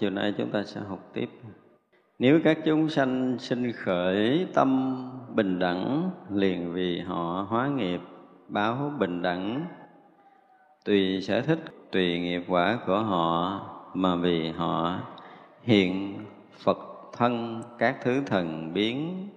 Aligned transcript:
chiều 0.00 0.10
nay 0.10 0.34
chúng 0.38 0.50
ta 0.50 0.62
sẽ 0.62 0.80
học 0.88 1.10
tiếp. 1.12 1.28
Nếu 2.18 2.40
các 2.44 2.58
chúng 2.64 2.88
sanh 2.88 3.36
sinh 3.38 3.72
khởi 3.72 4.46
tâm 4.54 4.96
bình 5.34 5.58
đẳng 5.58 6.10
liền 6.30 6.72
vì 6.72 7.00
họ 7.00 7.46
hóa 7.48 7.68
nghiệp 7.68 8.00
báo 8.48 8.92
bình 8.98 9.22
đẳng 9.22 9.66
tùy 10.84 11.20
sở 11.22 11.40
thích 11.40 11.58
tùy 11.92 12.20
nghiệp 12.20 12.42
quả 12.48 12.78
của 12.86 12.98
họ 12.98 13.60
mà 13.94 14.16
vì 14.16 14.48
họ 14.50 14.98
hiện 15.62 16.18
Phật 16.64 16.78
thân 17.12 17.62
các 17.78 17.96
thứ 18.02 18.22
thần 18.26 18.72
biến 18.74 19.28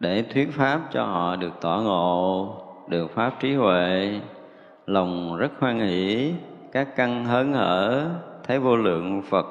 để 0.00 0.22
thuyết 0.22 0.52
pháp 0.52 0.80
cho 0.92 1.04
họ 1.04 1.36
được 1.36 1.52
tỏ 1.60 1.80
ngộ, 1.84 2.54
được 2.88 3.10
pháp 3.10 3.40
trí 3.40 3.54
huệ, 3.54 4.20
lòng 4.86 5.36
rất 5.36 5.52
hoan 5.58 5.80
hỷ, 5.80 6.32
các 6.72 6.96
căn 6.96 7.24
hớn 7.24 7.52
hở, 7.52 8.10
thấy 8.44 8.58
vô 8.58 8.76
lượng 8.76 9.22
Phật 9.22 9.43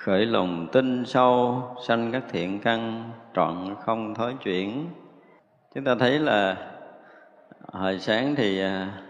khởi 0.00 0.26
lòng 0.26 0.68
tin 0.72 1.04
sâu, 1.06 1.62
sanh 1.86 2.12
các 2.12 2.22
thiện 2.30 2.60
căn, 2.60 3.10
trọn 3.34 3.74
không 3.80 4.14
thối 4.14 4.34
chuyển. 4.44 4.86
Chúng 5.74 5.84
ta 5.84 5.94
thấy 5.94 6.18
là 6.18 6.56
hồi 7.72 7.98
sáng 7.98 8.34
thì 8.34 8.60
à, 8.60 9.02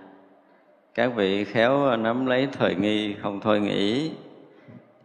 các 0.94 1.12
vị 1.16 1.44
khéo 1.44 1.96
nắm 1.96 2.26
lấy 2.26 2.48
thời 2.52 2.74
nghi, 2.74 3.14
không 3.14 3.40
thôi 3.40 3.60
nghĩ. 3.60 4.10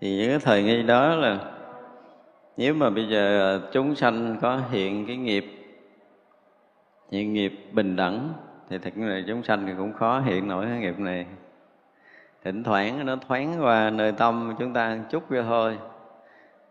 Thì 0.02 0.18
những 0.18 0.30
cái 0.30 0.40
thời 0.40 0.64
nghi 0.64 0.84
đó 0.84 1.16
là 1.16 1.40
nếu 2.58 2.74
mà 2.74 2.90
bây 2.90 3.08
giờ 3.08 3.60
chúng 3.72 3.96
sanh 3.96 4.38
có 4.42 4.62
hiện 4.72 5.06
cái 5.08 5.18
nghiệp, 5.18 5.46
hiện 7.12 7.34
nghiệp 7.34 7.54
bình 7.72 7.96
đẳng, 7.96 8.34
thì 8.70 8.78
thật 8.78 8.94
là 8.96 9.22
chúng 9.28 9.44
sanh 9.44 9.66
thì 9.68 9.74
cũng 9.78 9.94
khó 9.94 10.20
hiện 10.20 10.48
nổi 10.48 10.66
cái 10.66 10.80
nghiệp 10.80 11.00
này 11.00 11.26
thỉnh 12.46 12.64
thoảng 12.64 13.06
nó 13.06 13.16
thoáng 13.16 13.64
qua 13.64 13.90
nơi 13.90 14.12
tâm 14.12 14.56
chúng 14.60 14.74
ta 14.74 15.00
chút 15.10 15.24
vô 15.30 15.44
thôi. 15.44 15.78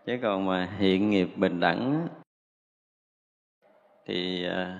Chứ 0.07 0.19
còn 0.23 0.47
mà 0.47 0.69
hiện 0.79 1.11
nghiệp 1.11 1.29
bình 1.37 1.61
đẳng, 1.61 2.09
thì 4.07 4.47
à, 4.49 4.79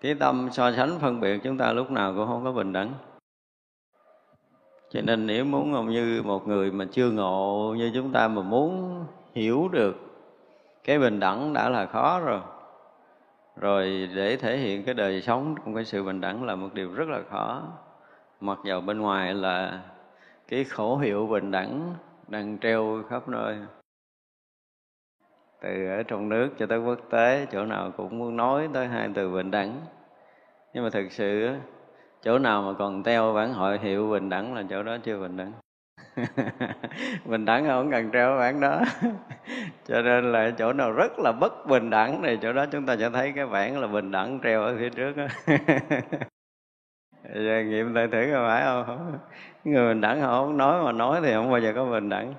cái 0.00 0.14
tâm 0.14 0.48
so 0.52 0.72
sánh 0.72 0.98
phân 0.98 1.20
biệt 1.20 1.40
chúng 1.44 1.58
ta 1.58 1.72
lúc 1.72 1.90
nào 1.90 2.14
cũng 2.16 2.26
không 2.26 2.44
có 2.44 2.52
bình 2.52 2.72
đẳng. 2.72 2.92
Cho 4.90 5.00
nên 5.00 5.26
nếu 5.26 5.44
muốn 5.44 5.90
như 5.90 6.22
một 6.24 6.48
người 6.48 6.72
mà 6.72 6.84
chưa 6.92 7.10
ngộ 7.10 7.74
như 7.78 7.90
chúng 7.94 8.12
ta 8.12 8.28
mà 8.28 8.42
muốn 8.42 9.04
hiểu 9.34 9.68
được 9.68 9.96
cái 10.84 10.98
bình 10.98 11.20
đẳng 11.20 11.52
đã 11.52 11.68
là 11.68 11.86
khó 11.86 12.20
rồi 12.20 12.40
rồi 13.56 14.08
để 14.14 14.36
thể 14.36 14.56
hiện 14.56 14.84
cái 14.84 14.94
đời 14.94 15.22
sống 15.22 15.54
trong 15.58 15.74
cái 15.74 15.84
sự 15.84 16.04
bình 16.04 16.20
đẳng 16.20 16.44
là 16.44 16.54
một 16.54 16.68
điều 16.74 16.92
rất 16.92 17.08
là 17.08 17.20
khó. 17.30 17.62
Mặc 18.40 18.58
dầu 18.64 18.80
bên 18.80 19.00
ngoài 19.00 19.34
là 19.34 19.80
cái 20.50 20.64
khẩu 20.64 20.98
hiệu 20.98 21.26
bình 21.26 21.50
đẳng 21.50 21.94
đang 22.28 22.58
treo 22.58 23.02
khắp 23.08 23.28
nơi. 23.28 23.56
Từ 25.60 25.86
ở 25.86 26.02
trong 26.02 26.28
nước 26.28 26.50
cho 26.58 26.66
tới 26.66 26.78
quốc 26.78 26.98
tế, 27.10 27.46
chỗ 27.52 27.64
nào 27.64 27.92
cũng 27.96 28.18
muốn 28.18 28.36
nói 28.36 28.68
tới 28.74 28.86
hai 28.86 29.10
từ 29.14 29.30
bình 29.30 29.50
đẳng. 29.50 29.80
Nhưng 30.74 30.84
mà 30.84 30.90
thực 30.90 31.12
sự 31.12 31.56
chỗ 32.22 32.38
nào 32.38 32.62
mà 32.62 32.72
còn 32.78 33.02
treo 33.02 33.32
bản 33.32 33.52
hội 33.52 33.78
hiệu 33.78 34.10
bình 34.10 34.28
đẳng 34.28 34.54
là 34.54 34.64
chỗ 34.70 34.82
đó 34.82 34.96
chưa 35.04 35.20
bình 35.20 35.36
đẳng. 35.36 35.52
Bình 37.24 37.44
đẳng 37.44 37.66
không 37.66 37.90
cần 37.90 38.10
treo 38.12 38.38
bản 38.38 38.60
đó. 38.60 38.80
Cho 39.86 40.02
nên 40.02 40.32
là 40.32 40.50
chỗ 40.58 40.72
nào 40.72 40.92
rất 40.92 41.18
là 41.18 41.32
bất 41.32 41.66
bình 41.66 41.90
đẳng 41.90 42.22
thì 42.22 42.38
chỗ 42.42 42.52
đó 42.52 42.66
chúng 42.66 42.86
ta 42.86 42.96
sẽ 42.96 43.10
thấy 43.10 43.32
cái 43.36 43.46
bản 43.46 43.78
là 43.78 43.86
bình 43.86 44.10
đẳng 44.10 44.40
treo 44.42 44.62
ở 44.62 44.76
phía 44.78 44.90
trước 44.90 45.16
đó 45.16 45.26
giờ 47.34 47.62
nghiệm 47.62 47.94
lại 47.94 48.08
thử 48.12 48.30
có 48.32 48.44
phải 48.48 48.64
không? 48.64 49.18
Người 49.64 49.94
bình 49.94 50.00
đẳng 50.00 50.20
họ 50.20 50.44
không 50.44 50.56
nói 50.56 50.84
mà 50.84 50.92
nói 50.92 51.20
thì 51.22 51.32
không 51.32 51.50
bao 51.50 51.60
giờ 51.60 51.72
có 51.74 51.84
bình 51.84 52.08
đẳng. 52.08 52.34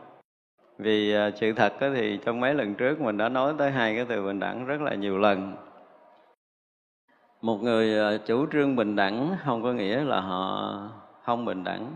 Vì 0.77 1.13
à, 1.13 1.31
sự 1.35 1.53
thật 1.53 1.73
thì 1.79 2.19
trong 2.25 2.39
mấy 2.39 2.53
lần 2.53 2.75
trước 2.75 3.01
mình 3.01 3.17
đã 3.17 3.29
nói 3.29 3.53
tới 3.57 3.71
hai 3.71 3.95
cái 3.95 4.05
từ 4.05 4.25
bình 4.25 4.39
đẳng 4.39 4.65
rất 4.65 4.81
là 4.81 4.95
nhiều 4.95 5.17
lần. 5.17 5.55
Một 7.41 7.57
người 7.61 7.99
à, 7.99 8.17
chủ 8.25 8.45
trương 8.51 8.75
bình 8.75 8.95
đẳng 8.95 9.35
không 9.43 9.63
có 9.63 9.73
nghĩa 9.73 10.03
là 10.03 10.19
họ 10.21 10.73
không 11.23 11.45
bình 11.45 11.63
đẳng 11.63 11.91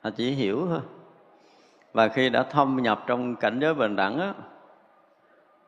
họ 0.00 0.10
chỉ 0.10 0.30
hiểu 0.30 0.66
thôi. 0.68 0.80
Và 1.92 2.08
khi 2.08 2.28
đã 2.30 2.42
thâm 2.42 2.78
nhập 2.82 3.04
trong 3.06 3.36
cảnh 3.36 3.58
giới 3.60 3.74
bình 3.74 3.96
đẳng 3.96 4.18
đó, 4.18 4.34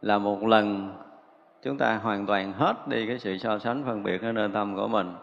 là 0.01 0.19
một 0.19 0.45
lần 0.45 0.97
chúng 1.63 1.79
ta 1.79 1.97
hoàn 1.97 2.27
toàn 2.27 2.53
hết 2.53 2.89
đi 2.89 3.07
cái 3.07 3.19
sự 3.19 3.39
so 3.39 3.59
sánh 3.59 3.85
phân 3.85 4.03
biệt 4.03 4.23
ở 4.23 4.33
nơi 4.33 4.49
tâm 4.55 4.77
của 4.77 4.89
mình 4.89 5.15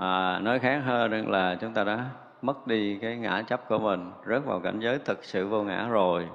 à, 0.00 0.38
nói 0.38 0.58
khác 0.58 0.82
hơn 0.84 1.30
là 1.30 1.54
chúng 1.60 1.72
ta 1.74 1.84
đã 1.84 2.04
mất 2.42 2.66
đi 2.66 2.98
cái 3.02 3.16
ngã 3.16 3.42
chấp 3.42 3.68
của 3.68 3.78
mình 3.78 4.12
rớt 4.26 4.44
vào 4.44 4.60
cảnh 4.60 4.80
giới 4.80 4.98
thực 4.98 5.24
sự 5.24 5.48
vô 5.48 5.62
ngã 5.62 5.88
rồi. 5.88 6.28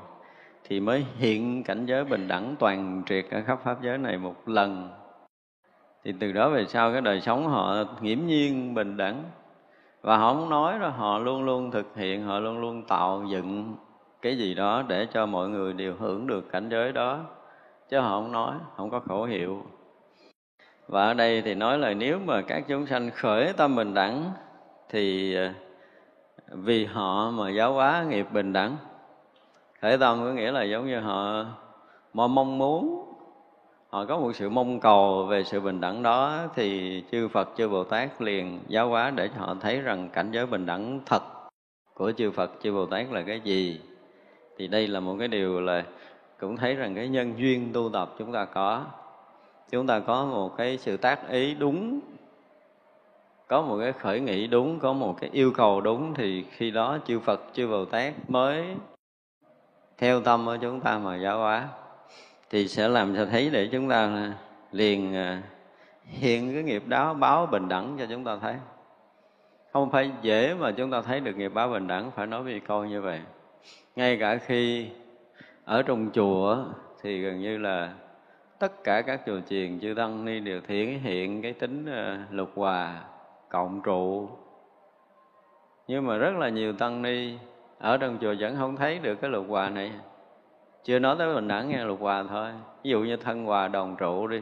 Thì 0.63 0.79
mới 0.79 1.05
hiện 1.17 1.63
cảnh 1.63 1.85
giới 1.85 2.03
bình 2.05 2.27
đẳng 2.27 2.55
toàn 2.59 3.03
triệt 3.05 3.25
ở 3.31 3.41
khắp 3.45 3.59
pháp 3.63 3.81
giới 3.81 3.97
này 3.97 4.17
một 4.17 4.49
lần. 4.49 4.89
Thì 6.03 6.13
từ 6.19 6.31
đó 6.31 6.49
về 6.49 6.65
sau 6.65 6.91
cái 6.91 7.01
đời 7.01 7.21
sống 7.21 7.47
họ 7.47 7.75
nghiễm 8.01 8.19
nhiên 8.25 8.73
bình 8.73 8.97
đẳng. 8.97 9.23
Và 10.01 10.17
họ 10.17 10.33
không 10.33 10.49
nói 10.49 10.79
đó 10.79 10.89
họ 10.89 11.19
luôn 11.19 11.43
luôn 11.43 11.71
thực 11.71 11.95
hiện 11.95 12.23
họ 12.23 12.39
luôn 12.39 12.59
luôn 12.59 12.83
tạo 12.87 13.23
dựng 13.27 13.75
cái 14.21 14.37
gì 14.37 14.53
đó 14.53 14.83
để 14.87 15.07
cho 15.13 15.25
mọi 15.25 15.49
người 15.49 15.73
đều 15.73 15.93
hưởng 15.99 16.27
được 16.27 16.51
cảnh 16.51 16.69
giới 16.69 16.91
đó. 16.91 17.19
Chứ 17.89 17.99
họ 17.99 18.09
không 18.09 18.31
nói 18.31 18.55
không 18.77 18.89
có 18.89 18.99
khẩu 18.99 19.23
hiệu 19.23 19.63
và 20.87 21.05
ở 21.05 21.13
đây 21.13 21.41
thì 21.41 21.55
nói 21.55 21.77
là 21.77 21.93
nếu 21.93 22.19
mà 22.19 22.41
các 22.41 22.63
chúng 22.67 22.85
sanh 22.85 23.11
khởi 23.11 23.53
tâm 23.53 23.75
bình 23.75 23.93
đẳng, 23.93 24.31
thì 24.89 25.35
ờ, 25.35 25.49
vì 26.51 26.85
họ 26.85 27.31
mà 27.31 27.49
giáo 27.49 27.73
hóa 27.73 28.05
nghiệp 28.09 28.27
bình 28.31 28.53
đẳng. 28.53 28.77
Khởi 29.81 29.97
tâm 29.97 30.19
có 30.23 30.31
nghĩa 30.31 30.51
là 30.51 30.63
giống 30.63 30.87
như 30.87 30.99
họ 30.99 31.45
mà 32.13 32.27
mong 32.27 32.57
muốn, 32.57 33.13
họ 33.89 34.05
có 34.05 34.17
một 34.17 34.35
sự 34.35 34.49
mong 34.49 34.79
cầu 34.79 35.25
về 35.25 35.43
sự 35.43 35.61
bình 35.61 35.81
đẳng 35.81 36.03
đó, 36.03 36.39
thì 36.55 37.03
chư 37.11 37.27
Phật, 37.27 37.49
chư 37.57 37.69
Bồ 37.69 37.83
Tát 37.83 38.21
liền 38.21 38.59
giáo 38.67 38.89
hóa 38.89 39.11
để 39.15 39.27
cho 39.27 39.45
họ 39.45 39.55
thấy 39.61 39.81
rằng 39.81 40.09
cảnh 40.13 40.31
giới 40.31 40.45
bình 40.45 40.65
đẳng 40.65 40.99
thật 41.05 41.23
của 41.93 42.11
chư 42.11 42.31
Phật, 42.31 42.51
chư 42.61 42.73
Bồ 42.73 42.85
Tát 42.85 43.11
là 43.11 43.21
cái 43.21 43.39
gì. 43.39 43.81
Thì 44.57 44.67
đây 44.67 44.87
là 44.87 44.99
một 44.99 45.15
cái 45.19 45.27
điều 45.27 45.61
là 45.61 45.83
cũng 46.39 46.57
thấy 46.57 46.75
rằng 46.75 46.95
cái 46.95 47.07
nhân 47.07 47.33
duyên 47.37 47.73
tu 47.73 47.89
tập 47.93 48.09
chúng 48.17 48.31
ta 48.31 48.45
có 48.45 48.85
chúng 49.75 49.87
ta 49.87 49.99
có 49.99 50.25
một 50.25 50.57
cái 50.57 50.77
sự 50.77 50.97
tác 50.97 51.29
ý 51.29 51.53
đúng, 51.53 51.99
có 53.47 53.61
một 53.61 53.77
cái 53.79 53.93
khởi 53.93 54.19
nghĩ 54.19 54.47
đúng, 54.47 54.79
có 54.79 54.93
một 54.93 55.15
cái 55.21 55.29
yêu 55.33 55.51
cầu 55.51 55.81
đúng 55.81 56.13
thì 56.13 56.45
khi 56.51 56.71
đó 56.71 56.97
chư 57.05 57.19
Phật, 57.19 57.41
chư 57.53 57.67
Bồ 57.67 57.85
Tát 57.85 58.13
mới 58.27 58.65
theo 59.97 60.21
tâm 60.21 60.45
của 60.45 60.57
chúng 60.61 60.79
ta 60.79 60.97
mà 60.97 61.15
giáo 61.15 61.37
hóa. 61.37 61.67
Thì 62.49 62.67
sẽ 62.67 62.87
làm 62.87 63.15
cho 63.15 63.25
thấy 63.25 63.49
để 63.49 63.69
chúng 63.71 63.89
ta 63.89 64.31
liền 64.71 65.15
à, 65.15 65.41
hiện 66.05 66.53
cái 66.53 66.63
nghiệp 66.63 66.83
đó 66.87 67.13
báo 67.13 67.45
bình 67.45 67.69
đẳng 67.69 67.95
cho 67.99 68.05
chúng 68.09 68.23
ta 68.23 68.37
thấy. 68.41 68.55
Không 69.73 69.91
phải 69.91 70.11
dễ 70.21 70.53
mà 70.53 70.71
chúng 70.71 70.91
ta 70.91 71.01
thấy 71.01 71.19
được 71.19 71.37
nghiệp 71.37 71.53
báo 71.53 71.69
bình 71.69 71.87
đẳng, 71.87 72.11
phải 72.11 72.27
nói 72.27 72.43
với 72.43 72.59
câu 72.59 72.85
như 72.85 73.01
vậy. 73.01 73.19
Ngay 73.95 74.17
cả 74.17 74.35
khi 74.35 74.87
ở 75.65 75.81
trong 75.83 76.09
chùa 76.13 76.57
thì 77.01 77.21
gần 77.21 77.41
như 77.41 77.57
là 77.57 77.93
tất 78.65 78.83
cả 78.83 79.01
các 79.01 79.21
chùa 79.25 79.39
chiền 79.49 79.79
chư 79.79 79.93
tăng 79.93 80.25
ni 80.25 80.39
đều 80.39 80.61
thể 80.67 80.99
hiện 81.03 81.41
cái 81.41 81.53
tính 81.53 81.85
ờ, 81.85 82.17
lục 82.31 82.51
hòa, 82.55 83.01
cộng 83.49 83.81
trụ. 83.81 84.29
Nhưng 85.87 86.07
mà 86.07 86.17
rất 86.17 86.35
là 86.35 86.49
nhiều 86.49 86.73
tăng 86.73 87.01
ni 87.01 87.37
ở 87.79 87.97
trong 87.97 88.17
chùa 88.21 88.35
vẫn 88.39 88.55
không 88.57 88.75
thấy 88.75 88.99
được 88.99 89.15
cái 89.21 89.31
lục 89.31 89.45
hòa 89.49 89.69
này. 89.69 89.91
Chưa 90.83 90.99
nói 90.99 91.15
tới 91.19 91.35
bình 91.35 91.47
đẳng 91.47 91.69
nghe 91.69 91.83
lục 91.83 92.01
hòa 92.01 92.23
thôi. 92.29 92.49
Ví 92.83 92.89
dụ 92.89 92.99
như 92.99 93.17
thân 93.17 93.45
hòa 93.45 93.67
đồng 93.67 93.95
trụ 93.95 94.27
đi. 94.27 94.41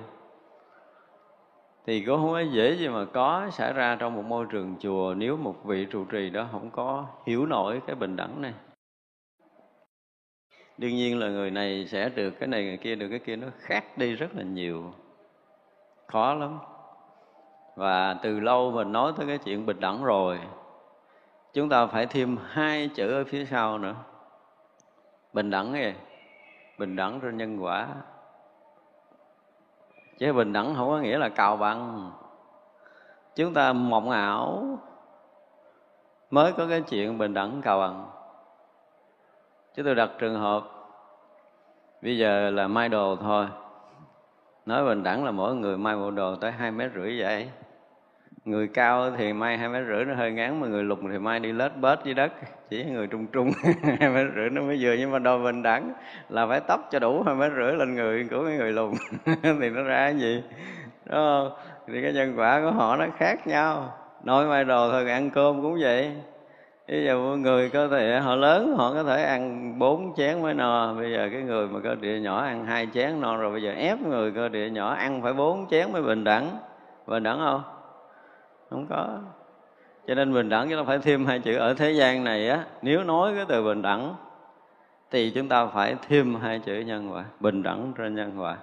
Thì 1.85 2.05
cũng 2.05 2.17
không 2.17 2.31
có 2.31 2.39
dễ 2.39 2.75
gì 2.75 2.87
mà 2.87 3.05
có 3.05 3.47
xảy 3.51 3.73
ra 3.73 3.95
trong 3.99 4.15
một 4.15 4.25
môi 4.25 4.45
trường 4.49 4.75
chùa 4.79 5.13
nếu 5.17 5.37
một 5.37 5.65
vị 5.65 5.85
trụ 5.85 6.05
trì 6.05 6.29
đó 6.29 6.47
không 6.51 6.69
có 6.71 7.05
hiểu 7.25 7.45
nổi 7.45 7.81
cái 7.87 7.95
bình 7.95 8.15
đẳng 8.15 8.41
này 8.41 8.53
đương 10.77 10.95
nhiên 10.95 11.19
là 11.19 11.27
người 11.27 11.51
này 11.51 11.85
sẽ 11.87 12.09
được 12.09 12.31
cái 12.39 12.47
này, 12.47 12.63
người 12.63 12.77
kia 12.77 12.95
được, 12.95 13.07
cái 13.09 13.19
kia 13.19 13.35
nó 13.35 13.47
khác 13.59 13.97
đi 13.97 14.15
rất 14.15 14.35
là 14.35 14.43
nhiều. 14.43 14.93
Khó 16.07 16.33
lắm. 16.33 16.59
Và 17.75 18.13
từ 18.13 18.39
lâu 18.39 18.71
mình 18.71 18.91
nói 18.91 19.13
tới 19.17 19.27
cái 19.27 19.37
chuyện 19.37 19.65
bình 19.65 19.79
đẳng 19.79 20.03
rồi, 20.03 20.39
chúng 21.53 21.69
ta 21.69 21.85
phải 21.85 22.05
thêm 22.05 22.37
hai 22.47 22.89
chữ 22.95 23.11
ở 23.11 23.23
phía 23.23 23.45
sau 23.45 23.77
nữa. 23.77 23.95
Bình 25.33 25.49
đẳng 25.49 25.71
này 25.71 25.95
bình 26.77 26.95
đẳng 26.95 27.19
trên 27.19 27.37
nhân 27.37 27.63
quả. 27.63 27.87
Chứ 30.17 30.33
bình 30.33 30.53
đẳng 30.53 30.75
không 30.75 30.89
có 30.89 30.99
nghĩa 30.99 31.17
là 31.17 31.29
cào 31.29 31.57
bằng. 31.57 32.11
Chúng 33.35 33.53
ta 33.53 33.73
mộng 33.73 34.09
ảo 34.09 34.77
mới 36.31 36.53
có 36.53 36.67
cái 36.67 36.81
chuyện 36.81 37.17
bình 37.17 37.33
đẳng 37.33 37.61
cào 37.61 37.79
bằng 37.79 38.09
chứ 39.75 39.83
tôi 39.83 39.95
đặt 39.95 40.09
trường 40.19 40.39
hợp, 40.39 40.63
bây 42.01 42.17
giờ 42.17 42.49
là 42.49 42.67
mai 42.67 42.89
đồ 42.89 43.15
thôi. 43.21 43.45
Nói 44.65 44.85
bình 44.85 45.03
đẳng 45.03 45.25
là 45.25 45.31
mỗi 45.31 45.55
người 45.55 45.77
mai 45.77 45.95
bộ 45.95 46.11
đồ 46.11 46.35
tới 46.35 46.51
hai 46.51 46.71
mét 46.71 46.91
rưỡi 46.95 47.19
vậy. 47.19 47.49
Người 48.45 48.67
cao 48.67 49.11
thì 49.17 49.33
mai 49.33 49.57
hai 49.57 49.69
mét 49.69 49.83
rưỡi, 49.87 50.05
nó 50.05 50.15
hơi 50.15 50.31
ngắn 50.31 50.59
mà 50.59 50.67
người 50.67 50.83
lùn 50.83 51.11
thì 51.11 51.17
mai 51.17 51.39
đi 51.39 51.51
lết 51.51 51.77
bết 51.77 51.99
dưới 52.03 52.13
đất. 52.13 52.31
Chỉ 52.69 52.83
người 52.83 53.07
trung 53.07 53.27
trung 53.27 53.51
hai 53.99 54.09
mét 54.09 54.27
rưỡi 54.35 54.49
nó 54.49 54.61
mới 54.61 54.77
vừa, 54.81 54.95
nhưng 54.99 55.11
mà 55.11 55.19
đồ 55.19 55.43
bình 55.43 55.63
đẳng 55.63 55.93
là 56.29 56.47
phải 56.47 56.59
tóc 56.59 56.87
cho 56.91 56.99
đủ 56.99 57.23
hai 57.25 57.35
mét 57.35 57.51
rưỡi 57.55 57.73
lên 57.73 57.95
người 57.95 58.27
của 58.31 58.45
cái 58.45 58.57
người 58.57 58.71
lùn 58.71 58.93
thì 59.43 59.69
nó 59.69 59.83
ra 59.83 59.97
cái 59.97 60.15
gì? 60.15 60.43
Đúng 61.05 61.15
không? 61.15 61.51
Thì 61.87 62.01
cái 62.01 62.13
nhân 62.13 62.33
quả 62.37 62.61
của 62.61 62.71
họ 62.71 62.95
nó 62.95 63.05
khác 63.17 63.47
nhau. 63.47 63.93
Nói 64.23 64.45
mai 64.45 64.63
đồ 64.63 64.91
thôi, 64.91 65.09
ăn 65.09 65.29
cơm 65.29 65.61
cũng 65.61 65.77
vậy 65.81 66.11
bây 66.87 67.05
giờ 67.05 67.17
mọi 67.17 67.37
người 67.37 67.69
cơ 67.69 67.87
thể, 67.87 68.19
họ 68.19 68.35
lớn, 68.35 68.75
họ 68.77 68.93
có 68.93 69.03
thể 69.03 69.23
ăn 69.23 69.73
bốn 69.79 70.15
chén 70.15 70.41
mới 70.41 70.53
no. 70.53 70.93
Bây 70.93 71.11
giờ 71.11 71.29
cái 71.31 71.41
người 71.41 71.67
mà 71.67 71.79
cơ 71.83 71.95
địa 71.95 72.19
nhỏ 72.19 72.41
ăn 72.41 72.65
hai 72.65 72.87
chén 72.93 73.21
no 73.21 73.37
rồi, 73.37 73.51
bây 73.51 73.63
giờ 73.63 73.71
ép 73.71 74.01
người 74.01 74.31
cơ 74.31 74.49
địa 74.49 74.69
nhỏ 74.69 74.93
ăn 74.93 75.21
phải 75.21 75.33
bốn 75.33 75.67
chén 75.69 75.91
mới 75.91 76.01
bình 76.01 76.23
đẳng. 76.23 76.57
Bình 77.07 77.23
đẳng 77.23 77.39
không? 77.39 77.61
Không 78.69 78.87
có. 78.89 79.07
Cho 80.07 80.15
nên 80.15 80.33
bình 80.33 80.49
đẳng 80.49 80.69
chúng 80.69 80.77
ta 80.77 80.83
phải 80.83 80.99
thêm 80.99 81.25
hai 81.25 81.39
chữ. 81.39 81.55
Ở 81.57 81.73
thế 81.73 81.91
gian 81.91 82.23
này 82.23 82.49
á, 82.49 82.65
nếu 82.81 83.03
nói 83.03 83.33
cái 83.35 83.45
từ 83.47 83.63
bình 83.63 83.81
đẳng 83.81 84.15
thì 85.11 85.31
chúng 85.35 85.47
ta 85.47 85.65
phải 85.65 85.95
thêm 86.07 86.35
hai 86.35 86.59
chữ 86.59 86.79
nhân 86.79 87.13
quả, 87.13 87.23
bình 87.39 87.63
đẳng 87.63 87.93
trên 87.97 88.15
nhân 88.15 88.31
quả. 88.37 88.57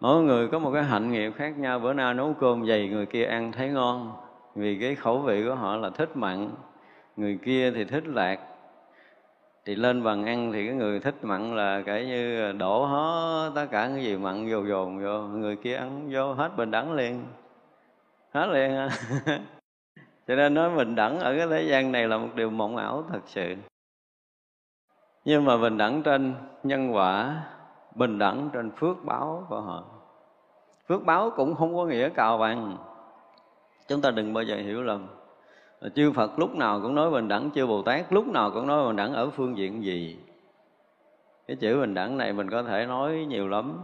Mỗi 0.00 0.22
người 0.22 0.48
có 0.48 0.58
một 0.58 0.70
cái 0.74 0.82
hạnh 0.82 1.12
nghiệp 1.12 1.32
khác 1.36 1.58
nhau. 1.58 1.78
Bữa 1.78 1.92
nay 1.92 2.14
nấu 2.14 2.34
cơm 2.40 2.66
dày, 2.66 2.88
người 2.88 3.06
kia 3.06 3.24
ăn 3.24 3.52
thấy 3.52 3.68
ngon 3.68 4.12
vì 4.54 4.78
cái 4.80 4.94
khẩu 4.94 5.18
vị 5.18 5.44
của 5.48 5.54
họ 5.54 5.76
là 5.76 5.90
thích 5.90 6.16
mặn, 6.16 6.50
người 7.16 7.38
kia 7.44 7.70
thì 7.70 7.84
thích 7.84 8.06
lạc. 8.06 8.38
Thì 9.64 9.74
lên 9.74 10.02
bàn 10.02 10.24
ăn 10.24 10.52
thì 10.52 10.66
cái 10.66 10.74
người 10.74 11.00
thích 11.00 11.14
mặn 11.22 11.56
là 11.56 11.82
kể 11.86 12.06
như 12.06 12.52
đổ 12.52 12.84
hết 12.84 13.52
tất 13.54 13.66
cả 13.70 13.88
cái 13.94 14.04
gì 14.04 14.16
mặn 14.16 14.48
vô 14.50 14.62
dồn 14.64 15.04
vô, 15.04 15.22
người 15.22 15.56
kia 15.56 15.76
ăn 15.76 16.08
vô 16.10 16.32
hết 16.32 16.56
bình 16.56 16.70
đẳng 16.70 16.92
liền. 16.92 17.24
Hết 18.32 18.46
liền 18.46 18.76
à. 18.76 18.88
cho 20.28 20.36
nên 20.36 20.54
nói 20.54 20.76
bình 20.76 20.94
đẳng 20.94 21.18
ở 21.18 21.36
cái 21.36 21.46
thế 21.50 21.62
gian 21.62 21.92
này 21.92 22.08
là 22.08 22.18
một 22.18 22.28
điều 22.34 22.50
mộng 22.50 22.76
ảo 22.76 23.04
thật 23.12 23.20
sự. 23.26 23.54
Nhưng 25.24 25.44
mà 25.44 25.56
bình 25.56 25.78
đẳng 25.78 26.02
trên 26.02 26.34
nhân 26.62 26.94
quả, 26.94 27.42
bình 27.94 28.18
đẳng 28.18 28.50
trên 28.52 28.70
phước 28.70 29.04
báo 29.04 29.46
của 29.48 29.60
họ. 29.60 29.84
Phước 30.88 31.04
báo 31.04 31.30
cũng 31.36 31.54
không 31.54 31.76
có 31.76 31.84
nghĩa 31.84 32.08
cao 32.08 32.38
bằng 32.38 32.76
chúng 33.92 34.00
ta 34.00 34.10
đừng 34.10 34.32
bao 34.32 34.44
giờ 34.44 34.56
hiểu 34.56 34.82
lầm. 34.82 35.06
Ờ, 35.80 35.88
chư 35.88 36.12
Phật 36.12 36.38
lúc 36.38 36.54
nào 36.54 36.80
cũng 36.82 36.94
nói 36.94 37.10
bình 37.10 37.28
đẳng 37.28 37.50
chư 37.54 37.66
Bồ 37.66 37.82
Tát 37.82 38.12
lúc 38.12 38.26
nào 38.26 38.50
cũng 38.50 38.66
nói 38.66 38.86
bình 38.86 38.96
đẳng 38.96 39.12
ở 39.12 39.30
phương 39.30 39.56
diện 39.56 39.84
gì? 39.84 40.16
Cái 41.46 41.56
chữ 41.56 41.80
bình 41.80 41.94
đẳng 41.94 42.16
này 42.16 42.32
mình 42.32 42.50
có 42.50 42.62
thể 42.62 42.86
nói 42.86 43.26
nhiều 43.28 43.48
lắm 43.48 43.78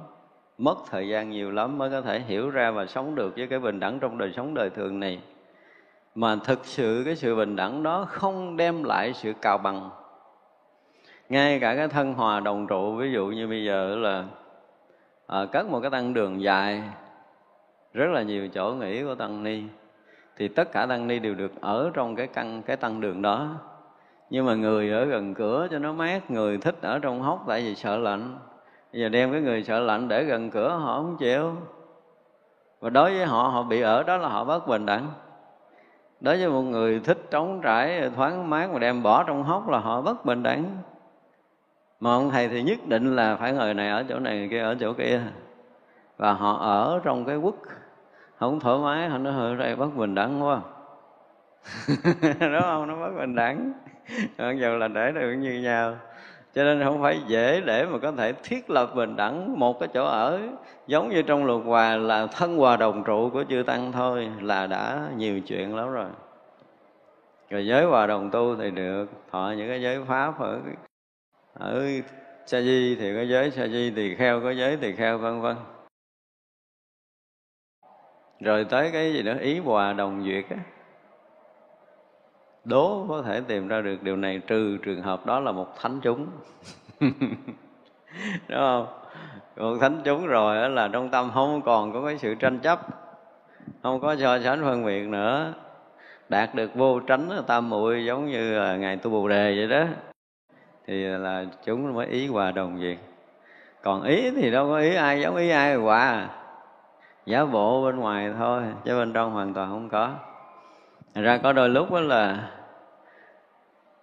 mất 0.58 0.78
thời 0.90 1.08
gian 1.08 1.30
nhiều 1.30 1.50
lắm 1.50 1.78
mới 1.78 1.90
có 1.90 2.00
thể 2.00 2.20
hiểu 2.20 2.50
ra 2.50 2.70
và 2.70 2.86
sống 2.86 3.14
được 3.14 3.36
với 3.36 3.46
cái 3.46 3.58
bình 3.58 3.80
đẳng 3.80 3.98
trong 3.98 4.18
đời 4.18 4.32
sống 4.36 4.54
đời 4.54 4.70
thường 4.70 5.00
này. 5.00 5.20
Mà 6.14 6.36
thực 6.44 6.64
sự 6.64 7.02
cái 7.04 7.16
sự 7.16 7.36
bình 7.36 7.56
đẳng 7.56 7.82
đó 7.82 8.06
không 8.08 8.56
đem 8.56 8.84
lại 8.84 9.12
sự 9.12 9.32
cào 9.42 9.58
bằng. 9.58 9.90
Ngay 11.28 11.60
cả 11.60 11.74
cái 11.76 11.88
thân 11.88 12.14
hòa 12.14 12.40
đồng 12.40 12.66
trụ 12.66 12.96
ví 12.96 13.12
dụ 13.12 13.26
như 13.26 13.48
bây 13.48 13.64
giờ 13.64 13.96
là 13.96 14.24
à, 15.26 15.44
cất 15.52 15.66
một 15.66 15.80
cái 15.80 15.90
tăng 15.90 16.14
đường 16.14 16.42
dài 16.42 16.82
rất 17.94 18.06
là 18.12 18.22
nhiều 18.22 18.48
chỗ 18.48 18.74
nghỉ 18.74 19.02
của 19.02 19.14
tăng 19.14 19.42
ni 19.42 19.62
thì 20.38 20.48
tất 20.48 20.72
cả 20.72 20.86
tăng 20.86 21.06
ni 21.06 21.18
đều 21.18 21.34
được 21.34 21.52
ở 21.60 21.90
trong 21.94 22.16
cái 22.16 22.26
căn, 22.26 22.62
cái 22.62 22.76
tăng 22.76 23.00
đường 23.00 23.22
đó. 23.22 23.48
Nhưng 24.30 24.46
mà 24.46 24.54
người 24.54 24.90
ở 24.90 25.04
gần 25.04 25.34
cửa 25.34 25.68
cho 25.70 25.78
nó 25.78 25.92
mát, 25.92 26.30
người 26.30 26.58
thích 26.58 26.76
ở 26.82 26.98
trong 26.98 27.22
hốc, 27.22 27.44
tại 27.48 27.62
vì 27.62 27.74
sợ 27.74 27.96
lạnh. 27.96 28.38
Bây 28.92 29.00
giờ 29.00 29.08
đem 29.08 29.32
cái 29.32 29.40
người 29.40 29.64
sợ 29.64 29.80
lạnh 29.80 30.08
để 30.08 30.24
gần 30.24 30.50
cửa, 30.50 30.68
họ 30.68 30.96
không 30.96 31.16
chịu. 31.16 31.56
Và 32.80 32.90
đối 32.90 33.14
với 33.14 33.26
họ 33.26 33.42
họ 33.42 33.62
bị 33.62 33.80
ở 33.80 34.02
đó 34.02 34.16
là 34.16 34.28
họ 34.28 34.44
bất 34.44 34.66
bình 34.66 34.86
đẳng. 34.86 35.06
Đối 36.20 36.36
với 36.36 36.48
một 36.48 36.62
người 36.62 37.00
thích 37.00 37.18
trống 37.30 37.60
trải, 37.62 38.10
thoáng 38.16 38.50
mát 38.50 38.70
mà 38.70 38.78
đem 38.78 39.02
bỏ 39.02 39.22
trong 39.22 39.42
hốc 39.42 39.68
là 39.68 39.78
họ 39.78 40.00
bất 40.00 40.24
bình 40.24 40.42
đẳng. 40.42 40.64
Mà 42.00 42.14
ông 42.14 42.30
thầy 42.30 42.48
thì 42.48 42.62
nhất 42.62 42.78
định 42.86 43.16
là 43.16 43.36
phải 43.36 43.52
người 43.52 43.74
này 43.74 43.90
ở 43.90 44.04
chỗ 44.08 44.18
này 44.18 44.38
người 44.38 44.48
kia 44.48 44.62
ở 44.62 44.76
chỗ 44.80 44.92
kia. 44.92 45.20
Và 46.16 46.32
họ 46.32 46.52
ở 46.52 47.00
trong 47.04 47.24
cái 47.24 47.36
quốc 47.36 47.54
không 48.38 48.60
thoải 48.60 48.78
mái, 48.78 49.08
họ 49.08 49.18
nói 49.18 49.32
hơi 49.32 49.56
đây, 49.56 49.76
bất 49.76 49.96
bình 49.96 50.14
đẳng 50.14 50.44
quá. 50.44 50.60
Đúng 52.40 52.60
không? 52.62 52.88
Nó 52.88 52.96
bất 52.96 53.18
bình 53.18 53.34
đẳng. 53.34 53.72
Mặc 54.38 54.52
dù 54.52 54.68
là 54.68 54.88
để 54.88 55.12
được 55.12 55.32
như 55.32 55.60
nhau. 55.62 55.96
Cho 56.54 56.64
nên 56.64 56.84
không 56.84 57.02
phải 57.02 57.20
dễ 57.26 57.60
để 57.60 57.86
mà 57.86 57.98
có 57.98 58.12
thể 58.12 58.32
thiết 58.32 58.70
lập 58.70 58.90
bình 58.94 59.16
đẳng 59.16 59.58
một 59.58 59.80
cái 59.80 59.88
chỗ 59.94 60.04
ở. 60.04 60.40
Giống 60.86 61.08
như 61.08 61.22
trong 61.22 61.44
luật 61.44 61.60
hòa 61.64 61.96
là 61.96 62.26
thân 62.26 62.56
hòa 62.56 62.76
đồng 62.76 63.04
trụ 63.04 63.30
của 63.30 63.44
chư 63.48 63.62
tăng 63.66 63.92
thôi, 63.92 64.30
là 64.40 64.66
đã 64.66 65.08
nhiều 65.16 65.40
chuyện 65.40 65.76
lắm 65.76 65.92
rồi. 65.92 66.06
Rồi 67.50 67.66
giới 67.66 67.84
hòa 67.84 68.06
đồng 68.06 68.30
tu 68.30 68.56
thì 68.56 68.70
được, 68.70 69.06
thọ 69.30 69.52
những 69.56 69.68
cái 69.68 69.82
giới 69.82 70.04
pháp 70.04 70.40
ở 70.40 70.60
ở 71.54 71.86
sa 72.46 72.60
di 72.60 72.96
thì 73.00 73.14
có 73.14 73.22
giới, 73.22 73.50
sa 73.50 73.66
di 73.66 73.90
tỳ 73.90 74.14
kheo, 74.14 74.40
có 74.40 74.50
giới 74.50 74.76
tỳ 74.76 74.92
kheo, 74.92 75.18
vân 75.18 75.40
vân 75.40 75.56
rồi 78.40 78.64
tới 78.64 78.90
cái 78.92 79.12
gì 79.12 79.22
nữa? 79.22 79.36
Ý 79.40 79.58
hòa 79.58 79.92
đồng 79.92 80.24
duyệt 80.24 80.44
á. 80.50 80.56
Đố 82.64 83.06
có 83.08 83.22
thể 83.22 83.40
tìm 83.40 83.68
ra 83.68 83.80
được 83.80 84.02
điều 84.02 84.16
này 84.16 84.40
trừ 84.46 84.76
trường 84.82 85.02
hợp 85.02 85.26
đó 85.26 85.40
là 85.40 85.52
một 85.52 85.76
thánh 85.80 86.00
chúng. 86.02 86.26
Đúng 87.00 88.58
không? 88.58 88.86
Một 89.56 89.78
thánh 89.80 90.00
chúng 90.04 90.26
rồi 90.26 90.70
là 90.70 90.88
trong 90.88 91.08
tâm 91.08 91.30
không 91.34 91.62
còn 91.62 91.92
có 91.92 92.02
cái 92.06 92.18
sự 92.18 92.34
tranh 92.34 92.58
chấp, 92.58 92.80
không 93.82 94.00
có 94.00 94.16
so 94.16 94.38
sánh 94.38 94.62
phân 94.62 94.86
biệt 94.86 95.08
nữa. 95.08 95.54
Đạt 96.28 96.54
được 96.54 96.74
vô 96.74 97.00
tránh 97.00 97.30
tam 97.46 97.70
muội 97.70 98.04
giống 98.04 98.26
như 98.26 98.58
là 98.58 98.76
ngài 98.76 98.96
tu 98.96 99.10
bồ 99.10 99.28
đề 99.28 99.54
vậy 99.56 99.68
đó. 99.68 99.86
Thì 100.86 101.04
là 101.04 101.44
chúng 101.64 101.94
mới 101.94 102.06
ý 102.06 102.26
hòa 102.26 102.50
đồng 102.50 102.80
việc 102.80 102.98
còn 103.82 104.02
ý 104.02 104.30
thì 104.30 104.50
đâu 104.50 104.68
có 104.68 104.78
ý 104.78 104.94
ai 104.94 105.20
giống 105.20 105.36
ý 105.36 105.48
ai 105.48 105.74
hòa. 105.74 105.98
à 105.98 106.37
giả 107.28 107.44
bộ 107.44 107.84
bên 107.84 107.96
ngoài 107.96 108.32
thôi, 108.38 108.62
chứ 108.84 108.98
bên 108.98 109.12
trong 109.12 109.32
hoàn 109.32 109.54
toàn 109.54 109.70
không 109.70 109.88
có. 109.88 110.10
Thành 111.14 111.24
ra 111.24 111.38
có 111.38 111.52
đôi 111.52 111.68
lúc 111.68 111.92
đó 111.92 112.00
là 112.00 112.50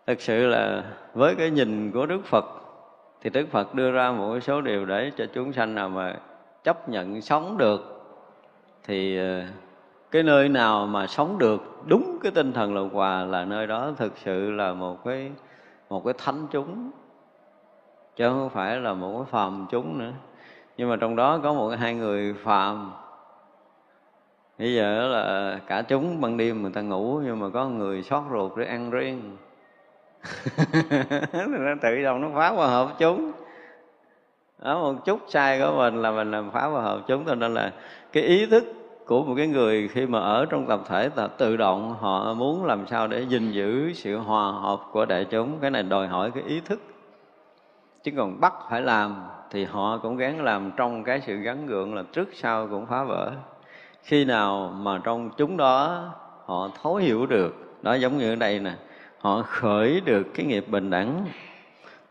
thực 0.08 0.22
sự 0.22 0.48
là 0.48 0.84
với 1.14 1.36
cái 1.36 1.50
nhìn 1.50 1.92
của 1.92 2.06
Đức 2.06 2.26
Phật, 2.26 2.46
thì 3.22 3.30
Đức 3.30 3.48
Phật 3.52 3.76
đưa 3.76 3.92
ra 3.92 4.12
một 4.12 4.40
số 4.40 4.62
điều 4.62 4.86
để 4.86 5.12
cho 5.18 5.26
chúng 5.34 5.54
sanh 5.54 5.76
nào 5.76 5.90
mà 5.90 6.16
chấp 6.64 6.90
nhận 6.90 7.22
sống 7.22 7.58
được, 7.58 8.06
thì 8.84 9.18
ờ, 9.18 9.42
cái 10.12 10.24
nơi 10.24 10.50
nào 10.50 10.86
mà 10.86 11.08
sống 11.08 11.38
được 11.38 11.62
đúng 11.86 12.18
cái 12.24 12.32
tinh 12.32 12.54
thần 12.54 12.74
lục 12.74 12.90
hòa 12.94 13.24
là 13.24 13.46
nơi 13.46 13.68
đó 13.68 13.92
thực 13.98 14.18
sự 14.18 14.52
là 14.52 14.74
một 14.74 15.04
cái 15.06 15.32
một 15.90 16.06
cái 16.06 16.14
thánh 16.18 16.48
chúng. 16.52 16.92
Chứ 18.16 18.30
không 18.30 18.50
phải 18.50 18.78
là 18.78 18.94
một 18.94 19.18
cái 19.18 19.32
phàm 19.32 19.66
chúng 19.70 19.98
nữa. 19.98 20.12
Nhưng 20.78 20.90
mà 20.90 20.96
trong 20.96 21.16
đó 21.16 21.40
có 21.44 21.54
một 21.54 21.76
hai 21.80 21.96
người 21.96 22.34
phàm 22.34 22.92
bây 24.60 24.74
giờ 24.74 25.08
là 25.08 25.60
cả 25.68 25.82
chúng 25.82 26.22
ban 26.22 26.38
đêm 26.38 26.62
người 26.62 26.72
ta 26.72 26.82
ngủ, 26.82 27.22
nhưng 27.26 27.40
mà 27.40 27.50
có 27.50 27.70
người 27.70 28.04
xót 28.04 28.24
ruột 28.32 28.52
để 28.58 28.66
ăn 28.66 28.92
riêng. 28.92 29.38
Nó 31.34 31.76
tự 31.82 32.04
động 32.04 32.22
nó 32.22 32.30
phá 32.36 32.50
hòa 32.50 32.68
hợp 32.68 32.90
chúng. 33.00 33.32
Đó, 34.62 34.80
một 34.80 35.06
chút 35.06 35.20
sai 35.28 35.60
của 35.60 35.74
mình 35.78 36.02
là 36.02 36.12
mình 36.12 36.32
làm 36.32 36.52
phá 36.52 36.66
hòa 36.66 36.82
hợp 36.82 37.02
chúng, 37.08 37.26
cho 37.26 37.36
nên 37.36 37.54
là 37.54 37.74
cái 38.12 38.24
ý 38.24 38.46
thức 38.46 38.64
của 39.06 39.24
một 39.24 39.34
cái 39.38 39.48
người 39.48 39.88
khi 39.88 40.06
mà 40.06 40.20
ở 40.20 40.46
trong 40.46 40.66
tập 40.68 40.80
thể 40.88 41.10
là 41.16 41.28
tự 41.28 41.58
động 41.58 41.96
họ 42.00 42.34
muốn 42.34 42.66
làm 42.66 42.88
sao 42.88 43.08
để 43.08 43.22
gìn 43.22 43.52
giữ 43.52 43.94
sự 43.94 44.18
hòa 44.18 44.52
hợp 44.52 44.80
của 44.92 45.06
đại 45.06 45.26
chúng. 45.26 45.60
Cái 45.62 45.72
này 45.72 45.84
đòi 45.84 46.08
hỏi 46.08 46.32
cái 46.32 46.44
ý 46.44 46.60
thức. 46.60 46.82
Chứ 48.04 48.12
còn 48.18 48.40
bắt 48.42 48.54
phải 48.70 48.82
làm 48.82 49.16
thì 49.52 49.64
họ 49.66 49.98
cũng 49.98 50.18
gắng 50.18 50.44
làm 50.44 50.72
trong 50.78 51.04
cái 51.04 51.22
sự 51.22 51.38
gắn 51.38 51.66
gượng 51.66 51.96
là 51.96 52.04
trước 52.14 52.30
sau 52.34 52.68
cũng 52.68 52.86
phá 52.86 53.04
vỡ 53.04 53.32
khi 54.06 54.26
nào 54.26 54.74
mà 54.78 55.00
trong 55.04 55.30
chúng 55.38 55.58
đó 55.58 56.06
họ 56.46 56.70
thấu 56.82 56.96
hiểu 56.96 57.26
được, 57.26 57.56
đó 57.82 57.94
giống 57.94 58.18
như 58.18 58.34
ở 58.34 58.36
đây 58.36 58.60
nè, 58.60 58.72
họ 59.20 59.42
khởi 59.42 60.02
được 60.02 60.24
cái 60.34 60.46
nghiệp 60.46 60.66
bình 60.68 60.90
đẳng, 60.90 61.26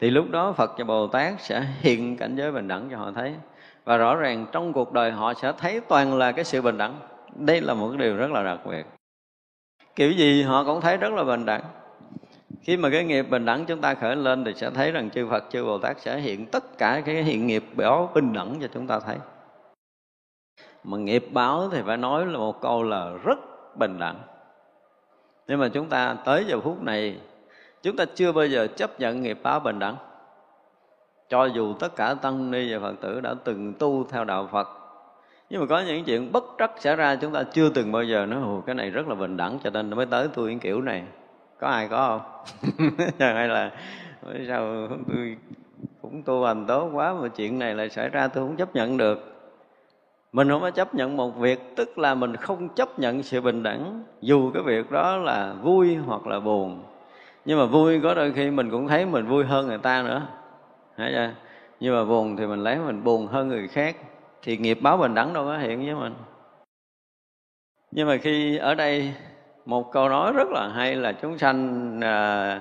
thì 0.01 0.11
lúc 0.11 0.31
đó 0.31 0.53
Phật 0.53 0.79
và 0.79 0.85
Bồ 0.85 1.07
Tát 1.07 1.35
sẽ 1.39 1.67
hiện 1.81 2.17
cảnh 2.17 2.37
giới 2.37 2.53
bình 2.53 2.69
đẳng 2.69 2.89
cho 2.91 2.97
họ 2.97 3.13
thấy. 3.13 3.35
Và 3.85 3.97
rõ 3.97 4.17
ràng 4.17 4.47
trong 4.53 4.73
cuộc 4.73 4.93
đời 4.93 5.11
họ 5.11 5.35
sẽ 5.35 5.53
thấy 5.59 5.81
toàn 5.81 6.19
là 6.19 6.33
cái 6.33 6.45
sự 6.45 6.63
bình 6.63 6.79
đẳng. 6.79 6.95
Đây 7.35 7.61
là 7.61 7.75
một 7.75 7.93
điều 7.99 8.17
rất 8.17 8.31
là 8.31 8.43
đặc 8.43 8.59
biệt. 8.67 8.87
Kiểu 9.97 10.13
gì 10.13 10.43
họ 10.43 10.65
cũng 10.65 10.81
thấy 10.81 10.97
rất 10.97 11.13
là 11.13 11.25
bình 11.25 11.45
đẳng. 11.47 11.63
Khi 12.63 12.77
mà 12.77 12.91
cái 12.91 13.05
nghiệp 13.05 13.27
bình 13.31 13.45
đẳng 13.45 13.65
chúng 13.65 13.81
ta 13.81 13.95
khởi 13.95 14.17
lên 14.17 14.45
thì 14.45 14.53
sẽ 14.55 14.71
thấy 14.71 14.93
rằng 14.93 15.11
chư 15.11 15.29
Phật, 15.31 15.45
chư 15.51 15.65
Bồ 15.65 15.79
Tát 15.79 16.01
sẽ 16.01 16.19
hiện 16.19 16.47
tất 16.47 16.79
cả 16.79 17.03
cái 17.07 17.23
hiện 17.23 17.47
nghiệp 17.47 17.65
đó 17.77 18.09
bình 18.15 18.33
đẳng 18.33 18.55
cho 18.61 18.67
chúng 18.75 18.87
ta 18.87 19.01
thấy 19.01 19.17
mà 20.85 20.99
nghiệp 20.99 21.27
báo 21.33 21.69
thì 21.73 21.83
phải 21.87 21.97
nói 21.97 22.27
là 22.27 22.39
một 22.39 22.61
câu 22.61 22.83
là 22.83 23.13
rất 23.25 23.39
bình 23.77 23.99
đẳng. 23.99 24.17
Nhưng 25.49 25.61
mà 25.61 25.69
chúng 25.69 25.89
ta 25.89 26.17
tới 26.25 26.45
giờ 26.45 26.61
phút 26.61 26.83
này 26.83 27.21
chúng 27.83 27.97
ta 27.97 28.05
chưa 28.15 28.33
bao 28.33 28.47
giờ 28.47 28.67
chấp 28.67 29.01
nhận 29.01 29.23
nghiệp 29.23 29.39
báo 29.43 29.61
bình 29.61 29.79
đẳng. 29.79 29.97
Cho 31.29 31.45
dù 31.45 31.75
tất 31.75 31.97
cả 31.97 32.15
tăng 32.15 32.51
ni 32.51 32.75
và 32.75 32.81
phật 32.81 33.01
tử 33.01 33.21
đã 33.21 33.35
từng 33.45 33.75
tu 33.79 34.05
theo 34.11 34.25
đạo 34.25 34.49
phật 34.53 34.69
nhưng 35.51 35.61
mà 35.61 35.67
có 35.67 35.81
những 35.81 36.05
chuyện 36.05 36.33
bất 36.33 36.45
trắc 36.59 36.71
xảy 36.79 36.97
ra 36.97 37.17
chúng 37.17 37.33
ta 37.33 37.43
chưa 37.43 37.69
từng 37.69 37.93
bao 37.93 38.03
giờ 38.03 38.27
nói 38.27 38.43
Ồ, 38.43 38.63
cái 38.67 38.75
này 38.75 38.91
rất 38.91 39.09
là 39.09 39.15
bình 39.15 39.37
đẳng 39.37 39.59
cho 39.65 39.71
nên 39.71 39.91
mới 39.91 40.07
tới 40.07 40.29
tôi 40.35 40.51
những 40.51 40.59
kiểu 40.59 40.81
này. 40.81 41.03
Có 41.59 41.69
ai 41.69 41.89
có 41.89 42.19
không? 42.19 42.45
Hay 43.19 43.49
là 43.49 43.71
sao 44.49 44.89
tôi 45.09 45.37
cũng 46.03 46.23
tu 46.23 46.45
hành 46.45 46.67
tốt 46.67 46.91
quá 46.93 47.15
mà 47.15 47.29
chuyện 47.29 47.59
này 47.59 47.75
lại 47.75 47.89
xảy 47.89 48.09
ra 48.09 48.29
tôi 48.29 48.47
không 48.47 48.57
chấp 48.57 48.75
nhận 48.75 48.97
được 48.97 49.34
mình 50.35 50.49
không 50.49 50.61
có 50.61 50.71
chấp 50.71 50.95
nhận 50.95 51.17
một 51.17 51.37
việc 51.37 51.77
tức 51.77 51.99
là 51.99 52.15
mình 52.15 52.37
không 52.37 52.69
chấp 52.69 52.99
nhận 52.99 53.23
sự 53.23 53.41
bình 53.41 53.63
đẳng. 53.63 54.05
Dù 54.21 54.51
cái 54.55 54.63
việc 54.63 54.91
đó 54.91 55.17
là 55.17 55.55
vui 55.63 55.97
hoặc 55.97 56.27
là 56.27 56.41
buồn. 56.41 56.83
Nhưng 57.45 57.59
mà 57.59 57.67
vui 57.67 58.01
có 58.01 58.15
đôi 58.15 58.33
khi 58.33 58.51
mình 58.51 58.71
cũng 58.71 58.89
thấy 58.89 59.07
mình 59.07 59.27
vui 59.27 59.45
hơn 59.45 59.67
người 59.67 59.79
ta 59.79 60.03
nữa. 60.03 60.23
Thấy 60.97 61.13
chưa? 61.15 61.31
nhưng 61.81 61.95
mà 61.95 62.05
buồn 62.05 62.37
thì 62.37 62.47
mình 62.47 62.63
lấy 62.63 62.79
mình 62.79 63.05
buồn 63.05 63.27
hơn 63.27 63.49
người 63.49 63.69
khác. 63.69 63.97
Thì 64.43 64.57
nghiệp 64.57 64.79
báo 64.83 64.97
bình 64.97 65.15
đẳng 65.15 65.33
đâu 65.33 65.45
có 65.45 65.59
hiện 65.59 65.85
với 65.87 65.95
mình. 65.95 66.15
Nhưng 67.91 68.09
mà 68.09 68.17
khi 68.17 68.57
ở 68.57 68.75
đây 68.75 69.15
một 69.67 69.93
câu 69.93 70.09
nói 70.09 70.33
rất 70.33 70.49
là 70.51 70.69
hay 70.69 70.95
là 70.95 71.13
chúng 71.13 71.39
sanh 71.39 72.01
à, 72.01 72.61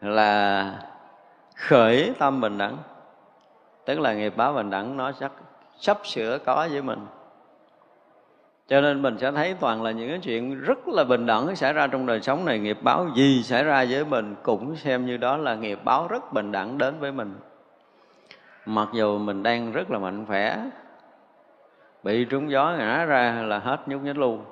là 0.00 0.74
khởi 1.56 2.12
tâm 2.18 2.40
bình 2.40 2.58
đẳng. 2.58 2.76
Tức 3.86 4.00
là 4.00 4.14
nghiệp 4.14 4.36
báo 4.36 4.52
bình 4.52 4.70
đẳng 4.70 4.96
nó 4.96 5.12
chắc 5.12 5.32
sắp 5.78 5.98
sửa 6.04 6.38
có 6.38 6.68
với 6.72 6.82
mình. 6.82 6.98
Cho 8.68 8.80
nên 8.80 9.02
mình 9.02 9.18
sẽ 9.18 9.32
thấy 9.32 9.54
toàn 9.60 9.82
là 9.82 9.90
những 9.90 10.08
cái 10.08 10.18
chuyện 10.18 10.60
rất 10.60 10.88
là 10.88 11.04
bình 11.04 11.26
đẳng 11.26 11.56
xảy 11.56 11.72
ra 11.72 11.86
trong 11.86 12.06
đời 12.06 12.20
sống 12.20 12.44
này, 12.44 12.58
nghiệp 12.58 12.78
báo 12.82 13.06
gì 13.14 13.42
xảy 13.42 13.64
ra 13.64 13.84
với 13.90 14.04
mình 14.04 14.34
cũng 14.42 14.76
xem 14.76 15.06
như 15.06 15.16
đó 15.16 15.36
là 15.36 15.54
nghiệp 15.54 15.78
báo 15.84 16.06
rất 16.08 16.32
bình 16.32 16.52
đẳng 16.52 16.78
đến 16.78 16.94
với 17.00 17.12
mình. 17.12 17.34
Mặc 18.66 18.88
dù 18.92 19.18
mình 19.18 19.42
đang 19.42 19.72
rất 19.72 19.90
là 19.90 19.98
mạnh 19.98 20.24
khỏe, 20.26 20.58
bị 22.02 22.24
trúng 22.24 22.50
gió 22.50 22.74
ngã 22.78 23.04
ra 23.04 23.42
là 23.46 23.58
hết 23.58 23.80
nhúc 23.86 24.02
nhích 24.02 24.16
luôn. 24.16 24.44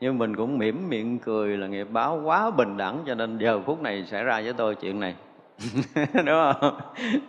Nhưng 0.00 0.18
mình 0.18 0.36
cũng 0.36 0.58
mỉm 0.58 0.88
miệng 0.88 1.18
cười 1.18 1.56
là 1.56 1.66
nghiệp 1.66 1.86
báo 1.90 2.20
quá 2.24 2.50
bình 2.50 2.76
đẳng, 2.76 3.02
cho 3.06 3.14
nên 3.14 3.38
giờ 3.38 3.60
phút 3.60 3.82
này 3.82 4.04
xảy 4.06 4.24
ra 4.24 4.40
với 4.40 4.52
tôi 4.52 4.74
chuyện 4.74 5.00
này. 5.00 5.14
Đúng 6.14 6.54
không? 6.60 6.80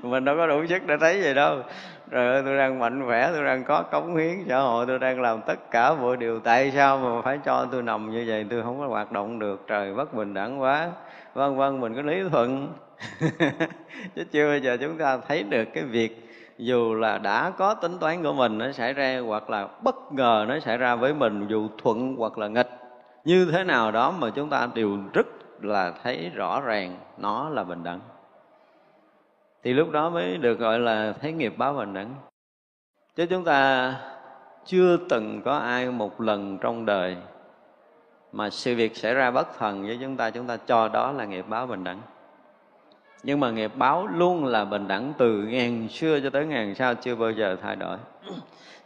Mình 0.01 0.25
đâu 0.25 0.35
có 0.38 0.47
đủ 0.47 0.65
sức 0.69 0.81
để 0.88 0.97
thấy 1.00 1.21
gì 1.21 1.33
đâu 1.33 1.59
rồi 2.10 2.43
tôi 2.45 2.57
đang 2.57 2.79
mạnh 2.79 3.05
khỏe, 3.05 3.31
tôi 3.33 3.45
đang 3.45 3.63
có 3.63 3.81
cống 3.81 4.15
hiến 4.15 4.45
xã 4.48 4.60
hội, 4.60 4.86
tôi 4.86 5.00
đang 5.00 5.22
làm 5.22 5.41
tất 5.41 5.72
cả 5.72 5.93
mọi 5.93 6.17
điều. 6.17 6.39
Tại 6.39 6.72
sao 6.72 6.98
mà 6.98 7.22
phải 7.22 7.39
cho 7.45 7.67
tôi 7.72 7.83
nằm 7.83 8.12
như 8.12 8.24
vậy? 8.27 8.45
Tôi 8.50 8.63
không 8.63 8.79
có 8.79 8.88
hoạt 8.88 9.12
động 9.12 9.39
được. 9.39 9.67
Trời, 9.67 9.93
bất 9.93 10.13
bình 10.13 10.33
đẳng 10.33 10.62
quá. 10.62 10.89
Vân 11.33 11.55
vân 11.55 11.79
mình 11.79 11.95
có 11.95 12.01
lý 12.01 12.29
thuận 12.31 12.74
chứ 14.15 14.24
chưa 14.31 14.48
bao 14.48 14.57
giờ 14.57 14.77
chúng 14.81 14.98
ta 14.98 15.17
thấy 15.27 15.43
được 15.43 15.67
cái 15.74 15.83
việc 15.83 16.29
dù 16.57 16.93
là 16.95 17.17
đã 17.17 17.50
có 17.57 17.74
tính 17.74 17.98
toán 18.00 18.24
của 18.24 18.33
mình, 18.33 18.57
nó 18.57 18.72
xảy 18.72 18.93
ra 18.93 19.19
hoặc 19.25 19.50
là 19.50 19.67
bất 19.81 20.13
ngờ 20.13 20.45
nó 20.48 20.60
xảy 20.60 20.77
ra 20.77 20.95
với 20.95 21.13
mình, 21.13 21.48
dù 21.48 21.67
thuận 21.83 22.15
hoặc 22.15 22.38
là 22.38 22.48
nghịch, 22.48 22.69
như 23.25 23.45
thế 23.51 23.63
nào 23.63 23.91
đó 23.91 24.12
mà 24.12 24.29
chúng 24.29 24.50
ta 24.50 24.67
đều 24.74 24.98
rất 25.13 25.27
là 25.62 25.93
thấy 26.03 26.31
rõ 26.36 26.62
ràng 26.62 26.98
nó 27.17 27.50
là 27.50 27.63
bình 27.63 27.83
đẳng 27.83 28.00
thì 29.63 29.74
lúc 29.74 29.91
đó 29.91 30.10
mới 30.10 30.38
được 30.38 30.60
gọi 30.60 30.79
là 30.79 31.13
thấy 31.22 31.32
nghiệp 31.32 31.53
báo 31.58 31.74
bình 31.74 31.93
đẳng. 31.93 32.15
Chứ 33.15 33.25
chúng 33.25 33.43
ta 33.43 33.93
chưa 34.65 34.98
từng 35.10 35.41
có 35.46 35.58
ai 35.58 35.91
một 35.91 36.22
lần 36.22 36.58
trong 36.62 36.86
đời 36.86 37.17
mà 38.32 38.50
sự 38.50 38.75
việc 38.75 38.98
xảy 38.98 39.13
ra 39.13 39.32
bất 39.32 39.58
thần 39.58 39.86
với 39.86 39.98
chúng 40.01 40.17
ta 40.17 40.29
chúng 40.29 40.48
ta 40.48 40.58
cho 40.58 40.88
đó 40.88 41.12
là 41.12 41.25
nghiệp 41.25 41.46
báo 41.50 41.67
bình 41.67 41.84
đẳng. 41.84 42.01
Nhưng 43.24 43.39
mà 43.39 43.51
nghiệp 43.51 43.72
báo 43.75 44.08
luôn 44.08 44.46
là 44.46 44.65
bình 44.65 44.88
đẳng 44.88 45.13
từ 45.17 45.32
ngàn 45.32 45.89
xưa 45.89 46.20
cho 46.20 46.29
tới 46.29 46.46
ngàn 46.46 46.75
sau, 46.75 46.96
chưa 46.96 47.15
bao 47.15 47.32
giờ 47.32 47.58
thay 47.62 47.75
đổi. 47.75 47.98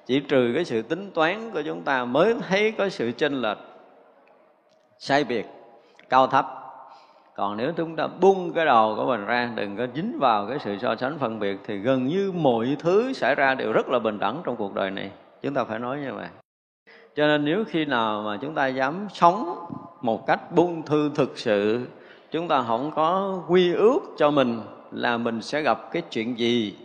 Chỉ 0.05 0.19
trừ 0.19 0.51
cái 0.55 0.65
sự 0.65 0.81
tính 0.81 1.11
toán 1.13 1.51
của 1.51 1.61
chúng 1.61 1.81
ta 1.81 2.05
mới 2.05 2.35
thấy 2.47 2.71
có 2.71 2.89
sự 2.89 3.11
chênh 3.11 3.41
lệch, 3.41 3.57
sai 4.99 5.23
biệt, 5.23 5.45
cao 6.09 6.27
thấp 6.27 6.56
còn 7.37 7.57
nếu 7.57 7.71
chúng 7.77 7.95
ta 7.95 8.07
bung 8.07 8.53
cái 8.53 8.65
đầu 8.65 8.95
của 8.95 9.05
mình 9.05 9.25
ra, 9.25 9.51
đừng 9.55 9.77
có 9.77 9.87
dính 9.95 10.19
vào 10.19 10.47
cái 10.47 10.59
sự 10.59 10.77
so 10.77 10.95
sánh 10.95 11.19
phân 11.19 11.39
biệt, 11.39 11.59
thì 11.65 11.77
gần 11.77 12.07
như 12.07 12.31
mọi 12.35 12.75
thứ 12.79 13.13
xảy 13.13 13.35
ra 13.35 13.55
đều 13.55 13.73
rất 13.73 13.89
là 13.89 13.99
bình 13.99 14.19
đẳng 14.19 14.41
trong 14.43 14.55
cuộc 14.55 14.73
đời 14.73 14.91
này. 14.91 15.11
Chúng 15.41 15.53
ta 15.53 15.63
phải 15.63 15.79
nói 15.79 15.99
như 15.99 16.13
vậy. 16.13 16.27
Cho 17.15 17.27
nên 17.27 17.45
nếu 17.45 17.63
khi 17.67 17.85
nào 17.85 18.21
mà 18.21 18.37
chúng 18.41 18.53
ta 18.53 18.67
dám 18.67 19.07
sống 19.13 19.55
một 20.01 20.27
cách 20.27 20.51
buông 20.51 20.81
thư 20.81 21.11
thực 21.15 21.37
sự, 21.37 21.87
chúng 22.31 22.47
ta 22.47 22.63
không 22.67 22.91
có 22.95 23.39
quy 23.47 23.73
ước 23.73 23.99
cho 24.17 24.31
mình 24.31 24.61
là 24.91 25.17
mình 25.17 25.41
sẽ 25.41 25.61
gặp 25.61 25.91
cái 25.91 26.01
chuyện 26.11 26.39
gì, 26.39 26.75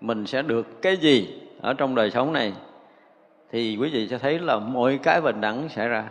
mình 0.00 0.26
sẽ 0.26 0.42
được 0.42 0.82
cái 0.82 0.96
gì 0.96 1.40
ở 1.60 1.74
trong 1.74 1.94
đời 1.94 2.10
sống 2.10 2.32
này, 2.32 2.52
thì 3.52 3.76
quý 3.80 3.90
vị 3.92 4.08
sẽ 4.08 4.18
thấy 4.18 4.38
là 4.38 4.58
mọi 4.58 4.98
cái 5.02 5.20
bình 5.20 5.40
đẳng 5.40 5.68
xảy 5.68 5.88
ra 5.88 6.04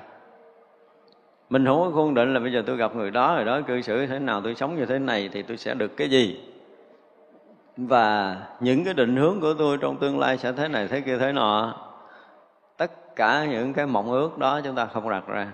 mình 1.49 1.65
không 1.65 1.81
có 1.81 1.91
khuôn 1.91 2.13
định 2.13 2.33
là 2.33 2.39
bây 2.39 2.53
giờ 2.53 2.63
tôi 2.65 2.77
gặp 2.77 2.95
người 2.95 3.11
đó 3.11 3.35
rồi 3.35 3.45
đó 3.45 3.61
cư 3.67 3.81
xử 3.81 4.05
thế 4.05 4.19
nào, 4.19 4.41
tôi 4.41 4.55
sống 4.55 4.75
như 4.75 4.85
thế 4.85 4.99
này 4.99 5.29
thì 5.33 5.41
tôi 5.41 5.57
sẽ 5.57 5.73
được 5.73 5.97
cái 5.97 6.09
gì? 6.09 6.39
Và 7.77 8.37
những 8.59 8.85
cái 8.85 8.93
định 8.93 9.15
hướng 9.15 9.39
của 9.41 9.53
tôi 9.53 9.77
trong 9.77 9.97
tương 9.97 10.19
lai 10.19 10.37
sẽ 10.37 10.51
thế 10.51 10.67
này, 10.67 10.87
thế 10.87 11.01
kia, 11.01 11.17
thế 11.17 11.31
nọ. 11.31 11.75
Tất 12.77 13.15
cả 13.15 13.45
những 13.45 13.73
cái 13.73 13.85
mộng 13.85 14.11
ước 14.11 14.37
đó 14.37 14.61
chúng 14.63 14.75
ta 14.75 14.85
không 14.85 15.09
đặt 15.09 15.27
ra. 15.27 15.47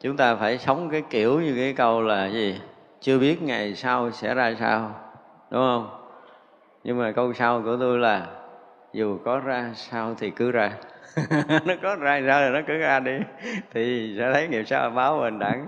Chúng 0.00 0.16
ta 0.16 0.34
phải 0.34 0.58
sống 0.58 0.88
cái 0.90 1.02
kiểu 1.10 1.40
như 1.40 1.54
cái 1.56 1.72
câu 1.72 2.02
là 2.02 2.26
gì? 2.26 2.60
Chưa 3.00 3.18
biết 3.18 3.42
ngày 3.42 3.74
sau 3.74 4.10
sẽ 4.10 4.34
ra 4.34 4.54
sao, 4.60 4.94
đúng 5.50 5.60
không? 5.60 5.88
Nhưng 6.84 6.98
mà 6.98 7.12
câu 7.12 7.32
sau 7.32 7.62
của 7.62 7.76
tôi 7.80 7.98
là 7.98 8.26
dù 8.94 9.18
có 9.24 9.38
ra 9.38 9.70
sao 9.74 10.14
thì 10.18 10.30
cứ 10.30 10.50
ra. 10.50 10.70
Nó 11.64 11.74
có 11.82 11.96
ra 11.96 12.20
ra 12.20 12.40
rồi 12.40 12.50
nó 12.50 12.60
cứ 12.66 12.78
ra 12.78 13.00
đi. 13.00 13.18
Thì 13.72 14.14
sẽ 14.18 14.32
thấy 14.32 14.48
nghiệp 14.48 14.64
sao 14.66 14.90
báo 14.90 15.20
bình 15.20 15.38
đẳng. 15.38 15.66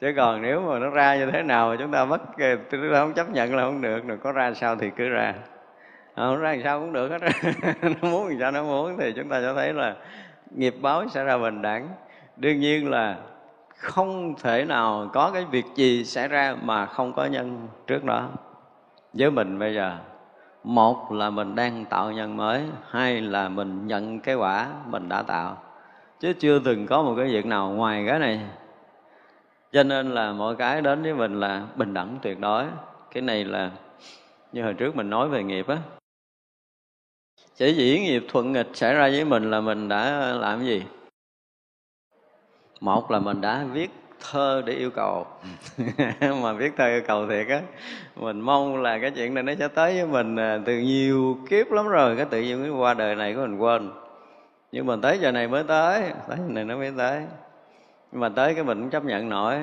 Chứ 0.00 0.12
còn 0.16 0.42
nếu 0.42 0.60
mà 0.60 0.78
nó 0.78 0.90
ra 0.90 1.16
như 1.16 1.30
thế 1.30 1.42
nào 1.42 1.76
chúng 1.76 1.92
ta 1.92 2.04
mất 2.04 2.20
chúng 2.70 2.92
ta 2.92 3.00
không 3.00 3.12
chấp 3.12 3.30
nhận 3.30 3.54
là 3.54 3.62
không 3.62 3.80
được, 3.80 4.06
rồi 4.06 4.18
có 4.22 4.32
ra 4.32 4.54
sao 4.54 4.76
thì 4.76 4.90
cứ 4.96 5.08
ra. 5.08 5.34
À, 6.14 6.24
không 6.26 6.40
ra 6.40 6.50
làm 6.52 6.62
sao 6.62 6.80
cũng 6.80 6.92
được 6.92 7.10
hết 7.10 7.18
nó 7.82 8.08
muốn 8.08 8.28
làm 8.28 8.36
sao 8.40 8.50
nó 8.50 8.62
muốn, 8.62 8.96
thì 8.98 9.12
chúng 9.16 9.28
ta 9.28 9.40
sẽ 9.40 9.52
thấy 9.54 9.72
là 9.72 9.96
nghiệp 10.56 10.74
báo 10.80 11.08
sẽ 11.08 11.24
ra 11.24 11.38
bình 11.38 11.62
đẳng. 11.62 11.88
Đương 12.36 12.60
nhiên 12.60 12.90
là 12.90 13.16
không 13.76 14.34
thể 14.42 14.64
nào 14.64 15.10
có 15.12 15.30
cái 15.34 15.44
việc 15.50 15.64
gì 15.74 16.04
xảy 16.04 16.28
ra 16.28 16.56
mà 16.62 16.86
không 16.86 17.12
có 17.12 17.24
nhân 17.24 17.68
trước 17.86 18.04
đó. 18.04 18.28
Với 19.12 19.30
mình 19.30 19.58
bây 19.58 19.74
giờ 19.74 19.96
một 20.64 21.12
là 21.12 21.30
mình 21.30 21.54
đang 21.54 21.84
tạo 21.84 22.12
nhân 22.12 22.36
mới, 22.36 22.62
hai 22.90 23.20
là 23.20 23.48
mình 23.48 23.86
nhận 23.86 24.20
cái 24.20 24.34
quả 24.34 24.68
mình 24.86 25.08
đã 25.08 25.22
tạo. 25.22 25.62
Chứ 26.20 26.32
chưa 26.32 26.58
từng 26.58 26.86
có 26.86 27.02
một 27.02 27.14
cái 27.16 27.26
việc 27.26 27.46
nào 27.46 27.70
ngoài 27.70 28.04
cái 28.08 28.18
này. 28.18 28.40
Cho 29.72 29.82
nên 29.82 30.10
là 30.10 30.32
mọi 30.32 30.56
cái 30.56 30.82
đến 30.82 31.02
với 31.02 31.14
mình 31.14 31.40
là 31.40 31.66
bình 31.76 31.94
đẳng 31.94 32.18
tuyệt 32.22 32.40
đối. 32.40 32.64
Cái 33.10 33.22
này 33.22 33.44
là 33.44 33.70
như 34.52 34.64
hồi 34.64 34.74
trước 34.74 34.96
mình 34.96 35.10
nói 35.10 35.28
về 35.28 35.42
nghiệp 35.42 35.68
á. 35.68 35.78
Chỉ 37.56 37.72
dĩ 37.72 38.00
nghiệp 38.00 38.24
thuận 38.28 38.52
nghịch 38.52 38.68
xảy 38.74 38.94
ra 38.94 39.08
với 39.08 39.24
mình 39.24 39.50
là 39.50 39.60
mình 39.60 39.88
đã 39.88 40.32
làm 40.40 40.64
gì? 40.64 40.82
Một 42.80 43.10
là 43.10 43.18
mình 43.18 43.40
đã 43.40 43.64
viết 43.72 43.90
thơ 44.30 44.62
để 44.66 44.72
yêu 44.72 44.90
cầu. 44.90 45.26
Mà 46.42 46.52
viết 46.52 46.72
thơ 46.76 46.86
yêu 46.86 47.02
cầu 47.06 47.26
thiệt 47.26 47.48
á, 47.48 47.60
mình 48.16 48.40
mong 48.40 48.82
là 48.82 48.98
cái 48.98 49.10
chuyện 49.10 49.34
này 49.34 49.42
nó 49.42 49.52
sẽ 49.58 49.68
tới 49.68 49.94
với 49.94 50.06
mình 50.06 50.36
à, 50.36 50.58
từ 50.64 50.78
nhiều 50.78 51.38
kiếp 51.50 51.70
lắm 51.70 51.88
rồi, 51.88 52.16
cái 52.16 52.24
tự 52.24 52.40
nhiên 52.40 52.62
cái 52.62 52.70
qua 52.70 52.94
đời 52.94 53.16
này 53.16 53.34
của 53.34 53.40
mình 53.40 53.58
quên. 53.58 53.90
Nhưng 54.72 54.86
mà 54.86 54.96
tới 55.02 55.18
giờ 55.18 55.32
này 55.32 55.48
mới 55.48 55.64
tới 55.64 56.02
tới 56.28 56.38
giờ 56.38 56.52
này 56.52 56.64
nó 56.64 56.76
mới 56.76 56.92
tới. 56.98 57.22
Nhưng 58.12 58.20
mà 58.20 58.28
tới 58.28 58.54
cái 58.54 58.64
mình 58.64 58.80
cũng 58.80 58.90
chấp 58.90 59.04
nhận 59.04 59.28
nổi. 59.28 59.56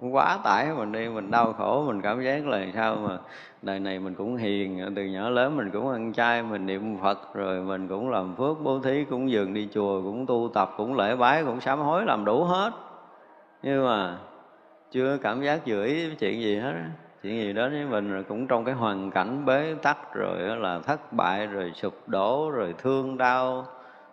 Quá 0.00 0.38
tải, 0.44 0.66
mình 0.76 0.92
đi, 0.92 1.08
mình 1.08 1.30
đau 1.30 1.52
khổ, 1.52 1.84
mình 1.86 2.00
cảm 2.00 2.24
giác 2.24 2.46
là 2.46 2.66
sao 2.74 2.96
mà 2.96 3.18
đời 3.62 3.80
này 3.80 3.98
mình 3.98 4.14
cũng 4.14 4.36
hiền, 4.36 4.92
từ 4.96 5.04
nhỏ 5.04 5.28
lớn 5.28 5.56
mình 5.56 5.70
cũng 5.70 5.90
ăn 5.90 6.12
chay, 6.12 6.42
mình 6.42 6.66
niệm 6.66 6.96
phật, 7.02 7.34
rồi 7.34 7.60
mình 7.60 7.88
cũng 7.88 8.10
làm 8.10 8.34
phước 8.36 8.56
bố 8.62 8.80
thí, 8.80 9.04
cũng 9.10 9.30
dường 9.30 9.54
đi 9.54 9.68
chùa, 9.74 10.02
cũng 10.02 10.26
tu 10.26 10.50
tập, 10.54 10.74
cũng 10.76 10.96
lễ 10.96 11.16
bái, 11.16 11.44
cũng 11.44 11.60
sám 11.60 11.78
hối, 11.78 12.04
làm 12.04 12.24
đủ 12.24 12.44
hết 12.44 12.70
nhưng 13.62 13.84
mà 13.84 14.18
chưa 14.90 15.18
cảm 15.22 15.42
giác 15.42 15.64
dự 15.64 15.84
ý 15.84 16.14
chuyện 16.14 16.40
gì 16.40 16.56
hết 16.56 16.74
chuyện 17.22 17.34
gì 17.34 17.52
đó 17.52 17.68
với 17.68 17.84
mình 17.84 18.12
rồi 18.12 18.24
cũng 18.24 18.46
trong 18.46 18.64
cái 18.64 18.74
hoàn 18.74 19.10
cảnh 19.10 19.44
bế 19.44 19.74
tắc 19.82 20.14
rồi 20.14 20.38
là 20.40 20.78
thất 20.78 21.12
bại 21.12 21.46
rồi 21.46 21.72
sụp 21.74 22.08
đổ 22.08 22.50
rồi 22.50 22.74
thương 22.78 23.18
đau, 23.18 23.66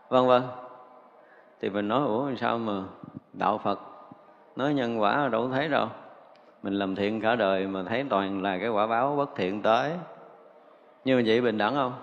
vân 0.09 0.27
vân. 0.27 0.41
Thì 1.61 1.69
mình 1.69 1.87
nói, 1.87 2.05
ủa 2.05 2.35
sao 2.35 2.57
mà 2.57 2.83
đạo 3.33 3.57
phật 3.57 3.79
nói 4.55 4.73
nhân 4.73 5.01
quả 5.01 5.29
đâu 5.31 5.49
thấy 5.49 5.67
đâu? 5.67 5.87
Mình 6.63 6.73
làm 6.73 6.95
thiện 6.95 7.21
cả 7.21 7.35
đời 7.35 7.67
mà 7.67 7.83
thấy 7.83 8.05
toàn 8.09 8.41
là 8.41 8.57
cái 8.57 8.69
quả 8.69 8.87
báo 8.87 9.15
bất 9.15 9.29
thiện 9.35 9.61
tới. 9.61 9.91
Như 11.05 11.23
vậy 11.25 11.41
bình 11.41 11.57
đẳng 11.57 11.75
không? 11.75 11.93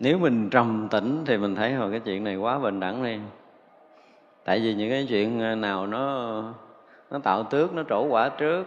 Nếu 0.00 0.18
mình 0.18 0.50
trầm 0.50 0.88
tĩnh 0.90 1.22
thì 1.26 1.36
mình 1.36 1.54
thấy 1.54 1.74
hồi 1.74 1.90
cái 1.90 2.00
chuyện 2.00 2.24
này 2.24 2.36
quá 2.36 2.58
bình 2.58 2.80
đẳng 2.80 3.02
đi 3.04 3.18
tại 4.50 4.60
vì 4.60 4.74
những 4.74 4.90
cái 4.90 5.06
chuyện 5.08 5.40
ờ, 5.40 5.54
nào 5.54 5.86
nó 5.86 6.42
nó 7.10 7.18
tạo 7.18 7.42
tước, 7.42 7.74
nó 7.74 7.82
trổ 7.88 8.06
quả 8.08 8.28
trước. 8.28 8.66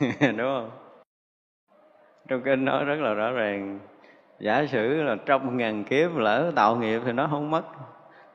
Đúng 0.20 0.36
không? 0.38 0.70
Trong 2.28 2.42
kinh 2.42 2.64
nói 2.64 2.84
rất 2.84 3.00
là 3.00 3.14
rõ 3.14 3.30
ràng, 3.32 3.78
giả 4.40 4.66
sử 4.66 5.02
là 5.02 5.16
trong 5.26 5.56
ngàn 5.56 5.84
kiếp 5.84 6.16
lỡ 6.16 6.52
tạo 6.56 6.76
nghiệp 6.76 7.02
thì 7.04 7.12
nó 7.12 7.28
không 7.30 7.50
mất. 7.50 7.62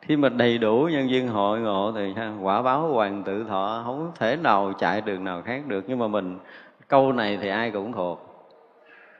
Khi 0.02 0.18
mà 0.18 0.30
đầy 0.30 0.58
đủ 0.58 0.90
nhân 0.92 1.10
duyên 1.10 1.28
hội 1.28 1.60
ngộ 1.60 1.92
thì 1.96 2.14
quả 2.42 2.62
báo 2.62 2.88
hoàng 2.88 3.24
tự 3.24 3.44
thọ 3.44 3.82
không 3.86 4.12
thể 4.20 4.36
nào 4.36 4.74
chạy 4.80 5.02
đường 5.02 5.24
nào 5.24 5.42
khác 5.42 5.62
được. 5.68 5.86
Nhưng 5.88 6.00
mà 6.00 6.08
mình, 6.08 6.40
câu 6.88 7.14
này 7.14 7.38
thì 7.42 7.50
ai 7.50 7.72
cũng 7.72 7.94
thuộc. 7.94 8.48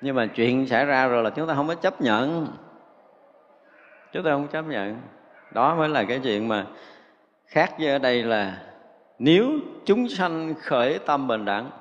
Nhưng 0.02 0.16
mà 0.16 0.26
chuyện 0.26 0.68
xảy 0.68 0.86
ra 0.86 1.08
rồi 1.08 1.24
là 1.24 1.30
chúng 1.30 1.48
ta 1.48 1.54
không 1.54 1.68
có 1.68 1.76
chấp 1.76 2.02
nhận. 2.02 2.48
Chúng 4.12 4.24
ta 4.24 4.32
không 4.32 4.48
chấp 4.48 4.66
nhận. 4.66 5.02
Đó 5.52 5.76
mới 5.76 5.90
là 5.90 6.04
cái 6.04 6.20
chuyện 6.24 6.48
mà 6.48 6.66
khác 7.48 7.74
với 7.80 7.88
ở 7.88 7.98
đây 7.98 8.24
là 8.24 8.58
nếu 9.20 9.52
chúng 9.86 10.10
sanh 10.10 10.54
khởi 10.62 11.00
tâm 11.06 11.28
bình 11.28 11.46
đẳng, 11.46 11.72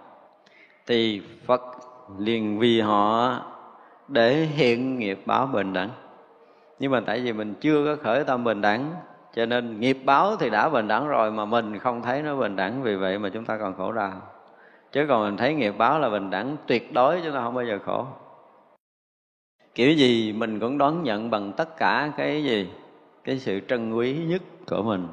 thì 0.86 1.22
phật 1.46 1.62
liền 2.18 2.58
vì 2.58 2.80
họ 2.80 3.40
để 4.08 4.34
hiện 4.34 4.98
nghiệp 4.98 5.20
báo 5.26 5.46
bình 5.46 5.72
đẳng. 5.72 5.90
Nhưng 6.78 6.92
mà 6.92 7.00
tại 7.00 7.20
vì 7.20 7.32
mình 7.32 7.54
chưa 7.60 7.84
có 7.84 8.02
khởi 8.02 8.24
tâm 8.24 8.44
bình 8.44 8.60
đẳng, 8.60 8.92
cho 9.34 9.46
nên 9.46 9.80
nghiệp 9.80 9.98
báo 10.04 10.36
thì 10.36 10.50
đã 10.50 10.68
bình 10.68 10.88
đẳng 10.88 11.08
rồi 11.08 11.30
mà 11.30 11.44
mình 11.44 11.78
không 11.78 12.02
thấy 12.02 12.22
nó 12.22 12.36
bình 12.36 12.56
đẳng, 12.56 12.82
vì 12.82 12.96
vậy 12.96 13.18
mà 13.18 13.28
chúng 13.28 13.44
ta 13.44 13.58
còn 13.58 13.74
khổ 13.76 13.92
đau. 13.92 14.12
Chứ 14.92 15.06
còn 15.08 15.24
mình 15.24 15.36
thấy 15.36 15.54
nghiệp 15.54 15.74
báo 15.78 15.98
là 15.98 16.10
bình 16.10 16.30
đẳng, 16.30 16.56
tuyệt 16.66 16.92
đối 16.92 17.20
chúng 17.24 17.32
ta 17.32 17.40
không 17.40 17.54
bao 17.54 17.64
giờ 17.64 17.78
khổ. 17.86 18.06
Kiểu 19.74 19.92
gì 19.92 20.32
mình 20.32 20.60
cũng 20.60 20.78
đón 20.78 21.02
nhận 21.02 21.30
bằng 21.30 21.52
tất 21.52 21.76
cả 21.76 22.12
cái 22.16 22.44
gì? 22.44 22.70
Cái 23.24 23.38
sự 23.38 23.60
trân 23.68 23.92
quý 23.92 24.18
nhất 24.26 24.42
của 24.66 24.82
mình 24.82 25.08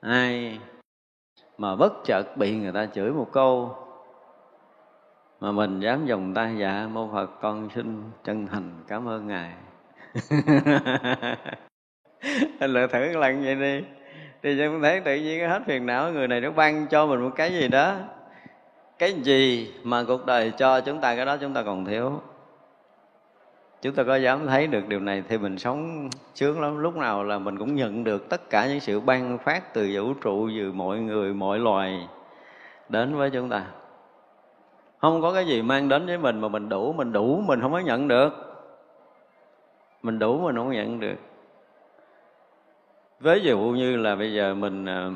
ai 0.00 0.58
mà 1.58 1.76
bất 1.76 1.92
chợt 2.04 2.36
bị 2.36 2.56
người 2.56 2.72
ta 2.72 2.86
chửi 2.86 3.12
một 3.12 3.28
câu 3.32 3.76
mà 5.40 5.52
mình 5.52 5.80
dám 5.80 6.06
dùng 6.06 6.34
tay 6.34 6.56
dạ 6.58 6.88
mô 6.92 7.08
phật 7.12 7.30
con 7.40 7.68
xin 7.74 8.02
chân 8.24 8.46
thành 8.46 8.70
cảm 8.88 9.08
ơn 9.08 9.26
ngài. 9.26 9.52
Anh 12.60 12.70
lựa 12.72 12.86
thử 12.86 13.12
một 13.12 13.20
lần 13.20 13.44
vậy 13.44 13.54
đi. 13.54 13.84
Thì 14.42 14.56
chúng 14.58 14.82
thấy 14.82 15.00
tự 15.00 15.16
nhiên 15.16 15.48
hết 15.48 15.62
phiền 15.66 15.86
não, 15.86 16.12
người 16.12 16.28
này 16.28 16.40
nó 16.40 16.50
ban 16.50 16.86
cho 16.86 17.06
mình 17.06 17.20
một 17.20 17.30
cái 17.36 17.52
gì 17.52 17.68
đó. 17.68 17.96
Cái 18.98 19.12
gì 19.12 19.74
mà 19.82 20.04
cuộc 20.08 20.26
đời 20.26 20.52
cho 20.58 20.80
chúng 20.80 21.00
ta, 21.00 21.16
cái 21.16 21.26
đó 21.26 21.36
chúng 21.36 21.54
ta 21.54 21.62
còn 21.62 21.84
thiếu 21.84 22.20
chúng 23.86 23.94
ta 23.94 24.02
có 24.02 24.16
dám 24.16 24.46
thấy 24.46 24.66
được 24.66 24.88
điều 24.88 25.00
này 25.00 25.22
thì 25.28 25.38
mình 25.38 25.58
sống 25.58 26.08
sướng 26.34 26.60
lắm. 26.60 26.78
Lúc 26.78 26.96
nào 26.96 27.24
là 27.24 27.38
mình 27.38 27.58
cũng 27.58 27.74
nhận 27.74 28.04
được 28.04 28.28
tất 28.28 28.50
cả 28.50 28.66
những 28.66 28.80
sự 28.80 29.00
ban 29.00 29.38
phát 29.38 29.74
từ 29.74 29.90
vũ 29.94 30.14
trụ, 30.14 30.48
từ 30.58 30.72
mọi 30.72 30.98
người, 30.98 31.34
mọi 31.34 31.58
loài 31.58 32.08
đến 32.88 33.16
với 33.16 33.30
chúng 33.30 33.48
ta. 33.48 33.66
Không 34.98 35.22
có 35.22 35.32
cái 35.32 35.46
gì 35.46 35.62
mang 35.62 35.88
đến 35.88 36.06
với 36.06 36.18
mình 36.18 36.40
mà 36.40 36.48
mình 36.48 36.68
đủ 36.68 36.92
mình 36.92 37.12
đủ, 37.12 37.42
mình 37.46 37.60
không 37.60 37.72
có 37.72 37.78
nhận 37.78 38.08
được. 38.08 38.32
Mình 40.02 40.18
đủ, 40.18 40.38
mình 40.38 40.56
không 40.56 40.72
nhận 40.72 41.00
được. 41.00 41.16
Ví 43.20 43.40
dụ 43.42 43.58
như 43.58 43.96
là 43.96 44.16
bây 44.16 44.32
giờ 44.34 44.54
mình 44.54 44.86
ờ, 44.86 45.12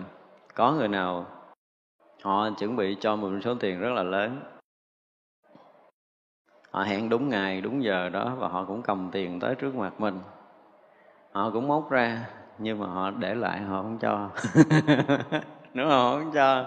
có 0.55 0.73
người 0.73 0.89
nào 0.89 1.27
họ 2.23 2.51
chuẩn 2.59 2.77
bị 2.77 2.97
cho 3.01 3.17
mình 3.17 3.35
một 3.35 3.41
số 3.45 3.55
tiền 3.55 3.81
rất 3.81 3.93
là 3.93 4.03
lớn 4.03 4.41
họ 6.71 6.83
hẹn 6.83 7.09
đúng 7.09 7.29
ngày, 7.29 7.61
đúng 7.61 7.85
giờ 7.85 8.09
đó 8.09 8.33
và 8.39 8.49
họ 8.49 8.65
cũng 8.65 8.83
cầm 8.83 9.09
tiền 9.13 9.41
tới 9.41 9.55
trước 9.55 9.75
mặt 9.75 10.01
mình. 10.01 10.21
Họ 11.33 11.51
cũng 11.51 11.69
móc 11.69 11.91
ra, 11.91 12.27
nhưng 12.59 12.79
mà 12.79 12.87
họ 12.87 13.11
để 13.11 13.35
lại, 13.35 13.61
họ 13.61 13.83
không 13.83 13.99
cho. 13.99 14.29
Đúng 15.75 15.89
không 15.89 16.01
họ 16.01 16.19
không 16.19 16.31
cho 16.35 16.67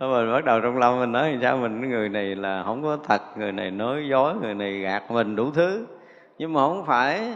Thôi 0.00 0.24
mình 0.24 0.32
bắt 0.32 0.44
đầu 0.44 0.60
trong 0.60 0.78
lòng 0.78 1.00
mình 1.00 1.12
nói 1.12 1.38
sao 1.42 1.56
mình, 1.56 1.90
người 1.90 2.08
này 2.08 2.34
là 2.34 2.62
không 2.62 2.82
có 2.82 2.98
thật, 3.04 3.22
người 3.36 3.52
này 3.52 3.70
nói 3.70 4.08
dối, 4.10 4.34
người 4.42 4.54
này 4.54 4.78
gạt 4.78 5.10
mình 5.10 5.36
đủ 5.36 5.50
thứ. 5.50 5.86
Nhưng 6.38 6.52
mà 6.52 6.60
không 6.60 6.86
phải. 6.86 7.34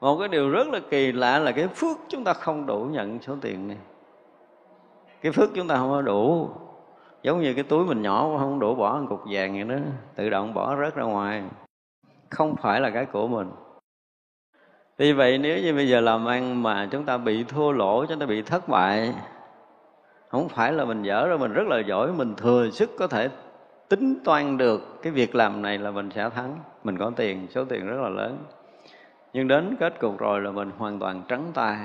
Một 0.00 0.18
cái 0.18 0.28
điều 0.28 0.50
rất 0.50 0.68
là 0.68 0.80
kỳ 0.90 1.12
lạ 1.12 1.38
là 1.38 1.52
cái 1.52 1.68
phước 1.68 1.96
chúng 2.08 2.24
ta 2.24 2.32
không 2.32 2.66
đủ 2.66 2.88
nhận 2.90 3.18
số 3.22 3.36
tiền 3.40 3.68
này. 3.68 3.76
Cái 5.22 5.32
phước 5.32 5.50
chúng 5.54 5.68
ta 5.68 5.76
không 5.76 5.90
có 5.90 6.02
đủ 6.02 6.48
giống 7.22 7.40
như 7.40 7.54
cái 7.54 7.64
túi 7.64 7.84
mình 7.84 8.02
nhỏ 8.02 8.36
không 8.38 8.58
đủ 8.58 8.74
bỏ 8.74 8.98
một 9.00 9.06
cục 9.08 9.20
vàng 9.30 9.52
vậy 9.52 9.64
đó, 9.64 9.84
tự 10.14 10.30
động 10.30 10.54
bỏ 10.54 10.76
rớt 10.76 10.94
ra 10.94 11.04
ngoài. 11.04 11.42
Không 12.30 12.56
phải 12.56 12.80
là 12.80 12.90
cái 12.90 13.06
của 13.06 13.28
mình. 13.28 13.50
Vì 14.98 15.12
vậy 15.12 15.38
nếu 15.38 15.58
như 15.62 15.74
bây 15.74 15.88
giờ 15.88 16.00
làm 16.00 16.26
ăn 16.26 16.62
mà 16.62 16.88
chúng 16.90 17.04
ta 17.04 17.18
bị 17.18 17.44
thua 17.44 17.72
lỗ, 17.72 18.06
chúng 18.06 18.18
ta 18.18 18.26
bị 18.26 18.42
thất 18.42 18.68
bại, 18.68 19.14
không 20.28 20.48
phải 20.48 20.72
là 20.72 20.84
mình 20.84 21.02
dở 21.02 21.26
rồi 21.28 21.38
mình 21.38 21.52
rất 21.52 21.66
là 21.66 21.80
giỏi, 21.80 22.12
mình 22.12 22.34
thừa 22.36 22.70
sức 22.70 22.90
có 22.98 23.06
thể 23.06 23.28
tính 23.88 24.18
toán 24.24 24.58
được 24.58 25.02
cái 25.02 25.12
việc 25.12 25.34
làm 25.34 25.62
này 25.62 25.78
là 25.78 25.90
mình 25.90 26.10
sẽ 26.10 26.30
thắng. 26.30 26.58
Mình 26.84 26.98
có 26.98 27.12
tiền, 27.16 27.46
số 27.50 27.64
tiền 27.64 27.86
rất 27.86 27.96
là 28.02 28.08
lớn. 28.08 28.38
Nhưng 29.32 29.48
đến 29.48 29.76
kết 29.80 30.00
cục 30.00 30.18
rồi 30.18 30.40
là 30.40 30.50
mình 30.50 30.70
hoàn 30.78 30.98
toàn 30.98 31.22
trắng 31.28 31.50
tay 31.54 31.76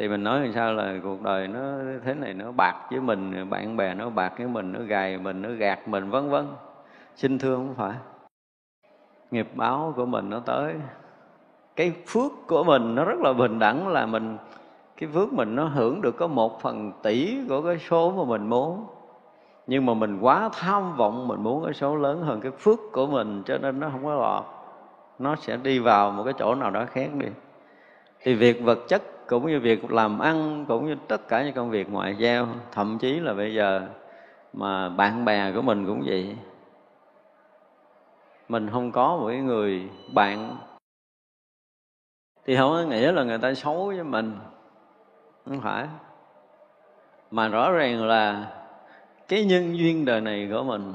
thì 0.00 0.08
mình 0.08 0.24
nói 0.24 0.40
làm 0.40 0.52
sao 0.52 0.72
là 0.72 0.94
cuộc 1.02 1.22
đời 1.22 1.48
nó, 1.48 1.60
thế 2.04 2.14
này 2.14 2.34
nó 2.34 2.52
bạc 2.52 2.74
với 2.90 3.00
mình, 3.00 3.50
bạn 3.50 3.76
bè 3.76 3.94
nó 3.94 4.10
bạc 4.10 4.32
với 4.38 4.46
mình, 4.46 4.72
nó 4.72 4.78
gài 4.80 5.18
mình, 5.18 5.42
nó 5.42 5.48
gạt 5.48 5.88
mình, 5.88 6.10
vân 6.10 6.30
vân. 6.30 6.46
Xin 7.16 7.38
thương 7.38 7.66
không 7.66 7.74
phải. 7.74 7.94
Nghiệp 9.30 9.48
báo 9.54 9.92
của 9.96 10.06
mình 10.06 10.30
nó 10.30 10.38
tới. 10.38 10.74
Cái 11.76 11.92
phước 12.06 12.32
của 12.46 12.64
mình 12.64 12.94
nó 12.94 13.04
rất 13.04 13.18
là 13.20 13.32
bình 13.32 13.58
đẳng, 13.58 13.88
là 13.88 14.06
mình, 14.06 14.36
cái 14.96 15.08
phước 15.14 15.32
mình 15.32 15.56
nó 15.56 15.64
hưởng 15.64 16.00
được 16.02 16.16
có 16.16 16.26
một 16.26 16.60
phần 16.60 16.92
tỷ 17.02 17.38
của 17.48 17.62
cái 17.62 17.78
số 17.78 18.10
mà 18.10 18.24
mình 18.24 18.46
muốn. 18.46 18.86
Nhưng 19.66 19.86
mà 19.86 19.94
mình 19.94 20.18
quá 20.20 20.50
tham 20.52 20.96
vọng, 20.96 21.28
mình 21.28 21.42
muốn 21.42 21.64
cái 21.64 21.74
số 21.74 21.96
lớn 21.96 22.22
hơn 22.22 22.40
cái 22.40 22.52
phước 22.52 22.78
của 22.92 23.06
mình, 23.06 23.42
cho 23.46 23.58
nên 23.58 23.80
nó 23.80 23.88
không 23.92 24.04
có 24.04 24.14
lọt. 24.14 24.44
Nó 25.18 25.36
sẽ 25.36 25.56
đi 25.56 25.78
vào 25.78 26.10
một 26.10 26.24
cái 26.24 26.34
chỗ 26.38 26.54
nào 26.54 26.70
đó 26.70 26.84
khác 26.90 27.08
đi. 27.14 27.26
Thì 28.20 28.34
việc 28.34 28.62
vật 28.64 28.78
chất 28.88 29.02
cũng 29.30 29.46
như 29.46 29.60
việc 29.60 29.92
làm 29.92 30.18
ăn, 30.18 30.64
cũng 30.68 30.86
như 30.86 30.96
tất 31.08 31.28
cả 31.28 31.44
những 31.44 31.54
công 31.54 31.70
việc 31.70 31.90
ngoại 31.90 32.16
giao. 32.18 32.48
Thậm 32.72 32.98
chí 32.98 33.20
là 33.20 33.34
bây 33.34 33.54
giờ 33.54 33.86
mà 34.52 34.88
bạn 34.88 35.24
bè 35.24 35.52
của 35.52 35.62
mình 35.62 35.86
cũng 35.86 36.02
vậy. 36.06 36.36
Mình 38.48 38.68
không 38.72 38.92
có 38.92 39.16
một 39.16 39.30
người 39.32 39.88
bạn. 40.14 40.56
Thì 42.44 42.56
không 42.56 42.70
có 42.70 42.82
nghĩa 42.82 43.12
là 43.12 43.24
người 43.24 43.38
ta 43.38 43.54
xấu 43.54 43.86
với 43.86 44.04
mình. 44.04 44.38
Không 45.44 45.60
phải. 45.60 45.86
Mà 47.30 47.48
rõ 47.48 47.72
ràng 47.72 48.04
là 48.04 48.52
cái 49.28 49.44
nhân 49.44 49.78
duyên 49.78 50.04
đời 50.04 50.20
này 50.20 50.48
của 50.52 50.62
mình 50.62 50.94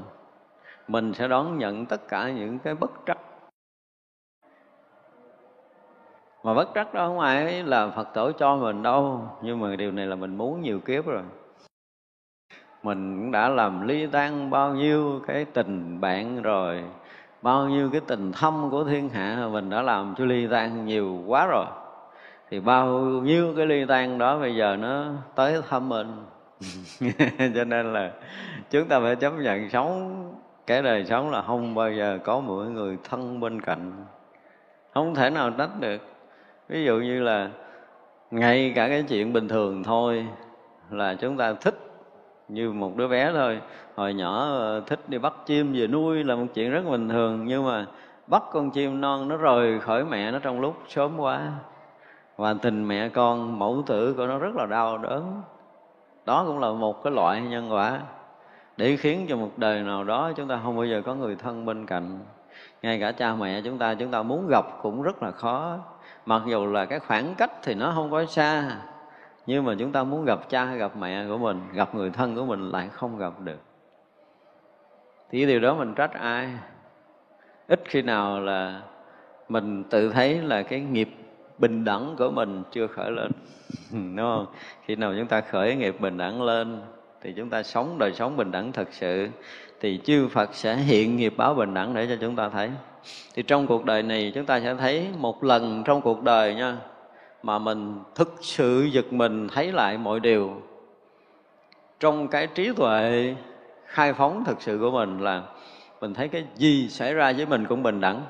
mình 0.88 1.14
sẽ 1.14 1.28
đón 1.28 1.58
nhận 1.58 1.86
tất 1.86 2.08
cả 2.08 2.30
những 2.30 2.58
cái 2.58 2.74
bất 2.74 2.90
trắc 3.06 3.15
mà 6.46 6.54
bất 6.54 6.68
trắc 6.74 6.94
đó 6.94 7.06
không 7.06 7.20
ai 7.20 7.62
là 7.62 7.88
phật 7.88 8.14
tổ 8.14 8.32
cho 8.32 8.56
mình 8.56 8.82
đâu. 8.82 9.28
Nhưng 9.42 9.60
mà 9.60 9.76
điều 9.76 9.92
này 9.92 10.06
là 10.06 10.16
mình 10.16 10.36
muốn 10.36 10.60
nhiều 10.60 10.80
kiếp 10.80 11.06
rồi. 11.06 11.22
Mình 12.82 13.16
cũng 13.16 13.30
đã 13.30 13.48
làm 13.48 13.88
ly 13.88 14.06
tan 14.06 14.50
bao 14.50 14.74
nhiêu 14.74 15.20
cái 15.26 15.44
tình 15.44 16.00
bạn 16.00 16.42
rồi, 16.42 16.84
bao 17.42 17.68
nhiêu 17.68 17.90
cái 17.92 18.00
tình 18.06 18.32
thâm 18.32 18.68
của 18.70 18.84
thiên 18.84 19.08
hạ, 19.08 19.48
mình 19.52 19.70
đã 19.70 19.82
làm 19.82 20.14
cho 20.18 20.24
ly 20.24 20.46
tan 20.46 20.86
nhiều 20.86 21.22
quá 21.26 21.46
rồi. 21.46 21.66
Thì 22.50 22.60
bao 22.60 22.98
nhiêu 23.00 23.54
cái 23.56 23.66
ly 23.66 23.84
tan 23.84 24.18
đó 24.18 24.38
bây 24.38 24.56
giờ 24.56 24.76
nó 24.76 25.04
tới 25.34 25.62
thăm 25.68 25.88
mình. 25.88 26.24
Cho 27.54 27.64
nên 27.64 27.92
là 27.92 28.12
chúng 28.70 28.88
ta 28.88 29.00
phải 29.00 29.16
chấp 29.16 29.32
nhận 29.38 29.70
sống. 29.70 30.24
Cái 30.66 30.82
đời 30.82 31.04
sống 31.04 31.30
là 31.30 31.42
không 31.42 31.74
bao 31.74 31.92
giờ 31.92 32.18
có 32.24 32.40
một 32.40 32.64
người 32.64 32.98
thân 33.08 33.40
bên 33.40 33.60
cạnh. 33.60 33.92
Không 34.94 35.14
thể 35.14 35.30
nào 35.30 35.50
trách 35.50 35.80
được 35.80 36.15
ví 36.68 36.84
dụ 36.84 36.98
như 36.98 37.22
là 37.22 37.50
ngay 38.30 38.72
cả 38.76 38.88
cái 38.88 39.04
chuyện 39.08 39.32
bình 39.32 39.48
thường 39.48 39.82
thôi 39.82 40.26
là 40.90 41.14
chúng 41.14 41.36
ta 41.36 41.52
thích 41.52 41.86
như 42.48 42.72
một 42.72 42.96
đứa 42.96 43.08
bé 43.08 43.32
thôi. 43.32 43.60
Hồi 43.94 44.14
nhỏ 44.14 44.38
ờ, 44.38 44.80
thích 44.80 45.00
đi 45.08 45.18
bắt 45.18 45.34
chim 45.46 45.72
về 45.72 45.86
nuôi 45.86 46.24
là 46.24 46.34
một 46.34 46.46
chuyện 46.54 46.70
rất 46.70 46.84
bình 46.90 47.08
thường, 47.08 47.44
nhưng 47.46 47.66
mà 47.66 47.86
bắt 48.26 48.42
con 48.52 48.70
chim 48.70 49.00
non 49.00 49.28
nó 49.28 49.36
rời 49.36 49.80
khỏi 49.80 50.04
mẹ 50.04 50.30
nó 50.30 50.38
trong 50.38 50.60
lúc 50.60 50.76
sớm 50.88 51.20
quá. 51.20 51.52
Và 52.36 52.54
tình 52.54 52.88
mẹ 52.88 53.08
con, 53.08 53.58
mẫu 53.58 53.82
tử 53.86 54.14
của 54.16 54.26
nó 54.26 54.38
rất 54.38 54.56
là 54.56 54.66
đau 54.66 54.98
đớn. 54.98 55.42
Đó 56.26 56.44
cũng 56.46 56.58
là 56.58 56.70
một 56.70 57.04
cái 57.04 57.12
loại 57.12 57.40
nhân 57.40 57.72
quả 57.72 58.00
để 58.76 58.96
khiến 58.96 59.26
cho 59.28 59.36
một 59.36 59.50
đời 59.56 59.82
nào 59.82 60.04
đó 60.04 60.32
chúng 60.36 60.48
ta 60.48 60.60
không 60.62 60.76
bao 60.76 60.84
giờ 60.84 61.02
có 61.04 61.14
người 61.14 61.36
thân 61.36 61.66
bên 61.66 61.86
cạnh. 61.86 62.18
Ngay 62.82 63.00
cả 63.00 63.12
cha 63.12 63.34
mẹ 63.34 63.60
chúng 63.60 63.78
ta 63.78 63.94
chúng 63.94 64.10
ta 64.10 64.22
muốn 64.22 64.48
gặp 64.48 64.64
cũng 64.82 65.02
rất 65.02 65.22
là 65.22 65.30
khó 65.30 65.78
mặc 66.26 66.42
dù 66.46 66.66
là 66.66 66.84
cái 66.84 66.98
khoảng 66.98 67.34
cách 67.34 67.52
thì 67.62 67.74
nó 67.74 67.92
không 67.94 68.10
có 68.10 68.26
xa, 68.26 68.76
nhưng 69.46 69.64
mà 69.64 69.74
chúng 69.78 69.92
ta 69.92 70.04
muốn 70.04 70.24
gặp 70.24 70.50
cha 70.50 70.74
gặp 70.74 70.96
mẹ 70.96 71.26
của 71.28 71.38
mình, 71.38 71.60
gặp 71.72 71.94
người 71.94 72.10
thân 72.10 72.36
của 72.36 72.44
mình 72.44 72.70
lại 72.70 72.88
không 72.92 73.18
gặp 73.18 73.40
được. 73.40 73.60
Thì 75.30 75.46
điều 75.46 75.60
đó 75.60 75.74
mình 75.74 75.94
trách 75.94 76.12
ai? 76.12 76.48
Ít 77.68 77.82
khi 77.84 78.02
nào 78.02 78.40
là 78.40 78.82
mình 79.48 79.84
tự 79.84 80.10
thấy 80.10 80.42
là 80.42 80.62
cái 80.62 80.80
nghiệp 80.80 81.08
bình 81.58 81.84
đẳng 81.84 82.14
của 82.18 82.30
mình 82.30 82.62
chưa 82.72 82.86
khởi 82.86 83.10
lên, 83.10 83.30
đúng 83.92 84.16
không? 84.16 84.46
Khi 84.84 84.96
nào 84.96 85.14
chúng 85.18 85.26
ta 85.26 85.40
khởi 85.40 85.74
nghiệp 85.74 86.00
bình 86.00 86.18
đẳng 86.18 86.42
lên, 86.42 86.80
thì 87.22 87.32
chúng 87.36 87.50
ta 87.50 87.62
sống 87.62 87.98
đời 87.98 88.12
sống 88.12 88.36
bình 88.36 88.50
đẳng 88.50 88.72
thật 88.72 88.88
sự, 88.90 89.28
thì 89.80 90.00
chư 90.04 90.28
Phật 90.28 90.54
sẽ 90.54 90.76
hiện 90.76 91.16
nghiệp 91.16 91.34
báo 91.36 91.54
bình 91.54 91.74
đẳng 91.74 91.94
để 91.94 92.06
cho 92.08 92.16
chúng 92.20 92.36
ta 92.36 92.48
thấy 92.48 92.70
thì 93.34 93.42
trong 93.42 93.66
cuộc 93.66 93.84
đời 93.84 94.02
này 94.02 94.32
chúng 94.34 94.44
ta 94.44 94.60
sẽ 94.60 94.74
thấy 94.74 95.08
một 95.18 95.44
lần 95.44 95.82
trong 95.84 96.00
cuộc 96.00 96.22
đời 96.22 96.54
nha, 96.54 96.76
mà 97.42 97.58
mình 97.58 97.98
thực 98.14 98.34
sự 98.40 98.88
giật 98.92 99.12
mình 99.12 99.48
thấy 99.48 99.72
lại 99.72 99.98
mọi 99.98 100.20
điều. 100.20 100.62
Trong 102.00 102.28
cái 102.28 102.46
trí 102.46 102.72
tuệ 102.72 103.34
khai 103.86 104.12
phóng 104.12 104.44
thực 104.44 104.62
sự 104.62 104.78
của 104.80 104.90
mình 104.90 105.20
là 105.20 105.42
mình 106.00 106.14
thấy 106.14 106.28
cái 106.28 106.44
gì 106.54 106.88
xảy 106.88 107.14
ra 107.14 107.32
với 107.32 107.46
mình 107.46 107.66
cũng 107.68 107.82
bình 107.82 108.00
đẳng. 108.00 108.22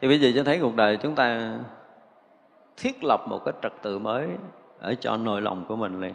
Thì 0.00 0.08
bây 0.08 0.20
giờ 0.20 0.30
cho 0.34 0.44
thấy 0.44 0.58
cuộc 0.58 0.76
đời 0.76 0.96
chúng 0.96 1.14
ta 1.14 1.58
thiết 2.76 3.04
lập 3.04 3.24
một 3.28 3.44
cái 3.44 3.54
trật 3.62 3.72
tự 3.82 3.98
mới 3.98 4.28
ở 4.80 4.94
cho 4.94 5.16
nội 5.16 5.42
lòng 5.42 5.64
của 5.68 5.76
mình 5.76 6.00
liền. 6.00 6.14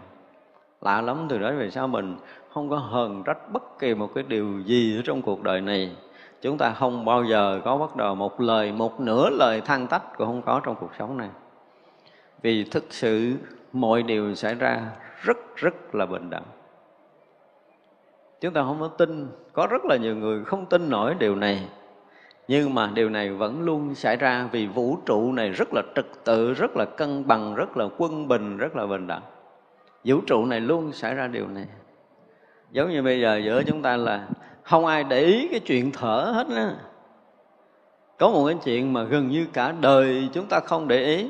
Lạ 0.82 1.02
lắm, 1.02 1.26
từ 1.30 1.40
đó 1.40 1.52
về 1.58 1.70
sao 1.70 1.88
mình 1.88 2.16
không 2.54 2.70
có 2.70 2.78
hờn 2.78 3.24
trách 3.26 3.52
bất 3.54 3.80
kỳ 3.80 3.96
một 3.96 4.10
cái 4.16 4.24
điều 4.28 4.62
gì 4.66 4.98
ở 4.98 5.02
trong 5.06 5.22
cuộc 5.22 5.44
đời 5.44 5.62
này 5.62 5.96
chúng 6.44 6.58
ta 6.58 6.74
không 6.74 7.06
bao 7.06 7.24
giờ 7.24 7.62
có 7.66 7.78
bắt 7.78 7.96
đầu 7.96 8.16
một 8.16 8.42
lời, 8.42 8.72
một 8.72 9.00
nửa 9.00 9.30
lời 9.30 9.62
than 9.62 9.88
tách 9.88 10.18
cũng 10.18 10.28
không 10.28 10.42
có 10.42 10.62
trong 10.64 10.76
cuộc 10.80 10.92
sống 11.00 11.18
này. 11.18 11.30
Vì 12.42 12.64
thực 12.64 12.86
sự 12.90 13.34
mọi 13.74 14.04
điều 14.04 14.36
xảy 14.36 14.56
ra 14.56 14.82
rất 15.22 15.38
rất 15.56 15.96
là 15.96 16.06
bình 16.06 16.30
đẳng. 16.30 16.44
Chúng 18.42 18.54
ta 18.54 18.64
không 18.64 18.80
có 18.80 18.88
tin, 18.88 19.28
có 19.54 19.68
rất 19.68 19.86
là 19.86 19.98
nhiều 19.98 20.16
người 20.16 20.44
không 20.46 20.66
tin 20.66 20.90
nổi 20.90 21.16
điều 21.20 21.36
này. 21.36 21.68
Nhưng 22.48 22.74
mà 22.74 22.92
điều 22.94 23.10
này 23.10 23.30
vẫn 23.30 23.62
luôn 23.62 23.96
xảy 23.96 24.16
ra 24.16 24.50
vì 24.52 24.68
vũ 24.68 24.98
trụ 25.06 25.32
này 25.32 25.50
rất 25.50 25.68
là 25.74 25.82
trật 25.96 26.06
tự, 26.24 26.54
rất 26.54 26.78
là 26.78 26.86
cân 26.86 27.28
bằng, 27.28 27.56
rất 27.56 27.78
là 27.78 27.86
quân 27.98 28.28
bình, 28.28 28.58
rất 28.58 28.76
là 28.76 28.86
bình 28.86 29.08
đẳng. 29.08 29.24
Vũ 30.04 30.22
trụ 30.28 30.46
này 30.46 30.60
luôn 30.60 30.92
xảy 30.92 31.16
ra 31.16 31.28
điều 31.28 31.48
này. 31.48 31.66
Giống 32.72 32.90
như 32.90 33.04
bây 33.04 33.22
giờ 33.22 33.42
giữa 33.46 33.64
chúng 33.64 33.82
ta 33.82 33.98
là 33.98 34.28
không 34.64 34.86
ai 34.86 35.04
để 35.04 35.24
ý 35.24 35.48
cái 35.48 35.60
chuyện 35.60 35.92
thở 35.92 36.32
hết 36.36 36.48
á. 36.56 36.76
Có 38.18 38.30
một 38.30 38.46
cái 38.48 38.58
chuyện 38.64 38.94
mà 38.94 39.04
gần 39.04 39.28
như 39.28 39.48
cả 39.54 39.72
đời 39.72 40.30
chúng 40.34 40.46
ta 40.46 40.60
không 40.60 40.88
để 40.88 41.04
ý. 41.04 41.30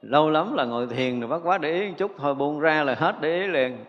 Lâu 0.00 0.30
lắm 0.30 0.54
là 0.54 0.64
ngồi 0.64 0.86
thiền 0.86 1.20
rồi 1.20 1.28
bắt 1.28 1.40
quá 1.44 1.58
để 1.58 1.72
ý 1.72 1.88
một 1.88 1.94
chút, 1.98 2.10
thôi 2.18 2.34
buông 2.34 2.60
ra 2.60 2.82
là 2.84 2.94
hết 2.94 3.20
để 3.20 3.40
ý 3.40 3.46
liền. 3.46 3.84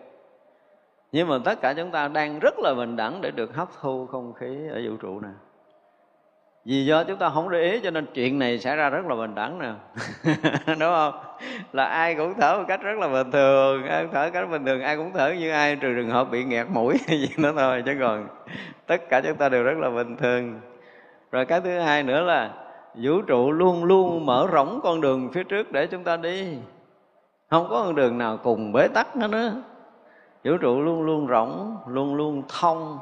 Nhưng 1.12 1.28
mà 1.28 1.38
tất 1.46 1.62
cả 1.62 1.74
chúng 1.74 1.92
ta 1.92 2.08
đang 2.08 2.40
rất 2.40 2.60
là 2.60 2.74
bình 2.74 2.96
đẳng 2.96 3.22
để 3.22 3.32
được 3.32 3.56
hấp 3.56 3.70
thu 3.82 4.06
không 4.06 4.34
khí 4.34 4.68
ở 4.72 4.82
vũ 4.86 4.98
trụ 4.98 5.20
này 5.20 5.32
vì 6.70 6.86
do 6.86 7.04
chúng 7.04 7.18
ta 7.18 7.30
không 7.30 7.50
để 7.50 7.72
ý 7.72 7.80
cho 7.80 7.92
nên 7.92 8.06
chuyện 8.14 8.40
này 8.40 8.60
xảy 8.60 8.76
ra 8.76 8.90
rất 8.90 9.06
là 9.06 9.16
bình 9.16 9.36
đẳng 9.36 9.60
nè. 9.60 9.72
Đúng 10.68 10.80
không? 10.80 11.14
Là 11.74 11.86
ai 11.86 12.16
cũng 12.16 12.34
thở 12.42 12.58
một 12.58 12.64
cách 12.68 12.82
rất 12.82 13.00
là 13.00 13.08
bình 13.08 13.32
thường, 13.32 13.86
ai 13.86 14.04
cũng 14.04 14.14
thở 14.14 14.30
cách 14.30 14.50
bình 14.52 14.66
thường, 14.66 14.82
ai 14.82 14.98
cũng 14.98 15.12
thở 15.14 15.34
như 15.34 15.52
ai, 15.52 15.76
trừ 15.76 15.94
trường 15.96 16.10
hợp 16.10 16.32
bị 16.32 16.44
nghẹt 16.44 16.68
mũi 16.70 16.98
hay 17.08 17.22
gì 17.22 17.28
đó 17.38 17.52
thôi, 17.58 17.84
chứ 17.86 17.92
còn 18.00 18.28
tất 18.88 19.10
cả 19.10 19.22
chúng 19.22 19.38
ta 19.38 19.50
đều 19.50 19.64
rất 19.64 19.78
là 19.78 19.90
bình 19.90 20.18
thường. 20.18 20.60
Rồi 21.32 21.46
cái 21.46 21.62
thứ 21.62 21.80
hai 21.80 22.04
nữa 22.04 22.22
là 22.22 22.52
vũ 22.96 23.22
trụ 23.22 23.52
luôn 23.52 23.84
luôn 23.84 24.26
mở 24.26 24.48
rộng 24.52 24.80
con 24.84 25.02
đường 25.02 25.30
phía 25.34 25.44
trước 25.44 25.72
để 25.72 25.88
chúng 25.88 26.04
ta 26.04 26.18
đi. 26.18 26.58
Không 27.50 27.68
có 27.70 27.84
con 27.84 27.96
đường 27.96 28.18
nào 28.18 28.38
cùng 28.44 28.72
bế 28.72 28.88
tắc 28.88 29.08
hết 29.16 29.30
nữa 29.30 29.54
vũ 30.44 30.58
trụ 30.58 30.82
luôn 30.82 31.02
luôn 31.02 31.28
rộng, 31.28 31.78
luôn 31.88 32.16
luôn 32.16 32.44
thông 32.60 33.00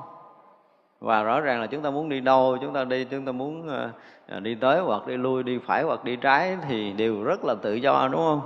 và 1.00 1.24
rõ 1.24 1.42
ràng 1.42 1.62
là 1.62 1.68
chúng 1.68 1.82
ta 1.82 1.90
muốn 1.90 2.10
đi 2.10 2.20
đâu, 2.20 2.58
chúng 2.62 2.74
ta 2.74 2.84
đi, 2.84 3.04
chúng 3.04 3.26
ta 3.26 3.32
muốn 3.32 3.68
ờ, 3.68 3.90
ờ, 4.28 4.40
đi 4.40 4.56
tới 4.56 4.80
hoặc 4.80 5.08
đi 5.08 5.18
lui, 5.18 5.44
đi 5.44 5.60
phải 5.66 5.84
hoặc 5.84 6.04
đi 6.04 6.16
trái 6.16 6.58
thì 6.68 6.94
đều 6.94 7.24
rất 7.24 7.46
là 7.46 7.56
tự 7.62 7.74
do, 7.74 8.10
đúng 8.12 8.22
không? 8.22 8.42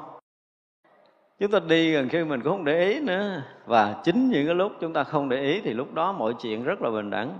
Chúng 1.39 1.51
ta 1.51 1.59
đi 1.67 1.91
gần 1.91 2.09
khi 2.09 2.23
mình 2.23 2.41
cũng 2.41 2.51
không 2.51 2.65
để 2.65 2.85
ý 2.85 2.99
nữa. 2.99 3.41
Và 3.65 3.95
chính 4.03 4.29
những 4.29 4.45
cái 4.45 4.55
lúc 4.55 4.71
chúng 4.79 4.93
ta 4.93 5.03
không 5.03 5.29
để 5.29 5.41
ý 5.41 5.61
thì 5.61 5.73
lúc 5.73 5.93
đó 5.93 6.11
mọi 6.11 6.33
chuyện 6.41 6.63
rất 6.63 6.81
là 6.81 6.89
bình 6.89 7.09
đẳng. 7.09 7.33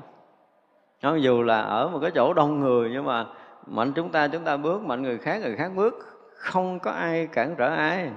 Không 1.03 1.21
dù 1.21 1.43
là 1.43 1.61
ở 1.61 1.87
một 1.87 1.99
cái 2.01 2.11
chỗ 2.11 2.33
đông 2.33 2.59
người 2.59 2.89
nhưng 2.93 3.05
mà 3.05 3.25
mạnh 3.67 3.93
chúng 3.93 4.09
ta 4.09 4.27
chúng 4.27 4.43
ta 4.43 4.57
bước, 4.57 4.81
mạnh 4.81 5.03
người 5.03 5.17
khác 5.17 5.41
người 5.41 5.55
khác 5.55 5.71
bước, 5.75 5.93
không 6.35 6.79
có 6.79 6.91
ai 6.91 7.27
cản 7.27 7.55
trở 7.57 7.75
ai. 7.75 8.09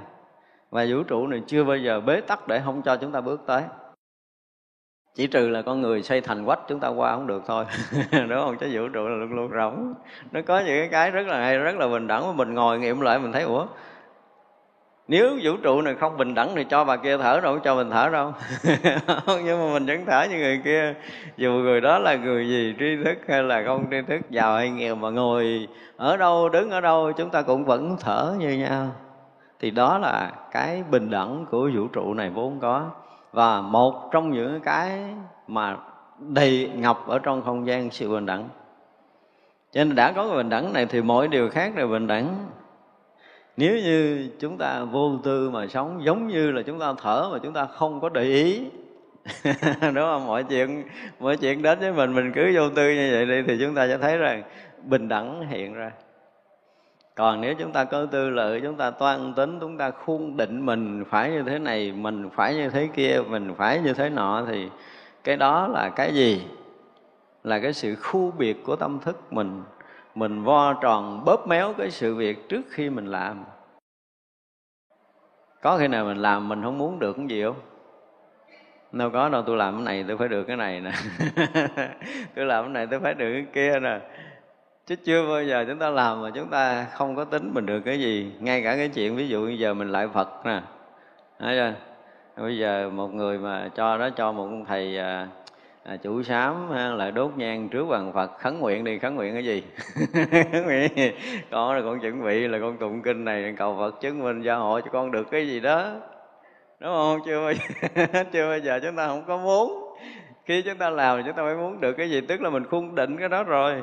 Và 0.71 0.87
vũ 0.89 1.03
trụ 1.03 1.27
này 1.27 1.43
chưa 1.47 1.65
bao 1.65 1.77
giờ 1.77 2.01
bế 2.01 2.21
tắc 2.21 2.49
để 2.49 2.61
không 2.65 2.83
cho 2.83 2.97
chúng 2.97 3.13
ta 3.13 3.21
bước 3.21 3.41
tới 3.47 3.63
chỉ 5.15 5.27
trừ 5.27 5.49
là 5.49 5.63
con 5.63 5.81
người 5.81 6.03
xây 6.03 6.21
thành 6.21 6.45
quách 6.45 6.61
chúng 6.69 6.81
ta 6.81 6.89
qua 6.89 7.13
không 7.15 7.27
được 7.27 7.43
thôi. 7.47 7.65
Đúng 8.13 8.45
không? 8.45 8.57
Chứ 8.57 8.69
vũ 8.73 8.89
trụ 8.89 9.09
là 9.09 9.17
luôn 9.17 9.33
luôn 9.33 9.51
rộng 9.51 9.95
nó 10.33 10.41
có 10.47 10.59
những 10.59 10.79
cái 10.79 10.89
cái 10.89 11.11
rất 11.11 11.27
là 11.27 11.39
hay, 11.39 11.59
rất 11.59 11.77
là 11.77 11.89
bình 11.89 12.07
đẳng 12.07 12.37
mình 12.37 12.55
ngồi 12.55 12.79
nghiệm 12.79 13.01
lại 13.01 13.19
mình 13.19 13.33
thấy, 13.33 13.43
ủa, 13.43 13.67
nếu 15.09 15.39
vũ 15.43 15.57
trụ 15.63 15.83
này 15.83 15.95
không 15.95 16.17
bình 16.17 16.35
đẳng 16.35 16.49
thì 16.55 16.65
cho 16.65 16.85
bà 16.85 16.97
kia 16.97 17.17
thở 17.19 17.41
đâu, 17.41 17.59
cho 17.59 17.75
mình 17.75 17.91
thở 17.91 18.09
đâu. 18.13 18.33
Nhưng 19.45 19.59
mà 19.59 19.73
mình 19.73 19.87
vẫn 19.87 20.05
thở 20.07 20.27
như 20.31 20.37
người 20.37 20.61
kia. 20.65 20.95
Dù 21.37 21.51
người 21.51 21.81
đó 21.81 21.99
là 21.99 22.15
người 22.17 22.49
gì, 22.49 22.75
tri 22.79 23.05
thức 23.05 23.19
hay 23.29 23.43
là 23.43 23.63
không 23.67 23.87
tri 23.91 23.97
thức, 24.09 24.31
giàu 24.31 24.55
hay 24.55 24.71
nghèo 24.71 24.95
mà 24.95 25.11
ngồi 25.11 25.69
ở 25.97 26.17
đâu, 26.17 26.49
đứng 26.49 26.71
ở 26.71 26.81
đâu, 26.81 27.13
chúng 27.13 27.31
ta 27.31 27.43
cũng 27.43 27.65
vẫn 27.65 27.97
thở 28.01 28.35
như 28.39 28.51
nhau. 28.51 28.91
Thì 29.61 29.71
đó 29.71 29.99
là 29.99 30.33
cái 30.53 30.83
bình 30.91 31.11
đẳng 31.11 31.47
của 31.51 31.71
vũ 31.75 31.87
trụ 31.87 32.15
này 32.15 32.31
vốn 32.31 32.61
có 32.61 32.91
và 33.35 33.61
một 33.61 34.11
trong 34.13 34.33
những 34.33 34.61
cái 34.61 34.99
mà 35.49 35.77
đầy 36.19 36.71
ngập 36.75 37.07
ở 37.07 37.19
trong 37.19 37.43
không 37.43 37.67
gian 37.67 37.91
sự 37.91 38.11
bình 38.11 38.27
đẳng. 38.27 38.49
Cho 39.73 39.85
nên 39.85 39.95
đã 39.95 40.13
có 40.13 40.27
cái 40.27 40.37
bình 40.37 40.49
đẳng 40.49 40.73
này 40.73 40.87
thì 40.87 41.03
mọi 41.03 41.29
điều 41.29 41.51
khác 41.51 41.73
đều 41.77 41.89
bình 41.89 42.07
đẳng. 42.07 42.37
Nếu 43.57 43.77
như 43.77 44.29
chúng 44.41 44.59
ta 44.59 44.85
vô 44.85 45.19
tư 45.25 45.51
mà 45.51 45.67
sống, 45.67 46.01
giống 46.05 46.29
như 46.29 46.51
là 46.51 46.63
chúng 46.63 46.79
ta 46.79 46.95
thở 47.03 47.29
mà 47.33 47.39
chúng 47.43 47.53
ta 47.53 47.67
không 47.67 48.01
có 48.01 48.09
để 48.09 48.23
ý. 48.23 48.61
Đúng 49.81 49.95
không? 49.95 50.27
Mọi 50.27 50.45
chuyện 50.45 50.85
mọi 51.21 51.37
chuyện 51.37 51.63
đến 51.63 51.79
với 51.81 51.93
mình 51.93 52.15
mình 52.15 52.33
cứ 52.35 52.53
vô 52.55 52.69
tư 52.69 52.91
như 52.91 53.11
vậy 53.13 53.27
đi 53.27 53.43
thì 53.47 53.65
chúng 53.65 53.75
ta 53.75 53.87
sẽ 53.89 53.99
thấy 53.99 54.19
rằng 54.19 54.43
bình 54.83 55.09
đẳng 55.09 55.49
hiện 55.49 55.75
ra 55.75 55.91
còn 57.15 57.41
nếu 57.41 57.55
chúng 57.55 57.73
ta 57.73 57.85
có 57.85 58.07
tư 58.07 58.31
lợi, 58.31 58.61
chúng 58.61 58.77
ta 58.77 58.91
toan 58.91 59.35
tính, 59.35 59.59
chúng 59.61 59.79
ta 59.79 59.91
khuôn 59.91 60.37
định 60.37 60.67
mình 60.67 61.05
phải 61.11 61.31
như 61.31 61.43
thế 61.43 61.59
này, 61.59 61.93
mình 61.93 62.31
phải 62.31 62.55
như 62.55 62.71
thế 62.71 62.89
kia, 62.95 63.21
mình 63.29 63.55
phải 63.55 63.81
như 63.81 63.93
thế 63.93 64.11
nọ, 64.11 64.45
thì 64.49 64.69
cái 65.25 65.37
đó 65.37 65.69
là 65.69 65.89
cái 65.97 66.15
gì? 66.15 66.43
Là 67.45 67.59
cái 67.59 67.73
sự 67.73 67.95
khu 67.95 68.33
biệt 68.39 68.65
của 68.65 68.77
tâm 68.77 68.99
thức 69.01 69.33
mình. 69.33 69.63
Mình 70.15 70.43
vo 70.43 70.73
tròn, 70.73 71.25
bóp 71.25 71.49
méo 71.49 71.73
cái 71.79 71.91
sự 71.91 72.15
việc 72.15 72.49
trước 72.49 72.63
khi 72.71 72.91
mình 72.91 73.07
làm. 73.07 73.45
Có 75.63 75.79
khi 75.79 75.89
nào 75.89 76.05
mình 76.05 76.17
làm 76.17 76.49
mình 76.49 76.63
không 76.63 76.79
muốn 76.79 76.99
được 76.99 77.17
cái 77.17 77.27
gì 77.27 77.43
không? 77.43 77.57
Đâu 78.93 79.11
có 79.11 79.29
đâu, 79.29 79.43
tôi 79.43 79.57
làm 79.57 79.75
cái 79.75 79.83
này 79.85 80.05
tôi 80.09 80.17
phải 80.17 80.29
được 80.29 80.45
cái 80.45 80.57
này 80.57 80.81
nè. 80.81 80.93
Tôi 82.35 82.47
làm 82.47 82.65
cái 82.65 82.73
này 82.73 82.87
tôi 82.87 83.01
phải 83.01 83.15
được 83.15 83.33
cái 83.33 83.47
kia 83.53 83.81
nè 83.81 84.01
chứ 84.87 84.97
chưa 84.97 85.29
bao 85.29 85.43
giờ 85.43 85.65
chúng 85.69 85.79
ta 85.79 85.91
làm 85.91 86.23
mà 86.23 86.31
chúng 86.35 86.49
ta 86.49 86.87
không 86.93 87.17
có 87.17 87.25
tính 87.25 87.51
mình 87.55 87.67
được 87.67 87.81
cái 87.81 88.01
gì. 88.01 88.33
Ngay 88.41 88.63
cả 88.63 88.77
cái 88.77 88.89
chuyện 88.89 89.17
ví 89.17 89.29
dụ 89.29 89.45
bây 89.47 89.59
giờ 89.59 89.75
mình 89.75 89.89
lại 89.89 90.09
phật 90.15 90.47
nè 90.47 90.61
thấy 91.39 91.57
chưa? 91.57 91.73
Bây 92.43 92.59
giờ 92.59 92.91
một 92.91 93.15
người 93.15 93.39
mà 93.39 93.71
cho 93.77 93.99
đó 93.99 94.09
cho 94.17 94.33
một 94.33 94.43
ông 94.43 94.65
thầy 94.65 94.99
à, 94.99 95.29
à, 95.85 95.97
chủ 95.97 96.23
sám 96.23 96.73
lại 96.97 97.11
đốt 97.11 97.31
nhang 97.37 97.69
trước 97.69 97.85
bàn 97.85 98.13
phật 98.13 98.39
khấn 98.39 98.59
nguyện 98.61 98.85
đi 98.85 98.99
khấn 98.99 99.15
nguyện 99.15 99.35
cái 99.35 99.45
gì? 99.45 99.63
Khấn 100.53 100.65
nguyện 100.65 100.97
gì? 100.97 101.13
Con 101.51 101.77
là 101.77 101.83
con 101.85 102.01
chuẩn 102.01 102.25
bị 102.25 102.49
là 102.49 102.59
con 102.59 102.77
tụng 102.77 103.03
kinh 103.03 103.25
này 103.25 103.55
cầu 103.59 103.77
phật 103.79 104.01
chứng 104.01 104.25
minh 104.25 104.43
gia 104.43 104.55
hộ 104.55 104.81
cho 104.81 104.91
con 104.93 105.11
được 105.11 105.31
cái 105.31 105.49
gì 105.49 105.61
đó. 105.61 105.91
Đúng 106.81 106.91
không? 106.91 107.21
Chưa 107.27 107.45
bao 107.45 107.53
giờ, 107.53 108.25
chưa 108.33 108.49
bao 108.49 108.59
giờ 108.59 108.81
chúng 108.83 108.97
ta 108.97 109.07
không 109.07 109.25
có 109.27 109.37
muốn. 109.39 109.97
Khi 110.45 110.63
chúng 110.63 110.79
ta 110.79 110.91
làm 110.91 111.17
thì 111.17 111.23
chúng 111.27 111.37
ta 111.37 111.43
phải 111.43 111.55
muốn 111.55 111.81
được 111.81 111.93
cái 111.93 112.11
gì? 112.11 112.21
Tức 112.21 112.41
là 112.41 112.51
mình 112.51 112.65
khung 112.65 112.95
định 112.95 113.17
cái 113.17 113.29
đó 113.29 113.43
rồi. 113.43 113.83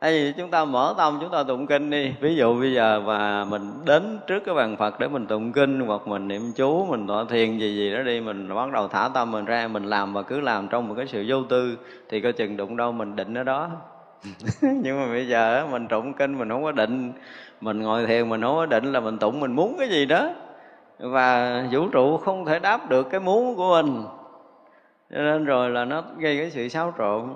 Tại 0.00 0.12
vì 0.12 0.32
chúng 0.32 0.50
ta 0.50 0.64
mở 0.64 0.94
tâm 0.98 1.18
chúng 1.20 1.30
ta 1.30 1.42
tụng 1.42 1.66
kinh 1.66 1.90
đi. 1.90 2.14
Ví 2.20 2.36
dụ 2.36 2.60
bây 2.60 2.72
giờ 2.72 3.02
mà 3.06 3.44
mình 3.44 3.72
đến 3.84 4.18
trước 4.26 4.40
cái 4.46 4.54
bàn 4.54 4.76
Phật 4.76 5.00
để 5.00 5.08
mình 5.08 5.26
tụng 5.26 5.52
kinh 5.52 5.80
Hoặc 5.80 6.08
mình 6.08 6.28
niệm 6.28 6.52
chú, 6.56 6.86
mình 6.86 7.06
tọa 7.06 7.24
thiền 7.28 7.58
gì 7.58 7.76
gì 7.76 7.94
đó 7.94 8.02
đi 8.02 8.20
Mình 8.20 8.54
bắt 8.54 8.72
đầu 8.72 8.88
thả 8.88 9.08
tâm 9.14 9.32
mình 9.32 9.44
ra 9.44 9.68
Mình 9.68 9.84
làm 9.84 10.12
và 10.12 10.22
cứ 10.22 10.40
làm 10.40 10.68
trong 10.68 10.88
một 10.88 10.94
cái 10.96 11.06
sự 11.06 11.24
vô 11.28 11.42
tư 11.42 11.78
Thì 12.08 12.20
coi 12.20 12.32
chừng 12.32 12.56
đụng 12.56 12.76
đâu 12.76 12.92
mình 12.92 13.16
định 13.16 13.34
ở 13.34 13.44
đó. 13.44 13.68
Nhưng 14.62 15.00
mà 15.00 15.06
bây 15.06 15.28
giờ 15.28 15.66
mình 15.70 15.88
tụng 15.88 16.14
kinh 16.14 16.38
mình 16.38 16.48
không 16.48 16.64
có 16.64 16.72
định 16.72 17.12
Mình 17.60 17.82
ngồi 17.82 18.06
thiền 18.06 18.28
mình 18.28 18.42
không 18.42 18.56
có 18.56 18.66
định 18.66 18.92
là 18.92 19.00
mình 19.00 19.18
tụng 19.18 19.40
mình 19.40 19.52
muốn 19.52 19.76
cái 19.78 19.88
gì 19.88 20.06
đó. 20.06 20.30
Và 20.98 21.64
vũ 21.72 21.88
trụ 21.88 22.16
không 22.16 22.44
thể 22.44 22.58
đáp 22.58 22.90
được 22.90 23.10
cái 23.10 23.20
muốn 23.20 23.56
của 23.56 23.82
mình. 23.82 24.04
Cho 25.10 25.18
nên 25.18 25.44
rồi 25.44 25.70
là 25.70 25.84
nó 25.84 26.02
gây 26.18 26.36
cái 26.38 26.50
sự 26.50 26.68
xáo 26.68 26.94
trộn 26.98 27.28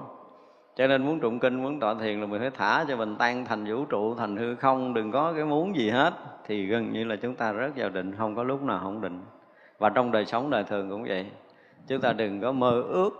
cho 0.76 0.86
nên 0.86 1.06
muốn 1.06 1.20
tụng 1.20 1.38
kinh, 1.38 1.62
muốn 1.62 1.80
tọa 1.80 1.94
thiền 1.94 2.20
là 2.20 2.26
mình 2.26 2.40
phải 2.40 2.50
thả 2.50 2.84
cho 2.88 2.96
mình 2.96 3.16
tan 3.16 3.44
thành 3.44 3.64
vũ 3.64 3.84
trụ, 3.84 4.14
thành 4.14 4.36
hư 4.36 4.54
không, 4.54 4.94
đừng 4.94 5.12
có 5.12 5.32
cái 5.32 5.44
muốn 5.44 5.76
gì 5.76 5.90
hết. 5.90 6.14
Thì 6.46 6.66
gần 6.66 6.92
như 6.92 7.04
là 7.04 7.16
chúng 7.16 7.34
ta 7.34 7.52
rớt 7.52 7.70
vào 7.76 7.88
định, 7.88 8.14
không 8.18 8.36
có 8.36 8.42
lúc 8.42 8.62
nào 8.62 8.80
không 8.82 9.00
định. 9.00 9.20
Và 9.78 9.88
trong 9.88 10.12
đời 10.12 10.26
sống 10.26 10.50
đời 10.50 10.64
thường 10.64 10.90
cũng 10.90 11.04
vậy. 11.04 11.26
Chúng 11.88 12.00
ta 12.00 12.12
đừng 12.12 12.40
có 12.40 12.52
mơ 12.52 12.82
ước, 12.82 13.10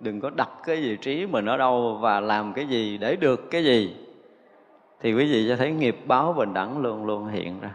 đừng 0.00 0.20
có 0.20 0.30
đặt 0.30 0.50
cái 0.64 0.76
vị 0.76 0.96
trí 0.96 1.26
mình 1.26 1.46
ở 1.46 1.56
đâu 1.56 1.98
và 2.00 2.20
làm 2.20 2.52
cái 2.52 2.66
gì 2.66 2.98
để 2.98 3.16
được 3.16 3.50
cái 3.50 3.64
gì. 3.64 3.96
Thì 5.00 5.14
quý 5.14 5.32
vị 5.32 5.48
sẽ 5.48 5.56
thấy 5.56 5.72
nghiệp 5.72 5.96
báo 6.06 6.32
bình 6.32 6.54
đẳng 6.54 6.78
luôn 6.78 7.06
luôn 7.06 7.26
hiện 7.26 7.60
ra. 7.60 7.70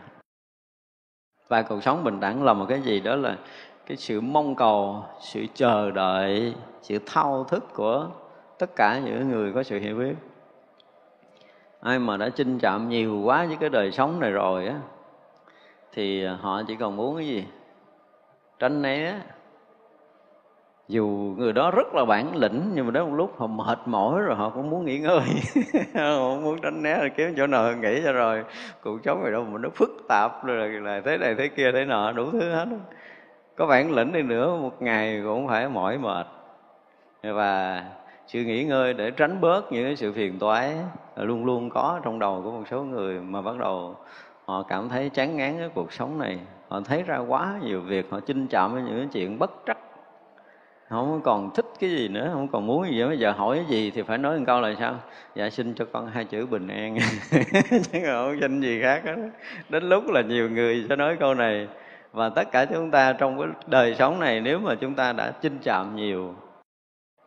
Và 1.48 1.62
cuộc 1.62 1.84
sống 1.84 2.04
bình 2.04 2.20
đẳng 2.20 2.44
là 2.44 2.54
một 2.54 2.66
cái 2.70 2.82
gì 2.82 3.00
đó 3.00 3.16
là 3.16 3.38
cái 3.86 3.98
sự 3.98 4.22
mong 4.22 4.56
cầu, 4.56 5.04
sự 5.20 5.46
chờ 5.54 5.92
đợi, 5.92 6.54
sự 6.82 7.00
thao 7.06 7.44
thức 7.44 7.74
của 7.74 8.08
tất 8.60 8.76
cả 8.76 9.00
những 9.00 9.30
người 9.30 9.54
có 9.54 9.64
sự 9.64 9.80
hiểu 9.80 9.96
biết. 9.96 10.16
Ai 11.82 12.00
mà 12.00 12.18
đã 12.18 12.30
chinh 12.30 12.60
chạm 12.60 12.90
nhiều 12.90 13.22
quá 13.24 13.46
với 13.46 13.58
cái 13.60 13.70
đời 13.70 13.92
sống 13.92 14.20
này 14.20 14.32
rồi 14.32 14.68
á, 14.68 14.76
thì 15.94 16.26
họ 16.26 16.64
chỉ 16.68 16.76
còn 16.76 16.96
muốn 16.96 17.18
cái 17.18 17.28
gì? 17.28 17.46
Tránh 18.60 18.82
né. 18.82 19.20
Dù 20.88 21.08
người 21.38 21.54
đó 21.54 21.72
rất 21.72 21.94
là 21.94 22.06
bản 22.06 22.36
lĩnh, 22.36 22.72
nhưng 22.74 22.86
mà 22.86 22.92
đến 22.92 23.04
một 23.04 23.16
lúc 23.16 23.40
họ 23.40 23.48
mệt 23.48 23.80
mỏi 23.86 24.22
rồi 24.22 24.36
họ 24.36 24.50
cũng 24.50 24.70
muốn 24.70 24.86
nghỉ 24.86 25.00
ngơi. 25.00 25.22
Họ 25.96 26.36
muốn 26.36 26.62
tránh 26.62 26.84
né 26.84 27.00
rồi 27.00 27.10
kiếm 27.10 27.34
chỗ 27.38 27.48
nào 27.48 27.74
nghỉ 27.74 28.02
cho 28.04 28.12
rồi. 28.12 28.44
Cuộc 28.82 29.00
sống 29.06 29.24
này 29.24 29.32
đâu 29.32 29.44
mà 29.44 29.58
nó 29.58 29.70
phức 29.70 29.90
tạp, 30.10 30.46
rồi 30.46 30.70
là 30.70 31.02
thế 31.06 31.18
này 31.18 31.36
thế 31.36 31.48
kia, 31.48 31.72
thế 31.72 31.86
nọ, 31.86 32.12
đủ 32.12 32.32
thứ 32.32 32.52
hết. 32.52 32.66
Có 33.56 33.66
bản 33.66 33.92
lĩnh 33.92 34.12
đi 34.12 34.22
nữa, 34.22 34.58
một 34.62 34.82
ngày 34.82 35.22
cũng 35.24 35.48
phải 35.48 35.70
mỏi 35.70 35.98
mệt. 35.98 36.28
Và 37.24 37.84
sự 38.28 38.44
nghỉ 38.44 38.64
ngơi 38.64 38.94
để 38.94 39.12
tránh 39.12 39.42
bớt 39.42 39.72
những 39.72 39.84
cái 39.84 39.96
sự 39.96 40.12
phiền 40.12 40.40
toái 40.40 40.76
luôn 41.16 41.46
luôn 41.46 41.70
có 41.70 42.00
trong 42.04 42.20
đầu 42.20 42.42
của 42.44 42.52
một 42.52 42.64
số 42.70 42.84
người 42.84 43.20
mà 43.20 43.42
bắt 43.42 43.58
đầu 43.58 43.96
họ 44.46 44.64
cảm 44.64 44.90
thấy 44.90 45.10
chán 45.10 45.38
ngán 45.38 45.58
cái 45.58 45.70
cuộc 45.74 45.94
sống 45.94 46.20
này. 46.20 46.40
Họ 46.68 46.82
thấy 46.82 47.04
ra 47.04 47.18
quá 47.18 47.60
nhiều 47.64 47.82
việc, 47.82 48.08
họ 48.10 48.20
chinh 48.20 48.48
chạm 48.48 48.74
với 48.74 48.82
những 48.82 48.98
cái 48.98 49.08
chuyện 49.14 49.40
bất 49.40 49.52
trắc. 49.68 49.78
Không 50.90 51.22
còn 51.24 51.50
thích 51.56 51.66
cái 51.80 51.90
gì 51.90 52.08
nữa, 52.08 52.30
không 52.34 52.48
còn 52.48 52.68
muốn 52.68 52.88
gì 52.88 53.00
nữa. 53.00 53.08
Bây 53.08 53.20
giờ 53.20 53.32
hỏi 53.32 53.56
cái 53.56 53.66
gì 53.66 53.92
thì 53.92 54.02
phải 54.02 54.18
nói 54.18 54.38
một 54.38 54.44
câu 54.48 54.62
là 54.62 54.76
sao? 54.80 54.96
Dạ 55.36 55.50
xin 55.50 55.74
cho 55.74 55.86
con 55.92 56.08
hai 56.08 56.26
chữ 56.26 56.46
bình 56.46 56.68
an. 56.68 56.98
Chứ 57.92 58.00
không 58.06 58.38
xin 58.42 58.62
gì 58.62 58.82
khác 58.82 59.02
hết. 59.06 59.16
Đến 59.70 59.84
lúc 59.84 60.04
là 60.08 60.22
nhiều 60.22 60.50
người 60.50 60.86
sẽ 60.90 60.96
nói 60.96 61.18
câu 61.20 61.34
này. 61.34 61.68
Và 62.12 62.30
tất 62.30 62.52
cả 62.52 62.66
chúng 62.66 62.92
ta 62.92 63.14
trong 63.14 63.40
cái 63.40 63.48
đời 63.68 63.96
sống 63.96 64.20
này, 64.20 64.42
nếu 64.42 64.60
mà 64.60 64.76
chúng 64.76 64.94
ta 64.94 65.14
đã 65.14 65.32
chinh 65.32 65.58
chạm 65.64 65.96
nhiều 65.96 66.36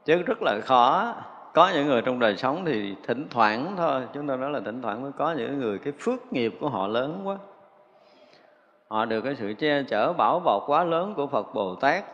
chứ 0.09 0.23
rất 0.23 0.43
là 0.43 0.61
khó. 0.61 1.15
Có 1.55 1.71
những 1.75 1.87
người 1.87 2.03
trong 2.03 2.19
đời 2.19 2.37
sống 2.37 2.65
thì 2.67 2.95
thỉnh 3.07 3.27
thoảng 3.31 3.75
thôi, 3.77 4.03
chúng 4.15 4.27
ta 4.27 4.37
nói 4.37 4.51
là 4.51 4.61
thỉnh 4.65 4.83
thoảng 4.83 5.03
mới 5.03 5.13
có 5.19 5.33
những 5.33 5.61
người 5.61 5.79
cái 5.79 5.93
phước 5.99 6.33
nghiệp 6.33 6.55
của 6.61 6.69
họ 6.69 6.87
lớn 6.87 7.21
quá. 7.25 7.37
Họ 8.89 9.05
được 9.05 9.21
cái 9.21 9.35
sự 9.35 9.55
che 9.59 9.83
chở 9.83 10.13
bảo 10.13 10.41
bọc 10.41 10.63
quá 10.67 10.85
lớn 10.85 11.15
của 11.17 11.27
phật 11.27 11.55
bồ 11.55 11.75
tát, 11.75 12.05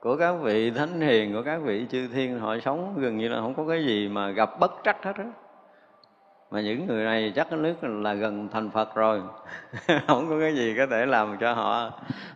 của 0.00 0.16
các 0.16 0.32
vị 0.32 0.70
thánh 0.70 1.00
hiền, 1.00 1.34
của 1.34 1.42
các 1.42 1.60
vị 1.62 1.86
chư 1.90 2.08
thiên, 2.08 2.40
họ 2.40 2.58
sống 2.58 2.94
gần 2.98 3.16
như 3.18 3.28
là 3.28 3.40
không 3.40 3.54
có 3.54 3.64
cái 3.68 3.84
gì 3.84 4.08
mà 4.08 4.30
gặp 4.30 4.60
bất 4.60 4.72
trắc 4.84 5.04
hết 5.04 5.16
á. 5.16 5.24
Mà 6.50 6.60
những 6.60 6.86
người 6.86 7.04
này 7.04 7.32
chắc 7.36 7.50
cái 7.50 7.58
nước 7.58 7.74
là 7.82 8.14
gần 8.14 8.48
thành 8.48 8.70
phật 8.70 8.94
rồi, 8.94 9.22
không 10.06 10.28
có 10.28 10.40
cái 10.40 10.54
gì 10.54 10.74
có 10.78 10.86
thể 10.90 11.06
làm 11.06 11.36
cho 11.40 11.52
họ 11.52 11.90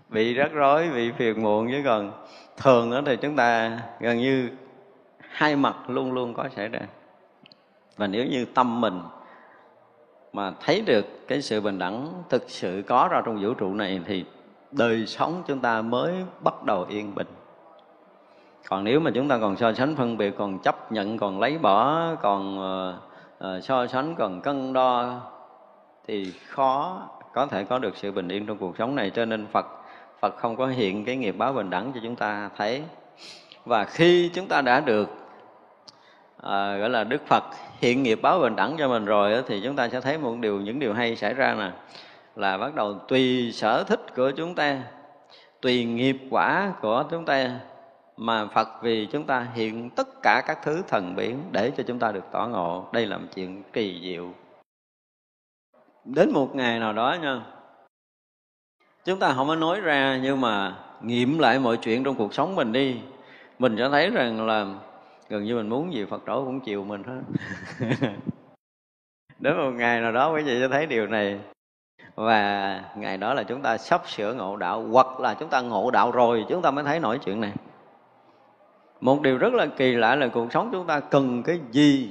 bị 0.09 0.35
rắc 0.35 0.53
rối, 0.53 0.91
bị 0.95 1.13
phiền 1.13 1.43
muộn 1.43 1.69
chứ 1.71 1.83
còn 1.85 2.13
thường 2.59 2.91
đó 2.91 3.01
thì 3.07 3.17
chúng 3.17 3.37
ta 3.37 3.79
gần 4.01 4.19
như 4.19 4.51
hai 5.19 5.57
mặt 5.57 5.77
luôn 5.91 6.13
luôn 6.13 6.35
có 6.35 6.49
xảy 6.57 6.69
ra. 6.69 6.81
Và 7.97 8.07
nếu 8.07 8.27
như 8.27 8.45
tâm 8.45 8.81
mình 8.81 9.01
mà 10.33 10.53
thấy 10.61 10.83
được 10.87 11.29
cái 11.29 11.43
sự 11.43 11.61
bình 11.61 11.79
đẳng 11.79 12.09
thực 12.29 12.51
sự 12.51 12.83
có 12.87 13.09
ra 13.11 13.23
trong 13.27 13.43
vũ 13.43 13.55
trụ 13.55 13.75
này 13.75 14.01
thì 14.07 14.25
đời 14.71 15.07
sống 15.07 15.43
chúng 15.47 15.61
ta 15.61 15.83
mới 15.83 16.15
bắt 16.41 16.65
đầu 16.65 16.87
yên 16.89 17.15
bình. 17.15 17.27
Còn 18.69 18.85
nếu 18.85 19.01
mà 19.01 19.11
chúng 19.15 19.29
ta 19.29 19.39
còn 19.39 19.57
so 19.57 19.73
sánh 19.73 19.97
phân 19.97 20.17
biệt 20.17 20.35
còn 20.39 20.59
chấp 20.59 20.93
nhận 20.93 21.19
còn 21.19 21.41
lấy 21.41 21.59
bỏ 21.59 22.07
còn 22.23 22.59
uh, 23.39 23.65
so 23.65 23.87
sánh 23.87 24.15
còn 24.15 24.41
cân 24.41 24.73
đo 24.73 25.21
thì 26.07 26.33
khó 26.49 27.03
có 27.35 27.47
thể 27.47 27.65
có 27.65 27.79
được 27.79 27.97
sự 27.97 28.13
bình 28.13 28.29
yên 28.29 28.47
trong 28.47 28.59
cuộc 28.59 28.77
sống 28.79 28.95
này. 28.95 29.11
Cho 29.11 29.25
nên 29.25 29.47
phật 29.47 29.67
Phật 30.21 30.37
không 30.37 30.57
có 30.57 30.67
hiện 30.67 31.05
cái 31.05 31.17
nghiệp 31.17 31.35
báo 31.39 31.53
bình 31.53 31.71
đẳng 31.71 31.93
cho 31.95 32.01
chúng 32.03 32.17
ta 32.17 32.51
thấy. 32.57 32.83
Và 33.65 33.85
khi 33.85 34.31
chúng 34.35 34.49
ta 34.49 34.63
đã 34.63 34.81
được 34.81 35.09
à, 36.43 36.77
gọi 36.77 36.91
là 36.91 37.05
Đức 37.05 37.27
Phật 37.27 37.45
hiện 37.81 38.03
nghiệp 38.03 38.19
báo 38.23 38.41
bình 38.41 38.57
đẳng 38.57 38.77
cho 38.79 38.89
mình 38.89 39.05
rồi 39.05 39.43
thì 39.47 39.61
chúng 39.65 39.77
ta 39.77 39.89
sẽ 39.89 40.01
thấy 40.01 40.19
một 40.19 40.37
điều 40.41 40.61
những 40.61 40.79
điều 40.79 40.95
hay 40.95 41.17
xảy 41.17 41.35
ra 41.35 41.55
nè. 41.55 41.71
Là 42.37 42.59
bắt 42.59 42.75
đầu 42.75 42.95
tùy 43.09 43.53
sở 43.53 43.85
thích 43.85 44.15
của 44.17 44.31
chúng 44.31 44.55
ta 44.55 44.83
tùy 45.61 45.85
nghiệp 45.85 46.17
quả 46.31 46.73
của 46.81 47.05
chúng 47.11 47.25
ta 47.25 47.61
mà 48.17 48.47
Phật 48.47 48.69
vì 48.83 49.07
chúng 49.07 49.25
ta 49.25 49.47
hiện 49.55 49.91
tất 49.91 50.23
cả 50.23 50.43
các 50.47 50.59
thứ 50.63 50.83
thần 50.89 51.17
biến 51.17 51.43
để 51.53 51.73
cho 51.77 51.83
chúng 51.87 51.99
ta 51.99 52.13
được 52.13 52.25
tỏ 52.33 52.47
ngộ. 52.47 52.89
Đây 52.93 53.07
là 53.07 53.19
một 53.19 53.27
chuyện 53.35 53.63
kỳ 53.73 54.01
diệu. 54.03 54.33
Đến 56.05 56.33
một 56.33 56.55
ngày 56.55 56.79
nào 56.79 56.93
đó 56.93 57.17
nha 57.23 57.41
chúng 59.09 59.19
ta 59.19 59.33
không 59.33 59.49
có 59.49 59.55
nói 59.57 59.81
ra, 59.81 60.19
nhưng 60.23 60.41
mà 60.41 60.75
nghiệm 61.03 61.39
lại 61.39 61.59
mọi 61.59 61.77
chuyện 61.77 62.05
trong 62.05 62.15
cuộc 62.15 62.35
sống 62.35 62.55
mình 62.55 62.73
đi. 62.73 63.01
Mình 63.59 63.77
sẽ 63.79 63.89
thấy 63.89 64.11
rằng 64.11 64.47
là 64.47 64.67
gần 65.29 65.45
như 65.45 65.57
mình 65.57 65.69
muốn 65.69 65.95
gì, 65.95 66.05
phật 66.05 66.23
tổ 66.27 66.45
cũng 66.45 66.61
chịu 66.61 66.85
mình 66.85 67.03
hết. 67.05 67.21
Đến 69.39 69.57
một 69.57 69.71
ngày 69.71 70.01
nào 70.01 70.13
đó 70.13 70.33
quý 70.33 70.43
vị 70.43 70.61
sẽ 70.61 70.69
thấy 70.69 70.87
điều 70.87 71.07
này. 71.07 71.41
Và 72.15 72.85
ngày 72.97 73.17
đó 73.17 73.35
là 73.35 73.43
chúng 73.43 73.63
ta 73.63 73.79
sắp 73.79 74.03
sửa 74.07 74.35
ngộ 74.35 74.57
đạo, 74.57 74.87
hoặc 74.93 75.21
là 75.21 75.35
chúng 75.35 75.49
ta 75.49 75.61
ngộ 75.61 75.91
đạo 75.91 76.11
rồi, 76.11 76.45
chúng 76.49 76.63
ta 76.63 76.71
mới 76.71 76.85
thấy 76.85 77.01
nổi 77.01 77.19
chuyện 77.19 77.41
này. 77.41 77.53
Một 79.01 79.23
điều 79.23 79.39
rất 79.39 79.55
là 79.55 79.67
kỳ 79.67 79.95
lạ 79.95 80.15
là 80.15 80.29
cuộc 80.29 80.53
sống 80.53 80.69
chúng 80.73 80.87
ta 80.87 81.01
cần 81.01 81.43
cái 81.43 81.61
gì? 81.71 82.11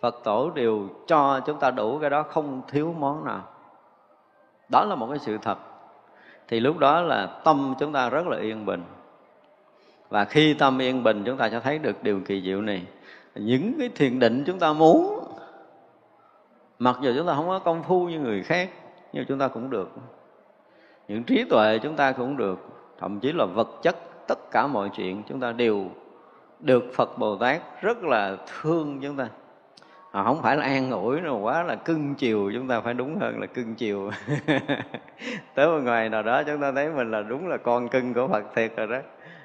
Phật 0.00 0.20
tổ 0.24 0.50
đều 0.50 0.88
cho 1.06 1.40
chúng 1.46 1.58
ta 1.58 1.70
đủ 1.70 1.98
cái 1.98 2.10
đó, 2.10 2.22
không 2.22 2.62
thiếu 2.68 2.94
món 2.98 3.24
nào. 3.24 3.42
Đó 4.68 4.84
là 4.84 4.94
một 4.94 5.06
cái 5.10 5.18
sự 5.18 5.38
thật 5.38 5.58
thì 6.50 6.60
lúc 6.60 6.78
đó 6.78 7.00
là 7.00 7.26
tâm 7.44 7.74
chúng 7.78 7.92
ta 7.92 8.08
rất 8.08 8.26
là 8.26 8.38
yên 8.38 8.66
bình. 8.66 8.82
Và 10.08 10.24
khi 10.24 10.54
tâm 10.54 10.78
yên 10.82 11.02
bình, 11.02 11.22
chúng 11.26 11.36
ta 11.36 11.50
sẽ 11.50 11.60
thấy 11.60 11.78
được 11.78 12.02
điều 12.02 12.20
kỳ 12.20 12.42
diệu 12.42 12.62
này. 12.62 12.82
Những 13.34 13.74
cái 13.78 13.88
thiền 13.94 14.18
định 14.18 14.44
chúng 14.46 14.58
ta 14.58 14.72
muốn, 14.72 15.24
mặc 16.78 16.96
dù 17.00 17.12
chúng 17.16 17.26
ta 17.26 17.34
không 17.34 17.48
có 17.48 17.58
công 17.58 17.82
phu 17.82 18.08
như 18.08 18.20
người 18.20 18.42
khác, 18.42 18.70
nhưng 19.12 19.24
chúng 19.28 19.38
ta 19.38 19.48
cũng 19.48 19.70
được. 19.70 19.90
Những 21.08 21.24
trí 21.24 21.44
tuệ 21.44 21.78
chúng 21.82 21.96
ta 21.96 22.12
cũng 22.12 22.36
được. 22.36 22.58
Thậm 22.98 23.20
chí 23.20 23.32
là 23.32 23.44
vật 23.44 23.68
chất, 23.82 23.96
tất 24.28 24.50
cả 24.50 24.66
mọi 24.66 24.90
chuyện 24.96 25.22
chúng 25.28 25.40
ta 25.40 25.52
đều 25.52 25.84
được 26.60 26.84
Phật 26.94 27.18
Bồ 27.18 27.36
Tát 27.36 27.60
rất 27.82 28.02
là 28.02 28.36
thương 28.46 29.00
chúng 29.02 29.16
ta 29.16 29.28
à, 30.10 30.22
không 30.24 30.42
phải 30.42 30.56
là 30.56 30.64
an 30.64 30.90
ủi 30.90 31.20
nó 31.20 31.34
quá 31.34 31.62
là 31.62 31.74
cưng 31.74 32.14
chiều 32.14 32.50
chúng 32.54 32.68
ta 32.68 32.80
phải 32.80 32.94
đúng 32.94 33.18
hơn 33.20 33.40
là 33.40 33.46
cưng 33.46 33.74
chiều. 33.74 34.10
Tới 35.54 35.66
một 35.66 35.80
ngày 35.82 36.08
nào 36.08 36.22
đó 36.22 36.42
chúng 36.42 36.60
ta 36.60 36.72
thấy 36.72 36.90
mình 36.90 37.10
là 37.10 37.22
đúng 37.22 37.48
là 37.48 37.56
con 37.56 37.88
cưng 37.88 38.14
của 38.14 38.28
Phật 38.28 38.44
thiệt 38.54 38.76
rồi 38.76 38.86
đó. 38.86 38.98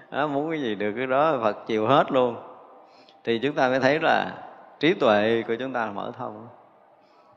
À, 0.09 0.27
muốn 0.27 0.51
cái 0.51 0.61
gì 0.61 0.75
được 0.75 0.93
cái 0.97 1.07
đó 1.07 1.39
Phật 1.41 1.67
chiều 1.67 1.87
hết 1.87 2.11
luôn. 2.11 2.35
Thì 3.23 3.39
chúng 3.39 3.55
ta 3.55 3.69
mới 3.69 3.79
thấy 3.79 3.99
là 3.99 4.31
trí 4.79 4.93
tuệ 4.93 5.43
của 5.47 5.55
chúng 5.59 5.73
ta 5.73 5.91
mở 5.91 6.11
thông. 6.17 6.47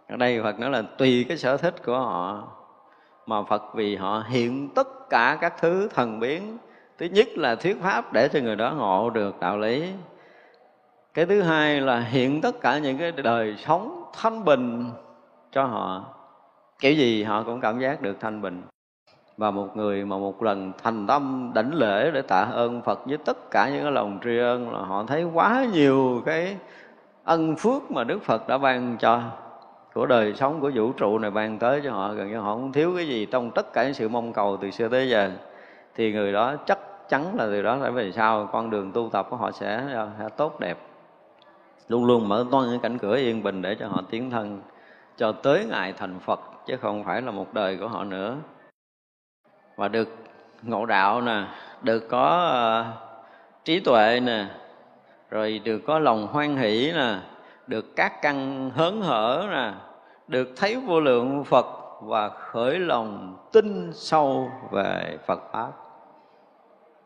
Ở 0.09 0.17
đây 0.17 0.43
Phật 0.43 0.59
nói 0.59 0.71
là 0.71 0.83
tùy 0.99 1.25
cái 1.29 1.37
sở 1.37 1.57
thích 1.57 1.75
của 1.85 1.99
họ 1.99 2.49
mà 3.27 3.43
Phật 3.43 3.63
vì 3.75 3.97
họ 3.97 4.25
hiện 4.29 4.69
tất 4.75 5.11
cả 5.11 5.39
các 5.41 5.55
thứ 5.61 5.89
thần 5.95 6.21
biến. 6.21 6.59
Thứ 6.99 7.07
nhất 7.07 7.29
là 7.37 7.55
thuyết 7.55 7.83
pháp 7.83 8.13
để 8.13 8.29
cho 8.29 8.41
người 8.41 8.57
đó 8.57 8.75
ngộ 8.77 9.11
được 9.11 9.41
đạo 9.41 9.59
lý 9.59 9.93
cái 11.15 11.27
thứ 11.27 11.43
hai 11.43 11.81
là 11.81 12.01
hiện 12.01 12.41
tất 12.41 12.61
cả 12.61 12.79
những 12.79 12.99
cái 12.99 13.13
đời 13.13 13.57
sống 13.59 14.05
thanh 14.13 14.45
bình 14.45 14.91
cho 15.53 15.65
họ. 15.65 16.05
Kiểu 16.81 16.93
gì 16.93 17.23
họ 17.23 17.43
cũng 17.43 17.61
cảm 17.61 17.79
giác 17.81 18.03
được 18.03 18.17
thanh 18.21 18.43
bình. 18.43 18.63
Và 19.37 19.51
một 19.51 19.77
người 19.77 20.05
mà 20.05 20.19
một 20.19 20.43
lần 20.43 20.73
thành 20.83 21.07
tâm 21.07 21.51
đảnh 21.55 21.75
lễ 21.75 22.11
để 22.11 22.23
tạ 22.23 22.41
ơn 22.41 22.83
Phật 22.83 23.07
với 23.07 23.19
tất 23.19 23.51
cả 23.51 23.69
những 23.69 23.83
cái 23.83 23.93
lòng 23.93 24.19
tri 24.25 24.39
ân 24.39 24.73
là 24.73 24.81
họ 24.81 25.05
thấy 25.07 25.25
quá 25.25 25.67
nhiều 25.73 26.23
cái 26.27 26.57
ân 27.25 27.57
phước 27.57 27.91
mà 27.91 28.05
Đức 28.05 28.23
Phật 28.23 28.49
đã 28.49 28.59
ban 28.59 28.97
cho 28.99 29.23
của 29.95 30.07
đời 30.07 30.35
sống 30.35 30.61
của 30.61 30.71
vũ 30.75 30.93
trụ 30.93 31.19
này 31.19 31.31
ban 31.31 31.59
tới 31.59 31.81
cho 31.85 31.93
họ. 31.93 32.13
Gần 32.13 32.31
như 32.31 32.39
họ 32.39 32.55
không 32.55 32.73
thiếu 32.73 32.93
cái 32.97 33.09
gì 33.09 33.27
trong 33.27 33.51
tất 33.51 33.73
cả 33.73 33.85
những 33.85 33.95
sự 33.95 34.09
mong 34.09 34.33
cầu 34.33 34.57
từ 34.61 34.71
xưa 34.71 34.89
tới 34.89 35.09
giờ. 35.09 35.31
Thì 35.95 36.13
người 36.13 36.33
đó 36.33 36.57
chắc 36.67 36.79
chắn 37.09 37.37
là 37.39 37.47
từ 37.47 37.63
đó 37.63 37.79
phải 37.81 37.91
về 37.91 38.13
sau 38.13 38.49
con 38.53 38.71
đường 38.71 38.93
tu 38.93 39.09
tập 39.13 39.27
của 39.31 39.37
họ 39.37 39.51
sẽ, 39.51 39.85
sẽ 40.19 40.29
tốt 40.37 40.61
đẹp 40.61 40.79
luôn 41.89 42.05
luôn 42.05 42.29
mở 42.29 42.47
toan 42.51 42.69
cái 42.71 42.79
cánh 42.83 42.99
cửa 42.99 43.17
yên 43.17 43.43
bình 43.43 43.63
để 43.63 43.75
cho 43.75 43.89
họ 43.89 44.03
tiến 44.11 44.31
thân 44.31 44.61
cho 45.17 45.33
tới 45.33 45.67
ngày 45.71 45.93
thành 45.93 46.21
Phật 46.21 46.41
chứ 46.67 46.77
không 46.77 47.05
phải 47.05 47.23
là 47.23 47.31
một 47.31 47.55
đời 47.55 47.77
của 47.77 47.89
họ 47.89 48.05
nữa. 48.05 48.37
Và 49.77 49.89
được 49.89 50.09
ngộ 50.63 50.87
đạo 50.87 51.21
nè 51.21 51.45
được 51.83 52.09
có 52.09 52.53
uh, 52.81 53.65
trí 53.65 53.81
tuệ 53.81 54.21
nè 54.21 54.47
rồi 55.31 55.61
được 55.65 55.79
có 55.87 55.99
lòng 55.99 56.27
hoan 56.27 56.57
hỷ 56.57 56.93
nè 56.93 57.19
được 57.67 57.97
các 57.97 58.23
căn 58.23 58.71
hớn 58.75 59.01
hở 59.01 59.47
nè 59.51 59.73
được 60.29 60.49
thấy 60.57 60.77
vô 60.77 61.01
lượng 61.01 61.45
Phật 61.45 61.67
và 62.03 62.29
khởi 62.29 62.79
lòng 62.79 63.37
tin 63.53 63.93
sâu 63.95 64.51
về 64.71 65.19
Phật 65.27 65.41
pháp. 65.53 65.71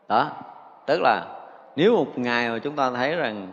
Đó 0.07 0.29
tức 0.85 1.01
là 1.01 1.25
nếu 1.75 1.95
một 1.95 2.19
ngày 2.19 2.49
mà 2.49 2.59
chúng 2.59 2.75
ta 2.75 2.91
thấy 2.91 3.15
rằng 3.15 3.47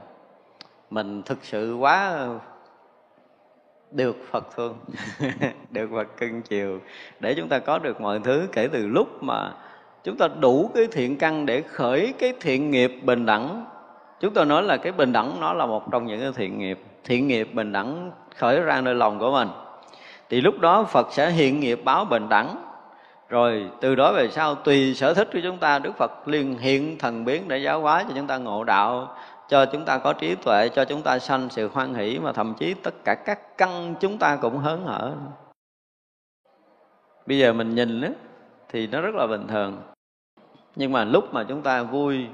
mình 0.90 1.22
thực 1.22 1.38
sự 1.44 1.74
quá 1.74 2.26
được 3.90 4.16
Phật 4.30 4.46
thương, 4.56 4.78
được 5.70 5.90
Phật 5.92 6.16
cưng 6.16 6.42
chiều. 6.42 6.80
Để 7.20 7.34
chúng 7.34 7.48
ta 7.48 7.58
có 7.58 7.78
được 7.78 8.00
mọi 8.00 8.20
thứ 8.24 8.48
kể 8.52 8.68
từ 8.72 8.86
lúc 8.86 9.22
mà 9.22 9.52
chúng 10.04 10.16
ta 10.16 10.28
đủ 10.40 10.70
cái 10.74 10.86
thiện 10.92 11.16
căn 11.16 11.46
để 11.46 11.62
khởi 11.62 12.14
cái 12.18 12.32
thiện 12.40 12.70
nghiệp 12.70 12.92
bình 13.02 13.26
đẳng. 13.26 13.64
Chúng 14.20 14.34
ta 14.34 14.44
nói 14.44 14.62
là 14.62 14.76
cái 14.76 14.92
bình 14.92 15.12
đẳng 15.12 15.40
nó 15.40 15.52
là 15.52 15.66
một 15.66 15.90
trong 15.92 16.06
những 16.06 16.20
cái 16.20 16.32
thiện 16.36 16.58
nghiệp 16.58 16.78
thiện 17.04 17.28
nghiệp 17.28 17.54
bình 17.54 17.72
đẳng 17.72 18.10
khởi 18.36 18.60
ra 18.60 18.80
nơi 18.80 18.94
lòng 18.94 19.18
của 19.18 19.32
mình. 19.32 19.48
Thì 20.28 20.40
lúc 20.40 20.60
đó 20.60 20.84
Phật 20.84 21.12
sẽ 21.12 21.30
hiện 21.30 21.60
nghiệp 21.60 21.80
báo 21.84 22.04
bình 22.04 22.28
đẳng. 22.28 22.56
Rồi 23.28 23.70
từ 23.80 23.94
đó 23.94 24.12
về 24.12 24.28
sau 24.28 24.54
tùy 24.54 24.94
sở 24.94 25.14
thích 25.14 25.28
của 25.32 25.38
chúng 25.42 25.58
ta, 25.58 25.78
Đức 25.78 25.96
Phật 25.96 26.28
liền 26.28 26.58
hiện 26.58 26.98
thần 26.98 27.24
biến 27.24 27.48
để 27.48 27.58
giáo 27.58 27.80
hóa 27.80 28.04
cho 28.08 28.14
chúng 28.16 28.26
ta 28.26 28.38
ngộ 28.38 28.64
đạo 28.64 29.16
cho 29.50 29.66
chúng 29.66 29.84
ta 29.84 29.98
có 29.98 30.12
trí 30.12 30.34
tuệ, 30.34 30.68
cho 30.68 30.84
chúng 30.84 31.02
ta 31.02 31.18
sanh 31.18 31.48
sự 31.50 31.68
hoan 31.68 31.94
hỷ 31.94 32.18
mà 32.18 32.32
thậm 32.32 32.54
chí 32.58 32.74
tất 32.74 32.94
cả 33.04 33.14
các 33.14 33.56
căn 33.58 33.94
chúng 34.00 34.18
ta 34.18 34.36
cũng 34.36 34.58
hớn 34.58 34.84
hở. 34.84 35.12
Bây 37.26 37.38
giờ 37.38 37.52
mình 37.52 37.74
nhìn 37.74 38.00
á, 38.00 38.10
thì 38.68 38.86
nó 38.86 39.00
rất 39.00 39.14
là 39.14 39.26
bình 39.26 39.46
thường. 39.48 39.82
Nhưng 40.76 40.92
mà 40.92 41.04
lúc 41.04 41.34
mà 41.34 41.44
chúng 41.48 41.62
ta 41.62 41.82
vui, 41.82 42.26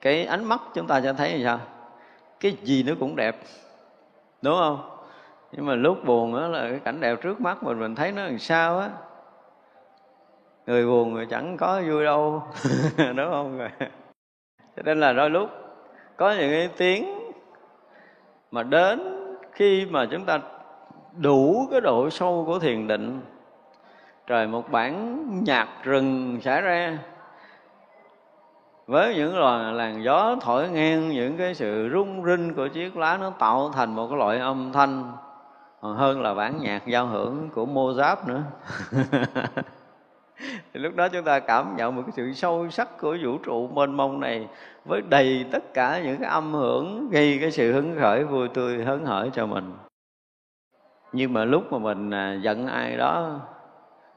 cái 0.00 0.24
ánh 0.24 0.44
mắt 0.44 0.60
chúng 0.74 0.86
ta 0.86 1.00
sẽ 1.00 1.12
thấy 1.12 1.38
như 1.38 1.44
sao? 1.44 1.60
Cái 2.40 2.56
gì 2.62 2.82
nó 2.82 2.92
cũng 3.00 3.16
đẹp, 3.16 3.36
đúng 4.42 4.54
không? 4.58 4.90
Nhưng 5.52 5.66
mà 5.66 5.74
lúc 5.74 6.04
buồn 6.04 6.34
đó 6.34 6.48
là 6.48 6.68
cái 6.70 6.80
cảnh 6.84 7.00
đẹp 7.00 7.18
trước 7.22 7.40
mắt 7.40 7.62
mình 7.62 7.80
mình 7.80 7.94
thấy 7.94 8.12
nó 8.12 8.24
làm 8.24 8.38
sao 8.38 8.78
á? 8.78 8.90
Người 10.66 10.86
buồn 10.86 11.12
người 11.12 11.26
chẳng 11.26 11.56
có 11.56 11.82
vui 11.88 12.04
đâu, 12.04 12.42
đúng 12.98 13.30
không? 13.30 13.68
Cho 14.76 14.82
nên 14.84 15.00
là 15.00 15.12
đôi 15.12 15.30
lúc 15.30 15.65
có 16.16 16.30
những 16.30 16.50
cái 16.50 16.68
tiếng 16.76 17.14
mà 18.50 18.62
đến 18.62 19.00
khi 19.52 19.86
mà 19.86 20.06
chúng 20.10 20.24
ta 20.24 20.40
đủ 21.16 21.68
cái 21.70 21.80
độ 21.80 22.10
sâu 22.10 22.44
của 22.46 22.58
thiền 22.58 22.86
định, 22.86 23.20
trời 24.26 24.46
một 24.46 24.70
bản 24.70 25.24
nhạc 25.44 25.68
rừng 25.82 26.40
xảy 26.40 26.62
ra 26.62 26.98
với 28.86 29.14
những 29.14 29.38
loài 29.38 29.72
làn 29.72 30.04
gió 30.04 30.36
thổi 30.40 30.68
ngang 30.68 31.08
những 31.08 31.36
cái 31.36 31.54
sự 31.54 31.90
rung 31.92 32.24
rinh 32.24 32.54
của 32.54 32.68
chiếc 32.68 32.96
lá 32.96 33.16
nó 33.16 33.30
tạo 33.30 33.70
thành 33.74 33.96
một 33.96 34.08
cái 34.10 34.18
loại 34.18 34.38
âm 34.38 34.72
thanh, 34.72 35.12
còn 35.80 35.96
hơn 35.96 36.22
là 36.22 36.34
bản 36.34 36.58
nhạc 36.60 36.86
giao 36.86 37.06
hưởng 37.06 37.50
của 37.54 37.66
Mozart 37.66 38.16
nữa. 38.26 38.42
thì 40.40 40.80
lúc 40.80 40.96
đó 40.96 41.08
chúng 41.08 41.24
ta 41.24 41.40
cảm 41.40 41.76
nhận 41.76 41.96
một 41.96 42.02
cái 42.06 42.12
sự 42.16 42.32
sâu 42.32 42.70
sắc 42.70 42.98
của 42.98 43.16
vũ 43.22 43.38
trụ 43.38 43.68
mênh 43.68 43.96
mông 43.96 44.20
này 44.20 44.48
với 44.84 45.02
đầy 45.08 45.44
tất 45.50 45.74
cả 45.74 46.00
những 46.04 46.16
cái 46.16 46.30
âm 46.30 46.52
hưởng, 46.52 47.10
gây 47.10 47.38
cái 47.40 47.50
sự 47.50 47.72
hứng 47.72 47.96
khởi 48.00 48.24
vui 48.24 48.48
tươi, 48.48 48.84
hớn 48.84 49.04
hở 49.04 49.28
cho 49.32 49.46
mình. 49.46 49.72
Nhưng 51.12 51.32
mà 51.32 51.44
lúc 51.44 51.72
mà 51.72 51.78
mình 51.78 52.10
à, 52.10 52.38
giận 52.42 52.66
ai 52.66 52.96
đó, 52.96 53.40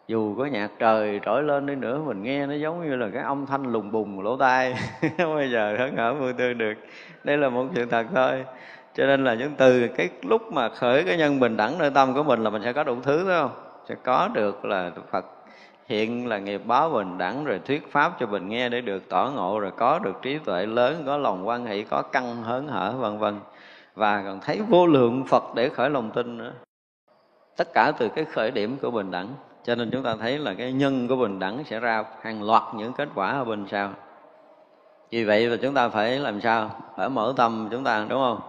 dù 0.07 0.35
có 0.37 0.45
nhạc 0.45 0.71
trời 0.79 1.19
trỗi 1.25 1.43
lên 1.43 1.65
đi 1.65 1.75
nữa, 1.75 2.01
mình 2.05 2.23
nghe 2.23 2.45
nó 2.45 2.53
giống 2.53 2.89
như 2.89 2.95
là 2.95 3.09
cái 3.13 3.23
âm 3.23 3.45
thanh 3.45 3.71
lùng 3.71 3.91
bùng 3.91 4.21
lỗ 4.21 4.37
tai. 4.37 4.73
Không 5.17 5.35
bao 5.35 5.45
giờ 5.45 5.75
hớn 5.79 5.97
hở 5.97 6.13
vui 6.13 6.33
tươi 6.33 6.53
được. 6.53 6.73
Đây 7.23 7.37
là 7.37 7.49
một 7.49 7.65
sự 7.75 7.85
thật 7.85 8.05
thôi. 8.15 8.45
Cho 8.93 9.05
nên 9.05 9.23
là 9.23 9.33
những 9.33 9.51
từ 9.57 9.87
cái 9.87 10.09
lúc 10.23 10.53
mà 10.53 10.69
khởi 10.69 11.03
cái 11.03 11.17
nhân 11.17 11.39
bình 11.39 11.57
đẳng 11.57 11.77
nơi 11.77 11.91
tâm 11.91 12.13
của 12.13 12.23
mình 12.23 12.43
là 12.43 12.49
mình 12.49 12.61
sẽ 12.63 12.73
có 12.73 12.83
đủ 12.83 12.95
thứ, 13.03 13.25
phải 13.27 13.35
không? 13.41 13.51
Sẽ 13.89 13.95
có 14.03 14.29
được 14.33 14.65
là 14.65 14.91
Phật 15.11 15.25
hiện 15.89 16.27
là 16.27 16.37
nghiệp 16.37 16.61
báo 16.65 16.89
bình 16.89 17.17
đẳng, 17.17 17.43
rồi 17.43 17.59
thuyết 17.65 17.91
pháp 17.91 18.19
cho 18.19 18.25
mình 18.25 18.49
nghe 18.49 18.69
để 18.69 18.81
được 18.81 19.09
tỏ 19.09 19.31
ngộ, 19.35 19.59
rồi 19.59 19.71
có 19.77 19.99
được 19.99 20.21
trí 20.21 20.37
tuệ 20.37 20.65
lớn, 20.65 21.03
có 21.05 21.17
lòng 21.17 21.47
quan 21.47 21.65
hệ 21.65 21.83
có 21.83 22.01
căn 22.01 22.43
hớn 22.43 22.67
hở, 22.67 22.93
vân 22.97 23.17
vân. 23.17 23.39
Và 23.95 24.23
còn 24.25 24.39
thấy 24.39 24.61
vô 24.69 24.87
lượng 24.87 25.23
Phật 25.27 25.43
để 25.55 25.69
khởi 25.69 25.89
lòng 25.89 26.11
tin 26.11 26.37
nữa. 26.37 26.51
Tất 27.57 27.67
cả 27.73 27.91
từ 27.99 28.09
cái 28.09 28.25
khởi 28.25 28.51
điểm 28.51 28.77
của 28.81 28.91
bình 28.91 29.11
đẳng. 29.11 29.27
Cho 29.63 29.75
nên 29.75 29.89
chúng 29.91 30.03
ta 30.03 30.15
thấy 30.15 30.37
là 30.37 30.53
cái 30.53 30.73
nhân 30.73 31.07
của 31.07 31.15
bình 31.15 31.39
đẳng 31.39 31.63
sẽ 31.63 31.79
ra 31.79 32.03
hàng 32.21 32.43
loạt 32.43 32.63
những 32.75 32.93
kết 32.93 33.09
quả 33.15 33.31
ở 33.31 33.45
bên 33.45 33.65
sau. 33.71 33.93
Vì 35.11 35.23
vậy 35.23 35.47
là 35.47 35.57
chúng 35.61 35.73
ta 35.73 35.89
phải 35.89 36.19
làm 36.19 36.41
sao? 36.41 36.71
Phải 36.97 37.09
mở 37.09 37.33
tâm 37.37 37.67
chúng 37.71 37.83
ta, 37.83 38.05
đúng 38.09 38.19
không? 38.19 38.39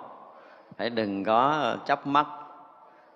Phải 0.78 0.90
đừng 0.90 1.24
có 1.24 1.74
chấp 1.86 2.06
mắt, 2.06 2.26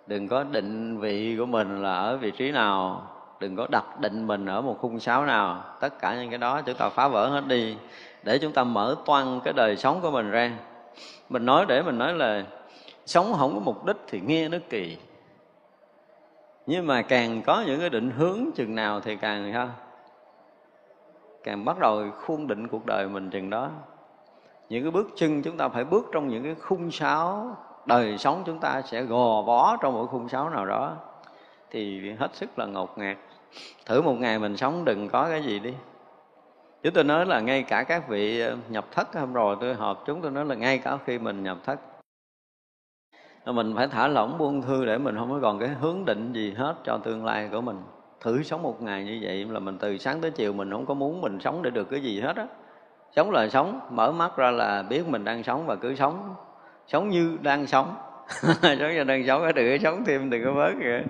đừng 0.07 0.29
có 0.29 0.45
định 0.45 0.99
vị 0.99 1.37
của 1.39 1.47
mình 1.47 1.83
là 1.83 1.95
ở 1.95 2.17
vị 2.17 2.31
trí 2.31 2.51
nào 2.51 3.03
đừng 3.41 3.57
có 3.57 3.67
đặt 3.71 4.01
định 4.01 4.27
mình 4.27 4.47
ở 4.47 4.61
một 4.61 4.77
khung 4.81 5.01
sáo 5.01 5.27
nào. 5.27 5.65
Tất 5.81 5.99
cả 5.99 6.15
những 6.15 6.31
cái 6.31 6.39
đó 6.39 6.63
chúng 6.63 6.77
ta 6.77 6.89
phá 6.89 7.09
vỡ 7.09 7.29
hết 7.29 7.47
đi, 7.47 7.77
để 8.23 8.39
chúng 8.39 8.53
ta 8.53 8.65
mở 8.65 8.97
toan 9.07 9.41
cái 9.45 9.53
đời 9.53 9.77
sống 9.77 10.01
của 10.01 10.11
mình 10.11 10.31
ra. 10.31 10.53
Mình 11.29 11.47
nói 11.47 11.67
để 11.69 11.83
mình 11.83 11.99
nói 11.99 12.13
là 12.15 12.45
sống 13.07 13.35
không 13.39 13.55
có 13.55 13.61
mục 13.61 13.85
đích 13.85 13.97
thì 14.07 14.21
nghe 14.21 14.49
nó 14.49 14.59
kỳ. 14.71 14.97
Nhưng 16.67 16.87
mà 16.87 17.03
càng 17.03 17.43
có 17.43 17.63
những 17.67 17.81
cái 17.81 17.91
định 17.91 18.11
hướng 18.11 18.51
chừng 18.55 18.75
nào 18.75 19.01
thì 19.01 19.17
càng 19.17 19.53
ha 19.53 19.69
càng 21.45 21.65
bắt 21.65 21.79
đầu 21.79 22.11
khuôn 22.11 22.47
định 22.47 22.69
cuộc 22.69 22.87
đời 22.87 23.09
mình 23.09 23.31
chừng 23.31 23.51
đó. 23.51 23.71
Những 24.69 24.83
cái 24.83 24.91
bước 24.91 25.09
chân 25.17 25.43
chúng 25.43 25.57
ta 25.57 25.69
phải 25.69 25.85
bước 25.85 26.07
trong 26.13 26.29
những 26.29 26.43
cái 26.43 26.55
khung 26.55 26.91
sáo 26.91 27.57
đời 27.87 28.19
sống 28.19 28.43
chúng 28.47 28.59
ta 28.59 28.83
sẽ 28.83 29.03
gò 29.03 29.43
bó 29.43 29.77
trong 29.77 29.95
một 29.95 30.07
khung 30.11 30.29
sáo 30.29 30.51
nào 30.51 30.67
đó. 30.67 30.93
Thì 31.71 32.13
hết 32.13 32.35
sức 32.35 32.59
là 32.59 32.67
ngột 32.67 32.99
ngạt 32.99 33.17
thử 33.87 34.03
một 34.03 34.15
ngày 34.15 34.39
mình 34.39 34.57
sống 34.57 34.85
đừng 34.85 35.09
có 35.09 35.29
cái 35.29 35.43
gì 35.43 35.59
đi. 35.59 35.75
Chứ 36.83 36.91
tôi 36.91 37.05
nói 37.05 37.27
là 37.27 37.41
ngay 37.41 37.63
cả 37.63 37.83
các 37.83 38.09
vị 38.09 38.41
ờ, 38.41 38.57
nhập 38.69 38.85
thất 38.93 39.15
hôm 39.15 39.33
rồi 39.33 39.57
tôi 39.61 39.75
họp 39.75 40.03
chúng 40.07 40.23
tôi 40.23 40.31
nói 40.31 40.45
là 40.45 40.55
ngay 40.55 40.79
cả 40.79 40.99
khi 41.07 41.19
mình 41.19 41.43
nhập 41.43 41.59
thất. 41.65 41.81
Mình 43.47 43.73
phải 43.77 43.89
thả 43.89 44.09
lỏng 44.09 44.39
buông 44.39 44.63
thư 44.63 44.85
để 44.85 44.99
mình 44.99 45.17
không 45.17 45.31
có 45.31 45.39
còn 45.43 45.59
cái 45.59 45.69
hướng 45.69 46.05
định 46.05 46.33
gì 46.33 46.55
hết 46.57 46.75
cho 46.85 46.99
tương 46.99 47.25
lai 47.25 47.49
của 47.53 47.61
mình. 47.61 47.77
Thử 48.21 48.43
sống 48.43 48.63
một 48.63 48.83
ngày 48.83 49.05
như 49.05 49.19
vậy 49.23 49.45
là 49.45 49.59
mình 49.59 49.79
từ 49.79 49.99
sáng 49.99 50.21
tới 50.21 50.31
chiều 50.31 50.53
mình 50.53 50.71
không 50.71 50.87
có 50.87 50.95
muốn 50.95 51.21
mình 51.21 51.41
sống 51.41 51.63
để 51.63 51.71
được 51.71 51.91
cái 51.91 52.01
gì 52.03 52.21
hết 52.21 52.37
á. 52.37 52.47
Sống 53.17 53.31
là 53.31 53.49
sống, 53.49 53.81
mở 53.91 54.13
mắt 54.13 54.37
ra 54.37 54.51
là 54.51 54.83
biết 54.83 55.09
mình 55.09 55.25
đang 55.25 55.43
sống 55.43 55.67
và 55.67 55.75
cứ 55.77 55.95
sống. 55.95 56.35
Sống 56.87 57.09
như 57.09 57.39
đang 57.43 57.67
sống. 57.67 57.95
sống 58.63 58.93
cho 58.97 59.05
đang 59.05 59.27
sống 59.27 59.55
đừng 59.55 59.79
có 59.79 59.83
sống 59.83 60.05
thêm 60.05 60.31
đừng 60.31 60.45
có 60.45 60.53
bớt 60.53 60.73
kìa. 60.81 61.03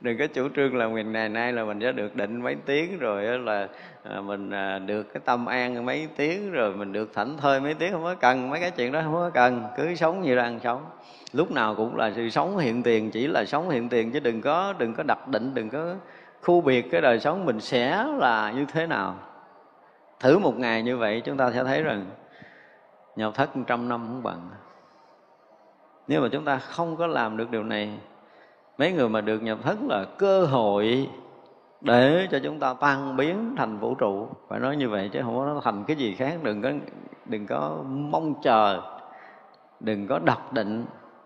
Đừng 0.00 0.18
có 0.18 0.26
chủ 0.26 0.48
trương 0.56 0.76
là 0.76 0.86
ngày 0.86 1.04
này 1.04 1.28
nay 1.28 1.52
là 1.52 1.64
mình 1.64 1.80
sẽ 1.80 1.92
được 1.92 2.16
định 2.16 2.42
mấy 2.42 2.56
tiếng 2.66 2.98
rồi 2.98 3.38
là 3.38 3.68
à, 4.02 4.20
mình 4.20 4.50
à, 4.50 4.78
được 4.78 5.02
cái 5.14 5.20
tâm 5.24 5.46
an 5.46 5.86
mấy 5.86 6.08
tiếng 6.16 6.52
rồi 6.52 6.76
mình 6.76 6.92
được 6.92 7.14
thảnh 7.14 7.36
thơi 7.36 7.60
mấy 7.60 7.74
tiếng, 7.74 7.92
không 7.92 8.02
có 8.02 8.14
cần, 8.14 8.50
mấy 8.50 8.60
cái 8.60 8.70
chuyện 8.70 8.92
đó 8.92 9.00
không 9.04 9.14
có 9.14 9.30
cần, 9.34 9.64
cứ 9.76 9.94
sống 9.94 10.22
như 10.22 10.36
đang 10.36 10.60
sống. 10.60 10.84
Lúc 11.32 11.50
nào 11.50 11.74
cũng 11.74 11.96
là 11.96 12.10
sự 12.16 12.30
sống 12.30 12.58
hiện 12.58 12.82
tiền, 12.82 13.10
chỉ 13.10 13.26
là 13.26 13.44
sống 13.44 13.70
hiện 13.70 13.88
tiền 13.88 14.12
chứ 14.12 14.20
đừng 14.20 14.40
có 14.40 14.74
đừng 14.78 14.94
có 14.94 15.02
đặt 15.02 15.28
định, 15.28 15.54
đừng 15.54 15.70
có 15.70 15.94
khu 16.42 16.60
biệt 16.60 16.90
cái 16.90 17.00
đời 17.00 17.20
sống 17.20 17.44
mình 17.44 17.60
sẽ 17.60 18.04
là 18.18 18.52
như 18.56 18.64
thế 18.72 18.86
nào. 18.86 19.18
Thử 20.20 20.38
một 20.38 20.58
ngày 20.58 20.82
như 20.82 20.96
vậy 20.96 21.22
chúng 21.24 21.36
ta 21.36 21.50
sẽ 21.52 21.64
thấy 21.64 21.82
rằng 21.82 22.06
nhập 23.16 23.32
thất 23.34 23.50
trăm 23.66 23.88
năm 23.88 24.06
không 24.08 24.22
bằng 24.22 24.50
nếu 26.08 26.22
mà 26.22 26.28
chúng 26.32 26.44
ta 26.44 26.58
không 26.58 26.96
có 26.96 27.06
làm 27.06 27.36
được 27.36 27.50
điều 27.50 27.64
này, 27.64 27.90
mấy 28.78 28.92
người 28.92 29.08
mà 29.08 29.20
được 29.20 29.42
nhập 29.42 29.58
thất 29.62 29.78
là 29.88 30.04
cơ 30.18 30.44
hội 30.44 31.08
để 31.80 32.28
cho 32.30 32.38
chúng 32.42 32.58
ta 32.58 32.74
tan 32.80 33.16
biến 33.16 33.54
thành 33.56 33.78
vũ 33.78 33.94
trụ. 33.94 34.28
Phải 34.48 34.60
nói 34.60 34.76
như 34.76 34.88
vậy 34.88 35.10
chứ 35.12 35.20
không 35.22 35.36
có 35.36 35.60
thành 35.64 35.84
cái 35.84 35.96
gì 35.96 36.14
khác. 36.14 36.38
Đừng 36.42 36.62
có 36.62 36.70
đừng 37.26 37.46
có 37.46 37.78
mong 37.86 38.34
chờ, 38.42 38.80
đừng 39.80 40.06
có 40.06 40.18
đặt 40.18 40.52
định, 40.52 40.84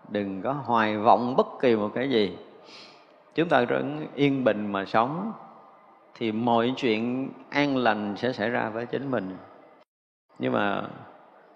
đừng 0.09 0.41
có 0.41 0.53
hoài 0.53 0.97
vọng 0.97 1.35
bất 1.37 1.47
kỳ 1.61 1.75
một 1.75 1.89
cái 1.95 2.09
gì. 2.09 2.37
Chúng 3.35 3.49
ta 3.49 3.65
vẫn 3.69 4.07
yên 4.15 4.43
bình 4.43 4.71
mà 4.71 4.85
sống, 4.85 5.31
thì 6.15 6.31
mọi 6.31 6.73
chuyện 6.77 7.29
an 7.49 7.77
lành 7.77 8.13
sẽ 8.17 8.31
xảy 8.33 8.49
ra 8.49 8.69
với 8.69 8.85
chính 8.85 9.11
mình. 9.11 9.37
Nhưng 10.39 10.53
mà 10.53 10.83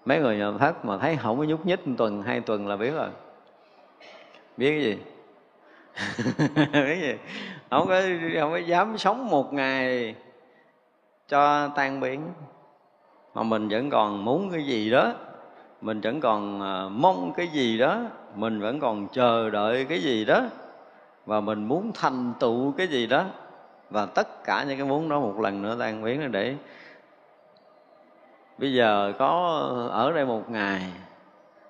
mấy 0.04 0.20
người 0.20 0.36
nhà 0.36 0.52
thất 0.58 0.84
mà 0.84 0.98
thấy 0.98 1.16
không 1.16 1.38
có 1.38 1.44
nhúc 1.44 1.66
nhích 1.66 1.86
một 1.88 1.94
tuần, 1.98 2.22
hai 2.22 2.40
tuần 2.40 2.66
là 2.66 2.76
biết 2.76 2.90
rồi. 2.90 3.08
Biết 4.56 4.70
cái 4.70 4.82
gì? 4.82 4.98
Biết 6.72 7.00
gì? 7.00 7.14
Không 7.70 7.88
có 7.88 8.00
không 8.40 8.50
có 8.50 8.56
dám 8.56 8.98
sống 8.98 9.30
một 9.30 9.52
ngày 9.52 10.14
cho 11.28 11.68
tan 11.68 12.00
biến 12.00 12.20
mà 13.34 13.42
mình 13.42 13.68
vẫn 13.68 13.90
còn 13.90 14.24
muốn 14.24 14.50
cái 14.50 14.64
gì 14.64 14.90
đó. 14.90 15.12
Mình 15.80 16.00
vẫn 16.00 16.20
còn 16.20 16.62
à, 16.62 16.88
mong 16.88 17.32
cái 17.36 17.48
gì 17.48 17.78
đó. 17.78 18.00
Mình 18.34 18.60
vẫn 18.60 18.80
còn 18.80 19.08
chờ 19.12 19.50
đợi 19.50 19.84
cái 19.84 20.02
gì 20.02 20.24
đó. 20.24 20.42
Và 21.26 21.40
mình 21.40 21.64
muốn 21.68 21.92
thành 21.94 22.32
tựu 22.40 22.72
cái 22.72 22.86
gì 22.86 23.06
đó. 23.06 23.24
Và 23.90 24.06
tất 24.06 24.44
cả 24.44 24.64
những 24.68 24.78
cái 24.78 24.86
muốn 24.86 25.08
đó 25.08 25.20
một 25.20 25.40
lần 25.40 25.62
nữa 25.62 25.76
tan 25.78 26.04
biến 26.04 26.32
để 26.32 26.54
bây 28.62 28.72
giờ 28.72 29.12
có 29.18 29.28
ở 29.92 30.12
đây 30.12 30.24
một 30.24 30.50
ngày, 30.50 30.82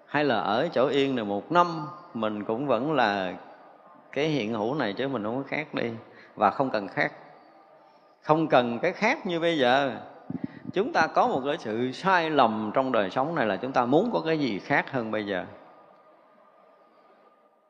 hay 0.06 0.24
là 0.24 0.40
ở 0.40 0.68
chỗ 0.72 0.88
yên 0.88 1.16
này 1.16 1.24
một 1.24 1.52
năm, 1.52 1.86
mình 2.14 2.44
cũng 2.44 2.66
vẫn 2.66 2.92
là 2.92 3.34
cái 4.12 4.28
hiện 4.28 4.52
hữu 4.54 4.74
này 4.74 4.92
chứ 4.92 5.08
mình 5.08 5.24
không 5.24 5.42
có 5.42 5.48
khác 5.48 5.74
đi, 5.74 5.90
và 6.34 6.50
không 6.50 6.70
cần 6.70 6.88
khác. 6.88 7.12
Không 8.22 8.48
cần 8.48 8.78
cái 8.78 8.92
khác 8.92 9.26
như 9.26 9.40
bây 9.40 9.58
giờ. 9.58 9.96
Chúng 10.72 10.92
ta 10.92 11.06
có 11.06 11.28
một 11.28 11.42
cái 11.46 11.58
sự 11.58 11.92
sai 11.92 12.30
lầm 12.30 12.70
trong 12.74 12.92
đời 12.92 13.10
sống 13.10 13.34
này 13.34 13.46
là 13.46 13.56
chúng 13.56 13.72
ta 13.72 13.84
muốn 13.84 14.10
có 14.12 14.20
cái 14.26 14.38
gì 14.38 14.58
khác 14.58 14.90
hơn 14.90 15.10
bây 15.10 15.26
giờ. 15.26 15.44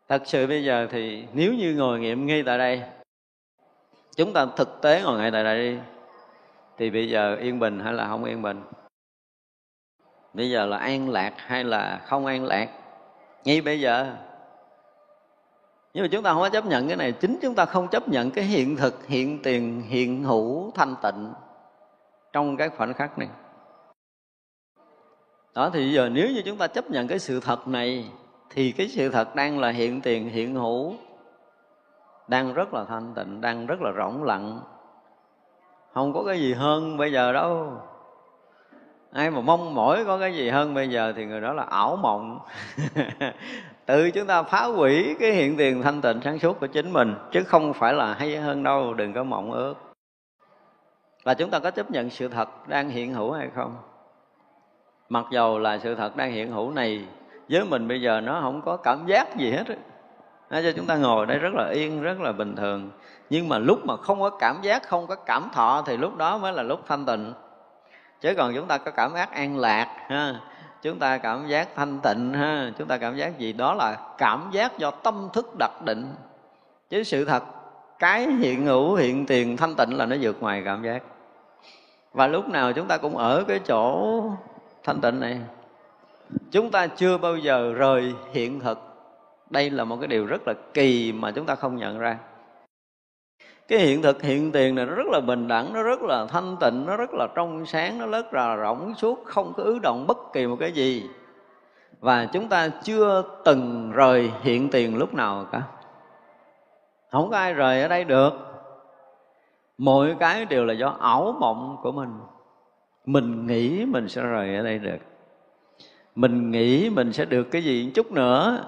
Thật 0.09 0.23
sự 0.25 0.47
bây 0.47 0.65
giờ 0.65 0.87
thì 0.91 1.27
nếu 1.33 1.55
như 1.55 1.75
ngồi 1.75 2.01
nghiệm 2.01 2.27
ngay 2.27 2.43
tại 2.43 2.59
đây, 2.59 2.83
chúng 4.17 4.33
ta 4.33 4.47
thực 4.57 4.83
tế 4.83 5.03
ngồi 5.03 5.19
ngay 5.19 5.31
tại 5.31 5.45
đây 5.45 5.59
đi, 5.59 5.79
thì 6.79 6.91
bây 6.91 7.09
giờ 7.09 7.37
yên 7.41 7.59
bình 7.59 7.81
hay 7.81 7.93
là 7.93 8.07
không 8.07 8.25
yên 8.25 8.43
bình? 8.43 8.63
Bây 10.35 10.51
giờ 10.51 10.67
là 10.67 10.77
an 10.77 11.11
lạc 11.11 11.33
hay 11.37 11.65
là 11.65 12.01
không 12.07 12.27
an 12.27 12.45
lạc? 12.45 12.69
Ngay 13.45 13.61
bây 13.61 13.81
giờ. 13.81 14.17
Nhưng 15.95 16.05
mà 16.05 16.09
chúng 16.13 16.23
ta 16.23 16.33
không 16.33 16.43
có 16.43 16.49
chấp 16.49 16.67
nhận 16.67 16.89
cái 16.89 16.97
này. 16.97 17.13
Chính 17.13 17.39
chúng 17.43 17.55
ta 17.55 17.65
không 17.65 17.89
chấp 17.89 18.09
nhận 18.09 18.31
cái 18.31 18.45
hiện 18.45 18.77
thực, 18.77 19.07
hiện 19.07 19.43
tiền, 19.43 19.83
hiện 19.83 20.25
hữu, 20.25 20.71
thanh 20.75 20.95
tịnh 21.03 21.33
trong 22.33 22.57
cái 22.57 22.69
khoảnh 22.69 22.95
khắc 22.95 23.19
này. 23.19 23.29
Đó, 25.55 25.71
thì 25.73 25.93
giờ 25.93 26.09
nếu 26.09 26.29
như 26.29 26.43
chúng 26.45 26.59
ta 26.59 26.67
chấp 26.67 26.91
nhận 26.91 27.09
cái 27.09 27.19
sự 27.19 27.41
thật 27.41 27.69
này, 27.69 28.11
thì 28.51 28.73
cái 28.73 28.89
sự 28.89 29.09
thật 29.09 29.35
đang 29.35 29.59
là 29.59 29.69
hiện 29.69 30.01
tiền, 30.01 30.29
hiện 30.29 30.55
hữu, 30.55 30.95
đang 32.29 32.55
rất 32.55 32.75
là 32.75 32.85
thanh 32.85 33.15
tịnh, 33.15 33.41
đang 33.41 33.67
rất 33.67 33.81
là 33.81 33.93
rỗng 33.99 34.25
lặng. 34.25 34.61
Không 35.95 36.13
có 36.13 36.23
cái 36.27 36.39
gì 36.39 36.55
hơn 36.55 36.97
bây 36.97 37.13
giờ 37.13 37.33
đâu 37.33 37.81
ai 39.13 39.31
mà 39.31 39.41
mong 39.41 39.75
mỏi 39.75 40.05
có 40.07 40.19
cái 40.19 40.35
gì 40.35 40.49
hơn 40.49 40.75
bây 40.75 40.91
giờ 40.91 41.13
thì 41.17 41.25
người 41.25 41.41
đó 41.41 41.53
là 41.53 41.63
ảo 41.63 41.97
mộng. 41.97 42.39
Tự 43.87 44.11
chúng 44.11 44.27
ta 44.27 44.43
phá 44.43 44.65
hủy 44.65 45.17
cái 45.21 45.33
hiện 45.33 45.57
tiền 45.57 45.83
thanh 45.83 46.01
tịnh 46.01 46.21
sáng 46.25 46.39
suốt 46.39 46.61
của 46.61 46.67
chính 46.67 46.93
mình, 46.93 47.15
chứ 47.33 47.45
không 47.45 47.73
phải 47.73 47.95
là 47.95 48.15
hay 48.15 48.37
hơn 48.37 48.63
đâu, 48.63 48.95
đừng 48.95 49.13
có 49.13 49.23
mộng 49.25 49.53
ước. 49.53 49.75
Và 51.25 51.35
chúng 51.35 51.51
ta 51.51 51.59
có 51.59 51.71
chấp 51.71 51.91
nhận 51.91 52.11
sự 52.11 52.29
thật 52.29 52.69
đang 52.69 52.91
hiện 52.91 53.15
hữu 53.15 53.33
hay 53.33 53.49
không? 53.55 53.77
Mặc 55.09 55.25
dầu 55.31 55.59
là 55.59 55.79
sự 55.79 55.95
thật 55.95 56.17
đang 56.17 56.33
hiện 56.33 56.53
hữu 56.53 56.71
này, 56.71 57.05
với 57.49 57.65
mình 57.65 57.89
bây 57.89 58.01
giờ 58.01 58.21
nó 58.21 58.41
không 58.41 58.63
có 58.63 58.77
cảm 58.77 59.07
giác 59.07 59.37
gì 59.37 59.51
hết 59.51 59.65
nó 60.51 60.63
cho 60.63 60.73
chúng 60.77 60.87
ta 60.87 60.97
ngồi 60.97 61.27
đây 61.27 61.39
rất 61.39 61.55
là 61.55 61.69
yên, 61.73 62.03
rất 62.03 62.21
là 62.21 62.33
bình 62.33 62.57
thường. 62.57 62.91
Nhưng 63.31 63.49
mà 63.49 63.59
lúc 63.59 63.87
mà 63.87 63.97
không 63.97 64.21
có 64.21 64.31
cảm 64.31 64.57
giác, 64.63 64.89
không 64.89 65.07
có 65.07 65.15
cảm 65.15 65.49
thọ 65.53 65.83
thì 65.87 65.97
lúc 65.97 66.17
đó 66.17 66.39
mới 66.39 66.53
là 66.53 66.63
lúc 66.63 66.81
thanh 66.89 67.07
tịnh 67.07 67.33
chứ 68.23 68.35
còn 68.35 68.55
chúng 68.55 68.67
ta 68.67 68.79
có 68.79 68.91
cảm 68.91 69.15
giác 69.15 69.33
an 69.33 69.59
lạc, 69.59 69.89
ha. 70.09 70.35
Chúng 70.83 70.99
ta 70.99 71.19
cảm 71.19 71.47
giác 71.47 71.69
thanh 71.77 71.99
tịnh, 71.99 72.33
ha. 72.33 72.71
Chúng 72.79 72.89
ta 72.89 72.99
cảm 72.99 73.17
giác 73.17 73.39
gì? 73.39 73.53
Đó 73.53 73.75
là 73.75 73.97
cảm 74.19 74.51
giác 74.53 74.79
do 74.79 74.91
tâm 74.91 75.29
thức 75.33 75.55
đặc 75.59 75.71
định. 75.85 76.15
Chứ 76.91 77.03
sự 77.03 77.25
thật, 77.25 77.43
cái 77.99 78.27
hiện 78.27 78.67
hữu, 78.67 78.95
hiện 78.95 79.27
tiền 79.27 79.57
thanh 79.57 79.75
tịnh 79.75 79.97
là 79.97 80.07
nó 80.07 80.17
vượt 80.21 80.37
ngoài 80.41 80.63
cảm 80.65 80.83
giác. 80.83 81.03
Và 82.13 82.27
lúc 82.27 82.49
nào 82.49 82.73
chúng 82.73 82.89
ta 82.89 82.97
cũng 82.97 83.17
ở 83.17 83.45
cái 83.49 83.59
chỗ 83.59 84.23
thanh 84.85 85.01
tịnh 85.01 85.21
này. 85.21 85.39
Chúng 86.51 86.71
ta 86.71 86.87
chưa 86.87 87.19
bao 87.19 87.37
giờ 87.37 87.73
rời 87.73 88.15
hiện 88.33 88.61
thực. 88.61 88.79
Đây 89.51 89.71
là 89.71 89.85
một 89.85 89.97
cái 90.01 90.09
điều 90.09 90.27
rất 90.27 90.43
là 90.47 90.55
kỳ 90.75 91.13
mà 91.13 91.31
chúng 91.31 91.47
ta 91.47 91.55
không 91.55 91.77
nhận 91.77 91.99
ra 91.99 92.19
cái 93.73 93.81
hiện 93.81 94.03
thực, 94.03 94.23
hiện 94.23 94.53
tiền 94.53 94.75
này 94.75 94.87
nó 94.87 94.95
rất 94.95 95.07
là 95.07 95.21
bình 95.21 95.49
đẳng, 95.49 95.73
nó 95.73 95.83
rất 95.83 96.03
là 96.03 96.27
thanh 96.27 96.57
tịnh, 96.61 96.87
nó 96.87 96.97
rất 96.97 97.15
là 97.15 97.29
trong 97.35 97.67
sáng, 97.67 97.99
nó 97.99 98.07
rất 98.07 98.35
là 98.35 98.57
rỗng 98.57 98.95
suốt, 98.95 99.25
không 99.25 99.53
có 99.57 99.63
ứ 99.63 99.79
động 99.79 100.07
bất 100.07 100.19
kỳ 100.33 100.47
một 100.47 100.57
cái 100.61 100.73
gì. 100.73 101.09
Và 102.01 102.27
chúng 102.33 102.49
ta 102.49 102.69
chưa 102.69 103.25
từng 103.45 103.93
rời 103.93 104.31
hiện 104.43 104.69
tiền 104.71 104.97
lúc 104.97 105.15
nào 105.15 105.47
cả. 105.53 105.63
Không 107.11 107.31
có 107.31 107.37
ai 107.37 107.55
rời 107.55 107.83
ở 107.83 107.89
đây 107.89 108.05
được. 108.05 108.33
Mọi 109.79 110.17
cái 110.21 110.45
đều 110.45 110.65
là 110.65 110.75
do 110.75 110.97
ảo 111.01 111.37
mộng 111.41 111.77
của 111.83 111.93
mình. 111.93 112.21
Mình 113.07 113.47
nghĩ 113.47 113.85
mình 113.85 114.09
sẽ 114.09 114.23
rời 114.23 114.57
ở 114.57 114.63
đây 114.63 114.79
được. 114.79 114.99
Mình 116.15 116.51
nghĩ 116.51 116.91
mình 116.91 117.13
sẽ 117.13 117.25
được 117.25 117.45
cái 117.51 117.65
gì 117.65 117.91
chút 117.95 118.13
nữa. 118.13 118.65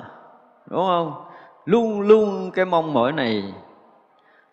Đúng 0.66 0.86
không? 0.86 1.12
Luôn 1.64 2.00
luôn 2.00 2.50
cái 2.54 2.64
mong 2.64 2.92
mỏi 2.92 3.12
này 3.12 3.54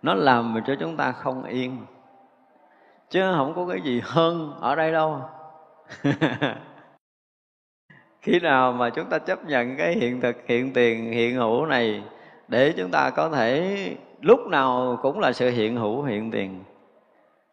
nó 0.02 0.14
làm 0.14 0.56
cho 0.68 0.76
chúng 0.80 0.97
ta 0.97 1.12
không 1.12 1.43
yên. 1.43 1.86
Chứ 3.10 3.34
không 3.36 3.54
có 3.56 3.66
cái 3.66 3.82
gì 3.82 4.02
hơn 4.04 4.54
ở 4.62 4.76
đây 4.76 4.91
đâu. 4.91 5.22
Khi 8.22 8.39
nào 8.39 8.72
mà 8.72 8.89
chúng 8.89 9.10
ta 9.10 9.20
chấp 9.20 9.45
nhận 9.45 9.78
cái 9.78 9.93
hiện 9.93 10.22
thực, 10.22 10.36
hiện 10.47 10.74
tiền, 10.74 11.12
hiện 11.12 11.36
hữu 11.36 11.66
này 11.66 12.04
để 12.47 12.74
chúng 12.78 12.91
ta 12.91 13.10
có 13.10 13.30
thể 13.30 13.78
lúc 14.22 14.39
nào 14.47 14.99
cũng 15.02 15.20
là 15.20 15.32
sự 15.32 15.49
hiện 15.49 15.76
hữu, 15.76 16.04
hiện 16.04 16.32
tiền. 16.32 16.64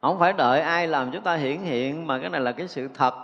Không 0.00 0.18
phải 0.18 0.32
đợi 0.32 0.60
ai 0.60 0.86
làm 0.86 1.10
chúng 1.10 1.22
ta 1.22 1.34
hiển 1.34 1.58
hiện, 1.58 2.06
mà 2.06 2.18
cái 2.18 2.30
này 2.30 2.40
là 2.40 2.52
cái 2.52 2.68
sự 2.68 2.88
thật. 2.94 3.14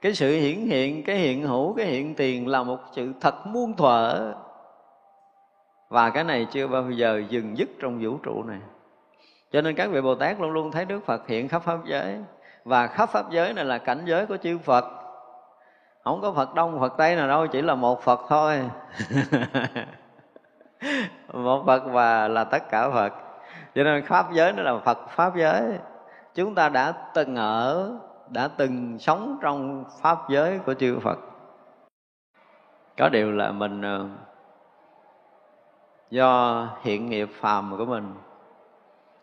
Cái 0.00 0.14
sự 0.14 0.40
hiển 0.40 0.58
hiện, 0.58 1.02
cái 1.04 1.16
hiện 1.16 1.46
hữu, 1.46 1.74
cái 1.74 1.86
hiện 1.86 2.14
tiền 2.14 2.48
là 2.48 2.62
một 2.62 2.78
sự 2.92 3.12
thật 3.20 3.46
muôn 3.46 3.76
thuở 3.76 4.32
và 5.88 6.10
cái 6.10 6.24
này 6.24 6.46
chưa 6.50 6.66
bao 6.66 6.90
giờ 6.90 7.22
dừng 7.28 7.58
dứt 7.58 7.68
trong 7.80 7.98
vũ 8.02 8.18
trụ 8.22 8.42
này. 8.42 8.58
Cho 9.52 9.60
nên 9.60 9.74
các 9.74 9.90
vị 9.90 10.00
bồ 10.00 10.14
tát 10.14 10.40
luôn 10.40 10.50
luôn 10.50 10.70
thấy 10.70 10.84
đức 10.84 11.00
phật 11.06 11.26
hiện 11.28 11.48
khắp 11.48 11.62
pháp 11.62 11.78
giới. 11.84 12.18
Và 12.64 12.86
khắp 12.86 13.10
pháp 13.10 13.30
giới 13.30 13.52
này 13.54 13.64
là 13.64 13.78
cảnh 13.78 14.02
giới 14.04 14.26
của 14.26 14.36
chư 14.36 14.58
phật. 14.58 14.84
Không 16.04 16.20
có 16.20 16.32
phật 16.32 16.54
đông, 16.54 16.80
phật 16.80 16.94
tây 16.98 17.16
nào 17.16 17.28
đâu, 17.28 17.46
chỉ 17.46 17.62
là 17.62 17.74
một 17.74 18.02
phật 18.02 18.20
thôi. 18.28 18.60
Một 21.32 21.62
phật 21.66 21.82
và 21.86 22.28
là 22.28 22.44
tất 22.44 22.70
cả 22.70 22.90
phật. 22.90 23.12
Cho 23.74 23.84
nên 23.84 24.04
pháp 24.04 24.32
giới 24.32 24.52
nó 24.52 24.62
là 24.62 24.78
phật 24.78 24.98
pháp 25.08 25.36
giới. 25.36 25.78
Chúng 26.34 26.54
ta 26.54 26.68
đã 26.68 26.92
từng 27.14 27.36
ở, 27.36 27.92
đã 28.28 28.48
từng 28.48 28.98
sống 28.98 29.38
trong 29.42 29.84
pháp 30.02 30.18
giới 30.28 30.58
của 30.58 30.74
chư 30.74 30.98
phật. 30.98 31.18
Có 32.98 33.08
điều 33.08 33.32
là 33.32 33.52
mình 33.52 33.82
ờ, 33.82 34.06
do 36.10 36.68
hiện 36.82 37.10
nghiệp 37.10 37.28
phàm 37.40 37.76
của 37.78 37.84
mình. 37.84 38.14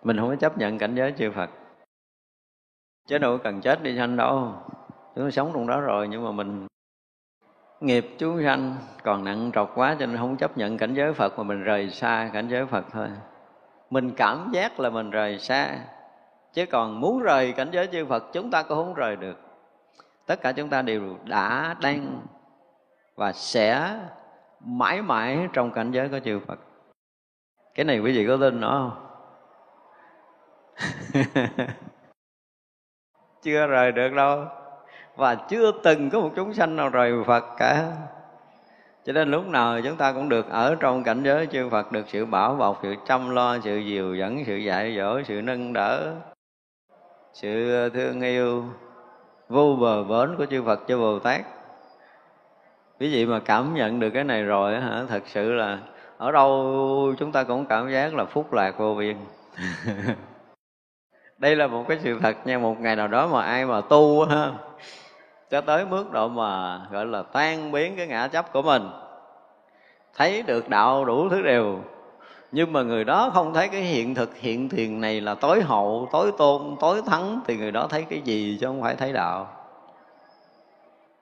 Mình 0.03 0.17
không 0.17 0.29
có 0.29 0.35
chấp 0.35 0.57
nhận 0.57 0.77
cảnh 0.77 0.95
giới 0.95 1.13
chư 1.17 1.31
Phật. 1.31 1.49
Chứ 3.07 3.17
đâu 3.17 3.37
cần 3.37 3.61
chết 3.61 3.83
đi 3.83 3.97
sanh 3.97 4.15
đâu. 4.15 4.53
Chúng 5.15 5.31
sống 5.31 5.51
trong 5.53 5.67
đó 5.67 5.81
rồi, 5.81 6.07
nhưng 6.07 6.23
mà 6.23 6.31
mình 6.31 6.67
nghiệp 7.79 8.15
chúng 8.17 8.43
sanh 8.43 8.75
còn 9.03 9.23
nặng 9.23 9.51
trọc 9.53 9.71
quá 9.75 9.95
cho 9.99 10.05
nên 10.05 10.17
không 10.17 10.37
chấp 10.37 10.57
nhận 10.57 10.77
cảnh 10.77 10.93
giới 10.93 11.13
Phật 11.13 11.37
mà 11.37 11.43
mình 11.43 11.63
rời 11.63 11.89
xa 11.89 12.29
cảnh 12.33 12.47
giới 12.47 12.65
Phật 12.65 12.85
thôi. 12.91 13.07
Mình 13.89 14.11
cảm 14.11 14.49
giác 14.53 14.79
là 14.79 14.89
mình 14.89 15.09
rời 15.09 15.39
xa, 15.39 15.79
chứ 16.53 16.65
còn 16.65 16.99
muốn 17.01 17.19
rời 17.19 17.51
cảnh 17.51 17.69
giới 17.71 17.87
chư 17.87 18.05
Phật 18.05 18.23
chúng 18.33 18.51
ta 18.51 18.63
cũng 18.63 18.77
không 18.77 18.93
rời 18.93 19.15
được. 19.15 19.39
Tất 20.25 20.41
cả 20.41 20.51
chúng 20.51 20.69
ta 20.69 20.81
đều 20.81 21.17
đã 21.23 21.75
đang 21.81 22.21
và 23.15 23.31
sẽ 23.31 23.99
mãi 24.59 25.01
mãi 25.01 25.47
trong 25.53 25.71
cảnh 25.71 25.91
giới 25.91 26.09
của 26.09 26.19
chư 26.19 26.39
Phật 26.39 26.59
cái 27.75 27.85
này 27.85 27.99
quý 27.99 28.17
vị 28.17 28.27
có 28.27 28.37
tin 28.37 28.61
nữa 28.61 28.69
không? 28.71 29.01
Chưa 33.41 33.67
rời 33.67 33.91
được 33.91 34.13
đâu. 34.13 34.45
Và 35.15 35.35
chưa 35.35 35.71
từng 35.83 36.09
có 36.09 36.19
một 36.19 36.31
chúng 36.35 36.53
sanh 36.53 36.75
nào 36.75 36.89
rời 36.89 37.13
Phật 37.25 37.43
cả. 37.57 37.91
Cho 39.05 39.13
nên 39.13 39.31
lúc 39.31 39.47
nào 39.47 39.81
chúng 39.81 39.95
ta 39.95 40.11
cũng 40.11 40.29
được 40.29 40.49
ở 40.49 40.75
trong 40.79 41.03
cảnh 41.03 41.23
giới 41.23 41.47
chư 41.47 41.69
Phật 41.69 41.91
được 41.91 42.05
sự 42.07 42.25
bảo 42.25 42.55
bọc, 42.55 42.79
sự 42.83 42.95
chăm 43.07 43.29
lo, 43.29 43.59
sự 43.59 43.77
dìu 43.77 44.15
dẫn, 44.15 44.45
sự 44.45 44.55
dạy 44.55 44.95
dỗ, 44.97 45.21
sự 45.23 45.41
nâng 45.41 45.73
đỡ, 45.73 46.13
sự 47.33 47.89
thương 47.89 48.21
yêu 48.21 48.63
vô 49.49 49.77
bờ 49.81 50.03
bến 50.03 50.35
của 50.37 50.45
chư 50.45 50.63
Phật 50.63 50.79
cho 50.87 50.97
Bồ 50.97 51.19
Tát. 51.19 51.41
Quý 52.99 53.13
vị 53.13 53.25
mà 53.25 53.39
cảm 53.45 53.73
nhận 53.73 53.99
được 53.99 54.09
cái 54.09 54.23
này 54.23 54.43
rồi 54.43 54.81
hả, 54.81 55.03
thật 55.09 55.23
sự 55.25 55.51
là 55.51 55.79
ở 56.17 56.31
đâu 56.31 57.13
chúng 57.19 57.31
ta 57.31 57.43
cũng 57.43 57.65
cảm 57.65 57.91
giác 57.91 58.13
là 58.13 58.25
phúc 58.25 58.53
lạc 58.53 58.77
vô 58.77 58.95
biên. 58.95 59.17
Đây 61.37 61.55
là 61.55 61.67
một 61.67 61.85
cái 61.87 61.99
sự 62.03 62.19
thật 62.21 62.47
nha, 62.47 62.57
một 62.57 62.79
ngày 62.79 62.95
nào 62.95 63.07
đó 63.07 63.27
mà 63.27 63.41
ai 63.41 63.65
mà 63.65 63.81
tu 63.81 64.25
ha, 64.25 64.51
cho 65.49 65.61
tới 65.61 65.85
mức 65.85 66.11
độ 66.11 66.27
mà 66.27 66.81
gọi 66.91 67.05
là 67.05 67.21
tan 67.21 67.71
biến 67.71 67.93
cái 67.97 68.07
ngã 68.07 68.27
chấp 68.27 68.53
của 68.53 68.61
mình 68.61 68.89
thấy 70.15 70.41
được 70.41 70.69
đạo 70.69 71.05
đủ 71.05 71.29
thứ 71.29 71.41
đều 71.41 71.79
nhưng 72.51 72.73
mà 72.73 72.83
người 72.83 73.03
đó 73.03 73.31
không 73.33 73.53
thấy 73.53 73.67
cái 73.67 73.81
hiện 73.81 74.15
thực 74.15 74.37
hiện 74.37 74.69
thiền 74.69 75.01
này 75.01 75.21
là 75.21 75.35
tối 75.35 75.61
hậu 75.61 76.09
tối 76.11 76.31
tôn 76.37 76.75
tối 76.79 77.01
thắng 77.05 77.39
thì 77.47 77.57
người 77.57 77.71
đó 77.71 77.87
thấy 77.89 78.05
cái 78.09 78.21
gì 78.21 78.57
chứ 78.61 78.67
không 78.67 78.81
phải 78.81 78.95
thấy 78.95 79.13
đạo 79.13 79.47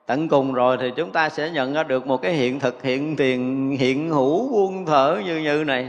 tận 0.05 0.29
cùng 0.29 0.53
rồi 0.53 0.77
thì 0.79 0.91
chúng 0.95 1.11
ta 1.11 1.29
sẽ 1.29 1.49
nhận 1.49 1.73
ra 1.73 1.83
được 1.83 2.07
một 2.07 2.21
cái 2.21 2.33
hiện 2.33 2.59
thực, 2.59 2.83
hiện 2.83 3.15
tiền, 3.15 3.69
hiện 3.79 4.09
hữu 4.09 4.49
buông 4.49 4.85
thở 4.85 5.21
như 5.25 5.37
như 5.37 5.63
này. 5.63 5.87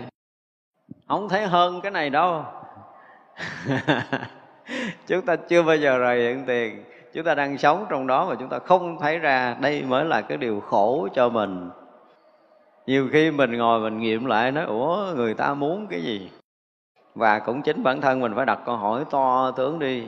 Không 1.09 1.29
thấy 1.29 1.47
hơn 1.47 1.81
cái 1.81 1.93
này 1.93 2.11
đâu. 2.11 2.45
Chúng 5.07 5.23
ta 5.27 5.37
chưa 5.37 5.63
bao 5.63 5.77
giờ 5.77 5.99
rời 5.99 6.23
hiện 6.23 6.45
tiền. 6.47 6.85
Chúng 7.13 7.25
ta 7.25 7.35
đang 7.35 7.59
sống 7.59 7.87
trong 7.91 8.07
đó 8.07 8.27
mà 8.29 8.35
chúng 8.39 8.49
ta 8.49 8.59
không 8.59 8.99
thấy 9.01 9.19
ra 9.19 9.57
đây 9.61 9.83
mới 9.83 10.05
là 10.05 10.21
cái 10.21 10.39
điều 10.39 10.61
khổ 10.61 11.09
cho 11.15 11.29
mình. 11.29 11.71
Nhiều 12.87 13.09
khi 13.13 13.31
mình 13.31 13.53
ngồi 13.53 13.81
mình 13.81 13.99
nghiệm 13.99 14.25
lại 14.25 14.53
nói, 14.53 14.65
ủa, 14.65 15.13
người 15.17 15.35
ta 15.35 15.55
muốn 15.55 15.87
cái 15.87 16.03
gì? 16.03 16.31
Và 17.15 17.39
cũng 17.39 17.63
chính 17.63 17.83
bản 17.83 18.01
thân 18.01 18.21
mình 18.21 18.33
phải 18.37 18.47
đặt 18.47 18.61
câu 18.67 18.77
hỏi 18.77 19.05
to 19.11 19.51
tướng 19.51 19.79
đi. 19.79 20.05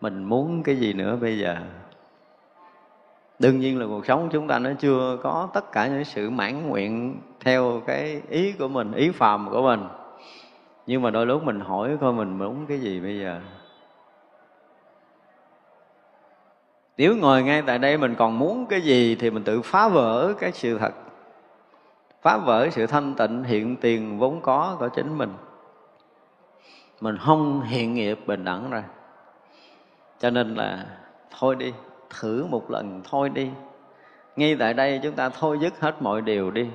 Mình 0.00 0.24
muốn 0.24 0.62
cái 0.62 0.76
gì 0.76 0.92
nữa 0.92 1.16
bây 1.20 1.38
giờ? 1.38 1.56
Đương 3.38 3.60
nhiên 3.60 3.78
là 3.78 3.86
cuộc 3.86 4.06
sống 4.06 4.28
chúng 4.32 4.48
ta 4.48 4.58
nó 4.58 4.70
chưa 4.78 5.18
có 5.22 5.48
tất 5.54 5.72
cả 5.72 5.86
những 5.86 6.04
sự 6.04 6.30
mãn 6.30 6.68
nguyện 6.68 7.20
theo 7.40 7.82
cái 7.86 8.22
ý 8.28 8.52
của 8.52 8.68
mình, 8.68 8.92
ý 8.92 9.10
phàm 9.10 9.50
của 9.50 9.62
mình. 9.62 9.84
Nhưng 10.86 11.02
mà 11.02 11.10
đôi 11.10 11.26
lúc 11.26 11.44
mình 11.44 11.60
hỏi 11.60 11.96
coi 12.00 12.12
mình 12.12 12.38
muốn 12.38 12.66
cái 12.66 12.80
gì 12.80 13.00
bây 13.00 13.20
giờ? 13.20 13.40
Nếu 16.96 17.16
ngồi 17.16 17.42
ngay 17.42 17.62
tại 17.62 17.78
đây 17.78 17.96
mình 17.96 18.14
còn 18.14 18.38
muốn 18.38 18.66
cái 18.66 18.80
gì 18.80 19.14
thì 19.14 19.30
mình 19.30 19.44
tự 19.44 19.62
phá 19.62 19.88
vỡ 19.88 20.34
cái 20.38 20.52
sự 20.52 20.78
thật. 20.78 20.94
Phá 22.22 22.36
vỡ 22.36 22.68
sự 22.70 22.86
thanh 22.86 23.14
tịnh 23.14 23.44
hiện 23.44 23.76
tiền 23.76 24.18
vốn 24.18 24.40
có 24.40 24.76
của 24.78 24.88
chính 24.88 25.18
mình. 25.18 25.32
Mình 27.00 27.16
không 27.18 27.60
hiện 27.60 27.94
nghiệp 27.94 28.18
bình 28.26 28.44
đẳng 28.44 28.70
ra 28.70 28.84
cho 30.18 30.30
nên 30.30 30.54
là 30.54 30.86
thôi 31.38 31.54
đi 31.54 31.72
thử 32.20 32.46
một 32.50 32.70
lần 32.70 33.00
thôi 33.10 33.28
đi. 33.28 33.50
Ngay 34.36 34.56
tại 34.58 34.74
đây 34.74 35.00
chúng 35.02 35.14
ta 35.14 35.28
thôi 35.28 35.58
dứt 35.60 35.80
hết 35.80 36.02
mọi 36.02 36.22
điều 36.22 36.50
đi, 36.50 36.68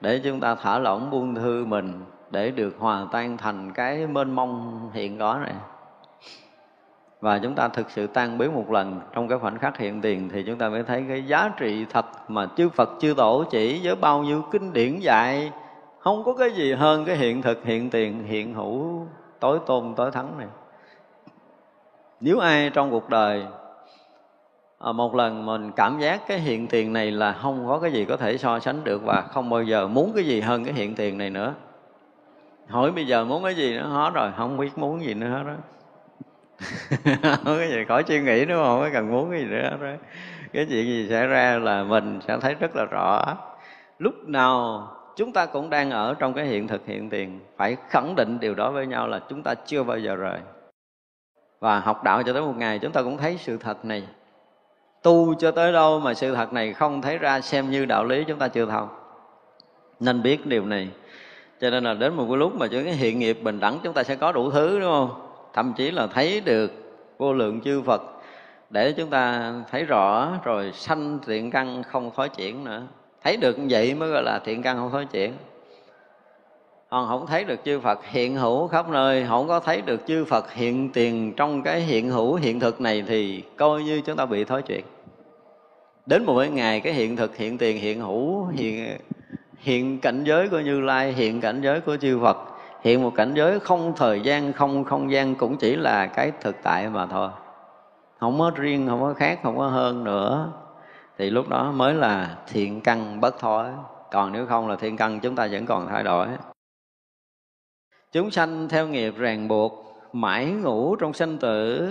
để 0.00 0.20
chúng 0.24 0.40
ta 0.40 0.54
thả 0.54 0.78
lỏng 0.78 1.10
buông 1.10 1.34
thư 1.34 1.64
mình 1.64 2.04
để 2.30 2.50
được 2.50 2.76
hòa 2.78 3.06
tan 3.12 3.36
thành 3.36 3.72
cái 3.72 4.06
mênh 4.06 4.30
mông 4.30 4.80
hiện 4.92 5.18
có 5.18 5.38
này. 5.44 5.54
Và 7.20 7.38
chúng 7.38 7.54
ta 7.54 7.68
thực 7.68 7.90
sự 7.90 8.06
tan 8.06 8.38
biến 8.38 8.54
một 8.54 8.70
lần 8.70 9.00
trong 9.12 9.28
cái 9.28 9.38
khoảnh 9.38 9.58
khắc 9.58 9.78
hiện 9.78 10.00
tiền 10.00 10.28
thì 10.32 10.42
chúng 10.42 10.58
ta 10.58 10.68
mới 10.68 10.82
thấy 10.82 11.04
cái 11.08 11.22
giá 11.22 11.50
trị 11.56 11.86
thật 11.90 12.06
mà 12.30 12.46
chư 12.56 12.68
Phật, 12.68 12.90
chư 13.00 13.14
Tổ 13.16 13.44
chỉ 13.50 13.80
với 13.84 13.96
bao 13.96 14.22
nhiêu 14.22 14.42
kinh 14.50 14.72
điển 14.72 14.98
dạy. 14.98 15.52
Không 15.98 16.24
có 16.24 16.34
cái 16.34 16.50
gì 16.50 16.72
hơn 16.72 17.04
cái 17.04 17.16
hiện 17.16 17.42
thực, 17.42 17.64
hiện 17.64 17.90
tiền, 17.90 18.24
hiện 18.24 18.54
hữu, 18.54 19.06
tối 19.40 19.58
tôn, 19.66 19.94
tối 19.96 20.10
thắng 20.10 20.38
này. 20.38 20.46
Nếu 22.20 22.38
ai 22.38 22.70
trong 22.70 22.90
cuộc 22.90 23.08
đời 23.08 23.44
à, 24.84 24.92
một 24.92 25.14
lần 25.14 25.46
mình 25.46 25.72
cảm 25.76 25.98
giác 25.98 26.20
cái 26.28 26.38
hiện 26.38 26.66
tiền 26.66 26.92
này 26.92 27.10
là 27.10 27.32
không 27.32 27.66
có 27.66 27.78
cái 27.78 27.92
gì 27.92 28.04
có 28.04 28.16
thể 28.16 28.38
so 28.38 28.58
sánh 28.58 28.84
được 28.84 29.02
và 29.04 29.22
không 29.22 29.50
bao 29.50 29.62
giờ 29.62 29.88
muốn 29.88 30.12
cái 30.14 30.24
gì 30.26 30.40
hơn 30.40 30.64
cái 30.64 30.74
hiện 30.74 30.94
tiền 30.94 31.18
này 31.18 31.30
nữa. 31.30 31.54
Hỏi 32.68 32.92
bây 32.92 33.06
giờ 33.06 33.24
muốn 33.24 33.44
cái 33.44 33.54
gì 33.54 33.76
nữa? 33.76 33.88
Hết 33.88 34.10
rồi 34.14 34.30
không 34.36 34.56
biết 34.56 34.78
muốn 34.78 35.04
gì 35.04 35.14
nữa 35.14 35.28
hết 35.28 35.42
đó 35.46 35.54
không 37.44 37.58
cái 37.58 37.68
gì 37.68 37.84
khỏi 37.88 38.04
suy 38.08 38.20
nghĩ 38.20 38.44
đúng 38.44 38.64
không 38.64 38.80
có 38.80 38.88
cần 38.92 39.10
muốn 39.10 39.30
cái 39.30 39.40
gì 39.40 39.46
nữa 39.46 39.70
đó 39.80 39.86
cái 40.52 40.66
chuyện 40.68 40.86
gì 40.86 41.08
xảy 41.10 41.26
ra 41.26 41.58
là 41.58 41.84
mình 41.84 42.20
sẽ 42.28 42.38
thấy 42.40 42.54
rất 42.54 42.76
là 42.76 42.84
rõ. 42.84 43.36
Lúc 43.98 44.14
nào 44.28 44.88
chúng 45.16 45.32
ta 45.32 45.46
cũng 45.46 45.70
đang 45.70 45.90
ở 45.90 46.14
trong 46.18 46.34
cái 46.34 46.46
hiện 46.46 46.68
thực 46.68 46.86
hiện 46.86 47.10
tiền 47.10 47.40
phải 47.56 47.76
khẳng 47.88 48.14
định 48.16 48.38
điều 48.40 48.54
đó 48.54 48.70
với 48.70 48.86
nhau 48.86 49.08
là 49.08 49.20
chúng 49.28 49.42
ta 49.42 49.54
chưa 49.54 49.82
bao 49.82 49.98
giờ 49.98 50.16
rời. 50.16 50.38
Và 51.60 51.80
học 51.80 52.04
đạo 52.04 52.22
cho 52.22 52.32
tới 52.32 52.42
một 52.42 52.56
ngày 52.56 52.78
chúng 52.78 52.92
ta 52.92 53.02
cũng 53.02 53.16
thấy 53.16 53.36
sự 53.38 53.56
thật 53.56 53.84
này 53.84 54.02
tu 55.04 55.34
cho 55.34 55.50
tới 55.50 55.72
đâu 55.72 56.00
mà 56.00 56.14
sự 56.14 56.34
thật 56.34 56.52
này 56.52 56.72
không 56.72 57.02
thấy 57.02 57.18
ra 57.18 57.40
xem 57.40 57.70
như 57.70 57.84
đạo 57.84 58.04
lý 58.04 58.24
chúng 58.24 58.38
ta 58.38 58.48
chưa 58.48 58.66
thông 58.66 58.88
nên 60.00 60.22
biết 60.22 60.46
điều 60.46 60.66
này. 60.66 60.88
Cho 61.60 61.70
nên 61.70 61.84
là 61.84 61.94
đến 61.94 62.14
một 62.14 62.26
cái 62.28 62.36
lúc 62.36 62.54
mà 62.54 62.66
chúng 62.66 62.84
cái 62.84 62.92
hiện 62.92 63.18
nghiệp 63.18 63.38
bình 63.42 63.60
đẳng 63.60 63.78
chúng 63.82 63.92
ta 63.92 64.02
sẽ 64.02 64.16
có 64.16 64.32
đủ 64.32 64.50
thứ, 64.50 64.80
đúng 64.80 64.90
không? 64.90 65.10
Thậm 65.52 65.72
chí 65.76 65.90
là 65.90 66.06
thấy 66.06 66.40
được 66.40 66.72
vô 67.18 67.32
lượng 67.32 67.60
chư 67.60 67.82
Phật 67.82 68.02
để 68.70 68.92
chúng 68.92 69.10
ta 69.10 69.52
thấy 69.70 69.84
rõ, 69.84 70.28
rồi 70.44 70.72
sanh 70.74 71.18
thiện 71.26 71.50
căn 71.50 71.82
không 71.82 72.10
thói 72.16 72.28
chuyển 72.28 72.64
nữa. 72.64 72.82
Thấy 73.24 73.36
được 73.36 73.58
như 73.58 73.66
vậy 73.70 73.94
mới 73.94 74.08
gọi 74.08 74.22
là 74.22 74.40
thiện 74.44 74.62
căn 74.62 74.76
không 74.76 74.90
thói 74.90 75.04
chuyển. 75.04 75.32
Còn 76.90 77.08
không 77.08 77.26
thấy 77.26 77.44
được 77.44 77.64
chư 77.64 77.80
Phật 77.80 78.04
hiện 78.04 78.36
hữu 78.36 78.68
khắp 78.68 78.88
nơi, 78.88 79.26
không 79.28 79.48
có 79.48 79.60
thấy 79.60 79.82
được 79.82 80.00
chư 80.06 80.24
Phật 80.24 80.52
hiện 80.52 80.92
tiền 80.92 81.32
trong 81.36 81.62
cái 81.62 81.80
hiện 81.80 82.10
hữu 82.10 82.34
hiện 82.34 82.60
thực 82.60 82.80
này 82.80 83.04
thì 83.06 83.42
coi 83.56 83.82
như 83.82 84.00
chúng 84.00 84.16
ta 84.16 84.26
bị 84.26 84.44
thói 84.44 84.62
chuyển 84.62 84.84
đến 86.06 86.24
một 86.24 86.38
cái 86.38 86.50
ngày 86.50 86.80
cái 86.80 86.92
hiện 86.92 87.16
thực, 87.16 87.36
hiện 87.36 87.58
tiền, 87.58 87.78
hiện 87.78 88.00
hữu, 88.00 88.46
hiện 88.46 88.98
hiện 89.58 90.00
cảnh 90.00 90.24
giới 90.24 90.48
của 90.48 90.60
Như 90.60 90.80
Lai, 90.80 91.12
hiện 91.12 91.40
cảnh 91.40 91.60
giới 91.62 91.80
của 91.80 91.96
chư 91.96 92.18
Phật, 92.22 92.36
hiện 92.82 93.02
một 93.02 93.12
cảnh 93.16 93.34
giới 93.34 93.60
không 93.60 93.92
thời 93.96 94.20
gian, 94.20 94.52
không 94.52 94.84
không 94.84 95.12
gian, 95.12 95.34
cũng 95.34 95.56
chỉ 95.56 95.76
là 95.76 96.06
cái 96.06 96.32
thực 96.40 96.56
tại 96.62 96.88
mà 96.88 97.06
thôi. 97.06 97.28
Không 98.18 98.38
có 98.38 98.52
riêng, 98.54 98.86
không 98.88 99.00
có 99.00 99.14
khác, 99.14 99.40
không 99.42 99.58
có 99.58 99.68
hơn 99.68 100.04
nữa. 100.04 100.52
Thì 101.18 101.30
lúc 101.30 101.48
đó 101.48 101.72
mới 101.72 101.94
là 101.94 102.36
thiện 102.46 102.80
căn 102.80 103.20
bất 103.20 103.38
thối 103.38 103.66
còn 104.14 104.32
nếu 104.32 104.46
không 104.46 104.68
là 104.68 104.76
thiện 104.76 104.96
căn, 104.96 105.20
chúng 105.20 105.36
ta 105.36 105.48
vẫn 105.50 105.66
còn 105.66 105.88
thay 105.88 106.02
đổi. 106.02 106.28
Chúng 108.12 108.30
sanh 108.30 108.68
theo 108.68 108.88
nghiệp 108.88 109.14
ràng 109.16 109.48
buộc, 109.48 110.00
mãi 110.12 110.46
ngủ 110.46 110.96
trong 110.96 111.12
sanh 111.12 111.38
tử 111.38 111.88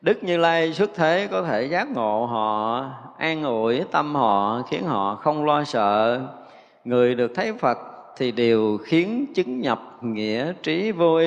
đức 0.00 0.24
như 0.24 0.36
lai 0.36 0.72
xuất 0.72 0.90
thế 0.94 1.28
có 1.30 1.42
thể 1.42 1.64
giác 1.64 1.88
ngộ 1.88 2.26
họ, 2.26 2.84
an 3.18 3.42
ủi 3.44 3.82
tâm 3.90 4.14
họ, 4.14 4.62
khiến 4.70 4.84
họ 4.84 5.14
không 5.14 5.44
lo 5.44 5.64
sợ. 5.64 6.20
Người 6.84 7.14
được 7.14 7.32
thấy 7.34 7.52
phật 7.52 7.78
thì 8.16 8.32
đều 8.32 8.78
khiến 8.84 9.26
chứng 9.34 9.60
nhập 9.60 9.80
nghĩa 10.00 10.52
trí 10.62 10.92
vui, 10.92 11.26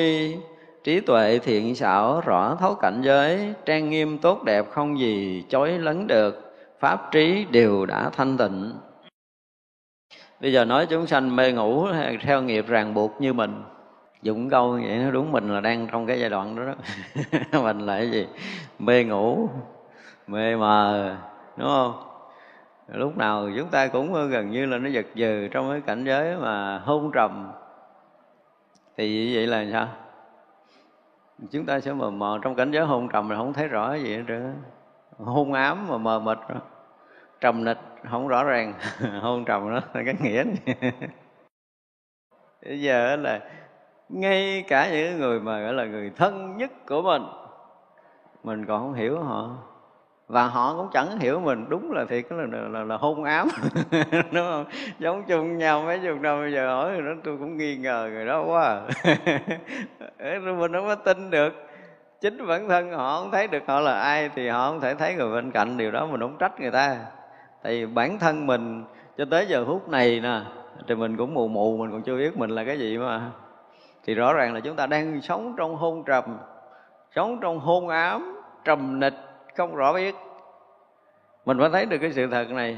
trí 0.84 1.00
tuệ 1.00 1.40
thiện 1.40 1.76
xảo, 1.76 2.22
rõ 2.22 2.58
thấu 2.60 2.76
cảnh 2.76 3.02
giới, 3.02 3.54
trang 3.66 3.90
nghiêm 3.90 4.18
tốt 4.18 4.44
đẹp 4.44 4.66
không 4.72 5.00
gì 5.00 5.44
chối 5.50 5.72
lấn 5.72 6.08
được. 6.08 6.56
Pháp 6.80 7.12
trí 7.12 7.46
đều 7.52 7.86
đã 7.86 8.10
thanh 8.10 8.38
tịnh. 8.38 8.74
Bây 10.42 10.54
giờ 10.54 10.66
nói 10.66 10.86
chúng 10.86 11.08
sanh 11.08 11.36
mê 11.36 11.52
ngủ 11.52 11.88
theo 12.22 12.42
nghiệp 12.42 12.66
ràng 12.68 12.94
buộc 12.94 13.22
như 13.22 13.34
mình 13.34 13.64
dụng 14.24 14.50
câu 14.50 14.72
vậy, 14.72 14.98
nó 14.98 15.12
đúng 15.12 15.32
mình 15.32 15.50
là 15.50 15.62
đang 15.62 15.88
trong 15.92 16.08
cái 16.08 16.20
giai 16.20 16.30
đoạn 16.30 16.56
đó 16.56 16.64
đó. 16.66 16.74
Mình 17.64 17.80
là 17.80 17.98
cái 17.98 18.12
gì? 18.12 18.28
Mê 18.80 19.04
ngủ, 19.04 19.50
mê 20.28 20.56
mờ, 20.56 21.16
đúng 21.58 21.68
không? 21.68 21.94
Lúc 22.88 23.18
nào 23.18 23.50
chúng 23.58 23.70
ta 23.70 23.88
cũng 23.88 24.30
gần 24.30 24.52
như 24.52 24.66
là 24.66 24.78
nó 24.78 24.90
giật 24.90 25.06
dừ 25.16 25.48
trong 25.52 25.70
cái 25.72 25.82
cảnh 25.82 26.04
giới 26.06 26.38
mà 26.38 26.78
hôn 26.78 27.12
trầm. 27.14 27.52
Thì 28.98 29.36
vậy 29.36 29.48
là 29.48 29.66
sao? 29.72 29.88
Chúng 31.52 31.66
ta 31.66 31.80
sẽ 31.80 31.94
mờ 31.94 32.10
mờ 32.10 32.40
trong 32.42 32.56
cảnh 32.56 32.72
giới 32.72 32.86
hôn 32.86 33.10
trầm 33.10 33.30
là 33.30 33.38
không 33.38 33.54
thấy 33.54 33.68
rõ 33.68 33.94
gì 33.94 34.16
hết 34.16 34.24
trơn 34.28 34.56
hôn 35.18 35.54
ám 35.54 35.88
mà 35.88 35.98
mờ 35.98 36.20
mịt 36.20 36.38
rồi. 36.48 36.60
Trầm 37.42 37.64
nịch, 37.64 37.78
không 38.10 38.28
rõ 38.28 38.44
ràng. 38.44 38.74
Hôn 39.22 39.46
trầm 39.46 39.70
đó 39.70 39.82
là 39.94 40.04
cái 40.06 40.16
nghĩa. 40.22 40.44
Bây 42.66 42.82
giờ 42.82 43.16
là 43.16 43.40
ngay 44.10 44.64
cả 44.68 44.92
những 44.92 45.20
người 45.20 45.40
mà 45.40 45.62
gọi 45.62 45.74
là 45.74 45.86
người 45.86 46.12
thân 46.16 46.58
nhất 46.58 46.72
của 46.88 47.02
mình 47.02 47.24
mình 48.44 48.66
còn 48.66 48.82
không 48.82 48.94
hiểu 48.94 49.20
họ. 49.20 49.50
Và 50.28 50.48
họ 50.48 50.76
cũng 50.78 50.88
chẳng 50.94 51.20
hiểu 51.20 51.40
mình. 51.40 51.66
Đúng 51.70 51.92
là 51.92 52.06
thiệt 52.06 52.26
là 52.30 52.46
là, 52.52 52.68
là, 52.68 52.84
là 52.84 52.98
hôn 52.98 53.24
ám. 53.24 53.48
Đúng 54.12 54.46
không? 54.52 54.66
Giống 55.00 55.24
chung 55.28 55.58
nhau 55.58 55.82
mấy 55.82 56.00
chục 56.00 56.22
năm 56.22 56.42
bây 56.42 56.52
giờ 56.52 56.68
hỏi 56.68 56.92
thì 56.96 57.02
đó 57.02 57.12
tôi 57.24 57.38
cũng 57.38 57.58
nghi 57.58 57.78
ngờ 57.78 58.10
người 58.14 58.26
đó 58.26 58.44
quá 58.48 58.64
à. 58.64 58.82
rồi 60.40 60.56
mình 60.56 60.74
không 60.74 60.88
có 60.88 60.96
tin 60.96 61.30
được. 61.30 61.54
Chính 62.22 62.48
bản 62.48 62.70
thân 62.70 62.92
họ 62.92 63.20
không 63.20 63.32
thấy 63.32 63.48
được 63.48 63.64
họ 63.68 63.80
là 63.80 64.00
ai 64.00 64.30
thì 64.36 64.50
họ 64.50 64.70
không 64.70 64.82
thể 64.82 64.94
thấy 64.96 65.16
người 65.16 65.34
bên 65.34 65.52
cạnh. 65.52 65.78
Điều 65.78 65.92
đó 65.92 66.06
mình 66.06 66.20
không 66.20 66.38
trách 66.40 66.60
người 66.60 66.72
ta. 66.72 66.98
Tại 67.64 67.74
vì 67.74 67.86
bản 67.86 68.20
thân 68.20 68.48
mình 68.48 68.84
cho 69.18 69.26
tới 69.32 69.46
giờ 69.46 69.66
phút 69.66 69.90
này 69.90 70.20
nè 70.20 70.42
thì 70.88 70.96
mình 70.96 71.18
cũng 71.18 71.34
mù 71.34 71.48
mù 71.48 71.78
mình 71.78 71.92
còn 71.92 72.02
chưa 72.02 72.18
biết 72.18 72.38
mình 72.38 72.50
là 72.50 72.64
cái 72.64 72.80
gì 72.80 72.98
mà 72.98 73.22
thì 74.04 74.16
rõ 74.16 74.34
ràng 74.34 74.54
là 74.54 74.60
chúng 74.60 74.76
ta 74.76 74.86
đang 74.86 75.22
sống 75.22 75.56
trong 75.58 75.76
hôn 75.76 76.04
trầm, 76.06 76.38
sống 77.16 77.40
trong 77.42 77.60
hôn 77.60 77.90
ám, 77.90 78.42
trầm 78.64 79.00
nịch, 79.00 79.14
không 79.58 79.76
rõ 79.76 79.94
biết. 79.94 80.16
Mình 81.46 81.58
phải 81.60 81.70
thấy 81.70 81.86
được 81.86 81.98
cái 81.98 82.14
sự 82.14 82.28
thật 82.28 82.50
này. 82.50 82.78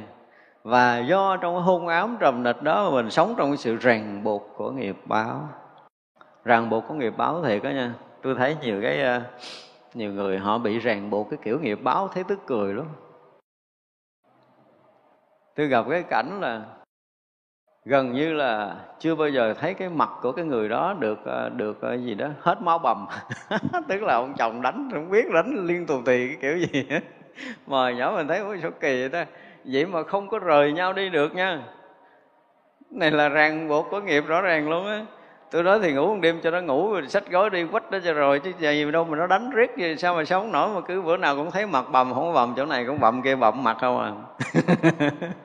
Và 0.63 0.97
do 0.99 1.37
trong 1.37 1.61
hôn 1.61 1.87
ám, 1.87 2.17
trầm 2.19 2.43
nịch 2.43 2.61
đó, 2.63 2.89
mà 2.89 2.95
mình 2.95 3.09
sống 3.09 3.33
trong 3.37 3.49
cái 3.49 3.57
sự 3.57 3.75
ràng 3.75 4.23
buộc 4.23 4.53
của 4.57 4.71
nghiệp 4.71 4.97
báo. 5.05 5.49
Ràng 6.45 6.69
buộc 6.69 6.83
của 6.87 6.93
nghiệp 6.93 7.13
báo 7.17 7.43
thiệt 7.43 7.63
đó 7.63 7.69
nha. 7.69 7.93
Tôi 8.21 8.35
thấy 8.35 8.57
nhiều 8.61 8.81
cái 8.81 9.01
ờ, 9.01 9.21
nhiều 9.93 10.13
người 10.13 10.37
họ 10.37 10.57
bị 10.57 10.79
ràng 10.79 11.09
buộc 11.09 11.29
cái 11.29 11.39
kiểu 11.43 11.59
nghiệp 11.59 11.79
báo, 11.83 12.07
thấy 12.07 12.23
tức 12.23 12.39
cười 12.45 12.73
lắm. 12.73 12.85
Tôi 15.55 15.67
gặp 15.67 15.85
cái 15.89 16.03
cảnh 16.03 16.41
là 16.41 16.61
gần 17.85 18.13
như 18.13 18.33
là 18.33 18.75
chưa 18.99 19.15
bao 19.15 19.29
giờ 19.29 19.53
thấy 19.53 19.73
cái 19.73 19.89
mặt 19.89 20.09
của 20.21 20.31
cái 20.31 20.45
người 20.45 20.69
đó 20.69 20.95
được 20.99 21.19
ờ, 21.25 21.49
được 21.49 21.81
ờ, 21.81 21.93
gì 21.93 22.13
đó, 22.15 22.27
hết 22.39 22.61
máu 22.61 22.79
bầm. 22.79 23.05
Tức 23.87 24.03
là 24.03 24.13
ông 24.13 24.33
chồng 24.37 24.61
đánh, 24.61 24.89
không 24.93 25.09
biết 25.09 25.31
đánh 25.33 25.65
liên 25.67 25.85
tục 25.85 26.01
tì 26.05 26.27
cái 26.27 26.37
kiểu 26.41 26.57
gì 26.57 26.85
á 26.89 26.99
mà 27.67 27.91
nhỏ 27.91 28.13
mình 28.15 28.27
thấy, 28.27 28.39
ôi 28.39 28.59
số 28.63 28.69
kỳ 28.79 28.99
vậy 28.99 29.09
ta? 29.09 29.25
Vậy 29.65 29.85
mà 29.85 30.03
không 30.03 30.29
có 30.29 30.39
rời 30.39 30.71
nhau 30.71 30.93
đi 30.93 31.09
được 31.09 31.35
nha. 31.35 31.59
Này 32.91 33.11
là 33.11 33.29
ràng 33.29 33.67
buộc 33.67 33.87
có 33.91 33.99
nghiệp 33.99 34.23
rõ 34.27 34.41
ràng 34.41 34.69
luôn 34.69 34.87
á. 34.87 35.05
Tôi 35.51 35.63
nói 35.63 35.79
thì 35.81 35.93
ngủ 35.93 36.07
một 36.07 36.19
đêm 36.21 36.39
cho 36.43 36.51
nó 36.51 36.61
ngủ 36.61 36.93
rồi 36.93 37.07
sách 37.07 37.29
gói 37.29 37.49
đi 37.49 37.65
quách 37.71 37.91
đó 37.91 37.99
cho 38.05 38.13
rồi, 38.13 38.39
chứ 38.39 38.51
gì 38.59 38.91
đâu 38.91 39.05
mà 39.05 39.17
nó 39.17 39.27
đánh 39.27 39.49
riết 39.49 39.71
gì 39.77 39.95
sao 39.97 40.15
mà 40.15 40.25
sống 40.25 40.51
nổi 40.51 40.69
mà 40.75 40.81
cứ 40.81 41.01
bữa 41.01 41.17
nào 41.17 41.35
cũng 41.35 41.51
thấy 41.51 41.65
mặt 41.65 41.85
bầm, 41.91 42.13
không 42.13 42.33
bầm 42.33 42.53
chỗ 42.57 42.65
này 42.65 42.85
cũng 42.85 42.99
bầm 42.99 43.21
kia 43.21 43.35
bầm 43.35 43.63
mặt 43.63 43.77
không 43.79 43.99
à. 43.99 44.11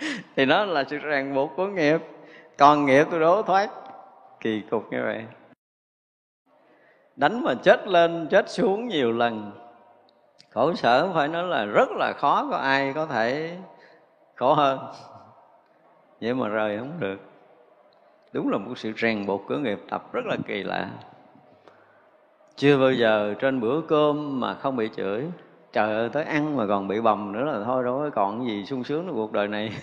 thì 0.36 0.44
nó 0.44 0.64
là 0.64 0.84
sự 0.84 0.98
ràng 0.98 1.34
buộc 1.34 1.50
của 1.56 1.66
nghiệp. 1.66 2.00
Còn 2.58 2.86
nghiệp 2.86 3.06
tôi 3.10 3.20
đố 3.20 3.42
thoát. 3.42 3.70
Kỳ 4.40 4.62
cục 4.70 4.92
như 4.92 5.02
vậy. 5.02 5.24
Đánh 7.16 7.44
mà 7.44 7.54
chết 7.54 7.88
lên, 7.88 8.28
chết 8.30 8.50
xuống 8.50 8.88
nhiều 8.88 9.12
lần. 9.12 9.52
Khổ 10.50 10.74
sở 10.74 11.12
phải 11.14 11.28
nói 11.28 11.44
là 11.44 11.64
rất 11.64 11.88
là 11.90 12.12
khó 12.12 12.48
có 12.50 12.56
ai 12.56 12.92
có 12.92 13.06
thể 13.06 13.56
khổ 14.34 14.54
hơn. 14.54 14.78
Vậy 16.20 16.34
mà 16.34 16.48
rời 16.48 16.78
không 16.78 17.00
được. 17.00 17.20
Đúng 18.32 18.50
là 18.50 18.58
một 18.58 18.78
sự 18.78 18.92
rèn 18.96 19.26
buộc 19.26 19.42
của 19.48 19.56
nghiệp 19.56 19.78
tập 19.90 20.12
rất 20.12 20.26
là 20.26 20.36
kỳ 20.46 20.62
lạ. 20.62 20.90
Chưa 22.56 22.78
bao 22.78 22.92
giờ 22.92 23.34
trên 23.38 23.60
bữa 23.60 23.80
cơm 23.80 24.40
mà 24.40 24.54
không 24.54 24.76
bị 24.76 24.90
chửi 24.96 25.26
trời 25.72 25.94
ơi, 25.94 26.08
tới 26.12 26.24
ăn 26.24 26.56
mà 26.56 26.66
còn 26.66 26.88
bị 26.88 27.00
bầm 27.00 27.32
nữa 27.32 27.44
là 27.44 27.64
thôi, 27.64 27.84
đâu 27.84 27.98
có 27.98 28.10
còn 28.10 28.46
gì 28.46 28.64
sung 28.64 28.84
sướng 28.84 29.06
trong 29.06 29.14
cuộc 29.14 29.32
đời 29.32 29.48
này. 29.48 29.70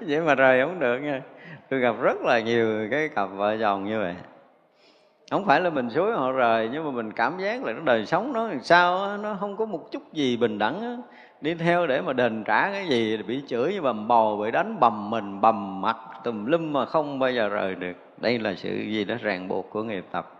Vậy 0.00 0.20
mà 0.20 0.34
rời 0.34 0.64
không 0.64 0.80
được 0.80 0.98
nha. 0.98 1.22
Tôi 1.70 1.80
gặp 1.80 1.94
rất 2.00 2.20
là 2.20 2.40
nhiều 2.40 2.88
cái 2.90 3.08
cặp 3.08 3.28
vợ 3.32 3.56
chồng 3.60 3.84
như 3.84 3.98
vậy. 3.98 4.14
Không 5.30 5.46
phải 5.46 5.60
là 5.60 5.70
mình 5.70 5.90
suối 5.90 6.12
họ 6.12 6.32
rời, 6.32 6.68
nhưng 6.72 6.84
mà 6.84 6.90
mình 6.90 7.12
cảm 7.12 7.38
giác 7.38 7.64
là 7.64 7.72
cái 7.72 7.82
đời 7.84 8.06
sống 8.06 8.32
nó 8.32 8.48
làm 8.48 8.62
sao 8.62 9.18
nó 9.18 9.36
không 9.40 9.56
có 9.56 9.66
một 9.66 9.92
chút 9.92 10.12
gì 10.12 10.36
bình 10.36 10.58
đẳng 10.58 11.02
đi 11.40 11.54
theo 11.54 11.86
để 11.86 12.00
mà 12.00 12.12
đền 12.12 12.44
trả 12.44 12.70
cái 12.70 12.88
gì 12.88 13.16
bị 13.16 13.42
chửi 13.46 13.72
như 13.72 13.82
bầm 13.82 14.08
bò 14.08 14.36
bị 14.36 14.50
đánh 14.50 14.80
bầm 14.80 15.10
mình, 15.10 15.40
bầm 15.40 15.80
mặt, 15.80 15.96
tùm 16.24 16.46
lum 16.46 16.72
mà 16.72 16.86
không 16.86 17.18
bao 17.18 17.30
giờ 17.30 17.48
rời 17.48 17.74
được. 17.74 17.96
Đây 18.16 18.38
là 18.38 18.54
sự 18.54 18.76
gì 18.76 19.04
đó 19.04 19.14
ràng 19.20 19.48
buộc 19.48 19.70
của 19.70 19.82
nghiệp 19.82 20.04
tập 20.10 20.39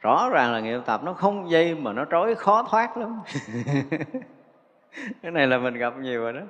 rõ 0.00 0.28
ràng 0.32 0.52
là 0.52 0.60
nghiệp 0.60 0.80
tập 0.86 1.00
nó 1.04 1.12
không 1.12 1.50
dây 1.50 1.74
mà 1.74 1.92
nó 1.92 2.04
trói 2.10 2.34
khó 2.34 2.62
thoát 2.70 2.96
lắm. 2.96 3.20
Cái 5.22 5.32
này 5.32 5.46
là 5.46 5.58
mình 5.58 5.74
gặp 5.74 5.94
nhiều 5.98 6.22
rồi 6.22 6.32
đó. 6.32 6.40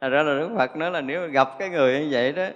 Thật 0.00 0.08
ra 0.08 0.22
là 0.22 0.38
Đức 0.38 0.50
Phật 0.56 0.76
nói 0.76 0.90
là 0.90 1.00
nếu 1.00 1.28
gặp 1.28 1.48
cái 1.58 1.68
người 1.68 2.00
như 2.00 2.08
vậy 2.10 2.32
đó, 2.32 2.46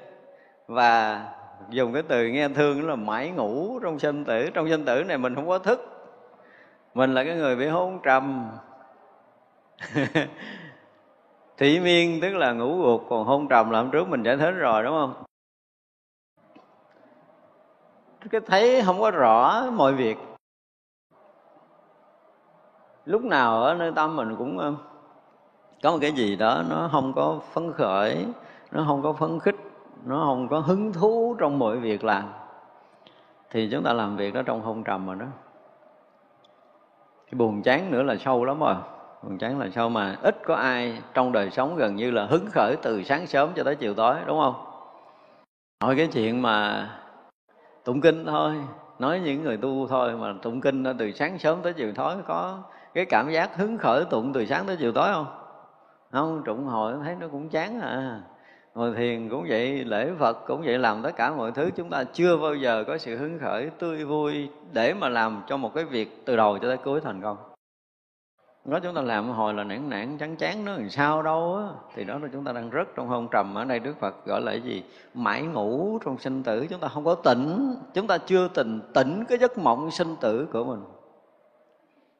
và 0.66 1.22
dùng 1.70 1.92
cái 1.92 2.02
từ 2.08 2.26
nghe 2.26 2.48
thương 2.48 2.88
là 2.88 2.96
mãi 2.96 3.30
ngủ 3.30 3.80
trong 3.82 3.98
sinh 3.98 4.24
tử. 4.24 4.50
Trong 4.54 4.68
sinh 4.68 4.84
tử 4.84 5.04
này 5.04 5.18
mình 5.18 5.34
không 5.34 5.48
có 5.48 5.58
thức. 5.58 5.86
Mình 6.94 7.14
là 7.14 7.24
cái 7.24 7.34
người 7.34 7.56
bị 7.56 7.66
hôn 7.66 8.00
trầm. 8.02 8.50
Thủy 11.58 11.80
miên 11.80 12.20
tức 12.20 12.34
là 12.34 12.52
ngủ 12.52 12.82
gục, 12.82 13.06
còn 13.08 13.24
hôn 13.24 13.48
trầm 13.48 13.70
là 13.70 13.78
hôm 13.78 13.90
trước 13.90 14.08
mình 14.08 14.22
giải 14.22 14.36
thích 14.36 14.50
rồi, 14.50 14.82
đúng 14.82 14.92
không? 14.92 15.24
Cái 18.30 18.40
thấy 18.46 18.82
không 18.86 19.00
có 19.00 19.10
rõ 19.10 19.64
mọi 19.72 19.94
việc. 19.94 20.18
Lúc 23.04 23.22
nào 23.22 23.62
ở 23.62 23.74
nơi 23.74 23.92
tâm 23.96 24.16
mình 24.16 24.36
cũng 24.36 24.76
có 25.82 25.90
một 25.90 25.98
cái 26.00 26.12
gì 26.12 26.36
đó 26.36 26.62
nó 26.70 26.88
không 26.92 27.12
có 27.16 27.38
phấn 27.52 27.72
khởi, 27.72 28.26
nó 28.70 28.84
không 28.86 29.02
có 29.02 29.12
phấn 29.12 29.40
khích, 29.40 29.56
nó 30.04 30.22
không 30.24 30.48
có 30.48 30.58
hứng 30.58 30.92
thú 30.92 31.36
trong 31.38 31.58
mọi 31.58 31.76
việc 31.76 32.04
làm, 32.04 32.32
thì 33.50 33.68
chúng 33.72 33.82
ta 33.82 33.92
làm 33.92 34.16
việc 34.16 34.34
đó 34.34 34.42
trong 34.42 34.62
hôn 34.62 34.84
trầm 34.84 35.06
rồi 35.06 35.16
đó. 35.16 35.26
Cái 37.26 37.34
buồn 37.38 37.62
chán 37.62 37.90
nữa 37.90 38.02
là 38.02 38.16
sâu 38.16 38.44
lắm 38.44 38.60
rồi. 38.60 38.74
Buồn 39.22 39.38
chán 39.38 39.58
là 39.58 39.68
sâu 39.74 39.88
mà 39.88 40.16
ít 40.22 40.36
có 40.44 40.54
ai 40.54 41.02
trong 41.14 41.32
đời 41.32 41.50
sống 41.50 41.76
gần 41.76 41.96
như 41.96 42.10
là 42.10 42.26
hứng 42.26 42.46
khởi 42.52 42.76
từ 42.82 43.02
sáng 43.02 43.26
sớm 43.26 43.50
cho 43.56 43.64
tới 43.64 43.76
chiều 43.76 43.94
tối, 43.94 44.16
đúng 44.26 44.40
không? 44.40 44.54
Hỏi 45.82 45.96
cái 45.96 46.06
chuyện 46.06 46.42
mà 46.42 46.88
tụng 47.90 48.00
kinh 48.00 48.26
thôi. 48.26 48.54
Nói 48.98 49.20
những 49.20 49.42
người 49.42 49.56
tu 49.56 49.86
thôi 49.86 50.16
mà 50.16 50.34
tụng 50.42 50.60
kinh 50.60 50.84
từ 50.98 51.12
sáng 51.12 51.38
sớm 51.38 51.58
tới 51.62 51.72
chiều 51.72 51.92
tối 51.94 52.14
có 52.26 52.58
cái 52.94 53.04
cảm 53.04 53.30
giác 53.30 53.56
hứng 53.56 53.78
khởi 53.78 54.04
tụng 54.04 54.32
từ 54.32 54.46
sáng 54.46 54.66
tới 54.66 54.76
chiều 54.76 54.92
tối 54.92 55.08
không? 55.12 55.26
Không, 56.12 56.42
trụng 56.44 56.66
hồi 56.66 56.94
thấy 57.04 57.16
nó 57.20 57.28
cũng 57.28 57.48
chán 57.48 57.80
à. 57.80 58.20
Ngồi 58.74 58.94
thiền 58.94 59.28
cũng 59.28 59.46
vậy, 59.48 59.84
lễ 59.84 60.10
phật 60.18 60.46
cũng 60.46 60.62
vậy, 60.64 60.78
làm 60.78 61.02
tất 61.02 61.16
cả 61.16 61.30
mọi 61.30 61.52
thứ. 61.52 61.70
Chúng 61.76 61.90
ta 61.90 62.04
chưa 62.04 62.36
bao 62.36 62.54
giờ 62.54 62.84
có 62.86 62.98
sự 62.98 63.16
hứng 63.16 63.38
khởi 63.38 63.70
tươi 63.78 64.04
vui 64.04 64.48
để 64.72 64.94
mà 64.94 65.08
làm 65.08 65.42
cho 65.46 65.56
một 65.56 65.74
cái 65.74 65.84
việc 65.84 66.22
từ 66.26 66.36
đầu 66.36 66.58
cho 66.58 66.68
tới 66.68 66.76
cuối 66.76 67.00
thành 67.00 67.22
công 67.22 67.49
nói 68.64 68.80
chúng 68.80 68.94
ta 68.94 69.02
làm 69.02 69.30
hồi 69.30 69.54
là 69.54 69.64
nản 69.64 69.88
nản, 69.88 70.18
chán 70.18 70.36
chán 70.36 70.64
nó 70.64 70.72
làm 70.72 70.90
sao 70.90 71.22
đâu 71.22 71.56
á. 71.56 71.68
Thì 71.94 72.04
đó 72.04 72.18
là 72.18 72.28
chúng 72.32 72.44
ta 72.44 72.52
đang 72.52 72.70
rất 72.70 72.88
trong 72.94 73.08
hôn 73.08 73.28
trầm 73.30 73.54
ở 73.54 73.64
đây 73.64 73.78
đức 73.78 73.94
phật 74.00 74.26
gọi 74.26 74.40
là 74.40 74.52
cái 74.52 74.60
gì? 74.60 74.84
Mãi 75.14 75.42
ngủ 75.42 75.98
trong 76.04 76.18
sinh 76.18 76.42
tử, 76.42 76.66
chúng 76.70 76.80
ta 76.80 76.88
không 76.88 77.04
có 77.04 77.14
tỉnh. 77.14 77.74
Chúng 77.94 78.06
ta 78.06 78.18
chưa 78.18 78.48
tỉnh 78.48 78.80
tỉnh 78.94 79.24
cái 79.28 79.38
giấc 79.38 79.58
mộng 79.58 79.90
sinh 79.90 80.16
tử 80.20 80.48
của 80.52 80.64
mình. 80.64 80.82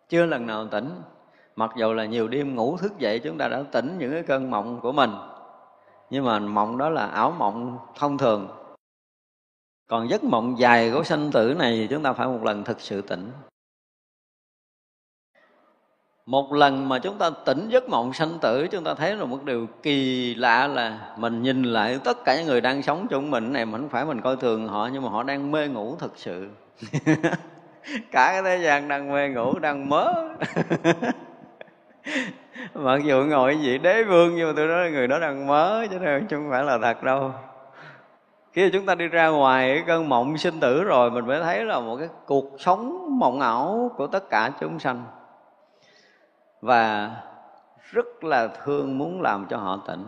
Chưa 0.09 0.27
lần 0.27 0.47
nào 0.47 0.67
tỉnh. 0.67 0.91
Mặc 1.57 1.71
dù 1.77 1.93
là 1.93 2.05
nhiều 2.05 2.29
đêm 2.29 2.55
ngủ 2.55 2.77
thức 2.77 2.99
dậy, 2.99 3.19
chúng 3.19 3.39
ta 3.39 3.49
đã 3.49 3.63
tỉnh 3.73 3.97
những 3.99 4.13
cái 4.13 4.23
cơn 4.23 4.51
mộng 4.51 4.81
của 4.81 4.93
mình. 4.93 5.11
Nhưng 6.11 6.25
mà 6.25 6.39
mộng 6.39 6.79
đó 6.79 6.89
là 6.89 7.07
ảo 7.07 7.31
mộng 7.39 7.79
thông 7.97 8.19
thường. 8.19 8.49
Còn 9.89 10.09
giấc 10.09 10.25
mộng 10.25 10.59
dài 10.59 10.91
của 10.91 11.03
sanh 11.03 11.31
tử 11.33 11.55
này 11.59 11.73
thì 11.77 11.87
chúng 11.91 12.03
ta 12.03 12.13
phải 12.13 12.27
một 12.27 12.45
lần 12.45 12.65
thực 12.65 12.81
sự 12.81 13.01
tỉnh 13.01 13.31
một 16.31 16.53
lần 16.53 16.89
mà 16.89 16.99
chúng 16.99 17.19
ta 17.19 17.31
tỉnh 17.45 17.69
giấc 17.69 17.89
mộng 17.89 18.13
sanh 18.13 18.39
tử, 18.41 18.67
chúng 18.71 18.85
ta 18.85 18.95
thấy 18.95 19.17
là 19.17 19.25
một 19.25 19.45
điều 19.45 19.67
kỳ 19.83 20.35
lạ 20.35 20.67
là 20.67 20.99
mình 21.17 21.43
nhìn 21.43 21.63
lại 21.63 21.99
tất 22.05 22.25
cả 22.25 22.37
những 22.37 22.47
người 22.47 22.61
đang 22.61 22.83
sống 22.83 23.07
chung 23.11 23.31
mình 23.31 23.53
này, 23.53 23.67
mình 23.67 23.81
không 23.81 23.91
phải 23.91 24.05
mình 24.05 24.21
coi 24.21 24.37
thường 24.37 24.69
họ, 24.69 24.89
nhưng 24.93 25.03
mà 25.03 25.09
họ 25.09 25.23
đang 25.23 25.53
mê 25.53 25.69
ngủ 25.69 25.97
thật 25.99 26.13
sự. 26.17 26.49
Cả 28.11 28.33
cái 28.33 28.43
thế 28.43 28.59
gian 28.63 28.89
đang 28.89 29.13
mê 29.13 29.29
ngủ, 29.29 29.59
đang 29.59 29.89
mớ 29.89 30.13
mặc 32.75 33.01
dù 33.05 33.25
ngồi 33.25 33.59
vị 33.63 33.79
đế 33.79 34.05
vương, 34.05 34.37
nhưng 34.37 34.49
mà 34.49 34.53
tôi 34.57 34.67
nói 34.67 34.91
người 34.91 35.09
đó 35.09 35.19
đang 35.19 35.47
mớ 35.47 35.87
chứ 35.91 35.99
không 36.31 36.51
phải 36.51 36.65
là 36.65 36.79
thật 36.83 37.03
đâu. 37.03 37.33
Khi 38.53 38.71
chúng 38.71 38.87
ta 38.87 38.95
đi 38.95 39.09
ra 39.09 39.29
ngoài 39.29 39.75
cái 39.75 39.85
cơn 39.87 40.09
mộng 40.09 40.39
sinh 40.39 40.61
tử 40.61 40.85
rồi, 40.85 41.11
mình 41.11 41.27
mới 41.27 41.43
thấy 41.43 41.65
là 41.65 41.81
một 41.81 41.97
cái 41.97 42.09
cuộc 42.27 42.57
sống 42.59 43.09
mộng 43.19 43.41
ảo 43.41 43.91
của 43.97 44.07
tất 44.07 44.31
cả 44.31 44.51
chúng 44.61 44.79
sanh 44.79 45.05
và 46.61 47.11
rất 47.91 48.25
là 48.25 48.49
thương 48.65 48.99
muốn 48.99 49.23
làm 49.23 49.47
cho 49.51 49.57
họ 49.57 49.79
tỉnh. 49.87 50.05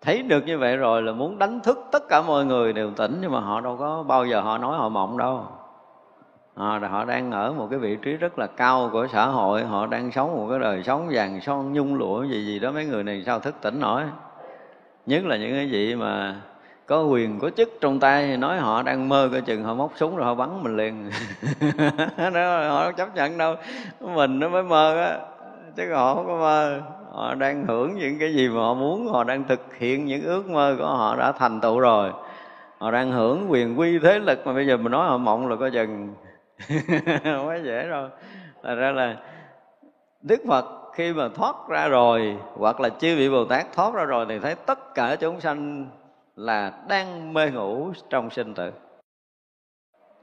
Thấy 0.00 0.22
được 0.22 0.46
như 0.46 0.58
vậy 0.58 0.76
rồi 0.76 1.02
là 1.02 1.12
muốn 1.12 1.38
đánh 1.38 1.60
thức 1.60 1.78
tất 1.92 2.08
cả 2.08 2.22
mọi 2.22 2.44
người 2.44 2.72
đều 2.72 2.90
tỉnh 2.90 3.18
nhưng 3.20 3.32
mà 3.32 3.40
họ 3.40 3.60
đâu 3.60 3.76
có 3.76 4.02
bao 4.02 4.26
giờ 4.26 4.40
họ 4.40 4.58
nói 4.58 4.78
họ 4.78 4.88
mộng 4.88 5.18
đâu. 5.18 5.44
Họ, 6.54 6.78
họ 6.90 7.04
đang 7.04 7.32
ở 7.32 7.52
một 7.52 7.66
cái 7.70 7.78
vị 7.78 7.96
trí 8.02 8.12
rất 8.12 8.38
là 8.38 8.46
cao 8.46 8.88
của 8.92 9.06
xã 9.12 9.26
hội 9.26 9.64
họ 9.64 9.86
đang 9.86 10.12
sống 10.12 10.36
một 10.36 10.46
cái 10.50 10.58
đời 10.58 10.82
sống 10.82 11.08
vàng 11.12 11.40
son 11.40 11.72
nhung 11.72 11.94
lụa 11.94 12.22
gì 12.22 12.46
gì 12.46 12.58
đó. 12.58 12.70
Mấy 12.70 12.86
người 12.86 13.04
này 13.04 13.22
sao 13.26 13.40
thức 13.40 13.54
tỉnh 13.60 13.80
nổi? 13.80 14.02
Nhất 15.06 15.24
là 15.24 15.36
những 15.36 15.52
cái 15.52 15.66
vị 15.66 15.94
mà 15.94 16.40
có 16.86 17.02
quyền, 17.02 17.38
có 17.38 17.50
chức 17.50 17.68
trong 17.80 18.00
tay 18.00 18.26
thì 18.26 18.36
nói 18.36 18.58
họ 18.58 18.82
đang 18.82 19.08
mơ 19.08 19.28
coi 19.32 19.40
chừng 19.40 19.64
họ 19.64 19.74
móc 19.74 19.92
súng 19.96 20.16
rồi 20.16 20.26
họ 20.26 20.34
bắn 20.34 20.62
mình 20.62 20.76
liền. 20.76 21.10
Đó, 22.34 22.68
họ 22.68 22.92
chấp 22.92 23.14
nhận 23.14 23.38
đâu. 23.38 23.54
Mình 24.00 24.38
nó 24.38 24.48
mới 24.48 24.62
mơ 24.62 25.00
á, 25.00 25.18
chứ 25.76 25.92
họ 25.94 26.14
không 26.14 26.26
có 26.26 26.36
mơ. 26.36 26.80
Họ 27.12 27.34
đang 27.34 27.66
hưởng 27.66 27.94
những 27.94 28.18
cái 28.18 28.34
gì 28.34 28.48
mà 28.48 28.60
họ 28.60 28.74
muốn, 28.74 29.08
họ 29.08 29.24
đang 29.24 29.44
thực 29.44 29.76
hiện 29.76 30.06
những 30.06 30.22
ước 30.22 30.50
mơ 30.50 30.76
của 30.78 30.86
họ 30.86 31.16
đã 31.16 31.32
thành 31.32 31.60
tựu 31.60 31.80
rồi. 31.80 32.12
Họ 32.78 32.90
đang 32.90 33.12
hưởng 33.12 33.46
quyền 33.50 33.78
quy 33.78 33.98
thế 33.98 34.18
lực 34.18 34.46
mà 34.46 34.52
bây 34.52 34.66
giờ 34.66 34.76
mình 34.76 34.92
nói 34.92 35.08
họ 35.08 35.18
mộng 35.18 35.48
là 35.48 35.56
coi 35.56 35.70
chừng. 35.70 36.14
Không 37.24 37.64
dễ 37.64 37.88
đâu. 37.90 38.08
Là 38.62 38.74
ra 38.74 38.90
là 38.90 39.16
đức 40.22 40.40
phật 40.48 40.64
khi 40.94 41.12
mà 41.12 41.28
thoát 41.28 41.56
ra 41.68 41.88
rồi, 41.88 42.36
hoặc 42.54 42.80
là 42.80 42.88
chư 42.88 43.16
vị 43.16 43.30
bồ 43.30 43.44
tát 43.44 43.72
thoát 43.72 43.94
ra 43.94 44.04
rồi 44.04 44.26
thì 44.28 44.38
thấy 44.38 44.54
tất 44.54 44.94
cả 44.94 45.16
chúng 45.16 45.40
sanh 45.40 45.86
là 46.36 46.72
đang 46.88 47.32
mê 47.32 47.50
ngủ 47.50 47.92
trong 48.10 48.30
sinh 48.30 48.54
tử. 48.54 48.72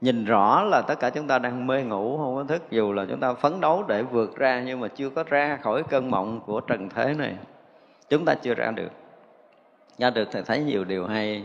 Nhìn 0.00 0.24
rõ 0.24 0.62
là 0.62 0.82
tất 0.82 1.00
cả 1.00 1.10
chúng 1.10 1.26
ta 1.26 1.38
đang 1.38 1.66
mê 1.66 1.82
ngủ, 1.82 2.18
không 2.18 2.36
có 2.36 2.44
thức, 2.44 2.62
dù 2.70 2.92
là 2.92 3.06
chúng 3.10 3.20
ta 3.20 3.34
phấn 3.34 3.60
đấu 3.60 3.84
để 3.88 4.02
vượt 4.02 4.36
ra 4.36 4.62
nhưng 4.66 4.80
mà 4.80 4.88
chưa 4.88 5.10
có 5.10 5.24
ra 5.28 5.58
khỏi 5.62 5.82
cơn 5.82 6.10
mộng 6.10 6.40
của 6.46 6.60
trần 6.60 6.88
thế 6.88 7.14
này, 7.14 7.36
chúng 8.08 8.24
ta 8.24 8.34
chưa 8.34 8.54
ra 8.54 8.70
được. 8.70 8.90
Ra 9.98 10.10
được 10.10 10.28
thì 10.32 10.40
thấy 10.46 10.64
nhiều 10.64 10.84
điều 10.84 11.06
hay, 11.06 11.44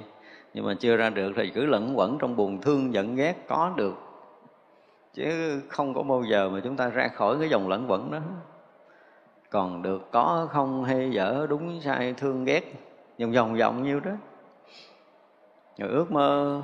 nhưng 0.54 0.66
mà 0.66 0.74
chưa 0.80 0.96
ra 0.96 1.10
được 1.10 1.32
thì 1.36 1.50
cứ 1.50 1.66
lẫn 1.66 1.94
quẩn 1.98 2.18
trong 2.20 2.36
buồn 2.36 2.62
thương, 2.62 2.94
giận 2.94 3.16
ghét 3.16 3.36
có 3.48 3.74
được. 3.76 3.96
Chứ 5.14 5.62
không 5.68 5.94
có 5.94 6.04
bao 6.04 6.24
giờ 6.24 6.50
mà 6.50 6.60
chúng 6.64 6.78
ta 6.78 6.90
ra 6.90 7.08
khỏi 7.08 7.36
cái 7.40 7.50
dòng 7.50 7.68
lẫn 7.70 7.86
quẩn 7.88 8.12
đó. 8.12 8.20
Còn 9.50 9.82
được 9.82 10.12
có 10.12 10.48
không 10.52 10.84
hay 10.84 11.10
dở, 11.12 11.48
đúng 11.50 11.82
sai, 11.82 12.14
thương 12.18 12.46
ghét, 12.46 12.74
vòng 13.20 13.32
vòng 13.32 13.58
vòng 13.58 13.84
nhiêu 13.84 14.00
đó 14.00 14.12
rồi 15.80 15.90
ước 15.90 16.12
mơ 16.12 16.62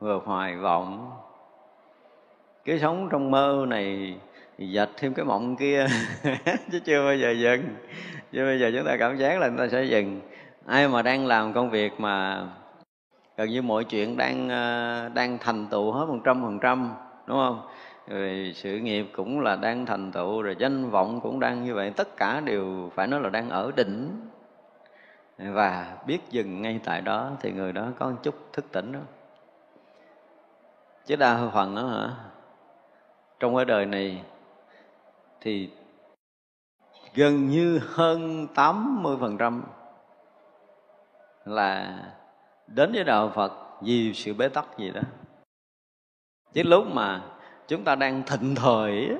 vừa 0.00 0.20
hoài 0.24 0.56
vọng. 0.56 1.10
Cái 2.64 2.78
sống 2.78 3.08
trong 3.10 3.30
mơ 3.30 3.64
này 3.68 4.16
dệt 4.58 4.88
thêm 4.96 5.14
cái 5.14 5.24
mộng 5.24 5.56
kia, 5.56 5.86
chứ 6.72 6.80
chưa 6.84 7.04
bao 7.04 7.16
giờ 7.16 7.30
dừng. 7.30 7.62
Chứ 8.32 8.44
bây 8.44 8.60
giờ 8.60 8.70
chúng 8.74 8.86
ta 8.86 8.96
cảm 8.98 9.16
giác 9.16 9.40
là 9.40 9.48
chúng 9.48 9.58
ta 9.58 9.68
sẽ 9.68 9.84
dừng. 9.84 10.20
Ai 10.66 10.88
mà 10.88 11.02
đang 11.02 11.26
làm 11.26 11.52
công 11.52 11.70
việc 11.70 12.00
mà 12.00 12.46
gần 13.36 13.48
như 13.48 13.62
mọi 13.62 13.84
chuyện 13.84 14.16
đang 14.16 14.48
ờ, 14.48 15.08
đang 15.14 15.38
thành 15.38 15.66
tựu 15.66 15.92
hết 15.92 16.06
một 16.08 16.18
trăm 16.24 16.42
phần 16.42 16.58
trăm, 16.62 16.92
đúng 17.26 17.36
không? 17.36 17.62
Rồi 18.08 18.52
sự 18.54 18.78
nghiệp 18.78 19.06
cũng 19.12 19.40
là 19.40 19.56
đang 19.56 19.86
thành 19.86 20.12
tựu, 20.12 20.42
rồi 20.42 20.56
danh 20.58 20.90
vọng 20.90 21.20
cũng 21.20 21.40
đang 21.40 21.64
như 21.64 21.74
vậy. 21.74 21.92
Tất 21.96 22.16
cả 22.16 22.40
đều 22.40 22.90
phải 22.94 23.06
nói 23.06 23.20
là 23.20 23.30
đang 23.30 23.50
ở 23.50 23.72
đỉnh 23.76 24.10
và 25.38 25.96
biết 26.06 26.18
dừng 26.30 26.62
ngay 26.62 26.80
tại 26.84 27.00
đó 27.00 27.30
thì 27.40 27.52
người 27.52 27.72
đó 27.72 27.88
có 27.98 28.10
một 28.10 28.16
chút 28.22 28.34
thức 28.52 28.64
tỉnh 28.72 28.92
đó 28.92 29.00
chứ 31.06 31.16
đa 31.16 31.50
phần 31.52 31.74
đó 31.74 31.86
hả, 31.86 32.14
trong 33.40 33.56
cái 33.56 33.64
đời 33.64 33.86
này 33.86 34.22
thì 35.40 35.70
gần 37.14 37.48
như 37.48 37.80
hơn 37.94 38.46
80% 38.54 39.62
là 41.44 41.98
đến 42.66 42.92
với 42.92 43.04
đạo 43.04 43.30
Phật 43.34 43.52
vì 43.82 44.12
sự 44.14 44.34
bế 44.34 44.48
tắc 44.48 44.78
gì 44.78 44.90
đó. 44.90 45.00
Chứ 46.52 46.62
lúc 46.62 46.84
mà 46.92 47.22
chúng 47.68 47.84
ta 47.84 47.94
đang 47.94 48.22
thịnh 48.22 48.54
thời 48.54 49.16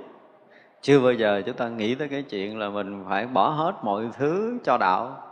chưa 0.81 1.01
bao 1.01 1.13
giờ 1.13 1.43
chúng 1.47 1.57
ta 1.57 1.69
nghĩ 1.69 1.95
tới 1.95 2.09
cái 2.09 2.23
chuyện 2.23 2.59
là 2.59 2.69
mình 2.69 3.05
phải 3.09 3.27
bỏ 3.27 3.49
hết 3.49 3.73
mọi 3.83 4.09
thứ 4.17 4.59
cho 4.65 4.79
đạo. 4.79 5.26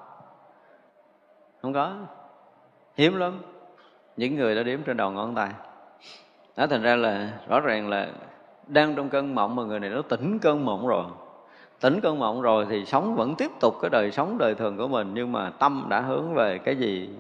Không 1.64 1.72
có. 1.72 1.92
Hiếm 2.96 3.16
lắm. 3.16 3.40
Những 4.16 4.36
người 4.36 4.54
đã 4.54 4.62
đếm 4.62 4.82
trên 4.82 4.96
đầu 4.96 5.10
ngón 5.10 5.34
tay. 5.34 5.48
Đó, 6.56 6.66
thành 6.66 6.82
ra 6.82 6.96
là 6.96 7.30
rõ 7.48 7.60
ràng 7.60 7.88
là 7.88 8.08
đang 8.66 8.94
trong 8.94 9.08
cơn 9.08 9.34
mộng 9.34 9.56
mà 9.56 9.62
người 9.62 9.80
này 9.80 9.90
nó 9.90 10.02
tỉnh 10.02 10.38
cơn 10.38 10.64
mộng 10.64 10.86
rồi 10.86 11.04
tỉnh 11.80 12.00
cơn 12.00 12.18
mộng 12.18 12.42
rồi 12.42 12.66
thì 12.70 12.84
sống 12.84 13.14
vẫn 13.14 13.34
tiếp 13.34 13.50
tục 13.60 13.74
cái 13.82 13.90
đời 13.90 14.10
sống 14.10 14.38
đời 14.38 14.54
thường 14.54 14.76
của 14.76 14.88
mình, 14.88 15.10
nhưng 15.14 15.32
mà 15.32 15.50
tâm 15.50 15.86
đã 15.88 16.00
hướng 16.00 16.34
về 16.34 16.58
cái 16.58 16.76
gì 16.76 17.10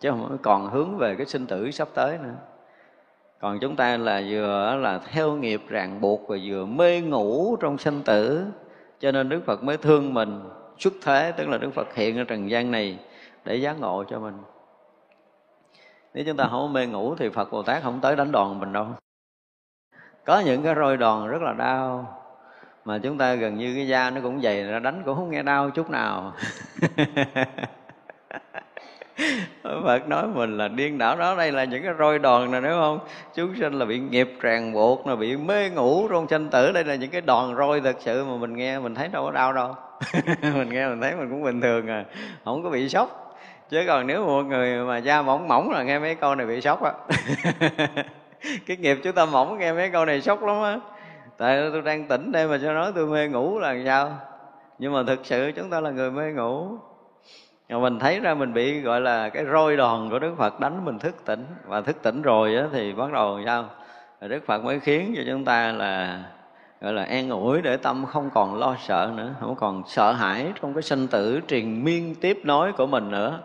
chứ 0.00 0.10
không 0.10 0.38
còn 0.42 0.70
hướng 0.70 0.96
về 0.96 1.14
cái 1.14 1.26
sinh 1.26 1.46
tử 1.46 1.70
sắp 1.70 1.88
tới 1.94 2.18
nữa 2.22 2.34
còn 3.40 3.58
chúng 3.58 3.76
ta 3.76 3.96
là 3.96 4.22
vừa 4.28 4.76
là 4.80 4.98
theo 4.98 5.32
nghiệp 5.36 5.62
ràng 5.68 6.00
buộc 6.00 6.28
và 6.28 6.36
vừa 6.44 6.64
mê 6.64 7.00
ngủ 7.00 7.56
trong 7.60 7.78
sinh 7.78 8.02
tử, 8.02 8.44
cho 9.00 9.12
nên 9.12 9.28
đức 9.28 9.40
phật 9.46 9.62
mới 9.62 9.76
thương 9.76 10.14
mình 10.14 10.40
xuất 10.78 10.92
thế, 11.02 11.32
tức 11.36 11.48
là 11.48 11.58
đức 11.58 11.70
phật 11.74 11.94
hiện 11.94 12.18
ở 12.18 12.24
trần 12.24 12.50
gian 12.50 12.70
này 12.70 12.98
để 13.44 13.56
giác 13.56 13.80
ngộ 13.80 14.04
cho 14.08 14.18
mình. 14.18 14.38
Nếu 16.14 16.24
chúng 16.26 16.36
ta 16.36 16.48
không 16.50 16.72
mê 16.72 16.86
ngủ 16.86 17.14
thì 17.14 17.28
phật 17.28 17.50
bồ 17.50 17.62
tát 17.62 17.82
không 17.82 18.00
tới 18.00 18.16
đánh 18.16 18.32
đòn 18.32 18.60
mình 18.60 18.72
đâu. 18.72 18.86
Có 20.24 20.40
những 20.40 20.62
cái 20.62 20.74
roi 20.74 20.96
đòn 20.96 21.28
rất 21.28 21.42
là 21.42 21.52
đau, 21.52 22.18
mà 22.84 22.98
chúng 22.98 23.18
ta 23.18 23.34
gần 23.34 23.56
như 23.56 23.74
cái 23.74 23.88
da 23.88 24.10
nó 24.10 24.20
cũng 24.20 24.40
dày, 24.42 24.64
ra 24.64 24.78
đánh 24.78 25.02
cũng 25.04 25.16
không 25.16 25.30
nghe 25.30 25.42
đau 25.42 25.70
chút 25.70 25.90
nào. 25.90 26.32
Phật 29.62 30.08
nói 30.08 30.26
mình 30.26 30.58
là 30.58 30.68
điên 30.68 30.98
đảo. 30.98 31.16
Đó, 31.16 31.36
đây 31.36 31.52
là 31.52 31.64
những 31.64 31.82
cái 31.82 31.92
roi 31.98 32.18
đòn 32.18 32.50
này 32.50 32.60
đúng 32.60 32.70
không? 32.70 32.98
Chúng 33.34 33.56
sinh 33.56 33.72
là 33.72 33.84
bị 33.84 33.98
nghiệp 33.98 34.30
ràng 34.40 34.72
buộc 34.72 35.06
là 35.06 35.16
bị 35.16 35.36
mê 35.36 35.70
ngủ 35.70 36.08
trong 36.08 36.28
sanh 36.28 36.48
tử. 36.48 36.72
Đây 36.72 36.84
là 36.84 36.94
những 36.94 37.10
cái 37.10 37.20
đòn 37.20 37.56
roi 37.56 37.80
thật 37.80 37.96
sự 38.00 38.24
mà 38.24 38.36
mình 38.36 38.56
nghe 38.56 38.78
mình 38.78 38.94
thấy 38.94 39.08
đâu 39.08 39.24
có 39.24 39.30
đau 39.30 39.52
đâu. 39.52 39.74
Mình 40.42 40.68
nghe 40.68 40.88
mình 40.88 41.00
thấy 41.00 41.16
mình 41.16 41.30
cũng 41.30 41.42
bình 41.42 41.60
thường 41.60 41.88
à 41.88 42.04
không 42.44 42.62
có 42.62 42.70
bị 42.70 42.88
sốc 42.88 43.21
chứ 43.72 43.84
còn 43.86 44.06
nếu 44.06 44.26
một 44.26 44.42
người 44.42 44.84
mà 44.84 44.98
da 44.98 45.22
mỏng 45.22 45.48
mỏng 45.48 45.70
là 45.70 45.82
nghe 45.82 45.98
mấy 45.98 46.14
câu 46.14 46.34
này 46.34 46.46
bị 46.46 46.60
sốc 46.60 46.82
á. 46.82 46.92
Cái 48.66 48.76
nghiệp 48.76 48.98
chúng 49.04 49.12
ta 49.12 49.24
mỏng 49.24 49.58
nghe 49.58 49.72
mấy 49.72 49.90
câu 49.90 50.04
này 50.04 50.20
sốc 50.20 50.42
lắm 50.42 50.62
á. 50.62 50.80
Tại 51.38 51.62
tôi 51.72 51.82
đang 51.82 52.08
tỉnh 52.08 52.32
đây 52.32 52.48
mà 52.48 52.58
cho 52.62 52.72
nói 52.72 52.92
tôi 52.94 53.06
mê 53.06 53.28
ngủ 53.28 53.58
là 53.58 53.76
sao? 53.84 54.18
Nhưng 54.78 54.92
mà 54.92 55.02
thực 55.06 55.20
sự 55.26 55.52
chúng 55.56 55.70
ta 55.70 55.80
là 55.80 55.90
người 55.90 56.10
mê 56.10 56.32
ngủ. 56.32 56.68
Mà 57.68 57.78
mình 57.78 57.98
thấy 57.98 58.20
ra 58.20 58.34
mình 58.34 58.52
bị 58.52 58.80
gọi 58.80 59.00
là 59.00 59.28
cái 59.28 59.44
roi 59.52 59.76
đòn 59.76 60.10
của 60.10 60.18
đức 60.18 60.34
phật 60.38 60.60
đánh 60.60 60.84
mình 60.84 60.98
thức 60.98 61.14
tỉnh. 61.24 61.46
Và 61.66 61.80
thức 61.80 61.96
tỉnh 62.02 62.22
rồi 62.22 62.56
á, 62.56 62.64
thì 62.72 62.92
bắt 62.92 63.12
đầu 63.12 63.40
sao? 63.46 63.64
Rồi 64.20 64.28
đức 64.28 64.46
phật 64.46 64.64
mới 64.64 64.80
khiến 64.80 65.14
cho 65.16 65.22
chúng 65.26 65.44
ta 65.44 65.72
là 65.72 66.22
gọi 66.80 66.92
là 66.92 67.04
an 67.04 67.30
ủi 67.30 67.62
để 67.62 67.76
tâm 67.76 68.06
không 68.06 68.30
còn 68.34 68.58
lo 68.58 68.76
sợ 68.78 69.10
nữa 69.16 69.34
không 69.40 69.56
còn 69.56 69.82
sợ 69.86 70.12
hãi 70.12 70.52
trong 70.62 70.74
cái 70.74 70.82
sinh 70.82 71.08
tử 71.08 71.40
triền 71.48 71.84
miên 71.84 72.14
tiếp 72.14 72.40
nối 72.44 72.72
của 72.72 72.86
mình 72.86 73.10
nữa 73.10 73.40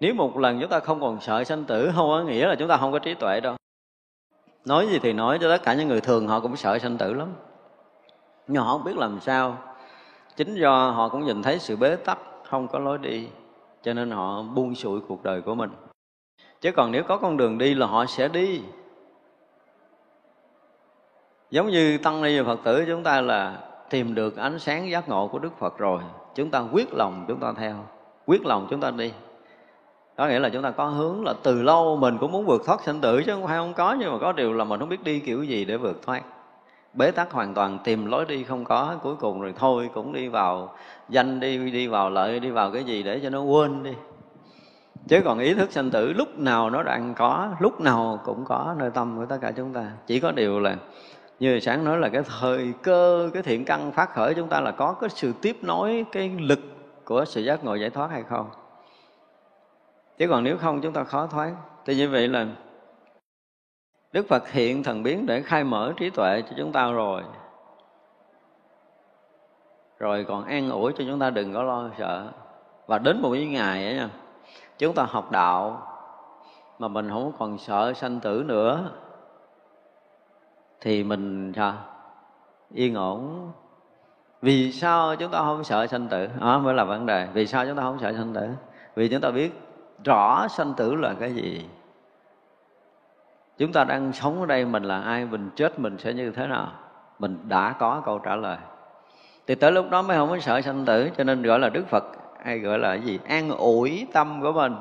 nếu 0.00 0.14
một 0.14 0.38
lần 0.38 0.60
chúng 0.60 0.70
ta 0.70 0.80
không 0.80 1.00
còn 1.00 1.20
sợ 1.20 1.44
sanh 1.44 1.64
tử, 1.64 1.90
không 1.94 2.08
có 2.08 2.22
nghĩa 2.22 2.46
là 2.46 2.54
chúng 2.54 2.68
ta 2.68 2.76
không 2.76 2.92
có 2.92 2.98
trí 2.98 3.14
tuệ 3.14 3.40
đâu. 3.40 3.56
Nói 4.64 4.86
gì 4.86 4.98
thì 5.02 5.12
nói, 5.12 5.38
cho 5.40 5.48
tất 5.56 5.62
cả 5.62 5.74
những 5.74 5.88
người 5.88 6.00
thường 6.00 6.28
họ 6.28 6.40
cũng 6.40 6.56
sợ 6.56 6.78
sanh 6.78 6.98
tử 6.98 7.12
lắm. 7.12 7.28
Nhưng 8.48 8.62
họ 8.62 8.72
không 8.72 8.84
biết 8.84 8.96
làm 8.96 9.20
sao. 9.20 9.58
Chính 10.36 10.54
do 10.54 10.90
họ 10.90 11.08
cũng 11.08 11.24
nhìn 11.24 11.42
thấy 11.42 11.58
sự 11.58 11.76
bế 11.76 11.96
tắc, 11.96 12.18
không 12.44 12.68
có 12.68 12.78
lối 12.78 12.98
đi, 12.98 13.28
cho 13.82 13.92
nên 13.92 14.10
họ 14.10 14.42
buông 14.42 14.74
xuôi 14.74 15.00
cuộc 15.08 15.22
đời 15.22 15.42
của 15.42 15.54
mình. 15.54 15.70
Chứ 16.60 16.72
còn 16.72 16.92
nếu 16.92 17.02
có 17.02 17.16
con 17.16 17.36
đường 17.36 17.58
đi 17.58 17.74
là 17.74 17.86
họ 17.86 18.06
sẽ 18.06 18.28
đi. 18.28 18.62
Giống 21.50 21.66
như 21.66 21.98
tăng 21.98 22.22
ni 22.22 22.40
và 22.40 22.44
phật 22.44 22.64
tử 22.64 22.84
chúng 22.86 23.02
ta 23.02 23.20
là 23.20 23.58
tìm 23.90 24.14
được 24.14 24.36
ánh 24.36 24.58
sáng 24.58 24.90
giác 24.90 25.08
ngộ 25.08 25.28
của 25.28 25.38
đức 25.38 25.58
phật 25.58 25.78
rồi. 25.78 26.00
Chúng 26.34 26.50
ta 26.50 26.64
quyết 26.72 26.94
lòng 26.94 27.24
chúng 27.28 27.40
ta 27.40 27.52
theo, 27.56 27.74
quyết 28.26 28.46
lòng 28.46 28.66
chúng 28.70 28.80
ta 28.80 28.90
đi 28.90 29.12
có 30.16 30.28
nghĩa 30.28 30.38
là 30.38 30.48
chúng 30.48 30.62
ta 30.62 30.70
có 30.70 30.86
hướng 30.86 31.24
là 31.24 31.34
từ 31.42 31.62
lâu 31.62 31.96
mình 31.96 32.18
cũng 32.18 32.32
muốn 32.32 32.46
vượt 32.46 32.62
thoát 32.66 32.80
sinh 32.84 33.00
tử 33.00 33.22
chứ 33.26 33.32
không 33.32 33.46
phải 33.46 33.56
không 33.56 33.74
có, 33.74 33.96
nhưng 34.00 34.12
mà 34.12 34.18
có 34.18 34.32
điều 34.32 34.52
là 34.52 34.64
mình 34.64 34.80
không 34.80 34.88
biết 34.88 35.04
đi 35.04 35.20
kiểu 35.20 35.42
gì 35.42 35.64
để 35.64 35.76
vượt 35.76 36.02
thoát. 36.06 36.22
Bế 36.94 37.10
tắc 37.10 37.32
hoàn 37.32 37.54
toàn, 37.54 37.78
tìm 37.84 38.06
lối 38.06 38.24
đi 38.24 38.44
không 38.44 38.64
có, 38.64 38.96
cuối 39.02 39.16
cùng 39.16 39.40
rồi 39.40 39.54
thôi 39.58 39.90
cũng 39.94 40.12
đi 40.12 40.28
vào 40.28 40.74
danh 41.08 41.40
đi 41.40 41.70
đi 41.70 41.86
vào 41.86 42.10
lợi, 42.10 42.40
đi 42.40 42.50
vào 42.50 42.70
cái 42.70 42.84
gì 42.84 43.02
để 43.02 43.20
cho 43.22 43.30
nó 43.30 43.40
quên 43.40 43.82
đi. 43.82 43.92
Chứ 45.08 45.20
còn 45.24 45.38
ý 45.38 45.54
thức 45.54 45.72
sanh 45.72 45.90
tử 45.90 46.12
lúc 46.12 46.38
nào 46.38 46.70
nó 46.70 46.82
đang 46.82 47.14
có, 47.14 47.48
lúc 47.60 47.80
nào 47.80 48.20
cũng 48.24 48.44
có 48.44 48.74
nơi 48.78 48.90
tâm 48.90 49.16
của 49.16 49.26
tất 49.26 49.38
cả 49.40 49.52
chúng 49.56 49.72
ta. 49.72 49.90
Chỉ 50.06 50.20
có 50.20 50.32
điều 50.32 50.60
là 50.60 50.76
như 51.40 51.60
sáng 51.60 51.84
nói 51.84 51.98
là 51.98 52.08
cái 52.08 52.22
thời 52.40 52.72
cơ, 52.82 53.30
cái 53.34 53.42
thiện 53.42 53.64
căn 53.64 53.92
phát 53.92 54.14
khởi 54.14 54.34
chúng 54.34 54.48
ta 54.48 54.60
là 54.60 54.70
có 54.70 54.92
cái 55.00 55.10
sự 55.10 55.32
tiếp 55.42 55.56
nối, 55.62 56.04
cái 56.12 56.30
lực 56.40 56.60
của 57.04 57.24
sự 57.24 57.40
giác 57.40 57.64
ngộ 57.64 57.74
giải 57.74 57.90
thoát 57.90 58.10
hay 58.10 58.22
không? 58.22 58.46
Chứ 60.18 60.28
còn 60.28 60.44
nếu 60.44 60.58
không 60.58 60.80
chúng 60.80 60.92
ta 60.92 61.04
khó 61.04 61.26
thoát 61.26 61.52
thì 61.84 61.96
như 61.96 62.08
vậy 62.10 62.28
là 62.28 62.46
đức 64.12 64.26
phật 64.28 64.48
hiện 64.50 64.82
thần 64.82 65.02
biến 65.02 65.26
để 65.26 65.42
khai 65.42 65.64
mở 65.64 65.92
trí 65.96 66.10
tuệ 66.10 66.42
cho 66.42 66.56
chúng 66.56 66.72
ta 66.72 66.90
rồi. 66.90 67.22
Rồi 69.98 70.24
còn 70.28 70.44
an 70.44 70.70
ủi 70.70 70.92
cho 70.92 71.04
chúng 71.08 71.18
ta 71.18 71.30
đừng 71.30 71.54
có 71.54 71.62
lo 71.62 71.90
sợ. 71.98 72.32
Và 72.86 72.98
đến 72.98 73.22
một 73.22 73.30
cái 73.32 73.46
ngày 73.46 73.84
ấy 73.84 73.94
nha, 73.94 74.10
chúng 74.78 74.94
ta 74.94 75.02
học 75.02 75.30
đạo 75.30 75.82
mà 76.78 76.88
mình 76.88 77.10
không 77.10 77.32
còn 77.38 77.58
sợ 77.58 77.92
sanh 77.92 78.20
tử 78.20 78.44
nữa, 78.46 78.90
thì 80.80 81.04
mình 81.04 81.52
sao? 81.56 81.74
Yên 82.74 82.94
ổn. 82.94 83.52
Vì 84.42 84.72
sao 84.72 85.16
chúng 85.16 85.30
ta 85.30 85.38
không 85.38 85.64
sợ 85.64 85.86
sanh 85.86 86.08
tử? 86.08 86.28
Đó 86.40 86.58
mới 86.58 86.74
là 86.74 86.84
vấn 86.84 87.06
đề. 87.06 87.28
Vì 87.32 87.46
sao 87.46 87.66
chúng 87.66 87.76
ta 87.76 87.82
không 87.82 87.98
sợ 87.98 88.12
sanh 88.12 88.34
tử? 88.34 88.48
Vì 88.94 89.08
chúng 89.08 89.20
ta 89.20 89.30
biết 89.30 89.65
rõ 90.04 90.48
sanh 90.48 90.74
tử 90.76 90.94
là 90.94 91.14
cái 91.20 91.34
gì? 91.34 91.68
Chúng 93.58 93.72
ta 93.72 93.84
đang 93.84 94.12
sống 94.12 94.40
ở 94.40 94.46
đây 94.46 94.64
mình 94.64 94.82
là 94.82 95.00
ai, 95.00 95.24
mình 95.24 95.50
chết 95.56 95.78
mình 95.78 95.98
sẽ 95.98 96.12
như 96.12 96.30
thế 96.30 96.46
nào? 96.46 96.72
Mình 97.18 97.38
đã 97.48 97.74
có 97.78 98.02
câu 98.04 98.18
trả 98.18 98.36
lời. 98.36 98.58
Thì 99.46 99.54
tới 99.54 99.72
lúc 99.72 99.90
đó 99.90 100.02
mới 100.02 100.16
không 100.16 100.28
có 100.28 100.38
sợ 100.38 100.60
sanh 100.60 100.84
tử, 100.84 101.10
cho 101.16 101.24
nên 101.24 101.42
gọi 101.42 101.58
là 101.58 101.68
đức 101.68 101.86
phật, 101.88 102.04
hay 102.44 102.58
gọi 102.58 102.78
là 102.78 102.88
cái 102.88 103.00
gì? 103.00 103.18
An 103.28 103.50
ủi 103.50 104.06
tâm 104.12 104.42
của 104.42 104.52
mình, 104.52 104.76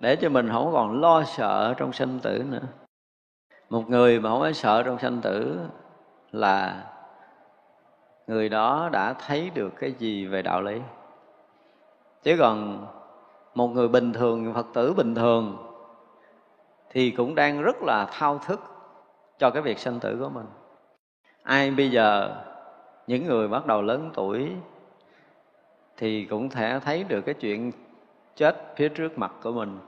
để 0.00 0.16
cho 0.16 0.28
mình 0.28 0.48
không 0.52 0.72
còn 0.72 1.00
lo 1.00 1.22
sợ 1.24 1.74
trong 1.76 1.92
sanh 1.92 2.18
tử 2.18 2.44
nữa. 2.50 2.66
Một 3.70 3.90
người 3.90 4.20
mà 4.20 4.30
không 4.30 4.40
có 4.40 4.52
sợ 4.52 4.82
trong 4.82 4.98
sanh 4.98 5.20
tử 5.20 5.58
là 6.32 6.84
người 8.26 8.48
đó 8.48 8.88
đã 8.92 9.12
thấy 9.12 9.50
được 9.54 9.72
cái 9.80 9.92
gì 9.92 10.26
về 10.26 10.42
đạo 10.42 10.62
lý? 10.62 10.80
Chứ 12.22 12.36
còn 12.38 12.86
một 13.58 13.68
người 13.68 13.88
bình 13.88 14.12
thường 14.12 14.54
phật 14.54 14.66
tử 14.74 14.94
bình 14.94 15.14
thường, 15.14 15.56
thì 16.90 17.10
cũng 17.10 17.34
đang 17.34 17.62
rất 17.62 17.76
là 17.82 18.06
thao 18.12 18.38
thức 18.38 18.60
cho 19.38 19.50
cái 19.50 19.62
việc 19.62 19.78
sanh 19.78 20.00
tử 20.00 20.16
của 20.20 20.28
mình. 20.28 20.46
Ai 21.42 21.70
bây 21.70 21.90
giờ, 21.90 22.36
những 23.06 23.26
người 23.26 23.48
bắt 23.48 23.66
đầu 23.66 23.82
lớn 23.82 24.10
tuổi, 24.14 24.52
thì 25.96 26.24
cũng 26.24 26.48
thể 26.48 26.80
thấy 26.84 27.04
được 27.04 27.20
cái 27.20 27.34
chuyện 27.34 27.72
chết 28.36 28.76
phía 28.76 28.88
trước 28.88 29.18
mặt 29.18 29.32
của 29.42 29.52
mình. 29.52 29.78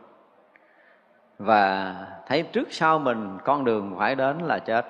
Và 1.38 1.94
thấy 2.26 2.42
trước 2.42 2.72
sau 2.72 2.98
mình, 2.98 3.38
con 3.44 3.64
đường 3.64 3.94
phải 3.98 4.14
đến 4.14 4.38
là 4.38 4.58
chết. 4.58 4.86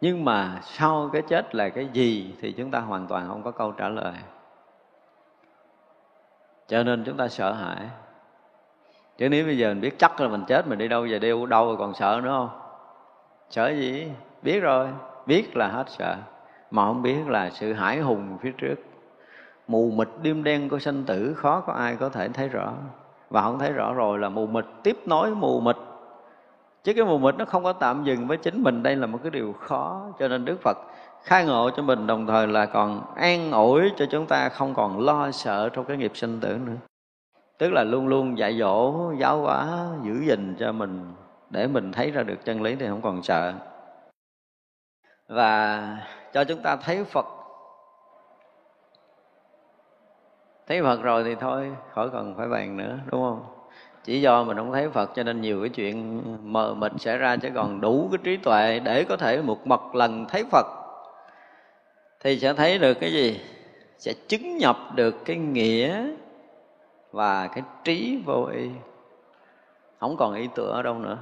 Nhưng 0.00 0.24
mà 0.24 0.60
sau 0.62 1.10
cái 1.12 1.22
chết 1.22 1.54
là 1.54 1.68
cái 1.68 1.88
gì 1.92 2.34
thì 2.40 2.52
chúng 2.52 2.70
ta 2.70 2.80
hoàn 2.80 3.06
toàn 3.06 3.28
không 3.28 3.42
có 3.42 3.50
câu 3.50 3.72
trả 3.72 3.88
lời 3.88 4.14
cho 6.68 6.82
nên 6.82 7.04
chúng 7.04 7.16
ta 7.16 7.28
sợ 7.28 7.52
hãi. 7.52 7.88
Chứ 9.18 9.28
nếu 9.28 9.44
bây 9.44 9.58
giờ 9.58 9.68
mình 9.68 9.80
biết 9.80 9.98
chắc 9.98 10.20
là 10.20 10.28
mình 10.28 10.44
chết, 10.48 10.66
mình 10.66 10.78
đi 10.78 10.88
đâu 10.88 11.06
về 11.10 11.18
đi 11.18 11.28
đâu 11.48 11.66
rồi 11.66 11.76
còn 11.76 11.94
sợ 11.94 12.20
nữa 12.24 12.30
không? 12.30 12.60
Sợ 13.50 13.68
gì? 13.68 14.12
Biết 14.42 14.60
rồi. 14.60 14.88
Biết 15.26 15.56
là 15.56 15.68
hết 15.68 15.84
sợ. 15.88 16.16
Mà 16.70 16.84
không 16.84 17.02
biết 17.02 17.28
là 17.28 17.50
sự 17.50 17.72
hải 17.72 18.00
hùng 18.00 18.38
phía 18.40 18.52
trước. 18.58 18.74
Mù 19.68 19.90
mịt 19.90 20.08
đêm 20.22 20.44
đen 20.44 20.68
của 20.68 20.78
sanh 20.78 21.04
tử, 21.04 21.34
khó 21.34 21.60
có 21.60 21.72
ai 21.72 21.96
có 21.96 22.08
thể 22.08 22.28
thấy 22.28 22.48
rõ. 22.48 22.72
Và 23.30 23.42
không 23.42 23.58
thấy 23.58 23.72
rõ 23.72 23.94
rồi 23.94 24.18
là 24.18 24.28
mù 24.28 24.46
mịt, 24.46 24.64
tiếp 24.82 24.96
nối 25.06 25.30
mù 25.30 25.60
mịt. 25.60 25.76
Chứ 26.84 26.92
cái 26.94 27.04
mù 27.04 27.18
mịt 27.18 27.34
nó 27.38 27.44
không 27.44 27.64
có 27.64 27.72
tạm 27.72 28.04
dừng 28.04 28.26
với 28.26 28.36
chính 28.36 28.62
mình, 28.62 28.82
đây 28.82 28.96
là 28.96 29.06
một 29.06 29.18
cái 29.22 29.30
điều 29.30 29.52
khó. 29.52 30.06
Cho 30.18 30.28
nên 30.28 30.44
đức 30.44 30.56
phật 30.62 30.76
khai 31.22 31.44
ngộ 31.44 31.70
cho 31.76 31.82
mình, 31.82 32.06
đồng 32.06 32.26
thời 32.26 32.46
là 32.46 32.66
còn 32.66 33.14
an 33.16 33.52
ủi 33.52 33.92
cho 33.96 34.06
chúng 34.10 34.26
ta 34.26 34.48
không 34.48 34.74
còn 34.74 35.00
lo 35.00 35.30
sợ 35.30 35.68
trong 35.68 35.84
cái 35.84 35.96
nghiệp 35.96 36.12
sinh 36.14 36.40
tử 36.40 36.58
nữa. 36.66 36.76
Tức 37.58 37.72
là 37.72 37.84
luôn 37.84 38.08
luôn 38.08 38.38
dạy 38.38 38.58
dỗ, 38.58 39.12
giáo 39.18 39.40
hóa, 39.40 39.86
giữ 40.02 40.14
gìn 40.26 40.56
cho 40.58 40.72
mình, 40.72 41.12
để 41.50 41.66
mình 41.66 41.92
thấy 41.92 42.10
ra 42.10 42.22
được 42.22 42.44
chân 42.44 42.62
lý 42.62 42.74
thì 42.74 42.86
không 42.86 43.02
còn 43.02 43.22
sợ. 43.22 43.52
Và 45.28 45.82
cho 46.32 46.44
chúng 46.44 46.62
ta 46.62 46.76
thấy 46.76 47.04
phật. 47.04 47.26
Thấy 50.66 50.82
phật 50.82 51.02
rồi 51.02 51.24
thì 51.24 51.34
thôi, 51.34 51.72
khỏi 51.94 52.10
cần 52.10 52.34
phải 52.36 52.48
bàn 52.48 52.76
nữa, 52.76 52.98
đúng 53.06 53.22
không? 53.22 53.44
Chỉ 54.04 54.20
do 54.20 54.44
mình 54.44 54.56
không 54.56 54.72
thấy 54.72 54.90
phật 54.90 55.10
cho 55.14 55.22
nên 55.22 55.40
nhiều 55.40 55.60
cái 55.60 55.68
chuyện 55.68 56.22
mờ 56.52 56.74
mịt 56.74 56.92
xảy 56.98 57.18
ra, 57.18 57.36
chứ 57.36 57.48
còn 57.54 57.80
đủ 57.80 58.08
cái 58.12 58.18
trí 58.24 58.36
tuệ 58.36 58.78
để 58.78 59.04
có 59.04 59.16
thể 59.16 59.42
một 59.42 59.66
mật 59.66 59.94
lần 59.94 60.26
thấy 60.28 60.44
phật 60.50 60.66
thì 62.20 62.38
sẽ 62.38 62.52
thấy 62.52 62.78
được 62.78 62.94
cái 62.94 63.12
gì? 63.12 63.40
Sẽ 63.98 64.12
chứng 64.28 64.56
nhập 64.56 64.76
được 64.94 65.24
cái 65.24 65.36
nghĩa 65.36 66.06
và 67.12 67.46
cái 67.46 67.62
trí 67.84 68.22
vô 68.26 68.44
y. 68.44 68.68
Không 70.00 70.16
còn 70.16 70.34
ý 70.34 70.48
tưởng 70.54 70.72
ở 70.72 70.82
đâu 70.82 70.94
nữa. 70.94 71.18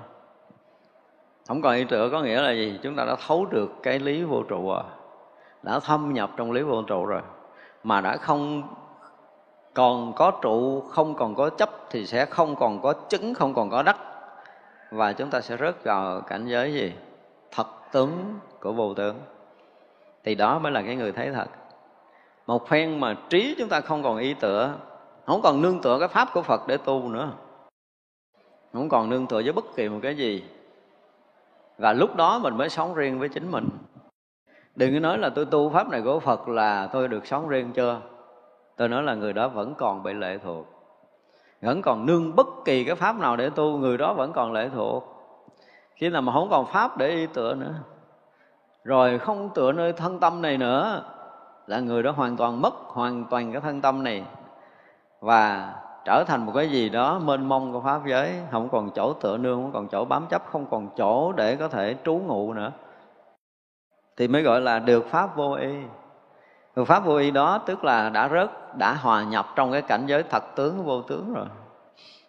Không 1.48 1.62
còn 1.62 1.74
ý 1.74 1.84
tưởng 1.84 2.12
có 2.12 2.22
nghĩa 2.22 2.40
là 2.40 2.52
gì? 2.52 2.78
Chúng 2.82 2.96
ta 2.96 3.04
đã 3.04 3.16
thấu 3.26 3.46
được 3.46 3.70
cái 3.82 3.98
lý 3.98 4.22
vô 4.22 4.42
trụ 4.42 4.68
rồi. 4.68 4.82
Đã 5.62 5.80
thâm 5.80 6.12
nhập 6.12 6.30
trong 6.36 6.52
lý 6.52 6.62
vô 6.62 6.82
trụ 6.82 7.06
rồi. 7.06 7.22
Mà 7.84 8.00
đã 8.00 8.16
không 8.16 8.62
còn 9.74 10.12
có 10.16 10.30
trụ, 10.42 10.80
không 10.80 11.14
còn 11.14 11.34
có 11.34 11.50
chấp 11.50 11.70
thì 11.90 12.06
sẽ 12.06 12.26
không 12.26 12.56
còn 12.56 12.82
có 12.82 12.92
chứng, 12.92 13.34
không 13.34 13.54
còn 13.54 13.70
có 13.70 13.82
đắc. 13.82 13.96
Và 14.90 15.12
chúng 15.12 15.30
ta 15.30 15.40
sẽ 15.40 15.56
rớt 15.56 15.84
vào 15.84 16.20
cảnh 16.20 16.46
giới 16.46 16.72
gì? 16.72 16.92
Thật 17.50 17.66
tướng 17.92 18.38
của 18.60 18.72
vô 18.72 18.94
tướng 18.94 19.16
thì 20.26 20.34
đó 20.34 20.58
mới 20.58 20.72
là 20.72 20.82
cái 20.82 20.96
người 20.96 21.12
thấy 21.12 21.30
thật. 21.32 21.46
Một 22.46 22.68
phen 22.68 23.00
mà 23.00 23.16
trí 23.30 23.54
chúng 23.58 23.68
ta 23.68 23.80
không 23.80 24.02
còn 24.02 24.18
ý 24.18 24.34
tựa, 24.34 24.74
không 25.26 25.40
còn 25.42 25.62
nương 25.62 25.80
tựa 25.80 25.98
cái 25.98 26.08
pháp 26.08 26.28
của 26.32 26.42
phật 26.42 26.66
để 26.66 26.76
tu 26.76 27.08
nữa. 27.08 27.32
Không 28.72 28.88
còn 28.88 29.10
nương 29.10 29.26
tựa 29.26 29.42
với 29.42 29.52
bất 29.52 29.64
kỳ 29.76 29.88
một 29.88 29.98
cái 30.02 30.16
gì. 30.16 30.44
Và 31.78 31.92
lúc 31.92 32.16
đó 32.16 32.38
mình 32.38 32.56
mới 32.56 32.68
sống 32.68 32.94
riêng 32.94 33.18
với 33.18 33.28
chính 33.28 33.50
mình. 33.50 33.68
Đừng 34.76 34.94
có 34.94 35.00
nói 35.00 35.18
là 35.18 35.28
tôi 35.28 35.44
tu 35.44 35.70
pháp 35.70 35.88
này 35.88 36.02
của 36.02 36.20
phật 36.20 36.48
là 36.48 36.88
tôi 36.92 37.08
được 37.08 37.26
sống 37.26 37.48
riêng 37.48 37.72
chưa? 37.72 38.00
Tôi 38.76 38.88
nói 38.88 39.02
là 39.02 39.14
người 39.14 39.32
đó 39.32 39.48
vẫn 39.48 39.74
còn 39.74 40.02
bị 40.02 40.12
lệ 40.12 40.38
thuộc. 40.44 40.66
Vẫn 41.62 41.82
còn 41.82 42.06
nương 42.06 42.36
bất 42.36 42.46
kỳ 42.64 42.84
cái 42.84 42.94
pháp 42.94 43.18
nào 43.18 43.36
để 43.36 43.50
tu, 43.50 43.78
người 43.78 43.98
đó 43.98 44.14
vẫn 44.14 44.32
còn 44.32 44.52
lệ 44.52 44.70
thuộc. 44.74 45.04
Khi 45.94 46.08
nào 46.08 46.22
mà 46.22 46.32
không 46.32 46.48
còn 46.50 46.66
pháp 46.66 46.98
để 46.98 47.08
y 47.08 47.26
tựa 47.26 47.54
nữa 47.54 47.74
rồi 48.86 49.18
không 49.18 49.50
tựa 49.54 49.72
nơi 49.72 49.92
thân 49.92 50.20
tâm 50.20 50.42
này 50.42 50.58
nữa, 50.58 51.02
là 51.66 51.80
người 51.80 52.02
đó 52.02 52.10
hoàn 52.10 52.36
toàn 52.36 52.62
mất, 52.62 52.74
hoàn 52.74 53.24
toàn 53.30 53.52
cái 53.52 53.60
thân 53.60 53.80
tâm 53.80 54.04
này. 54.04 54.24
Và 55.20 55.74
trở 56.04 56.24
thành 56.26 56.46
một 56.46 56.52
cái 56.54 56.70
gì 56.70 56.88
đó 56.88 57.18
mênh 57.18 57.48
mông 57.48 57.72
của 57.72 57.80
pháp 57.80 58.00
giới, 58.06 58.34
không 58.50 58.68
còn 58.68 58.90
chỗ 58.94 59.12
tựa 59.12 59.36
nương, 59.36 59.62
không 59.62 59.72
còn 59.72 59.88
chỗ 59.88 60.04
bám 60.04 60.26
chấp, 60.30 60.42
không 60.52 60.66
còn 60.70 60.88
chỗ 60.96 61.32
để 61.32 61.56
có 61.56 61.68
thể 61.68 61.96
trú 62.04 62.14
ngụ 62.14 62.52
nữa. 62.52 62.72
Thì 64.16 64.28
mới 64.28 64.42
gọi 64.42 64.60
là 64.60 64.78
được 64.78 65.06
pháp 65.10 65.36
vô 65.36 65.52
y. 65.52 65.74
Được 66.76 66.84
pháp 66.84 67.04
vô 67.04 67.16
y 67.16 67.30
đó 67.30 67.58
tức 67.66 67.84
là 67.84 68.10
đã 68.10 68.28
rớt, 68.28 68.76
đã 68.78 68.94
hòa 68.94 69.24
nhập 69.24 69.46
trong 69.56 69.72
cái 69.72 69.82
cảnh 69.82 70.06
giới 70.06 70.22
thật 70.22 70.44
tướng 70.56 70.84
vô 70.84 71.02
tướng 71.02 71.34
rồi. 71.34 71.46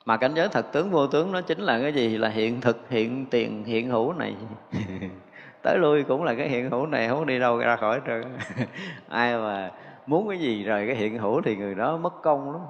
Mà 0.06 0.18
cảnh 0.18 0.32
giới 0.36 0.48
thật 0.48 0.66
tướng 0.72 0.92
vô 0.92 1.08
tướng 1.08 1.32
nó 1.32 1.42
chính 1.42 1.60
là 1.60 1.80
cái 1.80 1.94
gì? 1.94 2.18
Là 2.18 2.30
hiện 2.30 2.62
thực, 2.62 2.90
hiện 2.90 3.26
tiền, 3.30 3.64
hiện 3.64 3.90
hữu 3.90 4.14
này. 4.14 4.36
tới 5.62 5.78
lui 5.78 6.04
cũng 6.04 6.24
là 6.24 6.34
cái 6.34 6.50
hiện 6.50 6.70
hữu 6.70 6.86
này, 6.86 7.08
không 7.08 7.26
đi 7.26 7.40
đâu 7.40 7.58
ra 7.58 7.76
khỏi 7.76 8.02
trơn 8.08 8.24
ai 9.10 9.38
mà 9.38 9.72
muốn 10.06 10.30
cái 10.30 10.40
gì 10.40 10.64
rồi 10.64 10.86
cái 10.88 10.96
hiện 10.96 11.18
hữu 11.18 11.42
thì 11.42 11.56
người 11.56 11.76
đó 11.76 11.98
mất 11.98 12.22
công 12.22 12.52
lắm. 12.52 12.62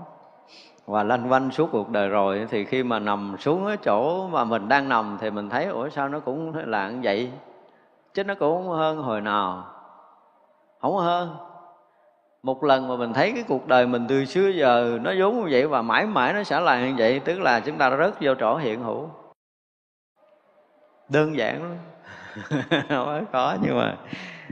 Và 0.85 1.03
lanh 1.03 1.31
quanh 1.31 1.51
suốt 1.51 1.69
cuộc 1.71 1.89
đời 1.89 2.09
rồi, 2.09 2.47
thì 2.49 2.65
khi 2.65 2.83
mà 2.83 2.99
nằm 2.99 3.35
xuống 3.39 3.67
cái 3.67 3.77
chỗ 3.77 4.27
mà 4.27 4.43
mình 4.43 4.67
đang 4.67 4.89
nằm 4.89 5.17
thì 5.21 5.31
mình 5.31 5.49
thấy, 5.49 5.65
ủa, 5.65 5.89
sao 5.89 6.09
nó 6.09 6.19
cũng 6.19 6.55
là 6.55 6.89
như 6.89 6.99
vậy? 7.03 7.31
Chứ 8.13 8.23
nó 8.23 8.35
cũng 8.35 8.67
không 8.67 8.69
hơn 8.69 8.97
hồi 8.97 9.21
nào. 9.21 9.65
Không 10.81 10.97
hơn. 10.97 11.35
Một 12.43 12.63
lần 12.63 12.87
mà 12.87 12.95
mình 12.95 13.13
thấy 13.13 13.31
cái 13.31 13.43
cuộc 13.47 13.67
đời 13.67 13.87
mình 13.87 14.05
từ 14.09 14.25
xưa 14.25 14.47
giờ 14.47 14.99
nó 15.01 15.13
vốn 15.19 15.35
như 15.35 15.47
vậy 15.51 15.67
và 15.67 15.81
mãi 15.81 16.05
mãi 16.05 16.33
nó 16.33 16.43
sẽ 16.43 16.59
là 16.59 16.85
như 16.85 16.95
vậy, 16.97 17.19
tức 17.19 17.39
là 17.39 17.59
chúng 17.59 17.77
ta 17.77 17.89
đã 17.89 17.97
rớt 17.97 18.13
vô 18.21 18.33
chỗ 18.39 18.57
hiện 18.57 18.83
hữu. 18.83 19.09
Đơn 21.09 21.37
giản 21.37 21.63
lắm. 21.63 21.77
không 22.89 23.25
có, 23.31 23.57
nhưng 23.61 23.77
mà 23.77 23.97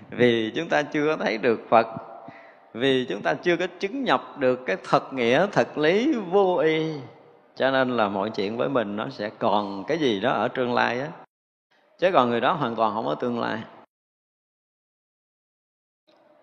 vì 0.09 0.51
chúng 0.55 0.69
ta 0.69 0.83
chưa 0.83 1.17
thấy 1.17 1.38
được 1.38 1.59
phật, 1.69 1.88
vì 2.73 3.05
chúng 3.09 3.21
ta 3.21 3.33
chưa 3.33 3.57
có 3.57 3.67
chứng 3.79 4.03
nhập 4.03 4.21
được 4.38 4.59
cái 4.65 4.77
thật 4.83 5.13
nghĩa, 5.13 5.47
thật 5.51 5.77
lý 5.77 6.13
vô 6.13 6.57
y, 6.57 6.93
cho 7.55 7.71
nên 7.71 7.97
là 7.97 8.09
mọi 8.09 8.29
chuyện 8.29 8.57
với 8.57 8.69
mình 8.69 8.95
nó 8.95 9.09
sẽ 9.09 9.29
còn 9.39 9.83
cái 9.88 9.97
gì 9.97 10.19
đó 10.19 10.31
ở 10.31 10.47
tương 10.47 10.73
lai 10.73 10.99
á. 10.99 11.07
Chứ 11.99 12.11
còn 12.13 12.29
người 12.29 12.41
đó 12.41 12.53
hoàn 12.53 12.75
toàn 12.75 12.93
không 12.93 13.05
có 13.05 13.15
tương 13.15 13.39
lai. 13.39 13.63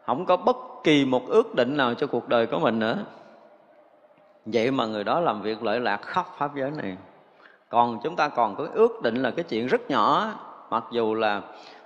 Không 0.06 0.26
có 0.26 0.36
bất 0.36 0.56
kỳ 0.84 1.04
một 1.04 1.28
ước 1.28 1.54
định 1.54 1.76
nào 1.76 1.94
cho 1.94 2.06
cuộc 2.06 2.28
đời 2.28 2.46
của 2.46 2.58
mình 2.58 2.78
nữa. 2.78 3.04
Vậy 4.44 4.70
mà 4.70 4.86
người 4.86 5.04
đó 5.04 5.20
làm 5.20 5.42
việc 5.42 5.62
lợi 5.62 5.80
lạc 5.80 6.02
khắp 6.02 6.26
pháp 6.38 6.56
giới 6.56 6.70
này. 6.70 6.96
Còn 7.68 8.00
chúng 8.02 8.16
ta 8.16 8.28
còn 8.28 8.56
có 8.56 8.68
ước 8.74 9.02
định 9.02 9.22
là 9.22 9.30
cái 9.30 9.44
chuyện 9.48 9.66
rất 9.66 9.90
nhỏ 9.90 10.34
mặc 10.72 10.84
dù 10.90 11.14
là 11.14 11.40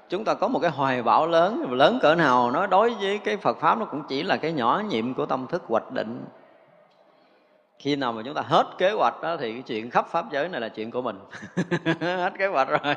chúng 0.09 0.25
ta 0.25 0.35
có 0.35 0.49
một 0.49 0.59
cái 0.59 0.71
hoài 0.71 1.03
bão 1.03 1.27
lớn 1.27 1.67
lớn 1.71 1.99
cỡ 2.03 2.15
nào, 2.15 2.51
nó 2.51 2.67
đối 2.67 2.95
với 2.95 3.19
cái 3.19 3.37
Phật 3.37 3.61
pháp 3.61 3.79
nó 3.79 3.85
cũng 3.85 4.03
chỉ 4.09 4.23
là 4.23 4.37
cái 4.37 4.53
nhỏ 4.53 4.83
nhiệm 4.89 5.15
của 5.15 5.27
tâm 5.27 5.47
thức 5.47 5.63
hoạch 5.69 5.93
định. 5.93 6.25
Khi 7.79 7.97
nào 7.97 8.13
mà 8.13 8.23
chúng 8.25 8.35
ta 8.35 8.43
hết 8.43 8.67
kế 8.79 8.91
hoạch 8.91 9.23
đó 9.23 9.37
thì 9.37 9.53
cái 9.53 9.63
chuyện 9.63 9.91
khắp 9.91 10.07
pháp 10.09 10.25
giới 10.31 10.49
này 10.49 10.61
là 10.61 10.69
chuyện 10.69 10.91
của 10.91 11.03
mình. 11.03 11.19
Hết 12.01 12.33
kế 12.39 12.47
hoạch 12.47 12.69
rồi. 12.69 12.95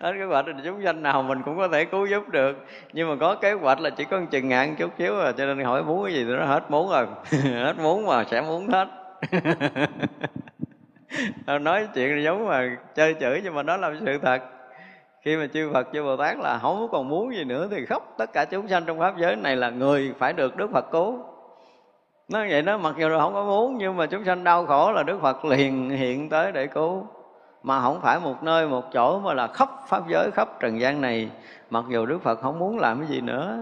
Hết 0.00 0.12
kế 0.18 0.24
hoạch 0.24 0.44
thì 0.46 0.52
chúng 0.64 0.84
sanh 0.84 1.02
nào 1.02 1.22
mình 1.22 1.42
cũng 1.42 1.56
có 1.56 1.68
thể 1.68 1.84
cứu 1.84 2.06
giúp 2.06 2.28
được. 2.28 2.56
Nhưng 2.92 3.08
mà 3.08 3.14
có 3.20 3.34
kế 3.34 3.52
hoạch 3.52 3.80
là 3.80 3.90
chỉ 3.90 4.04
có 4.04 4.20
một 4.20 4.26
chừng 4.30 4.48
ngàn 4.48 4.76
chút 4.76 4.90
xíu 4.98 5.14
rồi 5.14 5.32
cho 5.38 5.46
nên 5.46 5.64
hỏi 5.64 5.84
muốn 5.84 6.04
cái 6.04 6.14
gì 6.14 6.24
thì 6.24 6.32
nó 6.32 6.44
hết 6.44 6.70
muốn 6.70 6.90
rồi. 6.90 7.06
Hết 7.64 7.74
muốn 7.78 8.06
mà 8.06 8.24
sẽ 8.24 8.40
muốn 8.40 8.68
hết. 8.68 8.88
Nói 11.60 11.88
chuyện 11.94 12.22
giống 12.24 12.48
mà 12.48 12.76
chơi 12.94 13.14
chửi 13.20 13.40
nhưng 13.44 13.54
mà 13.54 13.62
nó 13.62 13.76
là 13.76 13.92
sự 14.04 14.18
thật 14.18 14.42
khi 15.26 15.36
mà 15.36 15.46
chư 15.46 15.70
Phật 15.72 15.88
chư 15.92 16.02
Bồ 16.02 16.16
Tát 16.16 16.38
là 16.38 16.58
không 16.58 16.88
còn 16.92 17.08
muốn 17.08 17.34
gì 17.34 17.44
nữa 17.44 17.68
thì 17.70 17.86
khóc 17.86 18.14
tất 18.18 18.32
cả 18.32 18.44
chúng 18.44 18.68
sanh 18.68 18.84
trong 18.86 18.98
pháp 18.98 19.14
giới 19.18 19.36
này 19.36 19.56
là 19.56 19.70
người 19.70 20.14
phải 20.18 20.32
được 20.32 20.56
Đức 20.56 20.70
Phật 20.72 20.90
cứu. 20.92 21.18
Nó 22.28 22.38
vậy 22.50 22.62
đó, 22.62 22.78
mặc 22.78 22.94
dù 22.98 23.08
là 23.08 23.18
không 23.18 23.34
có 23.34 23.44
muốn, 23.44 23.78
nhưng 23.78 23.96
mà 23.96 24.06
chúng 24.06 24.24
sanh 24.24 24.44
đau 24.44 24.66
khổ 24.66 24.92
là 24.92 25.02
Đức 25.02 25.18
Phật 25.22 25.44
liền 25.44 25.90
hiện 25.90 26.28
tới 26.28 26.52
để 26.52 26.66
cứu. 26.66 27.06
Mà 27.62 27.80
không 27.80 28.00
phải 28.00 28.20
một 28.20 28.42
nơi, 28.42 28.68
một 28.68 28.84
chỗ 28.92 29.18
mà 29.18 29.34
là 29.34 29.46
khắp 29.46 29.70
pháp 29.88 30.08
giới, 30.08 30.30
khắp 30.30 30.48
trần 30.60 30.80
gian 30.80 31.00
này. 31.00 31.30
Mặc 31.70 31.84
dù 31.88 32.06
Đức 32.06 32.22
Phật 32.22 32.40
không 32.40 32.58
muốn 32.58 32.78
làm 32.78 32.98
cái 32.98 33.08
gì 33.08 33.20
nữa 33.20 33.58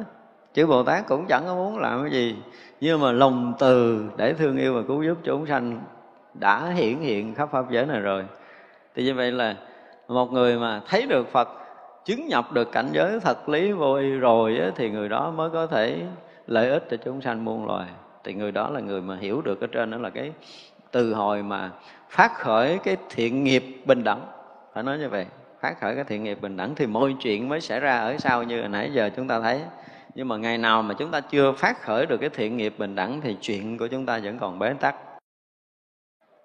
chữ 0.54 0.66
Bồ 0.66 0.82
Tát 0.82 1.06
cũng 1.06 1.26
chẳng 1.26 1.42
có 1.46 1.54
muốn 1.54 1.78
làm 1.78 2.02
cái 2.02 2.10
gì. 2.10 2.36
Nhưng 2.80 3.00
mà 3.00 3.12
lòng 3.12 3.54
từ 3.58 4.04
để 4.16 4.32
thương 4.32 4.56
yêu 4.56 4.74
và 4.74 4.82
cứu 4.88 5.02
giúp 5.02 5.18
chúng 5.24 5.46
sanh 5.46 5.80
đã 6.34 6.66
hiển 6.66 6.98
hiện 6.98 7.34
khắp 7.34 7.48
pháp 7.52 7.70
giới 7.70 7.86
này 7.86 8.00
rồi. 8.00 8.24
Thì 8.94 9.04
như 9.04 9.14
vậy 9.14 9.32
là 9.32 9.56
một 10.08 10.32
người 10.32 10.58
mà 10.58 10.80
thấy 10.88 11.06
được 11.06 11.32
Phật 11.32 11.48
chứng 12.04 12.28
nhập 12.28 12.52
được 12.52 12.72
cảnh 12.72 12.88
giới 12.92 13.20
thật 13.20 13.48
lý 13.48 13.72
vô 13.72 13.94
y 13.94 14.10
rồi 14.10 14.58
á, 14.58 14.70
thì 14.76 14.90
người 14.90 15.08
đó 15.08 15.30
mới 15.30 15.50
có 15.50 15.66
thể 15.66 16.02
lợi 16.46 16.70
ích 16.70 16.86
cho 16.90 16.96
chúng 16.96 17.20
sanh 17.20 17.44
muôn 17.44 17.66
loài. 17.66 17.86
Thì 18.24 18.34
người 18.34 18.52
đó 18.52 18.70
là 18.70 18.80
người 18.80 19.00
mà 19.00 19.16
hiểu 19.20 19.42
được 19.42 19.60
ở 19.60 19.66
trên 19.66 19.90
đó 19.90 19.98
là 19.98 20.10
cái 20.10 20.32
từ 20.90 21.14
hồi 21.14 21.42
mà 21.42 21.70
phát 22.10 22.34
khởi 22.34 22.78
cái 22.84 22.96
thiện 23.10 23.44
nghiệp 23.44 23.64
bình 23.86 24.04
đẳng. 24.04 24.20
Phải 24.74 24.82
nói 24.82 24.98
như 24.98 25.08
vậy 25.08 25.26
phát 25.60 25.80
khởi 25.80 25.94
cái 25.94 26.04
thiện 26.04 26.24
nghiệp 26.24 26.38
bình 26.40 26.56
đẳng 26.56 26.74
thì 26.74 26.86
mọi 26.86 27.14
chuyện 27.20 27.48
mới 27.48 27.60
xảy 27.60 27.80
ra 27.80 27.98
ở 27.98 28.18
sau 28.18 28.42
như 28.42 28.60
hồi 28.60 28.68
nãy 28.68 28.90
giờ 28.92 29.10
chúng 29.16 29.28
ta 29.28 29.40
thấy. 29.40 29.60
Nhưng 30.14 30.28
mà 30.28 30.36
ngày 30.36 30.58
nào 30.58 30.82
mà 30.82 30.94
chúng 30.94 31.10
ta 31.10 31.20
chưa 31.20 31.52
phát 31.52 31.80
khởi 31.80 32.06
được 32.06 32.16
cái 32.16 32.30
thiện 32.30 32.56
nghiệp 32.56 32.74
bình 32.78 32.94
đẳng 32.94 33.20
thì 33.20 33.36
chuyện 33.40 33.78
của 33.78 33.86
chúng 33.86 34.06
ta 34.06 34.20
vẫn 34.24 34.38
còn 34.38 34.58
bế 34.58 34.72
tắc 34.80 34.94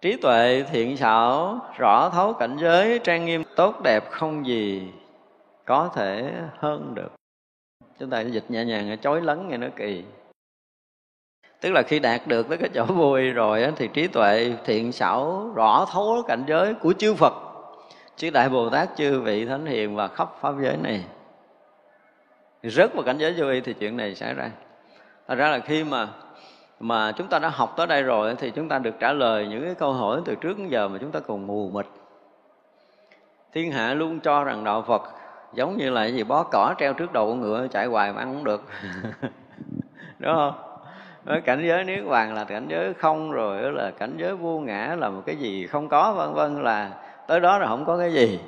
trí 0.02 0.16
tuệ 0.16 0.64
thiện 0.72 0.98
xảo, 0.98 1.60
rõ 1.78 2.10
thấu 2.10 2.34
cảnh 2.34 2.58
giới, 2.60 3.00
trang 3.00 3.26
nghiêm, 3.26 3.44
tốt 3.56 3.82
đẹp 3.84 4.12
không 4.12 4.48
gì 4.48 4.92
có 5.66 5.90
thể 5.96 6.34
hơn 6.58 6.96
được. 6.96 7.10
Chúng 8.00 8.10
ta 8.10 8.22
dịch 8.22 8.46
nhẹ 8.50 8.66
nhàng 8.66 8.98
chối 9.02 9.22
lấn 9.22 9.48
nghe 9.48 9.58
nó 9.58 9.68
kỳ. 9.76 10.04
Tức 11.62 11.72
là 11.72 11.82
khi 11.82 12.00
đạt 12.00 12.28
được 12.28 12.50
tới 12.50 12.58
cái 12.58 12.70
chỗ 12.74 12.86
vui 12.86 13.30
rồi 13.30 13.74
thì 13.76 13.88
trí 13.88 14.08
tuệ 14.08 14.54
thiện 14.66 14.92
xảo, 14.92 15.52
rõ 15.56 15.86
thấu 15.92 16.24
cảnh 16.28 16.44
giới 16.48 16.74
của 16.74 16.94
chư 16.94 17.14
Phật. 17.14 17.34
Chư 18.16 18.30
đại 18.30 18.50
Bồ 18.50 18.70
Tát, 18.70 18.90
chư 18.96 19.22
vị 19.22 19.46
thánh 19.46 19.66
hiền 19.66 19.96
và 19.96 20.08
khắp 20.08 20.30
pháp 20.42 20.54
giới 20.62 20.78
này, 20.78 21.04
rớt 22.64 22.94
vào 22.94 23.04
cảnh 23.04 23.18
giới 23.18 23.34
vô 23.38 23.50
y 23.50 23.62
thì 23.62 23.74
chuyện 23.74 23.98
này 23.98 24.16
xảy 24.16 24.34
ra. 24.34 24.52
Thật 25.28 25.36
ra 25.36 25.50
là 25.50 25.60
khi 25.60 25.84
mà 25.84 26.08
mà 26.80 27.12
chúng 27.12 27.28
ta 27.28 27.40
đã 27.40 27.50
học 27.50 27.74
tới 27.78 27.88
đây 27.88 28.04
rồi 28.04 28.36
thì 28.38 28.52
chúng 28.52 28.70
ta 28.70 28.80
được 28.80 28.96
trả 29.00 29.14
lời 29.14 29.48
những 29.48 29.66
cái 29.66 29.76
câu 29.76 29.94
hỏi 29.94 30.22
từ 30.26 30.36
trước 30.36 30.58
đến 30.58 30.68
giờ 30.68 30.88
mà 30.88 30.98
chúng 31.02 31.12
ta 31.12 31.20
còn 31.20 31.48
mù 31.48 31.70
mịt. 31.74 31.86
Thiên 33.54 33.72
hạ 33.72 33.94
luôn 33.94 34.20
cho 34.20 34.44
rằng 34.44 34.64
đạo 34.64 34.82
phật 34.82 35.02
giống 35.54 35.78
như 35.78 35.90
là 35.90 36.06
gì, 36.06 36.24
bó 36.24 36.44
cỏ 36.44 36.74
treo 36.78 36.94
trước 36.94 37.14
đầu 37.14 37.28
con 37.28 37.42
ngựa, 37.42 37.68
chạy 37.68 37.86
hoài 37.86 38.14
mà 38.14 38.22
ăn 38.22 38.34
cũng 38.34 38.44
được. 38.44 38.64
Đúng 40.20 40.36
không? 40.36 40.54
Nói 41.26 41.42
cảnh 41.42 41.64
giới 41.68 41.84
niết 41.84 42.06
bàn 42.06 42.34
là 42.34 42.44
cảnh 42.44 42.66
giới 42.70 42.94
không 42.94 43.32
rồi, 43.32 43.72
là 43.72 43.92
cảnh 43.92 44.14
giới 44.18 44.36
vô 44.36 44.60
ngã, 44.60 44.96
là 45.00 45.10
một 45.10 45.22
cái 45.26 45.36
gì 45.36 45.68
không 45.68 45.90
có, 45.90 46.14
vân 46.14 46.34
vân, 46.34 46.64
là 46.64 46.92
tới 47.28 47.40
đó 47.40 47.58
là 47.58 47.68
không 47.68 47.86
có 47.86 47.98
cái 47.98 48.14
gì. 48.14 48.40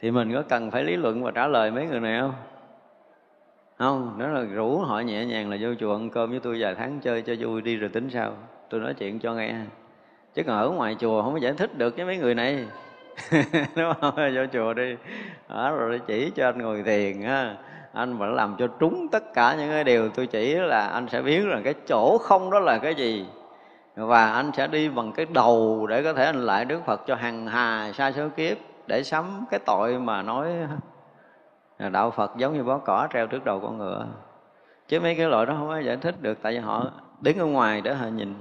Thì 0.00 0.10
mình 0.10 0.34
có 0.34 0.42
cần 0.48 0.70
phải 0.70 0.84
lý 0.84 0.96
luận 0.96 1.24
và 1.24 1.30
trả 1.30 1.46
lời 1.46 1.70
mấy 1.70 1.86
người 1.86 2.00
này 2.00 2.20
không? 2.20 2.32
Không 3.78 4.18
đó 4.18 4.26
là 4.26 4.40
rủ 4.40 4.78
họ 4.78 5.00
nhẹ 5.00 5.24
nhàng 5.24 5.50
là 5.50 5.56
vô 5.60 5.68
chùa 5.80 5.92
ăn 5.92 6.10
cơm 6.10 6.30
với 6.30 6.40
tôi 6.40 6.56
vài 6.60 6.74
tháng 6.74 7.00
chơi 7.00 7.22
cho 7.22 7.34
vui 7.40 7.62
đi 7.62 7.76
rồi 7.76 7.90
tính 7.90 8.10
sao 8.10 8.32
tôi 8.70 8.80
nói 8.80 8.94
chuyện 8.94 9.18
cho 9.18 9.34
nghe. 9.34 9.54
Chứ 10.34 10.42
còn 10.46 10.58
ở 10.58 10.70
ngoài 10.70 10.96
chùa 11.00 11.22
không 11.22 11.32
có 11.32 11.38
giải 11.38 11.52
thích 11.52 11.78
được 11.78 11.96
với 11.96 12.06
mấy 12.06 12.16
người 12.16 12.34
này. 12.34 12.64
Đúng 13.76 13.92
không? 14.00 14.14
Vô 14.16 14.42
chùa 14.52 14.74
đi. 14.74 14.96
Đó, 15.48 15.70
rồi 15.70 16.00
chỉ 16.06 16.32
cho 16.34 16.48
anh 16.48 16.58
ngồi 16.58 16.82
thiền, 16.82 17.22
ha. 17.22 17.56
Anh 17.92 18.18
vẫn 18.18 18.34
làm 18.34 18.56
cho 18.58 18.66
trúng 18.66 19.08
tất 19.08 19.34
cả 19.34 19.54
những 19.58 19.70
cái 19.70 19.84
điều 19.84 20.08
tôi 20.08 20.26
chỉ 20.26 20.54
là 20.54 20.86
anh 20.86 21.08
sẽ 21.08 21.22
biết 21.22 21.44
rằng 21.46 21.62
cái 21.64 21.74
chỗ 21.88 22.18
không 22.18 22.50
đó 22.50 22.58
là 22.58 22.78
cái 22.78 22.94
gì. 22.94 23.26
Và 23.96 24.32
anh 24.32 24.50
sẽ 24.56 24.66
đi 24.66 24.88
bằng 24.88 25.12
cái 25.12 25.26
đầu 25.32 25.86
để 25.86 26.02
có 26.02 26.12
thể 26.12 26.24
anh 26.24 26.46
lại 26.46 26.64
Đức 26.64 26.80
Phật 26.86 27.06
cho 27.06 27.14
hằng 27.14 27.46
hà 27.46 27.92
sa 27.94 28.12
số 28.12 28.28
kiếp 28.36 28.56
để 28.86 29.02
sắm 29.02 29.44
cái 29.50 29.60
tội 29.66 29.98
mà 29.98 30.22
nói 30.22 30.48
đạo 31.78 32.10
Phật 32.10 32.36
giống 32.36 32.54
như 32.54 32.64
bó 32.64 32.78
cỏ 32.78 33.08
treo 33.12 33.26
trước 33.26 33.44
đầu 33.44 33.60
con 33.60 33.78
ngựa. 33.78 34.06
Chứ 34.88 35.00
mấy 35.00 35.14
cái 35.14 35.26
loại 35.26 35.46
đó 35.46 35.54
không 35.58 35.68
có 35.68 35.78
giải 35.78 35.96
thích 35.96 36.14
được, 36.20 36.38
tại 36.42 36.52
vì 36.52 36.58
họ 36.58 36.90
đứng 37.20 37.38
ở 37.38 37.46
ngoài 37.46 37.80
để 37.80 37.94
họ 37.94 38.06
nhìn. 38.06 38.34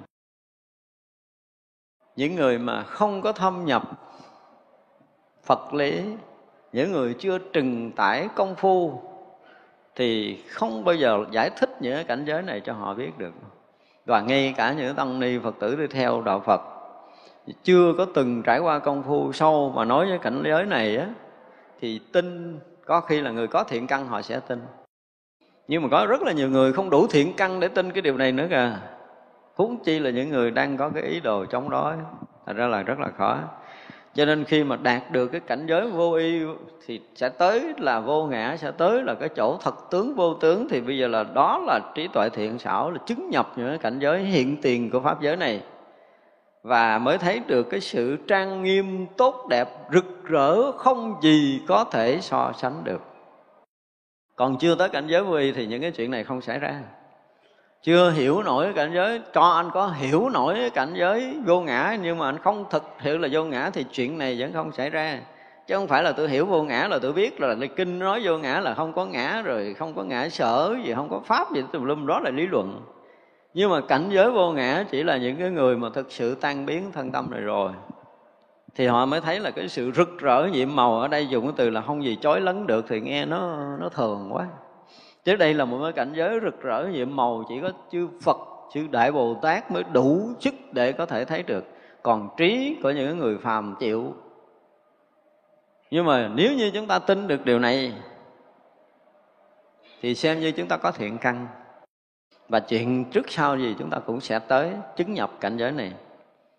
Những 2.16 2.36
người 2.36 2.58
mà 2.58 2.84
không 2.84 3.22
có 3.22 3.32
thâm 3.32 3.66
nhập 3.66 3.84
Phật 5.44 5.74
lý, 5.74 6.04
những 6.74 6.92
người 6.92 7.16
chưa 7.20 7.38
trừng 7.38 7.92
tải 7.92 8.28
công 8.36 8.56
phu, 8.56 9.02
thì 9.96 10.42
không 10.50 10.84
bao 10.84 10.96
giờ 10.96 11.26
giải 11.32 11.50
thích 11.50 11.70
những 11.80 12.08
cảnh 12.08 12.26
giới 12.26 12.42
này 12.42 12.60
cho 12.60 12.74
họ 12.74 12.94
biết 12.94 13.18
được. 13.18 13.34
Và 14.06 14.22
ngay 14.22 14.54
cả 14.58 14.74
những 14.74 14.96
tăng 14.96 15.20
ni 15.20 15.40
phật 15.40 15.56
tử 15.60 15.76
đi 15.76 15.88
theo 15.88 16.22
đạo 16.22 16.40
phật, 16.40 16.62
chưa 17.64 17.94
có 17.98 18.06
từng 18.16 18.44
trải 18.44 18.60
qua 18.60 18.80
công 18.80 19.04
phu 19.04 19.34
sâu 19.34 19.72
mà 19.76 19.86
nói 19.86 20.10
với 20.10 20.20
cảnh 20.20 20.44
giới 20.46 20.66
này 20.66 20.98
á, 20.98 21.08
thì 21.80 22.00
tin 22.14 22.60
có 22.88 23.02
khi 23.02 23.22
là 23.22 23.32
người 23.32 23.48
có 23.48 23.64
thiện 23.64 23.88
căn 23.88 24.08
họ 24.08 24.22
sẽ 24.22 24.40
tin. 24.40 24.62
Nhưng 25.68 25.82
mà 25.82 25.88
có 25.92 26.06
rất 26.10 26.22
là 26.22 26.32
nhiều 26.32 26.50
người 26.50 26.74
không 26.74 26.90
đủ 26.90 27.08
thiện 27.08 27.34
căn 27.38 27.60
để 27.60 27.68
tin 27.68 27.92
cái 27.92 28.02
điều 28.02 28.18
này 28.18 28.32
nữa 28.32 28.48
kìa. 28.50 28.72
Huống 29.56 29.84
chi 29.84 30.00
là 30.00 30.10
những 30.10 30.30
người 30.30 30.52
đang 30.52 30.78
có 30.78 30.90
cái 30.90 31.04
ý 31.04 31.20
đồ 31.20 31.46
chống 31.46 31.70
đối. 31.70 31.94
Thật 32.46 32.54
ra 32.56 32.68
là 32.68 32.84
rất 32.84 33.00
là 33.00 33.10
khó. 33.18 33.38
Cho 34.16 34.26
nên 34.26 34.44
khi 34.44 34.64
mà 34.64 34.76
đạt 34.76 35.12
được 35.12 35.28
cái 35.28 35.42
cảnh 35.42 35.66
giới 35.68 35.90
vô 35.90 36.14
y 36.14 36.42
thì 36.86 37.02
sẽ 37.16 37.30
tới 37.30 37.74
là 37.78 38.00
vô 38.00 38.26
ngã, 38.26 38.58
sẽ 38.58 38.72
tới 38.72 39.04
là 39.04 39.14
cái 39.14 39.30
chỗ 39.30 39.58
thật 39.62 39.76
tướng, 39.92 40.16
vô 40.16 40.34
tướng. 40.34 40.68
Thì 40.70 40.82
bây 40.82 40.98
giờ 40.98 41.08
là 41.08 41.24
đó 41.24 41.64
là 41.66 41.80
trí 41.96 42.08
tuệ 42.08 42.30
thiện 42.30 42.60
xảo, 42.60 42.92
là 42.92 42.98
chứng 43.06 43.30
nhập 43.30 43.52
những 43.56 43.68
cái 43.68 43.78
cảnh 43.78 44.00
giới 44.00 44.20
hiện 44.20 44.58
tiền 44.62 44.90
của 44.92 45.00
pháp 45.00 45.22
giới 45.22 45.38
này 45.38 45.62
và 46.68 46.98
mới 46.98 47.18
thấy 47.18 47.42
được 47.48 47.64
cái 47.70 47.80
sự 47.80 48.18
trang 48.28 48.64
nghiêm, 48.64 49.08
tốt 49.18 49.48
đẹp, 49.50 49.70
rực 49.94 50.24
rỡ, 50.24 50.72
không 50.72 51.16
gì 51.22 51.62
có 51.68 51.84
thể 51.84 52.20
so 52.22 52.52
sánh 52.58 52.84
được. 52.84 53.02
Còn 54.36 54.58
chưa 54.58 54.76
tới 54.76 54.90
cảnh 54.90 55.08
giới 55.08 55.24
vô 55.24 55.36
y 55.36 55.52
thì 55.52 55.66
những 55.66 55.82
cái 55.82 55.92
chuyện 55.92 56.12
này 56.12 56.24
không 56.24 56.42
xảy 56.42 56.60
ra. 56.60 56.82
Chưa 57.84 58.12
hiểu 58.12 58.44
nổi 58.44 58.74
cảnh 58.76 58.92
giới, 58.94 59.22
cho 59.34 59.42
anh 59.42 59.70
có 59.74 59.88
hiểu 59.88 60.30
nổi 60.30 60.72
cảnh 60.74 60.94
giới 60.96 61.38
vô 61.46 61.62
ngã, 61.62 61.98
nhưng 62.02 62.18
mà 62.18 62.26
anh 62.26 62.38
không 62.38 62.66
thực 62.70 62.84
sự 63.04 63.18
là 63.18 63.28
vô 63.32 63.44
ngã 63.44 63.70
thì 63.74 63.86
chuyện 63.92 64.18
này 64.18 64.36
vẫn 64.40 64.54
không 64.54 64.72
xảy 64.72 64.90
ra. 64.90 65.20
Chứ 65.68 65.76
không 65.76 65.88
phải 65.88 66.04
là 66.04 66.12
tôi 66.12 66.30
hiểu 66.30 66.46
vô 66.46 66.64
ngã 66.64 66.88
là 66.90 67.00
tôi 67.02 67.14
biết 67.14 67.42
là 67.42 67.56
kinh 67.76 68.00
nói 68.00 68.22
vô 68.24 68.38
ngã 68.38 68.60
là 68.60 68.74
không 68.74 68.94
có 68.94 69.06
ngã 69.06 69.42
rồi, 69.46 69.76
không 69.80 69.94
có 69.94 70.04
ngã 70.04 70.30
sở 70.30 70.76
gì, 70.84 70.94
không 70.94 71.10
có 71.10 71.20
pháp 71.26 71.54
gì 71.54 71.64
tùm 71.72 71.84
lum 71.84 72.06
đó 72.06 72.20
là 72.20 72.30
lý 72.30 72.48
luận 72.48 72.82
nhưng 73.58 73.72
mà 73.72 73.82
cảnh 73.82 74.10
giới 74.10 74.32
vô 74.32 74.52
ngã 74.52 74.86
chỉ 74.92 75.04
là 75.04 75.18
những 75.18 75.38
cái 75.38 75.50
người 75.50 75.78
mà 75.78 75.90
thực 75.94 76.12
sự 76.12 76.36
tan 76.36 76.66
biến 76.66 76.92
thân 76.92 77.12
tâm 77.12 77.32
này 77.32 77.42
rồi. 77.42 77.72
Thì 78.76 78.88
họ 78.88 79.06
mới 79.06 79.22
thấy 79.22 79.40
là 79.40 79.52
cái 79.52 79.70
sự 79.70 79.92
rực 79.96 80.20
rỡ 80.20 80.50
nhiệm 80.52 80.76
màu 80.76 81.00
ở 81.00 81.08
đây 81.08 81.28
dùng 81.28 81.44
cái 81.44 81.54
từ 81.58 81.70
là 81.70 81.82
không 81.82 82.04
gì 82.04 82.18
chói 82.22 82.42
lấn 82.42 82.68
được 82.68 82.86
thì 82.90 83.02
nghe 83.02 83.26
nó 83.26 83.58
nó 83.80 83.90
thường 83.90 84.30
quá. 84.32 84.48
Chứ 85.24 85.36
đây 85.36 85.54
là 85.54 85.66
một 85.66 85.80
cái 85.84 85.92
cảnh 85.92 86.14
giới 86.16 86.40
rực 86.44 86.62
rỡ 86.62 86.88
nhiệm 86.92 87.16
màu, 87.16 87.44
chỉ 87.50 87.62
có 87.62 87.72
chư 87.92 88.08
phật, 88.22 88.38
chư 88.74 88.88
đại 88.92 89.12
bồ 89.12 89.36
tát 89.42 89.72
mới 89.72 89.84
đủ 89.92 90.30
sức 90.40 90.56
để 90.72 90.92
có 90.92 91.06
thể 91.06 91.26
thấy 91.26 91.44
được. 91.44 91.66
Còn 92.04 92.30
trí 92.38 92.78
của 92.84 92.92
những 92.92 93.18
người 93.18 93.38
phàm 93.38 93.76
chịu. 93.80 94.14
Nhưng 95.92 96.06
mà 96.06 96.32
nếu 96.36 96.54
như 96.54 96.72
chúng 96.74 96.88
ta 96.88 97.00
tin 97.00 97.28
được 97.28 97.46
điều 97.46 97.60
này, 97.60 97.94
thì 100.02 100.16
xem 100.16 100.40
như 100.40 100.52
chúng 100.52 100.68
ta 100.68 100.78
có 100.78 100.92
thiện 100.92 101.18
căn 101.18 101.48
và 102.50 102.60
chuyện 102.60 103.06
trước 103.12 103.32
sau 103.32 103.58
gì 103.58 103.76
chúng 103.80 103.90
ta 103.90 104.00
cũng 104.00 104.22
sẽ 104.22 104.40
tới 104.40 104.72
chứng 104.96 105.14
nhập 105.14 105.32
cảnh 105.40 105.58
giới 105.58 105.72
này. 105.72 105.94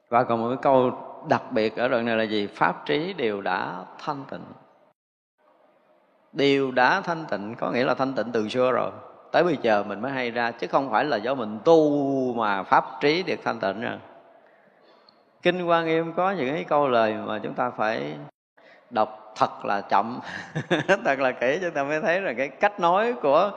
Và 0.08 0.24
còn 0.24 0.42
một 0.42 0.48
cái 0.48 0.58
câu 0.62 0.90
đặc 1.28 1.42
biệt 1.50 1.76
ở 1.76 1.88
đoạn 1.88 2.04
này 2.04 2.16
là 2.16 2.22
gì? 2.22 2.46
Pháp 2.46 2.86
trí 2.86 3.12
đều 3.12 3.40
đã 3.40 3.84
thanh 3.98 4.24
tịnh. 4.30 4.44
Đều 6.32 6.70
đã 6.70 7.00
thanh 7.00 7.24
tịnh, 7.30 7.54
có 7.54 7.70
nghĩa 7.70 7.84
là 7.84 7.94
thanh 7.94 8.12
tịnh 8.12 8.32
từ 8.32 8.48
xưa 8.48 8.72
rồi. 8.72 8.90
Tới 9.32 9.44
bây 9.44 9.58
giờ 9.62 9.82
mình 9.82 10.00
mới 10.00 10.12
hay 10.12 10.30
ra, 10.30 10.50
chứ 10.50 10.66
không 10.66 10.90
phải 10.90 11.04
là 11.04 11.16
do 11.16 11.34
mình 11.34 11.58
tu 11.64 11.90
mà 12.34 12.62
pháp 12.62 12.84
trí 13.00 13.22
được 13.22 13.40
thanh 13.44 13.60
tịnh 13.60 13.80
rồi 13.80 13.98
kinh 15.42 15.66
quan 15.66 15.86
nghiêm 15.86 16.12
có 16.12 16.30
những 16.30 16.54
cái 16.54 16.64
câu 16.64 16.88
lời 16.88 17.14
mà 17.26 17.38
chúng 17.42 17.54
ta 17.54 17.70
phải 17.70 18.14
đọc 18.90 19.32
thật 19.36 19.64
là 19.64 19.80
chậm. 19.80 20.20
Thật 21.04 21.18
là 21.18 21.32
kỹ, 21.32 21.58
chúng 21.62 21.70
ta 21.70 21.84
mới 21.84 22.00
thấy 22.00 22.20
là 22.20 22.32
cái 22.32 22.48
cách 22.48 22.80
nói 22.80 23.12
của 23.22 23.50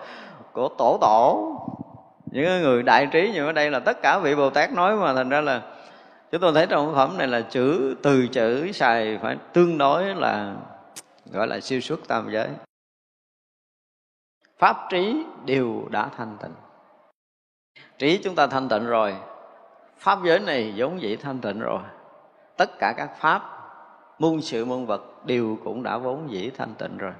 của 0.53 0.69
tổ 0.77 0.97
tổ 1.01 1.55
những 2.31 2.61
người 2.61 2.83
đại 2.83 3.07
trí 3.11 3.31
như 3.31 3.45
ở 3.45 3.51
đây 3.51 3.71
là 3.71 3.79
tất 3.79 4.01
cả 4.01 4.19
vị 4.19 4.35
bồ 4.35 4.49
tát 4.49 4.71
nói 4.71 4.95
mà, 4.95 5.13
thành 5.13 5.29
ra 5.29 5.41
là 5.41 5.61
chúng 6.31 6.41
tôi 6.41 6.53
thấy 6.53 6.67
trong 6.67 6.95
phẩm 6.95 7.17
này 7.17 7.27
là 7.27 7.41
chữ, 7.41 7.95
từ 8.01 8.27
chữ 8.27 8.71
xài 8.71 9.19
phải 9.21 9.37
tương 9.53 9.77
đối 9.77 10.15
là 10.15 10.55
gọi 11.31 11.47
là 11.47 11.59
siêu 11.59 11.81
xuất 11.81 11.99
tam 12.07 12.31
giới. 12.31 12.47
Pháp 14.57 14.77
trí 14.89 15.23
đều 15.45 15.87
đã 15.89 16.09
thanh 16.17 16.37
tịnh. 16.41 16.53
Trí 17.97 18.21
chúng 18.23 18.35
ta 18.35 18.47
thanh 18.47 18.69
tịnh 18.69 18.85
rồi, 18.85 19.15
pháp 19.97 20.19
giới 20.23 20.39
này 20.39 20.73
giống 20.75 20.99
vậy 21.01 21.17
thanh 21.21 21.39
tịnh 21.39 21.59
rồi. 21.59 21.81
Tất 22.57 22.79
cả 22.79 22.93
các 22.97 23.09
pháp, 23.19 23.41
muôn 24.19 24.41
sự 24.41 24.65
muôn 24.65 24.85
vật 24.85 25.25
đều 25.25 25.57
cũng 25.63 25.83
đã 25.83 25.97
vốn 25.97 26.31
dĩ 26.31 26.51
thanh 26.57 26.75
tịnh 26.75 26.97
rồi 26.97 27.13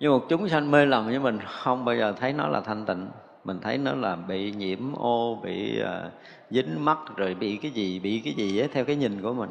nhưng 0.00 0.12
một 0.12 0.24
chúng 0.28 0.48
sanh 0.48 0.70
mê 0.70 0.86
lầm 0.86 1.06
với 1.06 1.18
mình 1.18 1.38
không 1.46 1.84
bao 1.84 1.96
giờ 1.96 2.12
thấy 2.20 2.32
nó 2.32 2.48
là 2.48 2.60
thanh 2.60 2.84
tịnh. 2.84 3.08
Mình 3.44 3.60
thấy 3.60 3.78
nó 3.78 3.92
là 3.92 4.16
bị 4.16 4.52
nhiễm 4.52 4.92
ô 4.92 5.38
bị 5.42 5.82
uh, 5.82 6.12
dính 6.50 6.84
mắc 6.84 6.98
rồi 7.16 7.34
bị 7.34 7.56
cái 7.56 7.70
gì 7.70 7.98
bị 7.98 8.20
cái 8.24 8.32
gì 8.32 8.58
ấy, 8.60 8.68
theo 8.68 8.84
cái 8.84 8.96
nhìn 8.96 9.22
của 9.22 9.32
mình. 9.32 9.50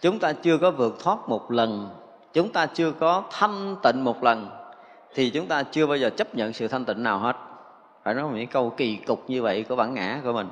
Chúng 0.00 0.18
ta 0.18 0.32
chưa 0.32 0.58
có 0.58 0.70
vượt 0.70 0.96
thoát 0.98 1.28
một 1.28 1.50
lần. 1.50 1.88
Chúng 2.32 2.52
ta 2.52 2.66
chưa 2.66 2.92
có 2.92 3.24
thanh 3.30 3.76
tịnh 3.82 4.04
một 4.04 4.22
lần. 4.22 4.48
Thì 5.14 5.30
chúng 5.30 5.46
ta 5.46 5.62
chưa 5.62 5.86
bao 5.86 5.96
giờ 5.96 6.10
chấp 6.10 6.34
nhận 6.34 6.52
sự 6.52 6.68
thanh 6.68 6.84
tịnh 6.84 7.02
nào 7.02 7.18
hết. 7.18 7.36
Phải 8.04 8.14
nói 8.14 8.30
những 8.34 8.46
câu 8.46 8.70
kỳ 8.70 8.96
cục 8.96 9.30
như 9.30 9.42
vậy 9.42 9.64
của 9.68 9.76
bản 9.76 9.94
ngã 9.94 10.20
của 10.24 10.32
mình. 10.32 10.48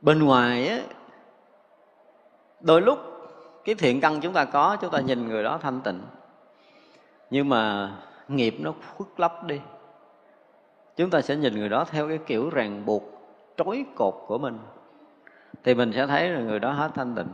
Bên 0.00 0.24
ngoài 0.24 0.68
ấy, 0.68 0.82
đôi 2.60 2.82
lúc 2.82 2.98
cái 3.64 3.74
thiện 3.74 4.00
căn 4.00 4.20
chúng 4.20 4.32
ta 4.32 4.44
có 4.44 4.76
chúng 4.80 4.90
ta 4.90 5.00
nhìn 5.00 5.28
người 5.28 5.42
đó 5.42 5.58
thanh 5.62 5.80
tịnh 5.80 6.00
nhưng 7.30 7.48
mà 7.48 7.90
nghiệp 8.28 8.54
nó 8.58 8.74
khuất 8.96 9.08
lấp 9.16 9.44
đi. 9.46 9.60
Chúng 10.96 11.10
ta 11.10 11.20
sẽ 11.20 11.36
nhìn 11.36 11.54
người 11.54 11.68
đó 11.68 11.84
theo 11.90 12.08
cái 12.08 12.18
kiểu 12.26 12.50
ràng 12.50 12.82
buộc, 12.86 13.02
trói 13.56 13.84
cột 13.94 14.14
của 14.26 14.38
mình. 14.38 14.58
Thì 15.64 15.74
mình 15.74 15.92
sẽ 15.92 16.06
thấy 16.06 16.28
là 16.28 16.40
người 16.40 16.58
đó 16.58 16.72
hết 16.72 16.90
thanh 16.94 17.14
tịnh. 17.14 17.28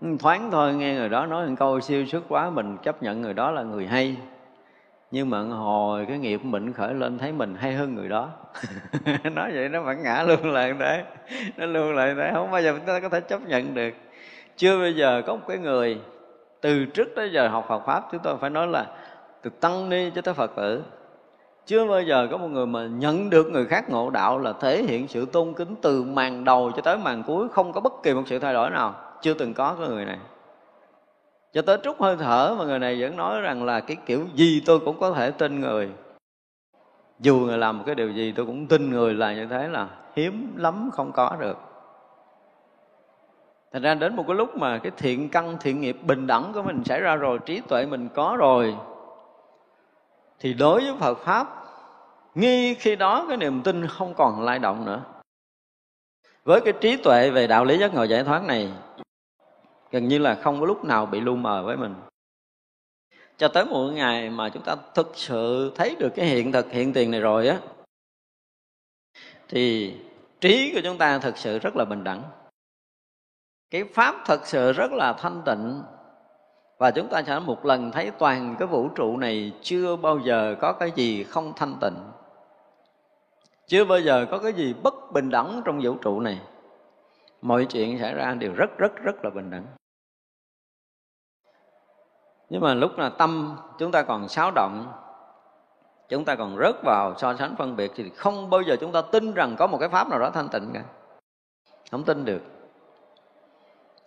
Ừ, 0.00 0.08
thoáng 0.18 0.50
thôi, 0.50 0.74
nghe 0.74 0.94
người 0.94 1.08
đó 1.08 1.26
nói 1.26 1.48
một 1.48 1.54
câu 1.58 1.80
siêu 1.80 2.06
xuất 2.06 2.22
quá, 2.28 2.50
mình 2.50 2.76
chấp 2.82 3.02
nhận 3.02 3.22
người 3.22 3.34
đó 3.34 3.50
là 3.50 3.62
người 3.62 3.86
hay. 3.86 4.16
Nhưng 5.10 5.30
mà 5.30 5.42
hồi 5.42 6.06
cái 6.08 6.18
nghiệp 6.18 6.44
mình 6.44 6.72
khởi 6.72 6.94
lên, 6.94 7.18
thấy 7.18 7.32
mình 7.32 7.54
hay 7.54 7.74
hơn 7.74 7.94
người 7.94 8.08
đó. 8.08 8.30
Nói 9.34 9.50
vậy 9.54 9.68
nó 9.68 9.82
vẫn 9.82 10.02
ngã 10.02 10.22
luôn 10.22 10.52
lại 10.52 10.74
thế. 10.78 11.04
Nó 11.56 11.66
luôn 11.66 11.94
lại 11.94 12.14
thế, 12.16 12.30
không 12.34 12.50
bao 12.50 12.62
giờ 12.62 12.72
chúng 12.76 12.86
ta 12.86 13.00
có 13.00 13.08
thể 13.08 13.20
chấp 13.20 13.40
nhận 13.46 13.74
được. 13.74 13.94
Chưa 14.56 14.78
bây 14.78 14.96
giờ 14.96 15.22
có 15.26 15.34
một 15.34 15.42
cái 15.48 15.58
người 15.58 16.00
từ 16.60 16.84
trước 16.84 17.08
tới 17.16 17.30
giờ 17.32 17.48
học 17.48 17.64
Phật 17.68 17.82
pháp, 17.86 18.08
chúng 18.12 18.20
tôi 18.24 18.36
phải 18.36 18.50
nói 18.50 18.66
là 18.66 18.86
từ 19.42 19.50
tăng 19.50 19.88
ni 19.88 20.10
cho 20.14 20.22
tới 20.22 20.34
Phật 20.34 20.50
tử. 20.56 20.82
Chưa 21.66 21.86
bao 21.86 22.02
giờ 22.02 22.28
có 22.30 22.36
một 22.36 22.48
người 22.48 22.66
mà 22.66 22.86
nhận 22.86 23.30
được 23.30 23.46
người 23.46 23.66
khác 23.66 23.90
ngộ 23.90 24.10
đạo 24.10 24.38
là 24.38 24.52
thể 24.52 24.82
hiện 24.82 25.08
sự 25.08 25.26
tôn 25.26 25.54
kính 25.54 25.74
từ 25.82 26.02
màn 26.02 26.44
đầu 26.44 26.72
cho 26.76 26.82
tới 26.82 26.96
màn 26.96 27.22
cuối, 27.26 27.48
không 27.48 27.72
có 27.72 27.80
bất 27.80 27.92
kỳ 28.02 28.14
một 28.14 28.22
sự 28.26 28.38
thay 28.38 28.52
đổi 28.52 28.70
nào. 28.70 28.94
Chưa 29.22 29.34
từng 29.34 29.54
có 29.54 29.76
cái 29.78 29.88
người 29.88 30.04
này. 30.04 30.18
Cho 31.52 31.62
tới 31.62 31.78
trút 31.82 31.98
hơi 32.00 32.16
thở 32.16 32.54
mà 32.58 32.64
người 32.64 32.78
này 32.78 33.00
vẫn 33.00 33.16
nói 33.16 33.40
rằng 33.40 33.64
là 33.64 33.80
cái 33.80 33.96
kiểu 34.06 34.26
gì 34.34 34.62
tôi 34.66 34.80
cũng 34.80 35.00
có 35.00 35.12
thể 35.12 35.30
tin 35.30 35.60
người. 35.60 35.90
Dù 37.20 37.36
người 37.36 37.58
làm 37.58 37.78
một 37.78 37.84
cái 37.86 37.94
điều 37.94 38.10
gì, 38.10 38.32
tôi 38.36 38.46
cũng 38.46 38.66
tin 38.66 38.90
người 38.90 39.14
là 39.14 39.34
như 39.34 39.46
thế 39.46 39.68
là 39.68 39.88
hiếm 40.16 40.52
lắm 40.56 40.90
không 40.92 41.12
có 41.12 41.36
được 41.40 41.58
thành 43.72 43.82
ra 43.82 43.94
đến 43.94 44.16
một 44.16 44.24
cái 44.26 44.36
lúc 44.36 44.56
mà 44.56 44.78
cái 44.78 44.92
thiện 44.96 45.28
căn, 45.28 45.56
thiện 45.60 45.80
nghiệp 45.80 45.96
bình 46.02 46.26
đẳng 46.26 46.52
của 46.52 46.62
mình 46.62 46.84
xảy 46.84 47.00
ra 47.00 47.16
rồi, 47.16 47.38
trí 47.46 47.60
tuệ 47.60 47.86
mình 47.86 48.08
có 48.14 48.36
rồi, 48.38 48.76
thì 50.38 50.54
đối 50.54 50.80
với 50.80 50.94
phật 51.00 51.18
pháp, 51.18 51.64
nghi 52.34 52.74
khi 52.74 52.96
đó 52.96 53.24
cái 53.28 53.36
niềm 53.36 53.62
tin 53.62 53.86
không 53.86 54.14
còn 54.14 54.42
lay 54.42 54.58
động 54.58 54.84
nữa. 54.84 55.02
Với 56.44 56.60
cái 56.60 56.72
trí 56.80 56.96
tuệ 56.96 57.30
về 57.30 57.46
đạo 57.46 57.64
lý 57.64 57.78
giác 57.78 57.94
ngộ 57.94 58.04
giải 58.04 58.24
thoát 58.24 58.44
này, 58.44 58.72
gần 59.90 60.08
như 60.08 60.18
là 60.18 60.34
không 60.34 60.60
có 60.60 60.66
lúc 60.66 60.84
nào 60.84 61.06
bị 61.06 61.20
lu 61.20 61.36
mờ 61.36 61.62
với 61.62 61.76
mình. 61.76 61.94
Cho 63.36 63.48
tới 63.48 63.64
một 63.64 63.90
ngày 63.90 64.30
mà 64.30 64.48
chúng 64.48 64.62
ta 64.62 64.76
thực 64.94 65.12
sự 65.14 65.72
thấy 65.74 65.96
được 65.98 66.10
cái 66.16 66.26
hiện 66.26 66.52
thực, 66.52 66.70
hiện 66.70 66.92
tiền 66.92 67.10
này 67.10 67.20
rồi 67.20 67.48
á, 67.48 67.58
thì 69.48 69.94
trí 70.40 70.72
của 70.74 70.80
chúng 70.84 70.98
ta 70.98 71.18
thực 71.18 71.38
sự 71.38 71.58
rất 71.58 71.76
là 71.76 71.84
bình 71.84 72.04
đẳng 72.04 72.22
cái 73.70 73.84
pháp 73.84 74.14
thật 74.24 74.46
sự 74.46 74.72
rất 74.72 74.92
là 74.92 75.12
thanh 75.12 75.42
tịnh. 75.44 75.82
Và 76.78 76.90
chúng 76.90 77.08
ta 77.08 77.22
sẽ 77.22 77.38
một 77.38 77.64
lần 77.64 77.90
thấy 77.90 78.10
toàn 78.18 78.56
cái 78.58 78.68
vũ 78.68 78.88
trụ 78.88 79.16
này 79.16 79.52
chưa 79.62 79.96
bao 79.96 80.18
giờ 80.18 80.56
có 80.60 80.72
cái 80.72 80.90
gì 80.90 81.24
không 81.24 81.52
thanh 81.56 81.76
tịnh. 81.80 81.96
Chưa 83.66 83.84
bao 83.84 84.00
giờ 84.00 84.26
có 84.30 84.38
cái 84.38 84.52
gì 84.52 84.74
bất 84.82 84.94
bình 85.12 85.30
đẳng 85.30 85.62
trong 85.64 85.80
vũ 85.82 85.94
trụ 85.94 86.20
này. 86.20 86.40
Mọi 87.42 87.64
chuyện 87.64 87.98
xảy 87.98 88.14
ra 88.14 88.34
đều 88.34 88.52
rất 88.52 88.78
rất 88.78 88.96
rất 89.02 89.24
là 89.24 89.30
bình 89.30 89.50
đẳng. 89.50 89.66
Nhưng 92.50 92.60
mà 92.60 92.74
lúc 92.74 92.98
là 92.98 93.08
tâm 93.08 93.56
chúng 93.78 93.92
ta 93.92 94.02
còn 94.02 94.28
xáo 94.28 94.50
động, 94.54 94.92
chúng 96.08 96.24
ta 96.24 96.34
còn 96.34 96.56
rớt 96.58 96.74
vào 96.84 97.14
so 97.18 97.34
sánh 97.34 97.56
phân 97.56 97.76
biệt 97.76 97.92
thì 97.94 98.10
không 98.10 98.50
bao 98.50 98.62
giờ 98.62 98.76
chúng 98.80 98.92
ta 98.92 99.02
tin 99.02 99.34
rằng 99.34 99.56
có 99.58 99.66
một 99.66 99.78
cái 99.78 99.88
pháp 99.88 100.08
nào 100.08 100.18
đó 100.18 100.30
thanh 100.30 100.48
tịnh 100.48 100.70
cả. 100.74 100.84
Không 101.90 102.04
tin 102.04 102.24
được 102.24 102.57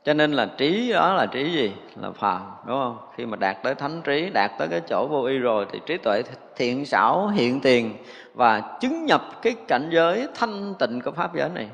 cho 0.03 0.13
nên 0.13 0.31
là 0.31 0.45
trí 0.57 0.91
đó 0.91 1.13
là 1.13 1.25
trí 1.25 1.51
gì? 1.51 1.73
Là 2.01 2.11
phàm, 2.11 2.41
đúng 2.67 2.77
không? 2.77 2.97
Khi 3.15 3.25
mà 3.25 3.37
đạt 3.37 3.63
tới 3.63 3.75
thánh 3.75 4.01
trí, 4.01 4.29
đạt 4.29 4.51
tới 4.57 4.67
cái 4.67 4.81
chỗ 4.89 5.07
vô 5.09 5.23
y 5.23 5.37
rồi 5.37 5.65
thì 5.71 5.79
trí 5.85 5.97
tuệ 5.97 6.23
thiện 6.55 6.85
xảo, 6.85 7.27
hiện 7.27 7.59
tiền 7.59 7.93
và 8.33 8.77
chứng 8.79 9.05
nhập 9.05 9.21
cái 9.41 9.55
cảnh 9.67 9.89
giới 9.91 10.27
thanh 10.35 10.73
tịnh 10.79 11.01
của 11.01 11.11
pháp 11.11 11.35
giới 11.35 11.49
này. 11.49 11.67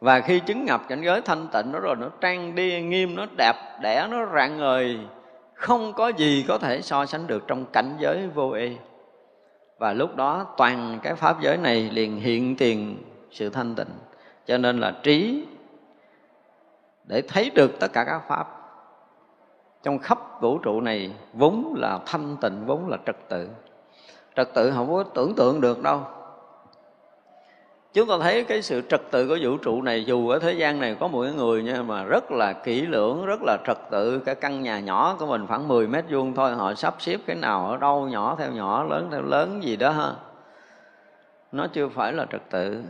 Và 0.00 0.20
khi 0.20 0.40
chứng 0.40 0.64
nhập 0.64 0.82
cảnh 0.88 1.02
giới 1.04 1.20
thanh 1.20 1.48
tịnh 1.52 1.72
nó 1.72 1.78
rồi 1.78 1.96
nó 1.96 2.08
trang 2.20 2.54
đi, 2.54 2.82
nghiêm, 2.82 3.14
nó 3.14 3.26
đẹp 3.38 3.56
đẽ, 3.82 4.06
nó 4.10 4.26
rạng 4.34 4.58
ngời, 4.58 4.98
không 5.54 5.92
có 5.92 6.08
gì 6.08 6.44
có 6.48 6.58
thể 6.58 6.82
so 6.82 7.06
sánh 7.06 7.26
được 7.26 7.44
trong 7.46 7.64
cảnh 7.72 7.96
giới 7.98 8.28
vô 8.34 8.50
y. 8.50 8.70
Và 9.78 9.92
lúc 9.92 10.16
đó 10.16 10.46
toàn 10.56 10.98
cái 11.02 11.14
pháp 11.14 11.40
giới 11.40 11.56
này 11.56 11.90
liền 11.92 12.20
hiện 12.20 12.56
tiền 12.56 12.96
sự 13.30 13.50
thanh 13.50 13.74
tịnh. 13.74 13.90
Cho 14.46 14.58
nên 14.58 14.80
là 14.80 14.94
trí 15.02 15.44
để 17.06 17.22
thấy 17.22 17.50
được 17.54 17.80
tất 17.80 17.92
cả 17.92 18.04
các 18.04 18.22
pháp. 18.28 18.48
Trong 19.82 19.98
khắp 19.98 20.40
vũ 20.40 20.58
trụ 20.58 20.80
này, 20.80 21.12
vốn 21.32 21.74
là 21.76 21.98
thanh 22.06 22.36
tịnh, 22.40 22.66
vốn 22.66 22.88
là 22.88 22.96
trật 23.06 23.16
tự. 23.28 23.48
Trật 24.36 24.54
tự 24.54 24.70
không 24.70 24.94
có 24.94 25.02
tưởng 25.02 25.34
tượng 25.34 25.60
được 25.60 25.82
đâu. 25.82 26.00
Chúng 27.92 28.08
ta 28.08 28.14
thấy 28.20 28.44
cái 28.44 28.62
sự 28.62 28.82
trật 28.88 29.00
tự 29.10 29.28
của 29.28 29.38
vũ 29.42 29.56
trụ 29.56 29.82
này, 29.82 30.04
dù 30.04 30.28
ở 30.28 30.38
thế 30.38 30.52
gian 30.52 30.80
này 30.80 30.96
có 31.00 31.08
một 31.08 31.24
người 31.36 31.62
nha 31.62 31.82
mà 31.82 32.04
rất 32.04 32.30
là 32.30 32.52
kỹ 32.52 32.80
lưỡng, 32.80 33.26
rất 33.26 33.40
là 33.42 33.58
trật 33.66 33.78
tự. 33.90 34.18
Cái 34.18 34.34
căn 34.34 34.62
nhà 34.62 34.80
nhỏ 34.80 35.16
của 35.18 35.26
mình 35.26 35.46
khoảng 35.46 35.68
10 35.68 35.86
mét 35.86 36.04
vuông 36.10 36.34
thôi, 36.34 36.54
họ 36.54 36.74
sắp 36.74 36.94
xếp 36.98 37.18
cái 37.26 37.36
nào 37.36 37.66
ở 37.66 37.76
đâu, 37.76 38.08
nhỏ 38.08 38.36
theo 38.38 38.52
nhỏ, 38.52 38.84
lớn 38.84 39.08
theo 39.10 39.22
lớn, 39.22 39.62
gì 39.62 39.76
đó 39.76 39.90
ha. 39.90 40.12
Nó 41.52 41.66
chưa 41.66 41.88
phải 41.88 42.12
là 42.12 42.26
trật 42.32 42.50
tự. 42.50 42.84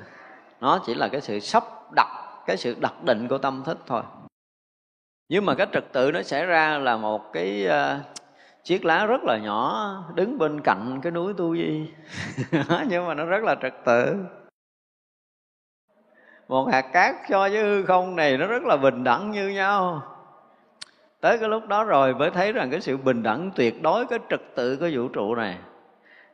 Nó 0.60 0.80
chỉ 0.86 0.94
là 0.94 1.08
cái 1.08 1.20
sự 1.20 1.40
sắp 1.40 1.64
đặt 1.96 2.25
cái 2.46 2.56
sự 2.56 2.76
đặc 2.80 3.04
định 3.04 3.28
của 3.28 3.38
tâm 3.38 3.62
thức 3.66 3.78
thôi. 3.86 4.02
Nhưng 5.28 5.46
mà 5.46 5.54
cái 5.54 5.66
trật 5.72 5.92
tự 5.92 6.12
nó 6.12 6.22
xảy 6.22 6.46
ra 6.46 6.78
là 6.78 6.96
một 6.96 7.32
cái 7.32 7.66
uh, 7.66 8.16
chiếc 8.64 8.84
lá 8.84 9.06
rất 9.06 9.24
là 9.24 9.38
nhỏ 9.38 9.94
đứng 10.14 10.38
bên 10.38 10.60
cạnh 10.60 11.00
cái 11.02 11.12
núi 11.12 11.34
tu 11.36 11.56
di. 11.56 11.90
Nhưng 12.88 13.06
mà 13.06 13.14
nó 13.14 13.24
rất 13.24 13.44
là 13.44 13.56
trật 13.62 13.74
tự. 13.84 14.16
Một 16.48 16.68
hạt 16.72 16.82
cát 16.92 17.14
so 17.28 17.38
với 17.38 17.62
hư 17.62 17.82
không 17.82 18.16
này 18.16 18.38
nó 18.38 18.46
rất 18.46 18.62
là 18.62 18.76
bình 18.76 19.04
đẳng 19.04 19.30
như 19.30 19.48
nhau. 19.48 20.02
Tới 21.20 21.38
cái 21.38 21.48
lúc 21.48 21.68
đó 21.68 21.84
rồi 21.84 22.14
mới 22.14 22.30
thấy 22.30 22.52
rằng 22.52 22.70
cái 22.70 22.80
sự 22.80 22.96
bình 22.96 23.22
đẳng 23.22 23.50
tuyệt 23.54 23.82
đối 23.82 24.06
cái 24.06 24.18
trật 24.30 24.40
tự 24.54 24.76
của 24.76 24.88
vũ 24.92 25.08
trụ 25.08 25.34
này 25.34 25.58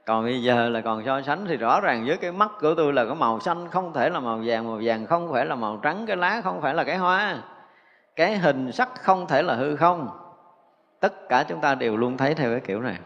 còn 0.06 0.24
bây 0.24 0.42
giờ 0.42 0.68
là 0.68 0.80
còn 0.80 1.04
so 1.04 1.22
sánh 1.22 1.44
thì 1.46 1.56
rõ 1.56 1.80
ràng 1.80 2.04
với 2.06 2.16
cái 2.16 2.32
mắt 2.32 2.50
của 2.60 2.74
tôi 2.74 2.92
là 2.92 3.04
có 3.04 3.14
màu 3.14 3.40
xanh 3.40 3.68
không 3.70 3.92
thể 3.92 4.10
là 4.10 4.20
màu 4.20 4.40
vàng 4.44 4.66
màu 4.66 4.80
vàng 4.82 5.06
không 5.06 5.32
phải 5.32 5.46
là 5.46 5.54
màu 5.54 5.76
trắng, 5.82 6.04
cái 6.06 6.16
lá 6.16 6.40
không 6.44 6.60
phải 6.60 6.74
là 6.74 6.84
cái 6.84 6.96
hoa. 6.96 7.42
Cái 8.16 8.38
hình 8.38 8.72
sắc 8.72 8.90
không 9.02 9.26
thể 9.26 9.42
là 9.42 9.54
hư 9.54 9.76
không. 9.76 10.08
Tất 11.00 11.28
cả 11.28 11.44
chúng 11.48 11.60
ta 11.60 11.74
đều 11.74 11.96
luôn 11.96 12.16
thấy 12.16 12.34
theo 12.34 12.50
cái 12.50 12.60
kiểu 12.60 12.80
này. 12.80 12.96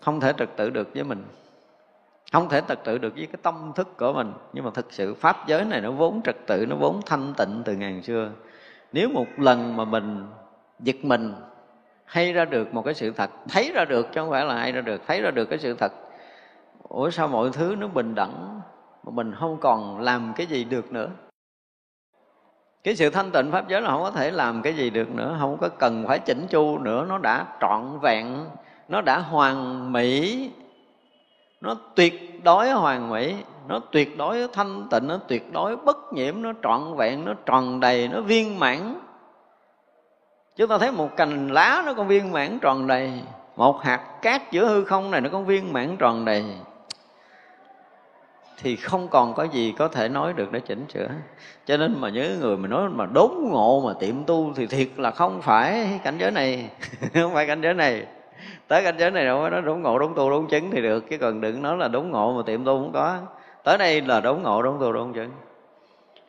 Không 0.00 0.20
thể 0.20 0.32
trật 0.38 0.56
tự 0.56 0.70
được 0.70 0.88
với 0.94 1.04
mình. 1.04 1.24
Không 2.32 2.48
thể 2.48 2.62
trật 2.68 2.84
tự 2.84 2.98
được 2.98 3.14
với 3.16 3.26
cái 3.26 3.38
tâm 3.42 3.72
thức 3.74 3.96
của 3.96 4.12
mình. 4.12 4.32
Nhưng 4.52 4.64
mà 4.64 4.70
thực 4.74 4.92
sự 4.92 5.14
pháp 5.14 5.36
giới 5.46 5.64
này 5.64 5.80
nó 5.80 5.90
vốn 5.90 6.22
trật 6.22 6.36
tự, 6.46 6.66
nó 6.66 6.76
vốn 6.76 7.00
thanh 7.06 7.34
tịnh 7.34 7.62
từ 7.64 7.76
ngàn 7.76 8.02
xưa. 8.02 8.30
Nếu 8.92 9.08
một 9.08 9.26
lần 9.36 9.76
mà 9.76 9.84
mình 9.84 10.26
giật 10.80 10.96
mình 11.02 11.34
hay 12.12 12.32
ra 12.32 12.44
được 12.44 12.74
một 12.74 12.82
cái 12.82 12.94
sự 12.94 13.10
thật, 13.10 13.30
thấy 13.48 13.72
ra 13.74 13.84
được 13.84 14.06
chứ 14.12 14.20
không 14.20 14.30
phải 14.30 14.44
là 14.44 14.54
hay 14.54 14.72
ra 14.72 14.80
được, 14.80 15.02
thấy 15.06 15.20
ra 15.20 15.30
được 15.30 15.44
cái 15.44 15.58
sự 15.58 15.74
thật. 15.74 15.92
Ủa 16.82 17.10
sao 17.10 17.28
mọi 17.28 17.50
thứ 17.52 17.74
nó 17.78 17.88
bình 17.88 18.14
đẳng 18.14 18.60
mà 19.04 19.12
mình 19.12 19.34
không 19.38 19.56
còn 19.60 20.00
làm 20.00 20.32
cái 20.36 20.46
gì 20.46 20.64
được 20.64 20.92
nữa? 20.92 21.08
Cái 22.84 22.96
sự 22.96 23.10
thanh 23.10 23.30
tịnh 23.30 23.50
pháp 23.52 23.68
giới 23.68 23.80
là 23.80 23.90
không 23.90 24.02
có 24.02 24.10
thể 24.10 24.30
làm 24.30 24.62
cái 24.62 24.74
gì 24.74 24.90
được 24.90 25.10
nữa, 25.10 25.36
không 25.40 25.58
có 25.60 25.68
cần 25.68 26.04
phải 26.08 26.18
chỉnh 26.18 26.46
chu 26.50 26.78
nữa, 26.78 27.06
nó 27.08 27.18
đã 27.18 27.46
trọn 27.60 27.98
vẹn, 28.02 28.44
nó 28.88 29.00
đã 29.00 29.18
hoàn 29.18 29.92
mỹ, 29.92 30.50
nó 31.60 31.76
tuyệt 31.94 32.44
đối 32.44 32.70
hoàn 32.70 33.10
mỹ, 33.10 33.34
nó 33.68 33.80
tuyệt 33.92 34.18
đối 34.18 34.48
thanh 34.52 34.88
tịnh, 34.90 35.08
nó 35.08 35.18
tuyệt 35.28 35.52
đối 35.52 35.76
bất 35.76 36.12
nhiễm, 36.12 36.42
nó 36.42 36.52
trọn 36.62 36.96
vẹn, 36.96 37.24
nó 37.24 37.34
tròn 37.46 37.80
đầy, 37.80 38.08
nó 38.08 38.20
viên 38.20 38.58
mãn 38.58 38.94
chúng 40.56 40.68
ta 40.68 40.78
thấy 40.78 40.92
một 40.92 41.16
cành 41.16 41.48
lá 41.48 41.82
nó 41.86 41.94
còn 41.94 42.08
viên 42.08 42.32
mãn 42.32 42.58
tròn 42.58 42.86
đầy, 42.86 43.12
một 43.56 43.82
hạt 43.82 44.00
cát 44.22 44.50
giữa 44.50 44.66
hư 44.66 44.84
không 44.84 45.10
này 45.10 45.20
nó 45.20 45.28
còn 45.32 45.46
viên 45.46 45.72
mãn 45.72 45.96
tròn 45.96 46.24
đầy. 46.24 46.44
Thì 48.62 48.76
không 48.76 49.08
còn 49.08 49.34
có 49.34 49.42
gì 49.42 49.74
có 49.78 49.88
thể 49.88 50.08
nói 50.08 50.32
được 50.32 50.52
để 50.52 50.60
chỉnh 50.60 50.84
sửa. 50.94 51.08
Cho 51.66 51.76
nên 51.76 52.00
mà 52.00 52.08
nhớ 52.08 52.36
người 52.40 52.56
mà 52.56 52.68
nói 52.68 52.88
mà 52.88 53.06
đốn 53.06 53.30
ngộ 53.40 53.82
mà 53.86 53.92
tiệm 54.00 54.24
tu 54.24 54.52
thì 54.56 54.66
thiệt 54.66 54.88
là 54.96 55.10
không 55.10 55.42
phải 55.42 56.00
cảnh 56.04 56.18
giới 56.18 56.30
này, 56.30 56.70
không 57.14 57.34
phải 57.34 57.46
cảnh 57.46 57.60
giới 57.60 57.74
này. 57.74 58.06
Tới 58.68 58.82
cảnh 58.82 58.94
giới 58.98 59.10
này 59.10 59.24
đâu 59.24 59.50
nó 59.50 59.60
đốn 59.60 59.80
ngộ, 59.82 59.98
đốn 59.98 60.14
tu, 60.16 60.30
đốn 60.30 60.46
chứng 60.46 60.70
thì 60.70 60.82
được, 60.82 61.10
chứ 61.10 61.18
còn 61.18 61.40
đừng 61.40 61.62
nói 61.62 61.76
là 61.76 61.88
đốn 61.88 62.10
ngộ 62.10 62.32
mà 62.36 62.42
tiệm 62.46 62.64
tu 62.64 62.78
không 62.78 62.92
có. 62.92 63.18
Tới 63.64 63.78
đây 63.78 64.00
là 64.00 64.20
đốn 64.20 64.42
ngộ, 64.42 64.62
đốn 64.62 64.76
tu, 64.80 64.92
đốn 64.92 65.12
chứng. 65.12 65.30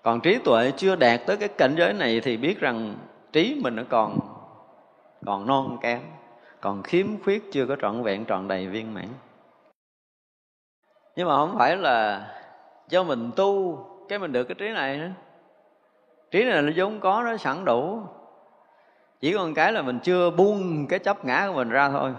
Còn 0.03 0.21
trí 0.21 0.37
tuệ 0.37 0.71
chưa 0.77 0.95
đạt 0.95 1.21
tới 1.25 1.37
cái 1.37 1.49
cảnh 1.49 1.75
giới 1.77 1.93
này 1.93 2.21
thì 2.23 2.37
biết 2.37 2.59
rằng 2.59 2.95
trí 3.33 3.59
mình 3.63 3.75
nó 3.75 3.83
còn 3.89 4.19
còn 5.25 5.47
non 5.47 5.77
kém, 5.81 5.99
còn 6.61 6.83
khiếm 6.83 7.07
khuyết, 7.23 7.51
chưa 7.51 7.65
có 7.65 7.75
trọn 7.81 8.03
vẹn, 8.03 8.25
trọn 8.25 8.47
đầy 8.47 8.67
viên 8.67 8.93
mãn. 8.93 9.07
Nhưng 11.15 11.27
mà 11.27 11.35
không 11.35 11.55
phải 11.57 11.77
là 11.77 12.27
cho 12.89 13.03
mình 13.03 13.31
tu 13.35 13.79
cái 14.09 14.19
mình 14.19 14.31
được 14.31 14.43
cái 14.43 14.55
trí 14.55 14.69
này 14.69 14.97
nữa. 14.97 15.09
Trí 16.31 16.43
này 16.43 16.61
nó 16.61 16.71
vốn 16.75 16.99
có, 16.99 17.23
nó 17.23 17.37
sẵn 17.37 17.65
đủ. 17.65 17.99
Chỉ 19.19 19.33
còn 19.33 19.53
cái 19.53 19.73
là 19.73 19.81
mình 19.81 19.99
chưa 20.03 20.29
buông 20.29 20.87
cái 20.87 20.99
chấp 20.99 21.25
ngã 21.25 21.47
của 21.47 21.53
mình 21.53 21.69
ra 21.69 21.89
thôi. 21.89 22.11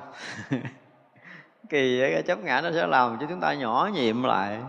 Kỳ 1.69 2.01
cái 2.01 2.23
chấp 2.23 2.39
ngã 2.39 2.61
nó 2.61 2.71
sẽ 2.73 2.87
làm 2.87 3.17
cho 3.21 3.27
chúng 3.29 3.41
ta 3.41 3.55
nhỏ 3.55 3.91
nhiệm 3.95 4.23
lại. 4.23 4.61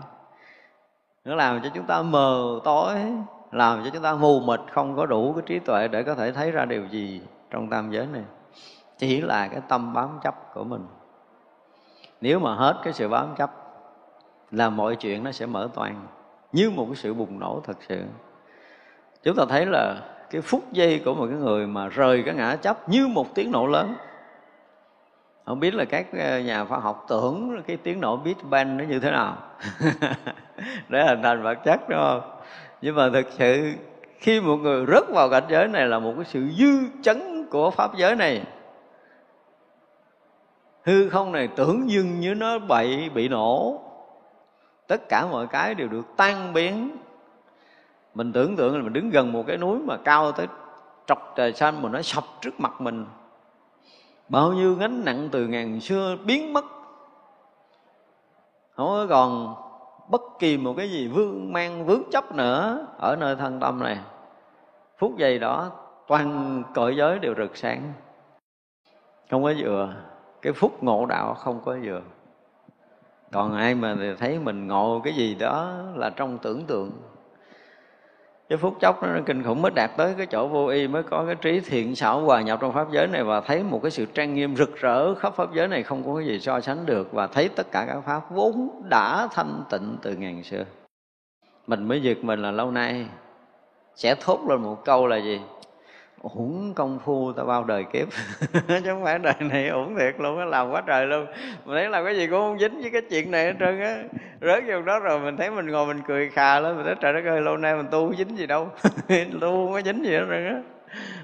Nó 1.24 1.34
làm 1.34 1.62
cho 1.62 1.68
chúng 1.74 1.86
ta 1.86 2.02
mờ 2.02 2.60
tối 2.64 2.94
làm 3.56 3.84
cho 3.84 3.90
chúng 3.90 4.02
ta 4.02 4.14
mù 4.14 4.40
mịt, 4.40 4.60
không 4.72 4.96
có 4.96 5.06
đủ 5.06 5.32
cái 5.32 5.42
trí 5.46 5.58
tuệ 5.58 5.88
để 5.88 6.02
có 6.02 6.14
thể 6.14 6.32
thấy 6.32 6.50
ra 6.50 6.64
điều 6.64 6.86
gì 6.86 7.20
trong 7.50 7.70
tam 7.70 7.90
giới 7.90 8.06
này. 8.06 8.22
Chỉ 8.98 9.20
là 9.20 9.48
cái 9.48 9.60
tâm 9.68 9.92
bám 9.92 10.18
chấp 10.22 10.54
của 10.54 10.64
mình. 10.64 10.86
Nếu 12.20 12.38
mà 12.38 12.54
hết 12.54 12.76
cái 12.84 12.92
sự 12.92 13.08
bám 13.08 13.34
chấp 13.36 13.50
là 14.50 14.70
mọi 14.70 14.96
chuyện 14.96 15.24
nó 15.24 15.32
sẽ 15.32 15.46
mở 15.46 15.68
toàn 15.74 16.06
như 16.52 16.70
một 16.70 16.86
cái 16.86 16.96
sự 16.96 17.14
bùng 17.14 17.38
nổ 17.38 17.60
thật 17.64 17.76
sự. 17.88 18.04
Chúng 19.22 19.36
ta 19.36 19.44
thấy 19.48 19.66
là 19.66 19.94
cái 20.30 20.40
phút 20.40 20.72
giây 20.72 21.02
của 21.04 21.14
một 21.14 21.26
cái 21.30 21.38
người 21.38 21.66
mà 21.66 21.88
rời 21.88 22.22
cái 22.26 22.34
ngã 22.34 22.56
chấp 22.56 22.88
như 22.88 23.08
một 23.08 23.34
tiếng 23.34 23.52
nổ 23.52 23.66
lớn. 23.66 23.94
Không 25.46 25.60
biết 25.60 25.74
là 25.74 25.84
các 25.84 26.06
ờ, 26.18 26.40
nhà 26.40 26.64
khoa 26.64 26.78
học 26.78 27.04
tưởng 27.08 27.62
cái 27.66 27.76
tiếng 27.76 28.00
nổ 28.00 28.16
Big 28.16 28.36
Bang 28.50 28.76
nó 28.76 28.84
như 28.84 29.00
thế 29.00 29.10
nào. 29.10 29.36
Để 30.88 31.04
hình 31.04 31.22
thành 31.22 31.42
vật 31.42 31.58
chất, 31.64 31.88
đúng 31.88 32.00
không? 32.00 32.36
Nhưng 32.82 32.96
mà 32.96 33.10
thực 33.12 33.26
sự, 33.30 33.72
khi 34.18 34.40
một 34.40 34.56
người 34.56 34.86
rớt 34.86 35.04
vào 35.08 35.30
cảnh 35.30 35.44
giới 35.48 35.68
này 35.68 35.86
là 35.86 35.98
một 35.98 36.12
cái 36.16 36.24
sự 36.24 36.48
dư 36.58 37.02
chấn 37.02 37.46
của 37.50 37.70
pháp 37.70 37.96
giới 37.96 38.16
này. 38.16 38.42
Hư 40.82 41.08
không 41.08 41.32
này 41.32 41.48
tưởng 41.56 41.90
dưng 41.90 42.20
như 42.20 42.34
nó 42.34 42.58
bậy, 42.58 43.10
bị 43.14 43.28
nổ. 43.28 43.80
Tất 44.86 45.08
cả 45.08 45.26
mọi 45.26 45.46
cái 45.46 45.74
đều 45.74 45.88
được 45.88 46.06
tan 46.16 46.52
biến. 46.52 46.96
Mình 48.14 48.32
tưởng 48.32 48.56
tượng 48.56 48.76
là 48.76 48.82
mình 48.82 48.92
đứng 48.92 49.10
gần 49.10 49.32
một 49.32 49.44
cái 49.46 49.56
núi 49.56 49.78
mà 49.78 49.96
cao 49.96 50.32
tới 50.32 50.46
trọc 51.06 51.32
trời 51.36 51.52
xanh 51.52 51.82
mà 51.82 51.88
nó 51.88 52.02
sập 52.02 52.24
trước 52.40 52.60
mặt 52.60 52.80
mình. 52.80 53.06
Bao 54.28 54.52
nhiêu 54.52 54.74
gánh 54.74 55.04
nặng 55.04 55.28
từ 55.32 55.46
ngàn 55.46 55.80
xưa 55.80 56.16
biến 56.24 56.52
mất. 56.52 56.64
Không 58.76 58.86
có 58.86 59.06
còn 59.08 59.54
bất 60.08 60.22
kỳ 60.38 60.56
một 60.56 60.74
cái 60.76 60.90
gì 60.90 61.08
vương 61.08 61.52
mang 61.52 61.86
vướng 61.86 62.02
chấp 62.10 62.34
nữa 62.34 62.86
ở 62.98 63.16
nơi 63.20 63.36
thân 63.36 63.60
tâm 63.60 63.78
này. 63.82 63.98
Phút 64.98 65.16
giây 65.16 65.38
đó, 65.38 65.70
toàn 66.08 66.62
cõi 66.74 66.96
giới 66.96 67.18
đều 67.18 67.34
rực 67.34 67.56
sáng. 67.56 67.92
Không 69.30 69.42
có 69.42 69.52
vừa 69.58 69.94
cái 70.42 70.52
phút 70.52 70.82
ngộ 70.82 71.06
đạo 71.06 71.34
không 71.34 71.60
có 71.64 71.76
vừa 71.82 72.00
còn 73.32 73.54
ai 73.54 73.74
mà 73.74 73.96
thấy 74.18 74.38
mình 74.38 74.66
ngộ 74.66 75.00
cái 75.04 75.14
gì 75.14 75.34
đó 75.34 75.72
là 75.94 76.10
trong 76.10 76.38
tưởng 76.38 76.64
tượng 76.66 76.90
chứ 78.48 78.56
phút 78.56 78.76
chốc 78.80 79.02
nó 79.02 79.20
kinh 79.26 79.42
khủng 79.42 79.62
mới 79.62 79.72
đạt 79.74 79.90
tới 79.96 80.14
cái 80.18 80.26
chỗ 80.26 80.48
vô 80.48 80.66
y 80.66 80.88
mới 80.88 81.02
có 81.02 81.24
cái 81.26 81.34
trí 81.34 81.60
thiện 81.60 81.96
xảo 81.96 82.20
hòa 82.20 82.42
nhập 82.42 82.58
trong 82.62 82.72
pháp 82.72 82.86
giới 82.92 83.06
này 83.06 83.24
và 83.24 83.40
thấy 83.40 83.62
một 83.62 83.80
cái 83.82 83.90
sự 83.90 84.06
trang 84.14 84.34
nghiêm 84.34 84.56
rực 84.56 84.76
rỡ 84.76 85.14
khắp 85.14 85.34
pháp 85.34 85.54
giới 85.54 85.68
này 85.68 85.82
không 85.82 86.02
có 86.06 86.14
cái 86.16 86.26
gì 86.26 86.40
so 86.40 86.60
sánh 86.60 86.86
được 86.86 87.12
và 87.12 87.26
thấy 87.26 87.48
tất 87.48 87.66
cả 87.72 87.84
các 87.88 88.00
pháp 88.06 88.30
vốn 88.30 88.82
đã 88.88 89.28
thanh 89.32 89.64
tịnh 89.70 89.96
từ 90.02 90.16
ngàn 90.16 90.42
xưa. 90.42 90.64
Mình 91.66 91.88
mới 91.88 92.02
giật 92.02 92.18
mình 92.22 92.42
là 92.42 92.50
lâu 92.50 92.70
nay. 92.70 93.06
Sẽ 93.94 94.14
thốt 94.20 94.40
lên 94.48 94.62
một 94.62 94.84
câu 94.84 95.06
là 95.06 95.16
gì? 95.16 95.40
Uổng 96.20 96.74
công 96.74 96.98
phu 97.04 97.32
ta 97.32 97.44
bao 97.44 97.64
đời 97.64 97.84
kiếp. 97.92 98.08
Chứ 98.68 98.80
không 98.84 99.04
phải 99.04 99.18
đời 99.18 99.34
này 99.40 99.68
uổng 99.68 99.96
thiệt 99.96 100.20
luôn 100.20 100.38
á 100.38 100.44
làm 100.44 100.70
quá 100.70 100.82
trời 100.86 101.06
luôn. 101.06 101.26
Mình 101.64 101.74
thấy 101.74 101.88
làm 101.90 102.04
cái 102.04 102.16
gì 102.16 102.26
cũng 102.26 102.40
không 102.40 102.58
dính 102.58 102.80
với 102.80 102.90
cái 102.90 103.02
chuyện 103.10 103.30
này 103.30 103.44
hết 103.44 103.54
trơn 103.60 103.80
á. 103.80 103.96
Rớt 104.40 104.64
vô 104.66 104.82
đó 104.82 104.98
rồi 104.98 105.20
mình 105.20 105.36
thấy 105.36 105.50
mình 105.50 105.66
ngồi 105.66 105.86
mình 105.86 106.02
cười 106.06 106.28
khà 106.28 106.60
lên, 106.60 106.76
mình 106.76 106.86
nói, 106.86 106.94
trời 107.00 107.12
đất 107.12 107.24
ơi, 107.24 107.40
lâu 107.40 107.56
nay 107.56 107.76
mình 107.76 107.86
tu 107.90 108.08
không 108.08 108.16
dính 108.16 108.38
gì 108.38 108.46
đâu. 108.46 108.68
Tu 109.08 109.40
không 109.40 109.72
có 109.72 109.80
dính 109.84 110.04
gì 110.04 110.12
hết 110.12 110.26
trơn 110.30 110.46
á. 110.46 110.62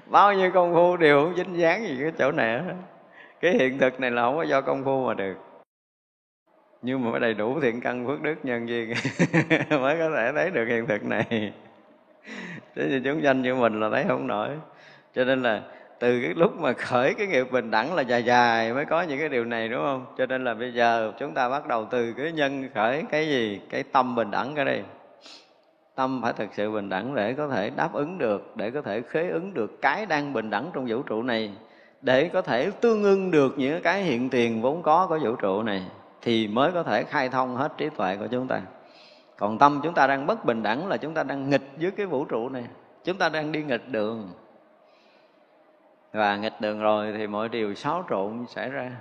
Bao 0.06 0.32
nhiêu 0.32 0.50
công 0.50 0.74
phu 0.74 0.96
đều 0.96 1.24
không 1.24 1.36
dính 1.36 1.58
dáng 1.58 1.82
gì 1.82 1.98
cái 2.00 2.12
chỗ 2.18 2.32
này 2.32 2.58
hết. 2.58 2.74
Cái 3.40 3.52
hiện 3.52 3.78
thực 3.78 4.00
này 4.00 4.10
là 4.10 4.22
không 4.22 4.36
có 4.36 4.42
do 4.42 4.60
công 4.60 4.84
phu 4.84 5.06
mà 5.06 5.14
được. 5.14 5.34
Nhưng 6.82 7.04
mà 7.04 7.10
phải 7.10 7.20
đầy 7.20 7.34
đủ 7.34 7.60
thiện 7.60 7.80
căn 7.80 8.06
phước 8.06 8.22
đức 8.22 8.34
nhân 8.42 8.68
duyên 8.68 8.88
mới 9.70 9.98
có 9.98 10.10
thể 10.16 10.32
thấy 10.34 10.50
được 10.50 10.64
hiện 10.68 10.86
thực 10.86 11.04
này. 11.04 11.52
Thế 12.76 12.88
thì 12.88 13.00
chúng 13.04 13.22
danh 13.22 13.42
như 13.42 13.54
mình 13.54 13.80
là 13.80 13.88
thấy 13.92 14.04
không 14.08 14.26
nổi 14.26 14.48
cho 15.14 15.24
nên 15.24 15.42
là 15.42 15.62
từ 15.98 16.20
cái 16.22 16.34
lúc 16.34 16.60
mà 16.60 16.72
khởi 16.72 17.14
cái 17.14 17.26
nghiệp 17.26 17.52
bình 17.52 17.70
đẳng 17.70 17.94
là 17.94 18.02
dài 18.02 18.24
dài 18.24 18.72
mới 18.72 18.84
có 18.84 19.02
những 19.02 19.18
cái 19.18 19.28
điều 19.28 19.44
này, 19.44 19.68
đúng 19.68 19.82
không? 19.82 20.06
Cho 20.18 20.26
nên 20.26 20.44
là 20.44 20.54
bây 20.54 20.72
giờ 20.72 21.12
chúng 21.18 21.34
ta 21.34 21.48
bắt 21.48 21.66
đầu 21.66 21.86
từ 21.90 22.12
cái 22.12 22.32
nhân 22.32 22.68
khởi 22.74 23.04
cái 23.10 23.28
gì? 23.28 23.60
Cái 23.70 23.82
tâm 23.82 24.14
bình 24.14 24.30
đẳng 24.30 24.54
cái 24.54 24.64
đây. 24.64 24.82
Tâm 25.94 26.22
phải 26.22 26.32
thực 26.32 26.48
sự 26.54 26.70
bình 26.70 26.88
đẳng 26.88 27.14
để 27.14 27.32
có 27.32 27.48
thể 27.48 27.70
đáp 27.70 27.92
ứng 27.92 28.18
được, 28.18 28.52
để 28.56 28.70
có 28.70 28.82
thể 28.82 29.02
khế 29.08 29.28
ứng 29.28 29.54
được 29.54 29.82
cái 29.82 30.06
đang 30.06 30.32
bình 30.32 30.50
đẳng 30.50 30.70
trong 30.74 30.86
vũ 30.88 31.02
trụ 31.02 31.22
này, 31.22 31.50
để 32.00 32.28
có 32.28 32.42
thể 32.42 32.70
tương 32.70 33.02
ưng 33.02 33.30
được 33.30 33.58
những 33.58 33.82
cái 33.82 34.02
hiện 34.02 34.30
tiền 34.30 34.62
vốn 34.62 34.82
có 34.82 35.06
của 35.06 35.18
vũ 35.22 35.36
trụ 35.36 35.62
này, 35.62 35.82
thì 36.22 36.48
mới 36.48 36.72
có 36.72 36.82
thể 36.82 37.04
khai 37.04 37.28
thông 37.28 37.56
hết 37.56 37.72
trí 37.78 37.88
tuệ 37.96 38.16
của 38.16 38.26
chúng 38.26 38.48
ta. 38.48 38.60
Còn 39.38 39.58
tâm 39.58 39.80
chúng 39.82 39.94
ta 39.94 40.06
đang 40.06 40.26
bất 40.26 40.44
bình 40.44 40.62
đẳng 40.62 40.88
là 40.88 40.96
chúng 40.96 41.14
ta 41.14 41.22
đang 41.22 41.50
nghịch 41.50 41.70
với 41.80 41.90
cái 41.90 42.06
vũ 42.06 42.24
trụ 42.24 42.48
này. 42.48 42.64
Chúng 43.04 43.16
ta 43.16 43.28
đang 43.28 43.52
đi 43.52 43.62
nghịch 43.62 43.88
đường 43.88 44.30
và 46.12 46.36
nghịch 46.36 46.60
đường 46.60 46.80
rồi 46.80 47.14
thì 47.16 47.26
mọi 47.26 47.48
điều 47.48 47.74
xáo 47.74 48.04
trộn 48.10 48.46
xảy 48.48 48.70
ra. 48.70 48.92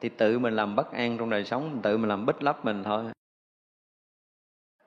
Thì 0.00 0.08
tự 0.08 0.38
mình 0.38 0.56
làm 0.56 0.76
bất 0.76 0.92
an 0.92 1.18
trong 1.18 1.30
đời 1.30 1.44
sống, 1.44 1.80
tự 1.82 1.98
mình 1.98 2.08
làm 2.08 2.26
bích 2.26 2.42
lấp 2.42 2.64
mình 2.64 2.84
thôi. 2.84 3.04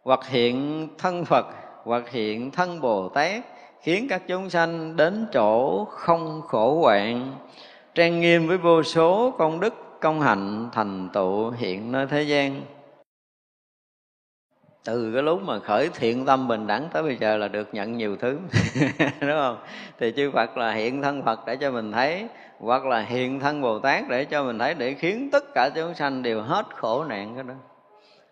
Hoặc 0.04 0.26
hiện 0.28 0.88
thân 0.98 1.26
phật, 1.26 1.46
hoặc 1.84 2.10
hiện 2.10 2.52
thân 2.52 2.82
bồ 2.82 3.10
tát, 3.10 3.44
khiến 3.82 4.08
các 4.10 4.24
chúng 4.28 4.50
sanh 4.50 4.96
đến 4.96 5.28
chỗ 5.34 5.86
không 5.86 6.41
khổ 6.41 6.82
hoạn. 6.82 7.36
Trang 7.96 8.20
nghiêm 8.20 8.48
với 8.48 8.58
vô 8.58 8.84
số 8.84 9.32
công 9.38 9.60
đức 9.60 9.74
công 10.02 10.22
hạnh 10.22 10.70
thành 10.72 11.10
tựu 11.14 11.52
hiện 11.52 11.91
nơi 11.91 12.08
thế 12.08 12.24
gian 12.24 12.62
từ 14.85 15.11
cái 15.14 15.23
lúc 15.23 15.43
mà 15.43 15.60
khởi 15.60 15.89
thiện 15.93 16.26
tâm 16.26 16.47
bình 16.47 16.68
đẳng 16.68 16.89
tới 16.93 17.03
bây 17.03 17.15
giờ 17.15 17.38
là 17.38 17.47
được 17.47 17.73
nhận 17.73 17.97
nhiều 17.97 18.18
thứ, 18.18 18.38
đúng 19.22 19.30
không? 19.30 19.57
Thì 19.99 20.14
chư 20.15 20.31
phật 20.31 20.57
là 20.57 20.72
hiện 20.72 21.01
thân 21.01 21.23
phật 21.23 21.39
để 21.45 21.56
cho 21.56 21.72
mình 21.72 21.91
thấy, 21.91 22.27
hoặc 22.60 22.85
là 22.85 22.99
hiện 22.99 23.39
thân 23.39 23.61
bồ 23.61 23.80
tát 23.80 24.03
để 24.10 24.26
cho 24.26 24.43
mình 24.43 24.60
thấy, 24.60 24.73
để 24.73 24.93
khiến 24.93 25.30
tất 25.31 25.43
cả 25.56 25.69
chúng 25.76 25.95
sanh 25.95 26.23
đều 26.23 26.41
hết 26.41 26.65
khổ 26.76 27.03
nạn 27.03 27.35
cái 27.35 27.43
đó. 27.43 27.53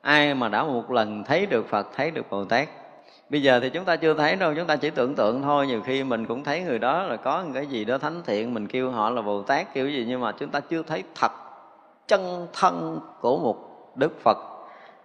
Ai 0.01 0.33
mà 0.33 0.49
đã 0.49 0.63
một 0.63 0.91
lần 0.91 1.23
thấy 1.23 1.45
được 1.45 1.69
phật, 1.69 1.87
thấy 1.95 2.11
được 2.11 2.29
bồ 2.29 2.45
tát? 2.45 2.67
Bây 3.29 3.41
giờ 3.41 3.59
thì 3.59 3.69
chúng 3.69 3.85
ta 3.85 3.95
chưa 3.95 4.13
thấy 4.13 4.35
đâu, 4.35 4.53
chúng 4.55 4.67
ta 4.67 4.75
chỉ 4.75 4.89
tưởng 4.89 5.15
tượng 5.15 5.41
thôi. 5.41 5.67
Nhiều 5.67 5.81
khi 5.81 6.03
mình 6.03 6.25
cũng 6.25 6.43
thấy 6.43 6.61
người 6.61 6.79
đó 6.79 7.03
là 7.03 7.15
có 7.15 7.43
cái 7.53 7.65
gì 7.65 7.85
đó 7.85 7.97
thánh 7.97 8.21
thiện, 8.25 8.53
mình 8.53 8.67
kêu 8.67 8.91
họ 8.91 9.09
là 9.09 9.21
bồ 9.21 9.41
tát, 9.41 9.73
kiểu 9.73 9.89
gì, 9.89 10.05
nhưng 10.07 10.21
mà 10.21 10.31
chúng 10.31 10.49
ta 10.49 10.59
chưa 10.59 10.83
thấy 10.83 11.03
thật 11.15 11.31
chân 12.07 12.47
thân 12.53 12.99
của 13.21 13.37
một 13.39 13.57
đức 13.95 14.21
phật 14.23 14.56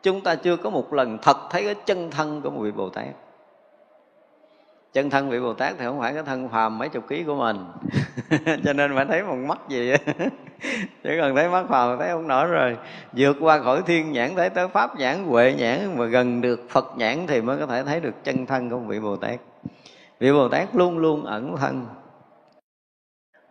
chúng 0.02 0.20
ta 0.20 0.34
chưa 0.34 0.56
có 0.56 0.70
một 0.70 0.92
lần 0.92 1.18
thật 1.22 1.36
thấy 1.50 1.64
cái 1.64 1.74
chân 1.74 2.10
thân 2.10 2.42
của 2.42 2.50
một 2.50 2.60
vị 2.62 2.70
bồ 2.70 2.88
tát. 2.88 3.06
Chân 4.92 5.10
thân 5.10 5.30
vị 5.30 5.40
bồ 5.40 5.52
tát 5.52 5.74
thì 5.78 5.84
không 5.84 6.00
phải 6.00 6.14
cái 6.14 6.22
thân 6.22 6.48
phàm 6.48 6.78
mấy 6.78 6.88
chục 6.88 7.08
ký 7.08 7.24
của 7.24 7.34
mình. 7.34 7.64
Cho 8.64 8.72
nên 8.72 8.94
phải 8.94 9.04
thấy 9.04 9.22
một 9.22 9.36
mắt 9.36 9.58
gì 9.68 9.92
chỉ 11.02 11.10
cần 11.20 11.36
thấy 11.36 11.48
mắt 11.48 11.66
phàm 11.68 11.98
thấy 11.98 12.08
không 12.08 12.28
nổi 12.28 12.46
rồi. 12.46 12.76
Vượt 13.12 13.36
qua 13.40 13.58
khỏi 13.58 13.82
thiên 13.86 14.12
nhãn 14.12 14.34
thấy 14.36 14.50
tới 14.50 14.68
pháp 14.68 14.96
nhãn, 14.96 15.24
huệ 15.24 15.54
nhãn, 15.58 15.98
mà 15.98 16.04
gần 16.04 16.40
được 16.40 16.60
phật 16.70 16.92
nhãn 16.96 17.26
thì 17.26 17.40
mới 17.40 17.58
có 17.58 17.66
thể 17.66 17.84
thấy 17.84 18.00
được 18.00 18.24
chân 18.24 18.46
thân 18.46 18.70
của 18.70 18.78
một 18.78 18.84
vị 18.88 19.00
bồ 19.00 19.16
tát. 19.16 19.40
Vị 20.20 20.32
bồ 20.32 20.48
tát 20.48 20.74
luôn 20.74 20.98
luôn 20.98 21.24
ẩn 21.24 21.56
thân 21.56 21.86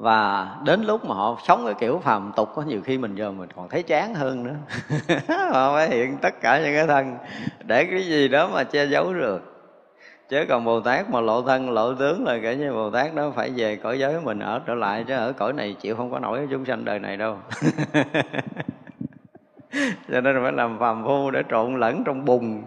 và 0.01 0.49
đến 0.65 0.83
lúc 0.83 1.05
mà 1.05 1.15
họ 1.15 1.37
sống 1.47 1.65
cái 1.65 1.73
kiểu 1.73 1.99
phàm 2.03 2.31
tục 2.35 2.49
có 2.55 2.61
nhiều 2.61 2.81
khi 2.83 2.97
mình 2.97 3.15
giờ 3.15 3.31
mình 3.31 3.49
còn 3.55 3.69
thấy 3.69 3.83
chán 3.83 4.15
hơn 4.15 4.43
nữa. 4.43 4.55
Họ 5.51 5.73
phải 5.73 5.89
hiện 5.89 6.17
tất 6.21 6.41
cả 6.41 6.59
những 6.59 6.75
cái 6.75 6.87
thân, 6.87 7.17
để 7.65 7.85
cái 7.85 8.03
gì 8.03 8.27
đó 8.27 8.49
mà 8.53 8.63
che 8.63 8.85
giấu 8.85 9.13
được. 9.13 9.41
Chứ 10.29 10.45
còn 10.49 10.65
bồ 10.65 10.79
tát 10.79 11.09
mà 11.09 11.21
lộ 11.21 11.41
thân, 11.41 11.69
lộ 11.69 11.93
tướng 11.93 12.25
là 12.25 12.39
kể 12.41 12.55
như 12.55 12.73
bồ 12.73 12.89
tát 12.89 13.15
đó 13.15 13.31
phải 13.35 13.51
về 13.55 13.75
cõi 13.75 13.99
giới 13.99 14.21
mình 14.21 14.39
ở 14.39 14.61
trở 14.65 14.73
lại, 14.73 15.05
chứ 15.07 15.15
ở 15.15 15.33
cõi 15.33 15.53
này 15.53 15.75
chịu 15.81 15.95
không 15.95 16.11
có 16.11 16.19
nổi 16.19 16.47
chúng 16.51 16.65
sanh 16.65 16.85
đời 16.85 16.99
này 16.99 17.17
đâu. 17.17 17.37
Cho 20.11 20.21
nên 20.21 20.39
phải 20.43 20.51
làm 20.51 20.79
phàm 20.79 21.03
phu 21.05 21.31
để 21.31 21.43
trộn 21.49 21.79
lẫn 21.79 22.03
trong 22.05 22.25
bùn. 22.25 22.63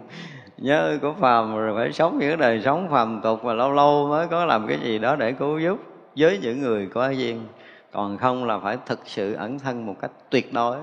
Nhớ 0.57 0.97
của 1.01 1.13
phàm 1.19 1.55
rồi 1.55 1.75
phải 1.77 1.91
sống 1.93 2.19
những 2.19 2.39
đời 2.39 2.61
sống 2.65 2.87
phàm 2.91 3.21
tục 3.23 3.45
mà 3.45 3.53
lâu 3.53 3.71
lâu 3.71 4.07
mới 4.07 4.27
có 4.27 4.45
làm 4.45 4.67
cái 4.67 4.79
gì 4.79 4.99
đó 4.99 5.15
để 5.15 5.31
cứu 5.31 5.59
giúp 5.59 5.94
với 6.17 6.39
những 6.41 6.61
người 6.61 6.87
có 6.93 7.09
duyên, 7.09 7.47
còn 7.91 8.17
không 8.17 8.45
là 8.45 8.59
phải 8.59 8.77
thực 8.85 8.99
sự 9.05 9.33
ẩn 9.33 9.59
thân 9.59 9.85
một 9.85 9.95
cách 10.01 10.11
tuyệt 10.29 10.53
đối. 10.53 10.77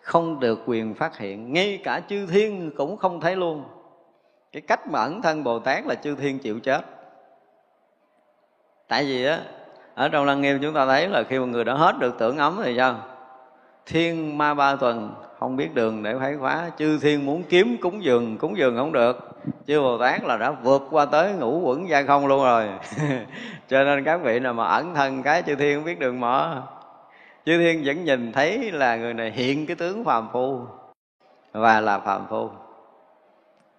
Không 0.00 0.40
được 0.40 0.60
quyền 0.66 0.94
phát 0.94 1.18
hiện, 1.18 1.52
ngay 1.52 1.80
cả 1.84 2.00
chư 2.08 2.26
thiên 2.26 2.70
cũng 2.76 2.96
không 2.96 3.20
thấy 3.20 3.36
luôn. 3.36 3.64
Cái 4.52 4.60
cách 4.60 4.88
mà 4.90 5.00
ẩn 5.00 5.22
thân 5.22 5.44
bồ 5.44 5.58
tát 5.58 5.86
là 5.86 5.94
chư 5.94 6.14
thiên 6.14 6.38
chịu 6.38 6.60
chết. 6.60 6.84
Tại 8.88 9.04
vì 9.04 9.24
á, 9.24 9.40
ở 9.94 10.08
trong 10.08 10.24
lăng 10.24 10.40
nghiêm 10.40 10.58
chúng 10.62 10.74
ta 10.74 10.86
thấy 10.86 11.08
là 11.08 11.22
khi 11.22 11.38
một 11.38 11.46
người 11.46 11.64
đã 11.64 11.74
hết 11.74 11.98
được 11.98 12.14
tưởng 12.18 12.38
ấm 12.38 12.60
thì 12.64 12.74
sao? 12.76 12.98
Thiên 13.86 14.38
ma 14.38 14.54
ba 14.54 14.76
tuần, 14.76 15.14
không 15.38 15.56
biết 15.56 15.74
đường 15.74 16.02
để 16.02 16.14
phải 16.18 16.36
khóa, 16.36 16.70
chư 16.78 16.98
thiên 16.98 17.26
muốn 17.26 17.42
kiếm 17.42 17.76
cúng 17.80 18.04
dường 18.04 18.38
cúng 18.38 18.56
dường 18.56 18.76
không 18.76 18.92
được 18.92 19.31
chư 19.66 19.80
bồ 19.80 19.98
tát 19.98 20.24
là 20.24 20.36
đã 20.36 20.50
vượt 20.50 20.82
qua 20.90 21.04
tới 21.04 21.32
ngũ 21.32 21.60
quẩn 21.60 21.88
gia 21.88 22.02
không 22.02 22.26
luôn 22.26 22.44
rồi. 22.44 22.68
Cho 23.68 23.84
nên 23.84 24.04
các 24.04 24.20
vị 24.22 24.40
nào 24.40 24.54
mà 24.54 24.64
ẩn 24.64 24.94
thân 24.94 25.22
cái 25.22 25.42
chư 25.42 25.54
thiên 25.54 25.78
không 25.78 25.84
biết 25.84 25.98
đường 25.98 26.20
mở 26.20 26.62
chư 27.46 27.58
thiên 27.58 27.82
vẫn 27.84 28.04
nhìn 28.04 28.32
thấy 28.32 28.72
là 28.72 28.96
người 28.96 29.14
này 29.14 29.30
hiện 29.30 29.66
cái 29.66 29.76
tướng 29.76 30.04
phàm 30.04 30.28
phu 30.32 30.60
và 31.52 31.80
là 31.80 31.98
phàm 31.98 32.26
phu. 32.28 32.50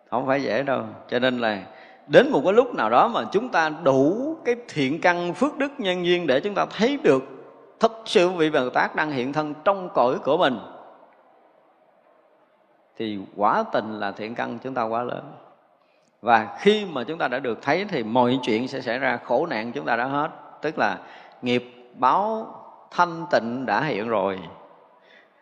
Không 0.10 0.28
phải 0.28 0.44
dễ 0.44 0.64
đâu. 0.64 0.84
Cho 1.08 1.20
nên 1.20 1.40
là 1.40 1.60
đến 2.08 2.32
một 2.32 2.42
cái 2.44 2.54
lúc 2.54 2.76
nào 2.76 2.90
đó 2.90 3.08
mà 3.08 3.24
chúng 3.32 3.50
ta 3.50 3.70
đủ 3.84 4.36
cái 4.46 4.56
thiện 4.70 5.02
căn 5.02 5.34
phước 5.34 5.58
đức 5.58 5.72
nhân 5.78 6.06
duyên 6.06 6.28
để 6.28 6.40
chúng 6.40 6.56
ta 6.56 6.66
thấy 6.78 6.98
được 7.04 7.24
thật 7.80 7.92
sự 8.06 8.30
vị 8.30 8.50
Bồ 8.50 8.70
Tát 8.70 8.96
đang 8.96 9.12
hiện 9.12 9.34
thân 9.34 9.54
trong 9.64 9.90
cõi 9.90 10.16
của 10.24 10.38
mình, 10.38 10.60
thì 12.98 13.20
quả 13.36 13.64
tình 13.74 14.00
là 14.00 14.12
thiện 14.12 14.36
căn 14.36 14.60
chúng 14.64 14.74
ta 14.74 14.84
quá 14.84 15.04
lớn 15.04 15.32
và 16.24 16.48
khi 16.60 16.86
mà 16.86 17.04
chúng 17.04 17.18
ta 17.18 17.28
đã 17.28 17.40
được 17.40 17.62
thấy 17.62 17.86
thì 17.90 18.04
mọi 18.04 18.40
chuyện 18.44 18.68
sẽ 18.68 18.82
xảy 18.82 19.00
ra 19.00 19.20
khổ 19.26 19.46
nạn 19.46 19.72
chúng 19.72 19.86
ta 19.86 19.96
đã 19.96 20.06
hết. 20.06 20.30
Tức 20.62 20.78
là 20.80 20.98
nghiệp 21.42 21.64
báo 21.94 22.56
thanh 22.92 23.26
tịnh 23.32 23.66
đã 23.66 23.84
hiện 23.84 24.08
rồi. 24.08 24.40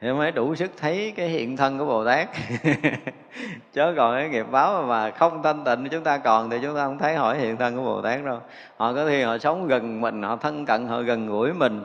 Thì 0.02 0.12
mới 0.12 0.32
đủ 0.32 0.56
sức 0.56 0.72
thấy 0.78 1.14
cái 1.16 1.28
hiện 1.28 1.58
thân 1.58 1.78
của 1.78 1.86
Bồ 1.86 2.06
Tát. 2.06 2.30
Chứ 3.74 3.94
còn 3.98 4.16
cái 4.16 4.30
nghiệp 4.30 4.45
báo 4.52 4.84
mà 4.84 5.12
không 5.12 5.44
thanh 5.44 5.64
tịnh 5.64 5.88
chúng 5.91 6.03
ta 6.03 6.18
còn 6.18 6.49
thì 6.49 6.58
chúng 6.62 6.76
ta 6.76 6.86
không 6.86 6.98
thấy 6.98 7.16
hỏi 7.16 7.38
hiện 7.38 7.58
thân 7.58 7.76
của 7.76 7.84
Bồ 7.84 8.02
Tát 8.02 8.26
đâu. 8.26 8.40
Họ 8.78 8.94
có 8.94 9.06
khi 9.08 9.22
họ 9.22 9.38
sống 9.38 9.68
gần 9.68 10.02
mình, 10.02 10.24
họ 10.24 10.36
thân 10.36 10.66
cận, 10.66 10.88
họ 10.88 11.02
gần 11.02 11.28
gũi 11.28 11.53
mình. 11.53 11.84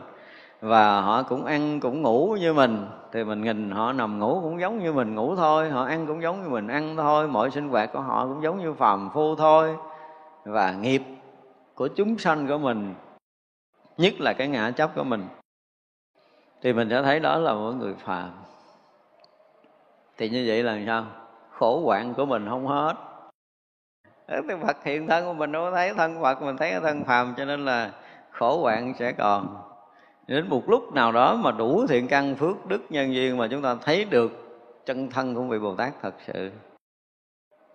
Và 0.61 1.01
họ 1.01 1.23
cũng 1.23 1.45
ăn, 1.45 1.81
cũng 1.81 2.03
ngủ 2.03 2.37
như 2.41 2.53
mình. 2.53 2.87
Thì 3.13 3.25
mình 3.25 3.43
nhìn 3.43 3.71
họ 3.71 3.93
nằm 3.93 4.19
ngủ 4.19 4.41
cũng 4.43 4.61
giống 4.61 4.79
như 4.79 4.93
mình 4.93 5.15
ngủ 5.15 5.37
thôi. 5.37 5.71
Họ 5.71 5.85
ăn 5.85 6.07
cũng 6.07 6.23
giống 6.23 6.43
như 6.43 6.49
mình 6.49 6.69
ăn 6.69 6.97
thôi. 6.97 7.29
Mọi 7.29 7.51
sinh 7.51 7.69
hoạt 7.69 7.93
của 7.93 8.01
họ 8.01 8.27
cũng 8.27 8.43
giống 8.43 8.59
như 8.59 8.73
phàm 8.73 9.11
phu 9.15 9.37
thôi. 9.37 9.77
Và 10.45 10.73
nghiệp 10.73 11.03
của 11.75 11.89
chúng 11.89 12.19
sanh 12.19 12.47
của 12.47 12.59
mình 12.59 12.95
Nhất 13.97 14.15
là 14.21 14.33
cái 14.33 14.49
ngã 14.49 14.71
chấp 14.71 14.91
của 14.95 15.05
mình 15.05 15.29
thì 16.63 16.73
mình 16.73 16.89
sẽ 16.91 17.03
thấy 17.03 17.21
đó 17.21 17.39
là 17.39 17.55
một 17.55 17.73
người 17.73 17.95
phàm. 17.95 18.31
Thì 20.17 20.29
như 20.29 20.45
vậy 20.49 20.63
là 20.63 20.79
sao? 20.87 21.07
Khổ 21.51 21.81
hoạn 21.85 22.15
của 22.15 22.27
mình 22.27 22.47
không 22.49 22.67
hết. 22.67 22.95
Thì 24.29 24.55
Phật 24.63 24.85
hiện 24.85 25.07
thân 25.07 25.25
của 25.25 25.33
mình 25.33 25.53
đâu 25.53 25.71
thấy 25.71 25.95
thân 25.95 26.23
Phật 26.23 26.43
mình 26.43 26.57
thấy 26.57 26.73
thân 26.83 27.05
phàm 27.05 27.35
cho 27.37 27.45
nên 27.45 27.65
là 27.65 27.91
khổ 28.31 28.61
hoạn 28.61 28.95
sẽ 28.99 29.13
còn 29.13 29.66
đến 30.27 30.49
một 30.49 30.69
lúc 30.69 30.93
nào 30.93 31.13
đó 31.13 31.37
mà 31.37 31.51
đủ 31.53 31.87
thiện 31.89 32.09
căn 32.09 32.35
phước 32.35 32.67
đức 32.67 32.83
nhân 32.89 33.15
duyên 33.15 33.37
mà 33.37 33.49
chúng 33.51 33.63
ta 33.63 33.77
thấy 33.85 34.05
được 34.05 34.33
chân 34.87 35.11
thân 35.11 35.35
của 35.35 35.43
vị 35.43 35.59
Bồ 35.59 35.75
Tát 35.75 35.93
thật 36.03 36.15
sự, 36.27 36.51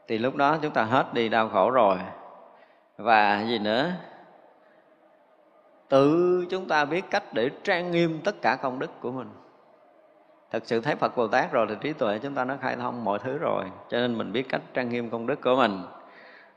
thì 0.08 0.18
lúc 0.18 0.36
đó 0.36 0.58
chúng 0.62 0.74
ta 0.74 0.84
hết 0.84 1.14
đi 1.14 1.30
đau 1.30 1.50
khổ 1.50 1.70
rồi. 1.70 1.98
Và 2.98 3.46
gì 3.48 3.60
nữa? 3.60 3.92
Tự 5.90 6.46
chúng 6.50 6.68
ta 6.68 6.86
biết 6.86 7.06
cách 7.10 7.34
để 7.34 7.50
trang 7.64 7.92
nghiêm 7.92 8.20
tất 8.24 8.42
cả 8.42 8.56
công 8.56 8.80
đức 8.80 8.92
của 9.02 9.12
mình. 9.12 9.30
Thật 10.52 10.64
sự 10.66 10.82
thấy 10.82 10.96
phật 10.96 11.18
bồ 11.18 11.28
tát 11.28 11.52
rồi 11.52 11.66
thì 11.70 11.76
trí 11.82 11.94
tuệ 11.94 12.20
chúng 12.20 12.36
ta 12.36 12.46
nó 12.46 12.58
khai 12.62 12.76
thông 12.76 13.04
mọi 13.04 13.20
thứ 13.20 13.38
rồi. 13.38 13.66
Cho 13.90 13.98
nên 13.98 14.18
mình 14.18 14.32
biết 14.32 14.50
cách 14.50 14.62
trang 14.74 14.90
nghiêm 14.90 15.10
công 15.10 15.28
đức 15.28 15.42
của 15.42 15.56
mình. 15.56 15.82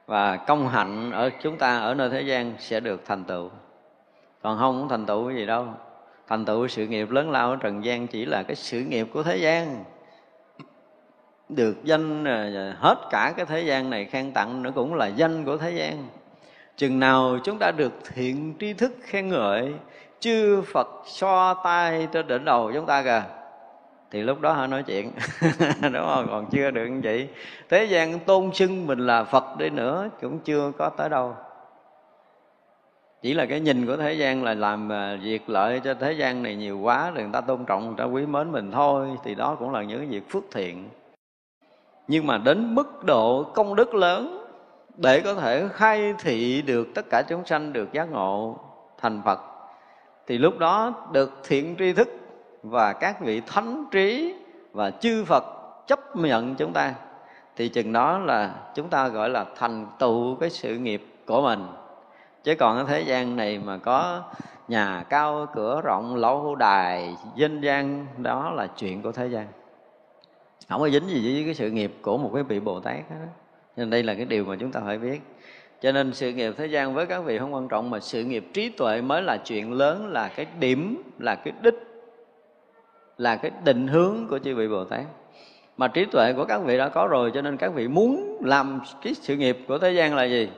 Và 0.06 0.36
công 0.36 0.68
hạnh 0.68 1.10
ở 1.10 1.30
chúng 1.42 1.58
ta 1.58 1.78
ở 1.78 1.94
nơi 1.94 2.10
thế 2.10 2.22
gian 2.22 2.54
sẽ 2.58 2.80
được 2.80 3.02
thành 3.04 3.24
tựu 3.24 3.50
còn 4.44 4.58
không 4.58 4.78
không 4.80 4.88
thành 4.88 5.06
tựu 5.06 5.28
cái 5.28 5.36
gì 5.36 5.46
đâu. 5.46 5.66
Thành 6.28 6.44
tựu 6.44 6.68
sự 6.68 6.86
nghiệp 6.86 7.10
lớn 7.10 7.30
lao 7.30 7.50
ở 7.50 7.56
trần 7.56 7.84
gian 7.84 8.06
chỉ 8.06 8.24
là 8.24 8.42
cái 8.42 8.56
sự 8.56 8.80
nghiệp 8.80 9.06
của 9.12 9.22
thế 9.22 9.36
gian. 9.36 9.84
Được 11.48 11.84
danh 11.84 12.24
à, 12.24 12.50
à, 12.56 12.76
hết 12.78 12.98
cả 13.10 13.32
cái 13.36 13.46
thế 13.46 13.60
gian 13.60 13.90
này 13.90 14.04
khen 14.04 14.32
tặng 14.32 14.62
nữa 14.62 14.70
cũng 14.74 14.94
là 14.94 15.06
danh 15.06 15.44
của 15.44 15.56
thế 15.56 15.70
gian. 15.70 16.08
Chừng 16.76 17.00
nào 17.00 17.38
chúng 17.44 17.58
ta 17.58 17.70
được 17.70 17.92
thiện 18.14 18.54
tri 18.60 18.72
thức 18.72 18.92
khen 19.02 19.28
ngợi, 19.28 19.74
chư 20.20 20.62
phật 20.72 20.88
so 21.06 21.54
tay 21.54 22.08
trên 22.12 22.26
đỉnh 22.26 22.44
đầu 22.44 22.72
chúng 22.74 22.86
ta 22.86 23.02
kìa, 23.02 23.22
thì 24.10 24.22
lúc 24.22 24.40
đó 24.40 24.52
họ 24.52 24.66
nói 24.66 24.82
chuyện. 24.82 25.10
Đúng 25.82 26.06
không? 26.14 26.26
Còn 26.30 26.46
chưa 26.50 26.70
được 26.70 26.86
như 26.86 27.00
vậy. 27.02 27.28
Thế 27.68 27.84
gian 27.84 28.18
tôn 28.18 28.50
xưng 28.54 28.86
mình 28.86 28.98
là 28.98 29.24
phật 29.24 29.44
đi 29.58 29.70
nữa, 29.70 30.08
cũng 30.20 30.38
chưa 30.38 30.72
có 30.78 30.88
tới 30.88 31.08
đâu 31.08 31.34
chỉ 33.24 33.34
là 33.34 33.46
cái 33.46 33.60
nhìn 33.60 33.86
của 33.86 33.96
thế 33.96 34.12
gian 34.12 34.42
là 34.42 34.54
làm 34.54 34.92
à, 34.92 35.18
việc 35.22 35.48
lợi 35.50 35.80
cho 35.84 35.94
thế 35.94 36.12
gian 36.12 36.42
này 36.42 36.56
nhiều 36.56 36.78
quá 36.78 37.10
rồi 37.10 37.22
người 37.22 37.32
ta 37.32 37.40
tôn 37.40 37.64
trọng, 37.64 37.86
người 37.86 37.94
ta 37.98 38.04
quý 38.04 38.26
mến 38.26 38.52
mình 38.52 38.70
thôi, 38.70 39.08
thì 39.24 39.34
đó 39.34 39.56
cũng 39.58 39.72
là 39.72 39.82
những 39.82 40.08
việc 40.08 40.30
phước 40.30 40.44
thiện. 40.52 40.88
Nhưng 42.08 42.26
mà 42.26 42.38
đến 42.38 42.74
mức 42.74 43.04
độ 43.04 43.42
công 43.42 43.74
đức 43.74 43.94
lớn 43.94 44.46
để 44.96 45.20
có 45.20 45.34
thể 45.34 45.68
khai 45.72 46.14
thị 46.18 46.62
được 46.62 46.88
tất 46.94 47.06
cả 47.10 47.22
chúng 47.28 47.44
sanh 47.44 47.72
được 47.72 47.92
giác 47.92 48.04
ngộ 48.04 48.58
thành 48.98 49.22
Phật, 49.24 49.40
thì 50.26 50.38
lúc 50.38 50.58
đó 50.58 50.92
được 51.12 51.32
thiện 51.44 51.76
tri 51.78 51.92
thức 51.92 52.08
và 52.62 52.92
các 52.92 53.20
vị 53.20 53.42
thánh 53.46 53.84
trí 53.90 54.34
và 54.72 54.90
chư 54.90 55.24
Phật 55.24 55.44
chấp 55.86 56.16
nhận 56.16 56.54
chúng 56.54 56.72
ta, 56.72 56.94
thì 57.56 57.68
chừng 57.68 57.92
đó 57.92 58.18
là 58.18 58.54
chúng 58.74 58.88
ta 58.88 59.08
gọi 59.08 59.30
là 59.30 59.44
thành 59.56 59.86
tựu 59.98 60.36
cái 60.36 60.50
sự 60.50 60.76
nghiệp 60.76 61.06
của 61.26 61.42
mình 61.42 61.66
chứ 62.44 62.54
còn 62.54 62.78
ở 62.78 62.84
thế 62.84 63.00
gian 63.00 63.36
này 63.36 63.58
mà 63.58 63.76
có 63.76 64.22
nhà 64.68 65.04
cao, 65.08 65.46
cửa 65.54 65.80
rộng, 65.84 66.16
lâu 66.16 66.54
đài 66.54 67.16
danh 67.36 67.60
gian, 67.60 68.06
đó 68.16 68.50
là 68.50 68.66
chuyện 68.66 69.02
của 69.02 69.12
thế 69.12 69.26
gian. 69.26 69.46
Không 70.68 70.80
có 70.80 70.88
dính 70.88 71.08
gì 71.08 71.34
với 71.34 71.44
cái 71.44 71.54
sự 71.54 71.70
nghiệp 71.70 71.92
của 72.02 72.18
một 72.18 72.30
cái 72.34 72.42
vị 72.42 72.60
bồ 72.60 72.80
tát 72.80 73.10
đó 73.10 73.16
nên 73.76 73.90
đây 73.90 74.02
là 74.02 74.14
cái 74.14 74.24
điều 74.24 74.44
mà 74.44 74.56
chúng 74.60 74.72
ta 74.72 74.80
phải 74.84 74.98
biết. 74.98 75.20
Cho 75.82 75.92
nên 75.92 76.12
sự 76.12 76.32
nghiệp 76.32 76.54
thế 76.56 76.66
gian 76.66 76.94
với 76.94 77.06
các 77.06 77.24
vị 77.24 77.38
không 77.38 77.54
quan 77.54 77.68
trọng, 77.68 77.90
mà 77.90 78.00
sự 78.00 78.24
nghiệp 78.24 78.46
trí 78.52 78.68
tuệ 78.68 79.00
mới 79.00 79.22
là 79.22 79.36
chuyện 79.36 79.72
lớn, 79.72 80.06
là 80.12 80.28
cái 80.28 80.46
điểm, 80.60 81.02
là 81.18 81.34
cái 81.34 81.54
đích, 81.62 81.74
là 83.18 83.36
cái 83.36 83.50
định 83.64 83.88
hướng 83.88 84.26
của 84.30 84.38
chư 84.38 84.54
vị 84.54 84.68
bồ 84.68 84.84
tát. 84.84 85.04
Mà 85.76 85.88
trí 85.88 86.04
tuệ 86.04 86.32
của 86.32 86.44
các 86.44 86.58
vị 86.58 86.78
đã 86.78 86.88
có 86.88 87.06
rồi, 87.06 87.30
cho 87.34 87.42
nên 87.42 87.56
các 87.56 87.74
vị 87.74 87.88
muốn 87.88 88.40
làm 88.44 88.80
cái 89.02 89.14
sự 89.14 89.36
nghiệp 89.36 89.58
của 89.68 89.78
thế 89.78 89.92
gian 89.92 90.14
là 90.14 90.24
gì? 90.24 90.48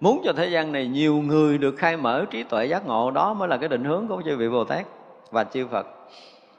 Muốn 0.00 0.22
cho 0.24 0.32
thế 0.32 0.46
gian 0.46 0.72
này 0.72 0.86
nhiều 0.86 1.16
người 1.16 1.58
được 1.58 1.74
khai 1.78 1.96
mở 1.96 2.24
trí 2.30 2.42
tuệ 2.42 2.66
giác 2.66 2.86
ngộ, 2.86 3.10
đó 3.10 3.34
mới 3.34 3.48
là 3.48 3.56
cái 3.56 3.68
định 3.68 3.84
hướng 3.84 4.08
của 4.08 4.22
chư 4.24 4.36
vị 4.36 4.48
bồ 4.48 4.64
tát 4.64 4.86
và 5.30 5.44
chư 5.44 5.66
phật. 5.66 5.86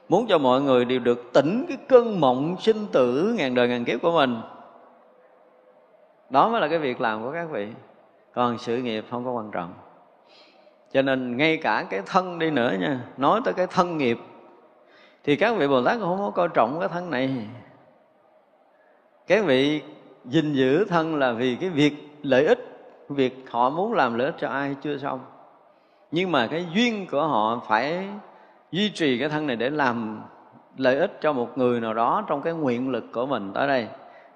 Muốn 0.08 0.26
cho 0.28 0.38
mọi 0.38 0.60
người 0.60 0.84
đều 0.84 0.98
được 0.98 1.30
tỉnh 1.32 1.64
cái 1.68 1.76
cơn 1.88 2.20
mộng 2.20 2.56
sinh 2.60 2.86
tử 2.92 3.34
ngàn 3.38 3.54
đời 3.54 3.68
ngàn 3.68 3.84
kiếp 3.84 4.02
của 4.02 4.12
mình, 4.12 4.40
đó 6.30 6.48
mới 6.48 6.60
là 6.60 6.68
cái 6.68 6.78
việc 6.78 7.00
làm 7.00 7.22
của 7.22 7.32
các 7.32 7.50
vị. 7.50 7.68
Còn 8.34 8.58
sự 8.58 8.76
nghiệp 8.76 9.04
không 9.10 9.24
có 9.24 9.30
quan 9.30 9.50
trọng. 9.50 9.74
Cho 10.92 11.02
nên 11.02 11.36
ngay 11.36 11.56
cả 11.56 11.86
cái 11.90 12.00
thân 12.06 12.38
đi 12.38 12.50
nữa 12.50 12.74
nha, 12.80 13.00
nói 13.16 13.40
tới 13.44 13.54
cái 13.54 13.66
thân 13.66 13.98
nghiệp, 13.98 14.18
thì 15.24 15.36
các 15.36 15.56
vị 15.56 15.68
bồ 15.68 15.82
tát 15.82 15.98
cũng 16.00 16.08
không 16.08 16.18
có 16.18 16.30
coi 16.30 16.48
trọng 16.48 16.80
cái 16.80 16.88
thân 16.88 17.10
này. 17.10 17.46
Các 19.26 19.44
vị 19.44 19.82
gìn 20.24 20.52
giữ 20.52 20.84
thân 20.84 21.16
là 21.16 21.32
vì 21.32 21.56
cái 21.60 21.70
việc 21.70 21.94
lợi 22.22 22.46
ích 22.46 22.75
việc 23.08 23.44
họ 23.50 23.70
muốn 23.70 23.92
làm 23.92 24.14
lợi 24.14 24.26
ích 24.26 24.34
cho 24.38 24.48
ai 24.48 24.76
chưa 24.82 24.98
xong. 24.98 25.20
Nhưng 26.10 26.32
mà 26.32 26.46
cái 26.46 26.66
duyên 26.74 27.06
của 27.10 27.26
họ 27.26 27.60
phải 27.68 28.08
duy 28.72 28.90
trì 28.90 29.18
cái 29.18 29.28
thân 29.28 29.46
này 29.46 29.56
để 29.56 29.70
làm 29.70 30.22
lợi 30.76 30.98
ích 30.98 31.18
cho 31.20 31.32
một 31.32 31.58
người 31.58 31.80
nào 31.80 31.94
đó 31.94 32.24
trong 32.28 32.42
cái 32.42 32.52
nguyện 32.52 32.90
lực 32.90 33.04
của 33.12 33.26
mình 33.26 33.52
tới 33.54 33.68
đây. 33.68 33.88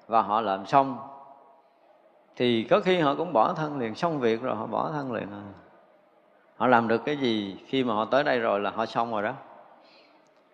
Và 0.07 0.21
họ 0.21 0.41
làm 0.41 0.65
xong. 0.65 0.97
Thì 2.35 2.63
có 2.63 2.79
khi 2.79 2.99
họ 2.99 3.15
cũng 3.15 3.33
bỏ 3.33 3.53
thân 3.53 3.79
liền, 3.79 3.95
xong 3.95 4.19
việc 4.19 4.41
rồi 4.41 4.55
họ 4.55 4.65
bỏ 4.65 4.91
thân 4.91 5.11
liền 5.11 5.29
rồi 5.29 5.41
họ 6.61 6.67
làm 6.67 6.87
được 6.87 7.05
cái 7.05 7.17
gì 7.17 7.57
khi 7.67 7.83
mà 7.83 7.93
họ 7.93 8.05
tới 8.05 8.23
đây 8.23 8.39
rồi 8.39 8.59
là 8.59 8.69
họ 8.69 8.85
xong 8.85 9.11
rồi 9.11 9.23
đó. 9.23 9.33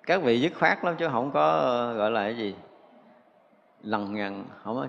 Các 0.03 0.23
vị 0.23 0.41
dứt 0.41 0.53
khoát 0.59 0.83
lắm 0.83 0.95
chứ 0.97 1.07
không 1.11 1.31
có 1.31 1.49
ờ, 1.49 1.93
gọi 1.93 2.11
là 2.11 2.21
cái 2.21 2.37
gì. 2.37 2.55
Lằng 3.81 4.13
nhằng, 4.13 4.45
không 4.63 4.75
có 4.75 4.87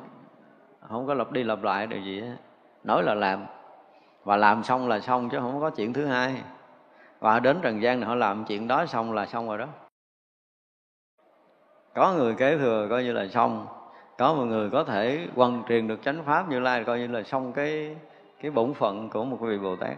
không 0.88 1.06
có 1.06 1.14
lặp 1.14 1.32
đi 1.32 1.44
lặp 1.44 1.62
lại 1.62 1.86
điều 1.86 2.00
gì 2.00 2.20
hết 2.20 2.36
nói 2.84 3.02
là 3.02 3.14
làm. 3.14 3.46
Và 4.24 4.36
làm 4.36 4.64
xong 4.64 4.88
là 4.88 5.00
xong 5.00 5.30
chứ 5.30 5.38
không 5.40 5.60
có 5.60 5.70
chuyện 5.70 5.92
thứ 5.92 6.06
hai. 6.06 6.42
Và 7.20 7.40
đến 7.40 7.59
trần 7.62 7.82
gian 7.82 8.00
này 8.00 8.09
họ 8.09 8.14
làm 8.14 8.44
chuyện 8.44 8.68
đó 8.68 8.86
xong 8.86 9.12
là 9.12 9.26
xong 9.26 9.48
rồi 9.48 9.59
đó. 9.59 9.66
Có 11.94 12.12
người 12.12 12.34
kế 12.34 12.59
thừa 12.59 12.86
coi 12.90 13.05
như 13.05 13.12
là 13.12 13.28
xong. 13.28 13.66
Có 14.18 14.34
một 14.34 14.44
người 14.44 14.70
có 14.70 14.84
thể 14.84 15.28
quần 15.34 15.62
truyền 15.68 15.88
được 15.88 16.02
chánh 16.05 16.24
pháp 16.24 16.48
như 16.48 16.60
lai 16.60 16.84
coi 16.84 16.98
như 16.98 17.06
là 17.06 17.22
xong 17.22 17.52
cái 17.52 17.96
cái 18.40 18.50
bổn 18.50 18.74
phận 18.74 19.10
của 19.10 19.24
một 19.24 19.36
vị 19.40 19.59
bồ 19.59 19.76
tát. 19.76 19.96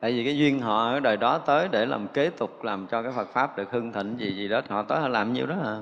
Tại 0.00 0.12
vì 0.12 0.24
cái 0.24 0.38
duyên 0.38 0.60
họ 0.60 0.90
ở 0.90 1.00
đời 1.00 1.16
đó 1.16 1.38
tới 1.38 1.68
để 1.68 1.86
làm 1.86 2.08
kế 2.08 2.30
tục, 2.30 2.64
làm 2.64 2.86
cho 2.86 3.02
cái 3.02 3.12
phật 3.16 3.28
pháp 3.28 3.56
được 3.56 3.70
hưng 3.70 3.92
thịnh, 3.92 4.16
gì 4.18 4.36
gì 4.36 4.48
đó, 4.48 4.60
họ 4.68 4.82
tới 4.82 5.00
họ 5.00 5.08
làm 5.08 5.32
nhiêu 5.32 5.46
đó 5.46 5.54
à. 5.64 5.78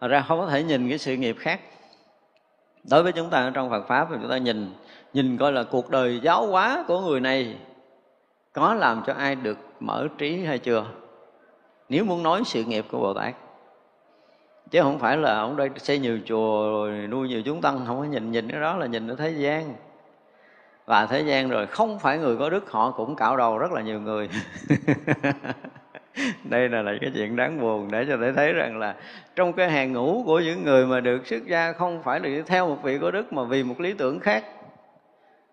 Thật 0.00 0.08
ra 0.08 0.24
không 0.28 0.38
có 0.38 0.46
thể 0.46 0.62
nhìn 0.62 0.88
cái 0.88 0.98
sự 0.98 1.16
nghiệp 1.16 1.36
khác 1.38 1.60
đối 2.90 3.02
với 3.02 3.12
chúng 3.12 3.30
ta 3.30 3.38
ở 3.38 3.50
trong 3.50 3.70
Phật 3.70 3.86
pháp 3.88 4.08
thì 4.10 4.16
chúng 4.20 4.30
ta 4.30 4.38
nhìn 4.38 4.74
nhìn 5.12 5.36
coi 5.38 5.52
là 5.52 5.62
cuộc 5.62 5.90
đời 5.90 6.20
giáo 6.22 6.46
hóa 6.46 6.84
của 6.88 7.00
người 7.00 7.20
này 7.20 7.56
có 8.52 8.74
làm 8.74 9.02
cho 9.06 9.12
ai 9.12 9.34
được 9.34 9.58
mở 9.80 10.08
trí 10.18 10.44
hay 10.44 10.58
chưa? 10.58 10.84
Nếu 11.88 12.04
muốn 12.04 12.22
nói 12.22 12.42
sự 12.44 12.64
nghiệp 12.64 12.84
của 12.90 12.98
Bồ 12.98 13.14
Tát, 13.14 13.34
chứ 14.70 14.80
không 14.82 14.98
phải 14.98 15.16
là 15.16 15.38
ông 15.38 15.56
đây 15.56 15.70
xây 15.76 15.98
nhiều 15.98 16.18
chùa 16.26 16.70
rồi 16.70 17.06
nuôi 17.06 17.28
nhiều 17.28 17.42
chúng 17.42 17.60
tăng, 17.60 17.86
không 17.86 17.98
có 17.98 18.04
nhìn 18.04 18.30
nhìn 18.30 18.50
cái 18.50 18.60
đó 18.60 18.76
là 18.76 18.86
nhìn 18.86 19.08
ở 19.08 19.14
thế 19.14 19.30
gian. 19.30 19.74
Và 20.86 21.06
thế 21.06 21.20
gian 21.20 21.48
rồi, 21.48 21.66
không 21.66 21.98
phải 21.98 22.18
người 22.18 22.36
có 22.36 22.50
đức, 22.50 22.70
họ 22.70 22.90
cũng 22.90 23.16
cạo 23.16 23.36
đầu 23.36 23.58
rất 23.58 23.72
là 23.72 23.80
nhiều 23.80 24.00
người. 24.00 24.28
đây 26.44 26.68
là, 26.68 26.82
là 26.82 26.92
cái 27.00 27.10
chuyện 27.14 27.36
đáng 27.36 27.60
buồn 27.60 27.88
để 27.90 28.06
cho 28.08 28.16
thể 28.16 28.32
thấy 28.32 28.52
rằng 28.52 28.78
là 28.78 28.94
trong 29.36 29.52
cái 29.52 29.70
hàng 29.70 29.92
ngũ 29.92 30.22
của 30.26 30.40
những 30.40 30.64
người 30.64 30.86
mà 30.86 31.00
được 31.00 31.26
xuất 31.26 31.46
gia 31.46 31.72
không 31.72 32.02
phải 32.02 32.20
là 32.20 32.42
theo 32.46 32.68
một 32.68 32.78
vị 32.82 32.98
có 32.98 33.10
đức 33.10 33.32
mà 33.32 33.44
vì 33.44 33.62
một 33.62 33.80
lý 33.80 33.92
tưởng 33.92 34.20
khác. 34.20 34.44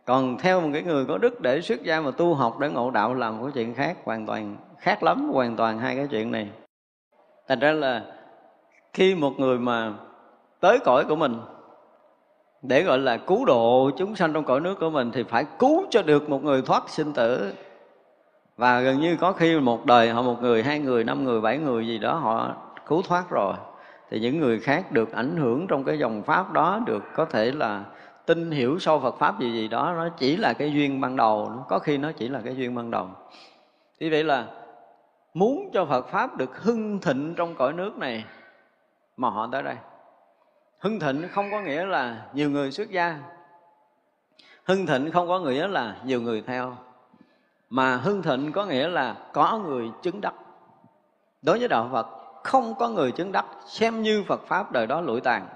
Còn 0.06 0.38
theo 0.38 0.62
một 0.62 0.70
cái 0.74 0.84
người 0.84 1.06
có 1.06 1.18
đức 1.18 1.42
để 1.42 1.62
xuất 1.62 1.84
gia 1.84 2.02
mà 2.02 2.12
tu 2.12 2.34
học 2.34 2.60
để 2.60 2.70
ngộ 2.70 2.92
đạo 2.92 3.14
làm 3.14 3.38
một 3.38 3.50
chuyện 3.54 3.74
khác 3.74 3.98
hoàn 4.04 4.26
toàn 4.26 4.58
khác 4.80 5.04
lắm 5.04 5.30
hoàn 5.34 5.56
toàn 5.56 5.80
hai 5.80 5.96
cái 5.96 6.08
chuyện 6.12 6.32
này. 6.32 6.50
Thành 7.48 7.60
ra 7.60 7.72
là 7.72 8.04
khi 8.94 9.16
một 9.16 9.34
người 9.38 9.58
mà 9.58 9.94
tới 10.60 10.80
cõi 10.80 11.06
của 11.06 11.16
mình 11.16 11.40
để 12.62 12.84
gọi 12.84 12.98
là 12.98 13.18
cứu 13.18 13.46
độ 13.46 13.92
chúng 13.98 14.16
sanh 14.16 14.34
trong 14.34 14.44
cõi 14.44 14.60
nước 14.60 14.80
của 14.80 14.90
mình 14.90 15.12
thì 15.12 15.24
phải 15.24 15.46
cứu 15.60 15.86
cho 15.90 16.02
được 16.02 16.30
một 16.30 16.44
người 16.44 16.62
thoát 16.62 16.90
sinh 16.90 17.14
tử 17.14 17.54
và 18.58 18.82
gần 18.82 19.00
như 19.00 19.16
có 19.16 19.32
khi 19.32 19.60
một 19.60 19.86
đời 19.86 20.10
họ 20.10 20.22
một 20.22 20.42
người, 20.42 20.64
hai 20.64 20.80
người, 20.80 21.04
năm 21.04 21.24
người, 21.24 21.42
bảy 21.42 21.58
người 21.58 21.88
gì 21.88 21.98
đó 21.98 22.14
họ 22.14 22.56
cứu 22.86 23.02
thoát 23.02 23.30
rồi. 23.30 23.54
Thì 24.10 24.20
những 24.20 24.40
người 24.40 24.60
khác 24.60 24.92
được 24.92 25.12
ảnh 25.12 25.38
hưởng 25.38 25.68
trong 25.68 25.84
cái 25.84 26.00
dòng 26.00 26.24
pháp 26.24 26.54
đó, 26.54 26.80
được 26.86 27.04
có 27.16 27.26
thể 27.26 27.52
là 27.52 27.84
tin 28.26 28.52
hiểu 28.52 28.80
sâu 28.80 29.00
Phật 29.00 29.18
pháp 29.20 29.40
gì 29.40 29.52
gì 29.52 29.68
đó, 29.68 29.94
nó 29.98 30.10
chỉ 30.18 30.38
là 30.38 30.54
cái 30.54 30.74
duyên 30.74 31.02
ban 31.02 31.16
đầu, 31.16 31.66
có 31.70 31.80
khi 31.80 31.98
nó 31.98 32.12
chỉ 32.12 32.30
là 32.30 32.42
cái 32.46 32.56
duyên 32.56 32.76
ban 32.76 32.92
đầu. 32.92 33.08
Vì 34.00 34.10
vậy 34.10 34.24
là 34.24 34.46
muốn 35.34 35.70
cho 35.74 35.86
Phật 35.86 36.08
pháp 36.08 36.38
được 36.38 36.64
hưng 36.64 37.00
thịnh 37.00 37.34
trong 37.38 37.56
cõi 37.56 37.74
nước 37.74 37.98
này 37.98 38.26
mà 39.18 39.30
họ 39.30 39.50
tới 39.52 39.64
đây. 39.64 39.76
Hưng 40.80 41.00
thịnh 41.00 41.28
không 41.32 41.52
có 41.52 41.62
nghĩa 41.62 41.86
là 41.86 42.26
nhiều 42.34 42.50
người 42.50 42.72
xuất 42.72 42.90
gia. 42.90 43.20
Hưng 44.64 44.86
thịnh 44.86 45.12
không 45.12 45.28
có 45.28 45.40
nghĩa 45.40 45.68
là 45.68 45.96
nhiều 46.06 46.22
người 46.22 46.42
theo 46.48 46.76
mà 47.74 47.96
hưng 47.96 48.22
thịnh 48.22 48.52
có 48.52 48.66
nghĩa 48.66 48.88
là 48.88 49.16
có 49.34 49.62
người 49.66 49.92
chứng 50.02 50.22
đắc. 50.22 50.34
Đối 51.42 51.60
với 51.60 51.68
đạo 51.68 51.90
phật, 51.92 52.08
không 52.44 52.76
có 52.76 52.90
người 52.90 53.12
chứng 53.12 53.32
đắc, 53.32 53.46
xem 53.66 54.02
như 54.02 54.24
phật 54.28 54.42
pháp 54.48 54.72
đời 54.72 54.88
đó 54.88 55.02
lụi 55.02 55.22
tàn. 55.22 55.48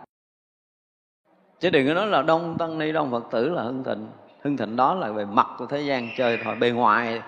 Chứ 1.59 1.69
đừng 1.69 1.87
có 1.87 1.93
nói 1.93 2.07
là 2.07 2.21
đông 2.21 2.57
tăng 2.57 2.77
ni, 2.77 2.91
đông 2.91 3.11
phật 3.11 3.23
tử 3.31 3.49
là 3.49 3.61
hưng 3.61 3.83
thịnh. 3.83 4.07
Hưng 4.41 4.57
thịnh 4.57 4.75
đó 4.75 4.93
là 4.93 5.11
về 5.11 5.25
mặt 5.25 5.47
của 5.57 5.65
thế 5.65 5.81
gian 5.81 6.09
chơi 6.17 6.39
thôi, 6.43 6.55
bề 6.55 6.71
ngoài 6.71 7.21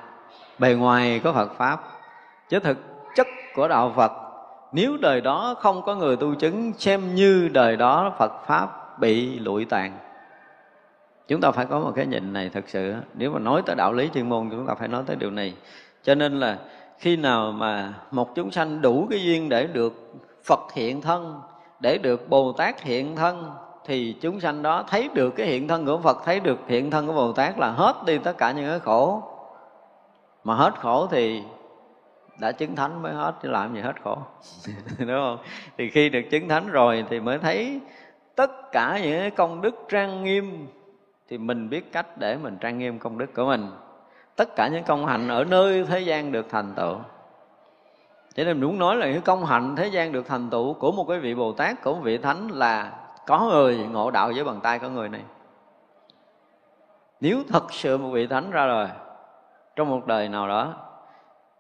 bề 0.60 0.74
ngoài 0.74 1.22
có 1.24 1.34
phật 1.34 1.54
pháp. 1.54 1.80
Chứ 2.50 2.60
thực 2.60 2.78
chất 3.16 3.28
của 3.56 3.68
đạo 3.68 3.94
phật, 3.96 4.12
nếu 4.72 4.98
đời 5.02 5.22
đó 5.22 5.56
không 5.60 5.82
có 5.82 5.96
người 5.96 6.18
tu 6.18 6.36
chứng, 6.36 6.74
xem 6.74 7.16
như 7.16 7.50
đời 7.54 7.78
đó 7.78 8.14
phật 8.18 8.32
pháp 8.46 9.00
bị 9.00 9.40
lụi 9.40 9.66
tàn 9.66 10.09
chúng 11.30 11.42
ta 11.42 11.52
phải 11.52 11.66
có 11.66 11.80
một 11.80 11.92
cái 11.96 12.06
nhìn 12.06 12.34
này 12.34 12.50
thật 12.54 12.64
sự 12.68 12.94
nếu 13.14 13.32
mà 13.32 13.40
nói 13.40 13.62
tới 13.66 13.76
đạo 13.76 13.94
lý 13.94 14.10
chuyên 14.14 14.30
môn 14.30 14.50
chúng 14.50 14.68
ta 14.68 14.76
phải 14.76 14.88
nói 14.88 15.04
tới 15.06 15.16
điều 15.16 15.32
này. 15.32 15.54
Cho 16.04 16.16
nên 16.16 16.40
là 16.40 16.58
khi 16.98 17.16
nào 17.16 17.52
mà 17.52 17.94
một 18.12 18.36
chúng 18.36 18.52
sanh 18.52 18.82
đủ 18.82 19.08
cái 19.10 19.24
duyên 19.24 19.50
để 19.50 19.68
được 19.68 20.14
phật 20.44 20.60
hiện 20.74 21.02
thân, 21.02 21.42
để 21.80 21.98
được 21.98 22.30
bồ 22.30 22.52
tát 22.52 22.82
hiện 22.82 23.16
thân, 23.16 23.52
thì 23.86 24.16
chúng 24.22 24.40
sanh 24.40 24.62
đó 24.62 24.84
thấy 24.88 25.10
được 25.14 25.30
cái 25.36 25.48
hiện 25.48 25.68
thân 25.68 25.86
của 25.86 25.98
phật, 25.98 26.18
thấy 26.26 26.40
được 26.40 26.60
hiện 26.68 26.92
thân 26.92 27.08
của 27.08 27.14
bồ 27.14 27.34
tát 27.34 27.60
là 27.60 27.72
hết 27.72 27.96
đi 28.06 28.18
tất 28.18 28.38
cả 28.38 28.52
những 28.52 28.70
cái 28.70 28.80
khổ. 28.80 29.24
Mà 30.44 30.56
hết 30.56 30.80
khổ 30.80 31.08
thì 31.12 31.44
đã 32.40 32.52
chứng 32.52 32.76
thánh 32.76 33.02
mới 33.02 33.14
hết, 33.14 33.34
chứ 33.44 33.50
làm 33.50 33.76
gì 33.76 33.82
hết 33.82 33.94
khổ. 34.04 34.18
Đúng 35.00 35.08
không? 35.08 35.38
Thì 35.78 35.90
khi 35.90 36.10
được 36.10 36.24
chứng 36.32 36.50
thánh 36.50 36.68
rồi 36.68 37.06
thì 37.10 37.20
mới 37.20 37.38
thấy 37.38 37.80
tất 38.36 38.72
cả 38.72 39.00
những 39.04 39.20
cái 39.20 39.32
công 39.32 39.62
đức 39.62 39.76
trang 39.90 40.24
nghiêm 40.24 40.68
thì 41.30 41.38
mình 41.38 41.70
biết 41.70 41.92
cách 41.92 42.18
để 42.18 42.38
mình 42.38 42.58
trang 42.58 42.78
nghiêm 42.78 43.00
công 43.00 43.18
đức 43.18 43.34
của 43.36 43.46
mình. 43.46 43.68
Tất 44.36 44.56
cả 44.56 44.68
những 44.68 44.84
công 44.84 45.06
hạnh 45.06 45.28
ở 45.28 45.44
nơi 45.44 45.86
thế 45.86 46.00
gian 46.00 46.32
được 46.32 46.46
thành 46.50 46.74
tựu. 46.76 46.96
Cho 48.34 48.44
nên 48.44 48.62
muốn 48.62 48.80
nói 48.80 48.96
là 48.96 49.08
những 49.08 49.22
công 49.22 49.46
hạnh 49.46 49.76
thế 49.76 49.88
gian 49.88 50.12
được 50.12 50.28
thành 50.28 50.50
tựu 50.50 50.74
của 50.74 50.92
một 50.92 51.06
cái 51.10 51.20
vị 51.20 51.36
bồ 51.36 51.52
tát, 51.52 51.84
của 51.84 51.94
một 51.94 52.00
vị 52.04 52.18
thánh 52.18 52.48
là 52.48 52.92
có 53.28 53.40
người 53.40 53.78
ngộ 53.78 54.12
đạo 54.12 54.32
với 54.36 54.44
bàn 54.44 54.60
tay 54.64 54.80
của 54.80 54.90
người 54.90 55.10
này. 55.10 55.22
Nếu 57.22 57.44
thật 57.50 57.74
sự 57.74 57.98
một 57.98 58.10
vị 58.10 58.28
thánh 58.28 58.52
ra 58.52 58.66
rồi 58.66 58.88
trong 59.76 59.90
một 59.90 60.08
đời 60.08 60.30
nào 60.30 60.48
đó 60.48 60.74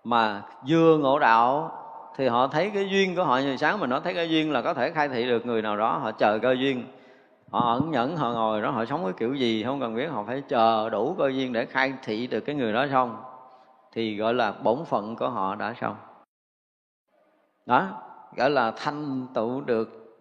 mà 0.03 0.41
vừa 0.67 0.97
ngộ 0.97 1.19
đạo 1.19 1.71
thì 2.17 2.27
họ 2.27 2.47
thấy 2.47 2.71
cái 2.73 2.89
duyên 2.89 3.15
của 3.15 3.23
họ 3.23 3.37
như 3.37 3.57
sáng 3.57 3.79
mình 3.79 3.89
nói 3.89 4.01
thấy 4.03 4.13
cái 4.13 4.29
duyên 4.29 4.51
là 4.51 4.61
có 4.61 4.73
thể 4.73 4.91
khai 4.91 5.09
thị 5.09 5.27
được 5.27 5.45
người 5.45 5.61
nào 5.61 5.77
đó, 5.77 5.97
họ 5.97 6.11
chờ 6.11 6.39
cơ 6.39 6.55
duyên 6.59 6.83
họ 7.51 7.73
ẩn 7.73 7.91
nhẫn, 7.91 8.17
họ 8.17 8.31
ngồi 8.31 8.61
đó, 8.61 8.71
họ 8.71 8.85
sống 8.85 9.03
cái 9.03 9.13
kiểu 9.17 9.33
gì 9.33 9.63
không 9.63 9.79
cần 9.79 9.95
biết, 9.95 10.07
họ 10.07 10.23
phải 10.27 10.41
chờ 10.41 10.89
đủ 10.89 11.15
cơ 11.17 11.27
duyên 11.27 11.53
để 11.53 11.65
khai 11.65 11.93
thị 12.03 12.27
được 12.27 12.39
cái 12.39 12.55
người 12.55 12.73
đó 12.73 12.85
xong. 12.91 13.23
Thì 13.91 14.17
gọi 14.17 14.33
là 14.33 14.51
bổn 14.51 14.85
phận 14.85 15.15
của 15.15 15.29
họ 15.29 15.55
đã 15.55 15.73
xong. 15.81 15.95
Đó, 17.65 17.87
gọi 18.35 18.49
là 18.49 18.71
thanh 18.71 19.27
tựu 19.33 19.61
được 19.61 20.17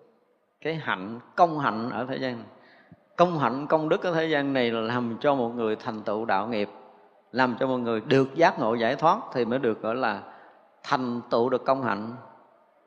cái 0.61 0.75
hạnh, 0.75 1.21
công 1.37 1.59
hạnh 1.59 1.91
ở 1.91 2.07
thế 2.09 2.17
gian. 2.17 2.43
Công 3.17 3.39
hạnh, 3.39 3.67
công 3.67 3.89
đức 3.89 4.03
ở 4.03 4.15
thế 4.15 4.27
gian 4.27 4.53
này 4.53 4.71
là 4.71 4.81
làm 4.81 5.17
cho 5.21 5.35
một 5.35 5.49
người 5.49 5.77
thành 5.77 6.03
tựu 6.03 6.25
đạo 6.25 6.49
nghiệp, 6.49 6.69
làm 7.33 7.57
cho 7.61 7.67
một 7.67 7.79
người 7.79 8.01
được 8.01 8.35
giác 8.35 8.59
ngộ 8.59 8.75
giải 8.75 8.97
thoát 8.97 9.19
thì 9.33 9.45
mới 9.45 9.59
được 9.59 9.83
gọi 9.83 9.95
là 9.95 10.23
thành 10.83 11.21
tựu 11.31 11.49
được 11.49 11.65
công 11.65 11.83
hạnh. 11.83 12.17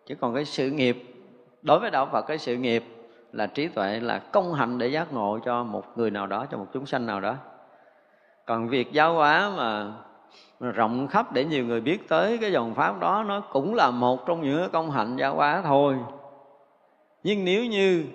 Chứ 0.05 0.15
còn 0.15 0.33
cái 0.33 0.45
sự 0.45 0.69
nghiệp, 0.69 1.15
đối 1.61 1.79
với 1.79 1.91
đạo 1.91 2.09
phật, 2.11 2.21
cái 2.21 2.37
sự 2.37 2.55
nghiệp 2.55 3.00
là 3.31 3.47
trí 3.47 3.67
tuệ 3.67 3.99
là 3.99 4.19
công 4.19 4.53
hạnh 4.53 4.77
để 4.77 4.87
giác 4.87 5.13
ngộ 5.13 5.39
cho 5.45 5.63
một 5.63 5.97
người 5.97 6.11
nào 6.11 6.27
đó, 6.27 6.45
cho 6.51 6.57
một 6.57 6.67
chúng 6.73 6.85
sanh 6.85 7.05
nào 7.05 7.21
đó. 7.21 7.35
Còn 8.45 8.69
việc 8.69 8.91
giáo 8.91 9.13
hóa 9.13 9.51
mà 9.57 9.93
rộng 10.59 11.07
khắp 11.07 11.33
để 11.33 11.45
nhiều 11.45 11.65
người 11.65 11.81
biết 11.81 12.09
tới 12.09 12.37
cái 12.37 12.51
dòng 12.51 12.75
pháp 12.75 12.99
đó, 12.99 13.23
nó 13.27 13.41
cũng 13.41 13.75
là 13.75 13.91
một 13.91 14.25
trong 14.27 14.41
những 14.41 14.71
công 14.71 14.91
hạnh 14.91 15.15
giáo 15.19 15.35
hóa 15.35 15.61
thôi. 15.65 15.97
Nhưng 17.23 17.45
nếu 17.45 17.65
như 17.65 18.05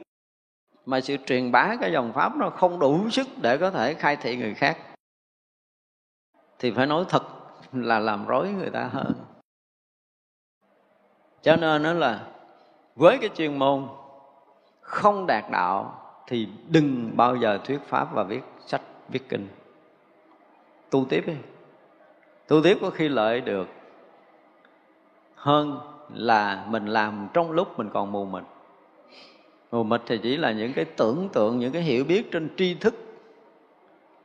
mà 0.86 1.00
sự 1.00 1.16
truyền 1.26 1.52
bá 1.52 1.76
cái 1.80 1.92
dòng 1.92 2.12
pháp 2.12 2.36
nó 2.36 2.50
không 2.50 2.78
đủ 2.78 3.10
sức 3.10 3.26
để 3.42 3.58
có 3.58 3.70
thể 3.70 3.94
khai 3.94 4.16
thị 4.16 4.36
người 4.36 4.54
khác, 4.54 4.78
thì 6.58 6.70
phải 6.70 6.86
nói 6.86 7.04
thật 7.08 7.22
là 7.72 7.98
làm 7.98 8.26
rối 8.26 8.48
người 8.48 8.70
ta 8.70 8.84
hơn. 8.92 9.12
Cho 11.42 11.56
nên 11.56 11.82
nó 11.82 11.92
là, 11.92 12.26
với 12.94 13.18
cái 13.20 13.30
chuyên 13.34 13.58
môn 13.58 13.88
không 14.86 15.26
đạt 15.26 15.44
đạo 15.50 16.02
thì 16.26 16.48
đừng 16.68 17.16
bao 17.16 17.36
giờ 17.36 17.58
thuyết 17.64 17.80
pháp 17.88 18.14
và 18.14 18.22
viết 18.22 18.42
sách, 18.66 18.82
viết 19.08 19.28
kinh. 19.28 19.48
Tu 20.90 21.04
tiếp 21.04 21.24
đi. 21.26 21.34
Tu 22.48 22.62
tiếp 22.62 22.78
có 22.80 22.90
khi 22.90 23.08
lợi 23.08 23.40
được 23.40 23.68
hơn 25.34 25.78
là 26.14 26.64
mình 26.68 26.86
làm 26.86 27.28
trong 27.32 27.50
lúc 27.50 27.78
mình 27.78 27.90
còn 27.94 28.12
mù 28.12 28.24
mịt. 28.24 28.42
Mù 29.72 29.82
mịt 29.82 30.00
thì 30.06 30.18
chỉ 30.18 30.36
là 30.36 30.52
những 30.52 30.72
cái 30.72 30.84
tưởng 30.84 31.28
tượng, 31.32 31.58
những 31.58 31.72
cái 31.72 31.82
hiểu 31.82 32.04
biết 32.04 32.32
trên 32.32 32.48
tri 32.56 32.74
thức 32.74 32.94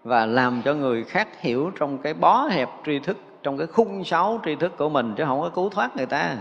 và 0.03 0.25
làm 0.25 0.61
cho 0.65 0.73
người 0.73 1.03
khác 1.03 1.41
hiểu 1.41 1.71
trong 1.79 1.97
cái 1.97 2.13
bó 2.13 2.47
hẹp 2.47 2.69
tri 2.85 2.99
thức, 2.99 3.17
trong 3.43 3.57
cái 3.57 3.67
khung 3.67 4.03
sáo 4.03 4.39
tri 4.45 4.55
thức 4.55 4.77
của 4.77 4.89
mình 4.89 5.13
chứ 5.17 5.23
không 5.25 5.41
có 5.41 5.49
cứu 5.49 5.69
thoát 5.69 5.97
người 5.97 6.05
ta 6.05 6.37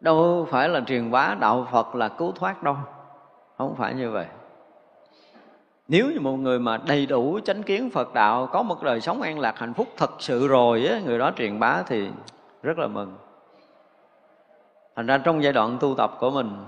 đâu 0.00 0.46
phải 0.50 0.68
là 0.68 0.80
truyền 0.80 1.10
bá 1.10 1.36
đạo 1.40 1.66
phật 1.72 1.94
là 1.94 2.08
cứu 2.08 2.32
thoát 2.32 2.62
đâu. 2.62 2.76
Không 3.58 3.74
phải 3.74 3.94
như 3.94 4.10
vậy. 4.10 4.26
Nếu 5.88 6.10
như 6.10 6.20
một 6.20 6.36
người 6.36 6.58
mà 6.58 6.76
đầy 6.86 7.06
đủ 7.06 7.38
chánh 7.44 7.62
kiến 7.62 7.90
phật 7.90 8.14
đạo, 8.14 8.46
có 8.46 8.62
một 8.62 8.82
đời 8.82 9.00
sống 9.00 9.22
an 9.22 9.38
lạc, 9.38 9.58
hạnh 9.58 9.74
phúc 9.74 9.88
thật 9.96 10.10
sự 10.18 10.48
rồi 10.48 10.86
á, 10.86 11.00
người 11.04 11.18
đó 11.18 11.32
truyền 11.36 11.58
bá 11.58 11.82
thì 11.86 12.10
rất 12.62 12.78
là 12.78 12.86
mừng. 12.86 13.16
Thành 14.96 15.06
ra 15.06 15.18
trong 15.18 15.42
giai 15.42 15.52
đoạn 15.52 15.76
tu 15.80 15.94
tập 15.94 16.16
của 16.20 16.30
mình, 16.30 16.64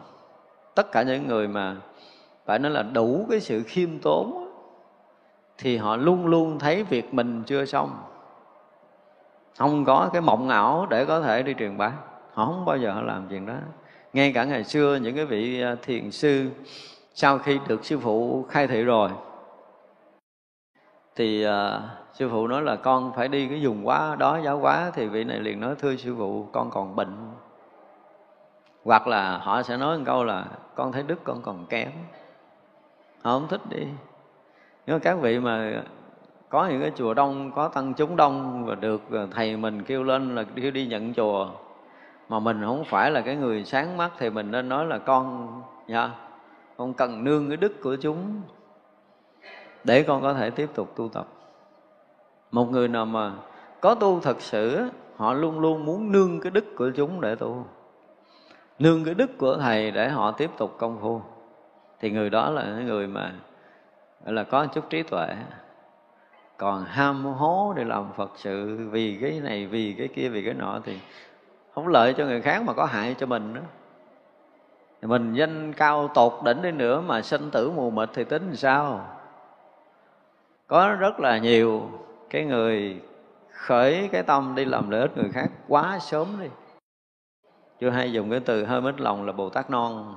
tất 0.74 0.92
cả 0.92 1.02
những 1.02 1.26
người 1.26 1.48
mà 1.48 1.76
phải 2.46 2.58
nói 2.58 2.72
là 2.72 2.82
đủ 2.82 3.26
cái 3.30 3.40
sự 3.40 3.62
khiêm 3.66 3.98
tốn 3.98 4.52
thì 5.58 5.76
họ 5.76 5.96
luôn 5.96 6.26
luôn 6.26 6.58
thấy 6.58 6.82
việc 6.82 7.14
mình 7.14 7.42
chưa 7.46 7.64
xong. 7.64 7.90
Không 9.58 9.84
có 9.84 10.10
cái 10.12 10.22
mộng 10.22 10.48
ảo 10.48 10.86
để 10.90 11.04
có 11.04 11.20
thể 11.20 11.42
đi 11.42 11.54
truyền 11.58 11.78
bá 11.78 11.92
họ 12.32 12.46
không 12.46 12.64
bao 12.64 12.78
giờ 12.78 12.92
họ 12.92 13.02
làm 13.02 13.26
chuyện 13.30 13.46
đó. 13.46 13.54
Ngay 14.12 14.32
cả 14.32 14.44
ngày 14.44 14.64
xưa 14.64 14.98
những 15.02 15.16
cái 15.16 15.24
vị 15.24 15.62
à, 15.62 15.76
thiền 15.82 16.10
sư 16.10 16.50
sau 17.14 17.38
khi 17.38 17.58
được 17.68 17.84
sư 17.84 17.98
phụ 17.98 18.46
khai 18.48 18.66
thị 18.66 18.82
rồi 18.82 19.10
thì 21.16 21.46
uh, 21.46 21.52
sư 22.12 22.28
phụ 22.28 22.46
nói 22.46 22.62
là 22.62 22.76
con 22.76 23.12
phải 23.16 23.28
đi 23.28 23.48
cái 23.48 23.60
vùng 23.62 23.86
quá 23.86 24.16
đó 24.18 24.38
giáo 24.44 24.58
quá 24.58 24.90
thì 24.94 25.06
vị 25.06 25.24
này 25.24 25.40
liền 25.40 25.60
nói 25.60 25.74
thưa 25.78 25.96
sư 25.96 26.14
phụ 26.18 26.46
con 26.52 26.70
còn 26.70 26.96
bệnh. 26.96 27.16
Hoặc 28.84 29.06
là 29.06 29.38
họ 29.38 29.62
sẽ 29.62 29.76
nói 29.76 29.98
một 29.98 30.04
câu 30.06 30.24
là 30.24 30.44
con 30.74 30.92
thấy 30.92 31.02
đức 31.02 31.24
con 31.24 31.42
còn 31.42 31.66
kém. 31.66 31.90
Họ 33.22 33.32
không 33.32 33.48
thích 33.48 33.60
đi. 33.70 33.86
Nhưng 34.86 34.96
mà 34.96 34.98
các 34.98 35.18
vị 35.20 35.38
mà 35.38 35.82
có 36.48 36.66
những 36.66 36.80
cái 36.80 36.92
chùa 36.96 37.14
đông 37.14 37.52
có 37.52 37.68
tăng 37.68 37.94
chúng 37.94 38.16
đông 38.16 38.64
và 38.64 38.74
được 38.74 39.12
à, 39.12 39.26
thầy 39.30 39.56
mình 39.56 39.82
kêu 39.82 40.02
lên 40.02 40.34
là 40.34 40.44
kêu 40.54 40.70
đi 40.70 40.86
nhận 40.86 41.14
chùa 41.14 41.48
mà 42.30 42.38
mình 42.38 42.62
không 42.64 42.84
phải 42.84 43.10
là 43.10 43.20
cái 43.20 43.36
người 43.36 43.64
sáng 43.64 43.96
mắt 43.96 44.10
thì 44.18 44.30
mình 44.30 44.50
nên 44.50 44.68
nói 44.68 44.86
là 44.86 44.98
con 44.98 45.48
nha 45.86 46.10
con 46.76 46.94
cần 46.94 47.24
nương 47.24 47.48
cái 47.48 47.56
đức 47.56 47.72
của 47.82 47.96
chúng 47.96 48.42
để 49.84 50.02
con 50.02 50.22
có 50.22 50.34
thể 50.34 50.50
tiếp 50.50 50.70
tục 50.74 50.92
tu 50.96 51.08
tập. 51.08 51.26
Một 52.50 52.70
người 52.70 52.88
nào 52.88 53.06
mà 53.06 53.32
có 53.80 53.94
tu 53.94 54.20
thật 54.20 54.40
sự 54.40 54.88
họ 55.16 55.32
luôn 55.32 55.60
luôn 55.60 55.84
muốn 55.84 56.12
nương 56.12 56.40
cái 56.40 56.50
đức 56.50 56.64
của 56.76 56.90
chúng 56.96 57.20
để 57.20 57.34
tu. 57.34 57.66
Nương 58.78 59.04
cái 59.04 59.14
đức 59.14 59.38
của 59.38 59.56
thầy 59.56 59.90
để 59.90 60.08
họ 60.08 60.32
tiếp 60.32 60.50
tục 60.58 60.76
công 60.78 60.98
phu. 61.00 61.20
Thì 62.00 62.10
người 62.10 62.30
đó 62.30 62.50
là 62.50 62.64
người 62.64 63.06
mà, 63.06 63.32
gọi 64.24 64.34
là 64.34 64.44
có 64.44 64.66
chút 64.66 64.90
trí 64.90 65.02
tuệ. 65.02 65.28
Còn 66.56 66.84
ham 66.84 67.24
hố 67.24 67.72
để 67.76 67.84
làm 67.84 68.12
phật 68.16 68.30
sự 68.36 68.88
vì 68.90 69.18
cái 69.20 69.40
này, 69.44 69.66
vì 69.66 69.94
cái 69.98 70.08
kia, 70.08 70.28
vì 70.28 70.44
cái 70.44 70.54
nọ 70.54 70.80
thì 70.84 70.98
không 71.74 71.88
lợi 71.88 72.14
cho 72.14 72.24
người 72.24 72.40
khác 72.40 72.62
mà 72.62 72.72
có 72.72 72.84
hại 72.84 73.14
cho 73.18 73.26
mình 73.26 73.54
nữa. 73.54 73.62
Mình 75.02 75.34
danh 75.34 75.72
cao 75.72 76.08
tột 76.14 76.32
đỉnh 76.44 76.62
đi 76.62 76.70
nữa 76.70 77.00
mà 77.00 77.22
sinh 77.22 77.50
tử 77.50 77.70
mù 77.70 77.90
mịt 77.90 78.08
thì 78.14 78.24
tính 78.24 78.56
sao? 78.56 79.06
Có 80.66 80.96
rất 80.98 81.20
là 81.20 81.38
nhiều 81.38 81.88
cái 82.30 82.44
người 82.44 83.00
khởi 83.52 84.08
cái 84.12 84.22
tâm 84.22 84.54
đi 84.54 84.64
làm 84.64 84.90
lợi 84.90 85.00
ích 85.00 85.16
người 85.16 85.30
khác 85.32 85.46
quá 85.68 85.98
sớm 86.00 86.26
đi. 86.40 86.46
Chưa 87.80 87.90
hay 87.90 88.12
dùng 88.12 88.30
cái 88.30 88.40
từ 88.40 88.64
hơi 88.64 88.80
mít 88.80 89.00
lòng 89.00 89.26
là 89.26 89.32
bồ 89.32 89.50
tát 89.50 89.70
non. 89.70 90.16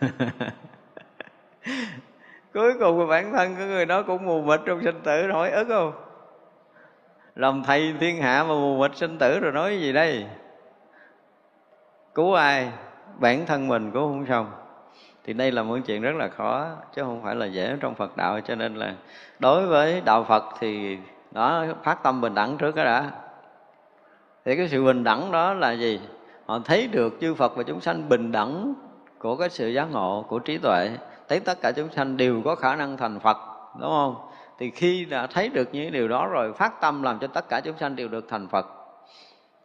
Cuối 2.54 2.72
cùng 2.80 3.08
bản 3.08 3.32
thân 3.32 3.56
của 3.56 3.64
người 3.64 3.86
đó 3.86 4.02
cũng 4.02 4.26
mù 4.26 4.42
mịt 4.42 4.60
trong 4.66 4.82
sinh 4.84 5.00
tử, 5.04 5.30
hỏi 5.32 5.50
ức 5.50 5.66
không? 5.68 5.92
Làm 7.34 7.62
thầy 7.62 7.94
thiên 8.00 8.22
hạ 8.22 8.44
mà 8.48 8.54
mù 8.54 8.78
mịt 8.78 8.96
sinh 8.96 9.18
tử 9.18 9.40
rồi 9.40 9.52
nói 9.52 9.80
gì 9.80 9.92
đây? 9.92 10.26
Cứu 12.14 12.34
ai? 12.34 12.68
Bản 13.18 13.46
thân 13.46 13.68
mình 13.68 13.90
cứu 13.90 14.02
không 14.02 14.26
xong. 14.26 14.46
Thì 15.24 15.32
đây 15.32 15.52
là 15.52 15.62
một 15.62 15.78
chuyện 15.86 16.02
rất 16.02 16.16
là 16.16 16.28
khó, 16.28 16.66
chứ 16.94 17.02
không 17.02 17.22
phải 17.22 17.34
là 17.34 17.46
dễ 17.46 17.76
trong 17.80 17.94
Phật 17.94 18.16
đạo. 18.16 18.40
Cho 18.40 18.54
nên 18.54 18.74
là 18.74 18.94
đối 19.38 19.66
với 19.66 20.02
đạo 20.04 20.24
Phật 20.24 20.44
thì 20.60 20.98
đó 21.30 21.64
phát 21.82 22.02
tâm 22.02 22.20
bình 22.20 22.34
đẳng 22.34 22.56
trước 22.56 22.76
đó 22.76 22.84
đã. 22.84 23.10
Thì 24.44 24.56
cái 24.56 24.68
sự 24.68 24.84
bình 24.84 25.04
đẳng 25.04 25.32
đó 25.32 25.54
là 25.54 25.72
gì? 25.72 26.00
Họ 26.46 26.58
thấy 26.64 26.86
được 26.86 27.14
chư 27.20 27.34
Phật 27.34 27.56
và 27.56 27.62
chúng 27.62 27.80
sanh 27.80 28.08
bình 28.08 28.32
đẳng 28.32 28.74
của 29.18 29.36
cái 29.36 29.50
sự 29.50 29.68
giác 29.68 29.84
ngộ, 29.90 30.24
của 30.28 30.38
trí 30.38 30.58
tuệ. 30.58 30.90
Thấy 31.28 31.40
tất 31.40 31.60
cả 31.60 31.72
chúng 31.72 31.90
sanh 31.90 32.16
đều 32.16 32.42
có 32.44 32.54
khả 32.54 32.76
năng 32.76 32.96
thành 32.96 33.20
Phật, 33.20 33.36
đúng 33.80 33.90
không? 33.90 34.16
Thì 34.58 34.70
khi 34.70 35.04
đã 35.04 35.26
thấy 35.26 35.48
được 35.48 35.68
những 35.72 35.92
điều 35.92 36.08
đó 36.08 36.26
rồi, 36.26 36.52
phát 36.52 36.80
tâm 36.80 37.02
làm 37.02 37.18
cho 37.18 37.26
tất 37.26 37.48
cả 37.48 37.60
chúng 37.60 37.78
sanh 37.78 37.96
đều 37.96 38.08
được 38.08 38.26
thành 38.28 38.48
Phật 38.48 38.66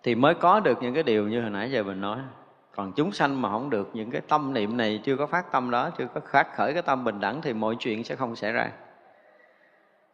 thì 0.06 0.15
mới 0.15 0.34
có 0.34 0.60
được 0.60 0.77
những 0.82 0.94
cái 0.94 1.03
điều 1.03 1.27
như 1.27 1.41
hồi 1.41 1.49
nãy 1.49 1.72
giờ 1.72 1.84
mình 1.84 2.02
nói 2.02 2.18
còn 2.76 2.91
chúng 2.91 3.11
sanh 3.11 3.41
mà 3.41 3.49
không 3.49 3.69
được 3.69 3.90
những 3.94 4.11
cái 4.11 4.22
tâm 4.27 4.53
niệm 4.53 4.77
này 4.77 5.02
chưa 5.03 5.18
có 5.18 5.27
phát 5.27 5.52
tâm 5.52 5.72
đó 5.72 5.90
chưa 5.98 6.07
có 6.14 6.22
phát 6.32 6.56
khởi 6.56 6.73
cái 6.73 6.82
tâm 6.82 7.03
bình 7.03 7.19
đẳng 7.19 7.41
thì 7.41 7.53
mọi 7.53 7.76
chuyện 7.80 8.03
sẽ 8.03 8.15
không 8.15 8.36
xảy 8.36 8.52
ra 8.52 8.69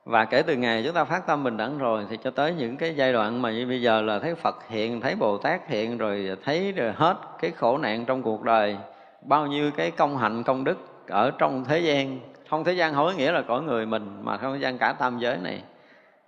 và 0.06 0.26
kể 0.26 0.42
từ 0.42 0.56
ngày 0.56 0.84
chúng 0.86 0.94
ta 0.94 1.04
phát 1.04 1.28
tâm 1.28 1.44
bình 1.44 1.58
đẳng 1.58 1.78
rồi 1.78 2.06
thì 2.10 2.18
cho 2.24 2.32
tới 2.32 2.54
những 2.54 2.78
cái 2.78 2.96
giai 2.96 3.14
đoạn 3.14 3.42
mà 3.42 3.52
như 3.52 3.68
bây 3.68 3.82
giờ 3.82 4.02
là 4.02 4.20
thấy 4.20 4.36
Phật 4.36 4.68
hiện, 4.70 5.02
thấy 5.02 5.16
Bồ 5.16 5.38
Tát 5.38 5.68
hiện 5.68 5.98
rồi 5.98 6.38
thấy 6.44 6.72
rồi 6.72 6.94
hết 6.96 7.18
cái 7.42 7.52
khổ 7.52 7.78
nạn 7.78 8.06
trong 8.06 8.22
cuộc 8.22 8.44
đời, 8.44 8.78
bao 9.22 9.48
nhiêu 9.48 9.72
cái 9.72 9.92
công 9.92 10.18
hạnh 10.18 10.44
công 10.44 10.64
đức 10.64 10.78
ở 11.08 11.32
trong 11.38 11.66
thế 11.66 11.80
gian. 11.80 12.20
Không 12.50 12.64
thế 12.64 12.74
gian 12.74 12.94
không 12.94 13.06
có 13.06 13.14
nghĩa 13.18 13.32
là 13.32 13.42
cõi 13.42 13.62
người 13.62 13.86
mình 13.86 14.20
mà 14.22 14.38
không 14.38 14.54
thế 14.54 14.60
gian 14.60 14.78
cả 14.78 14.94
tam 15.00 15.20
giới 15.20 15.38
này, 15.38 15.64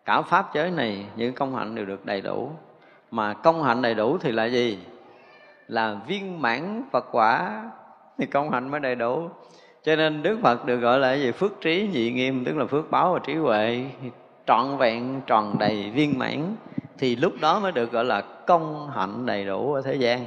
cả 0.06 0.22
pháp 0.22 0.54
giới 0.54 0.72
này 0.72 1.06
những 1.16 1.34
công 1.34 1.56
hạnh 1.56 1.76
đều 1.76 1.86
được 1.86 2.06
đầy 2.06 2.22
đủ. 2.22 2.52
Mà 3.14 3.34
công 3.34 3.64
hạnh 3.64 3.82
đầy 3.82 3.94
đủ 3.94 4.18
thì 4.18 4.32
là 4.32 4.46
gì? 4.46 4.78
Là 5.68 5.96
viên 6.08 6.42
mãn 6.42 6.84
Phật 6.92 7.06
quả. 7.12 7.64
Thì 8.18 8.26
công 8.26 8.52
hạnh 8.52 8.72
mới 8.72 8.80
đầy 8.80 8.96
đủ. 8.96 9.30
Cho 9.84 9.96
nên 9.96 10.24
đức 10.24 10.40
phật 10.42 10.66
được 10.66 10.78
gọi 10.78 11.00
là 11.00 11.14
gì? 11.14 11.32
Phước 11.32 11.62
trí 11.62 11.90
nhị 11.94 12.12
nghiêm, 12.12 12.46
tức 12.46 12.58
là 12.58 12.66
phước 12.66 12.92
báo 12.92 13.14
và 13.14 13.20
trí 13.20 13.34
huệ. 13.34 13.86
Trọn 14.48 14.78
vẹn, 14.78 15.22
tròn 15.28 15.56
đầy 15.60 15.92
viên 15.96 16.20
mãn. 16.20 16.56
Thì 16.98 17.16
lúc 17.16 17.34
đó 17.42 17.60
mới 17.60 17.72
được 17.72 17.92
gọi 17.92 18.06
là 18.06 18.22
công 18.22 18.90
hạnh 18.90 19.26
đầy 19.26 19.46
đủ 19.46 19.74
ở 19.74 19.82
thế 19.82 19.96
gian. 19.96 20.26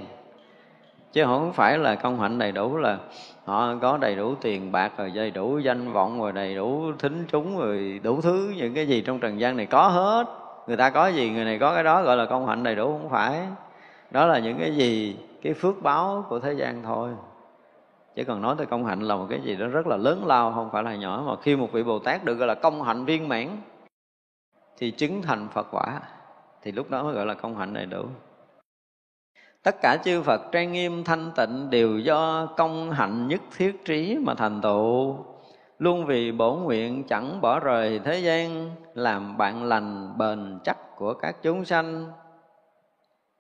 Chứ 1.13 1.25
không 1.25 1.53
phải 1.53 1.79
là 1.79 1.95
công 1.95 2.21
hạnh 2.21 2.39
đầy 2.39 2.53
đủ 2.53 2.77
là 2.77 2.99
họ 3.45 3.75
có 3.83 3.97
đầy 3.97 4.17
đủ 4.17 4.35
tiền 4.35 4.73
bạc, 4.73 4.93
rồi 4.99 5.11
đầy 5.15 5.31
đủ 5.31 5.59
danh 5.59 5.93
vọng, 5.93 6.21
rồi 6.21 6.33
đầy 6.33 6.55
đủ 6.55 6.93
thính 6.99 7.25
chúng, 7.33 7.59
rồi 7.59 8.01
đủ 8.03 8.21
thứ, 8.21 8.53
những 8.57 8.75
cái 8.75 8.87
gì 8.87 9.01
trong 9.07 9.21
trần 9.21 9.41
gian 9.41 9.57
này 9.57 9.67
có 9.67 9.89
hết 9.89 10.46
người 10.67 10.77
ta 10.77 10.91
có 10.91 11.07
gì, 11.07 11.31
người 11.31 11.45
này 11.45 11.59
có 11.59 11.75
cái 11.75 11.85
đó, 11.85 12.03
gọi 12.03 12.17
là 12.17 12.27
công 12.27 12.47
hạnh 12.47 12.63
đầy 12.63 12.75
đủ 12.75 12.99
không 12.99 13.11
phải. 13.11 13.47
Đó 14.11 14.27
là 14.27 14.39
những 14.39 14.59
cái 14.59 14.77
gì? 14.77 15.17
Cái 15.43 15.55
phước 15.55 15.83
báo 15.83 16.25
của 16.29 16.39
thế 16.39 16.53
gian 16.53 16.83
thôi. 16.83 17.11
Chứ 18.17 18.25
còn 18.25 18.43
nói 18.43 18.55
tới 18.59 18.67
công 18.67 18.87
hạnh 18.87 19.01
là 19.01 19.17
một 19.17 19.27
cái 19.31 19.41
gì 19.45 19.57
đó 19.57 19.67
rất 19.67 19.87
là 19.87 19.97
lớn 19.97 20.27
lao, 20.27 20.53
không 20.53 20.71
phải 20.73 20.83
là 20.83 20.95
nhỏ. 20.95 21.25
Mà 21.27 21.37
khi 21.43 21.57
một 21.57 21.73
vị 21.73 21.83
bồ 21.83 21.99
tát 21.99 22.25
được 22.25 22.35
gọi 22.35 22.49
là 22.49 22.55
công 22.55 22.83
hạnh 22.83 23.05
viên 23.05 23.29
mãn, 23.29 23.49
thì 24.79 24.91
chứng 24.91 25.23
thành 25.23 25.49
phật 25.53 25.67
quả, 25.71 26.01
thì 26.63 26.73
lúc 26.73 26.91
đó 26.91 27.03
mới 27.03 27.15
gọi 27.15 27.27
là 27.27 27.35
công 27.35 27.57
hạnh 27.57 27.75
đầy 27.75 27.87
đủ. 27.87 28.05
Tất 29.63 29.77
cả 29.83 29.97
chư 30.05 30.23
phật 30.23 30.41
trang 30.53 30.73
nghiêm 30.73 31.05
thanh 31.05 31.31
tịnh 31.37 31.71
đều 31.71 31.99
do 31.99 32.47
công 32.47 32.91
hạnh 32.91 33.29
nhất 33.29 33.41
thiết 33.57 33.85
trí 33.85 34.19
mà 34.23 34.35
thành 34.35 34.61
tựu 34.61 35.17
luôn 35.79 36.07
vì 36.07 36.33
bổn 36.33 36.63
nguyện 36.63 37.05
chẳng 37.05 37.41
bỏ 37.41 37.61
rời 37.61 38.01
thế 38.05 38.19
gian, 38.19 38.71
làm 38.95 39.37
bạn 39.37 39.65
lành 39.65 40.19
bền 40.19 40.59
chắc 40.65 40.97
của 40.97 41.15
các 41.15 41.37
chúng 41.43 41.65
sanh. 41.65 42.07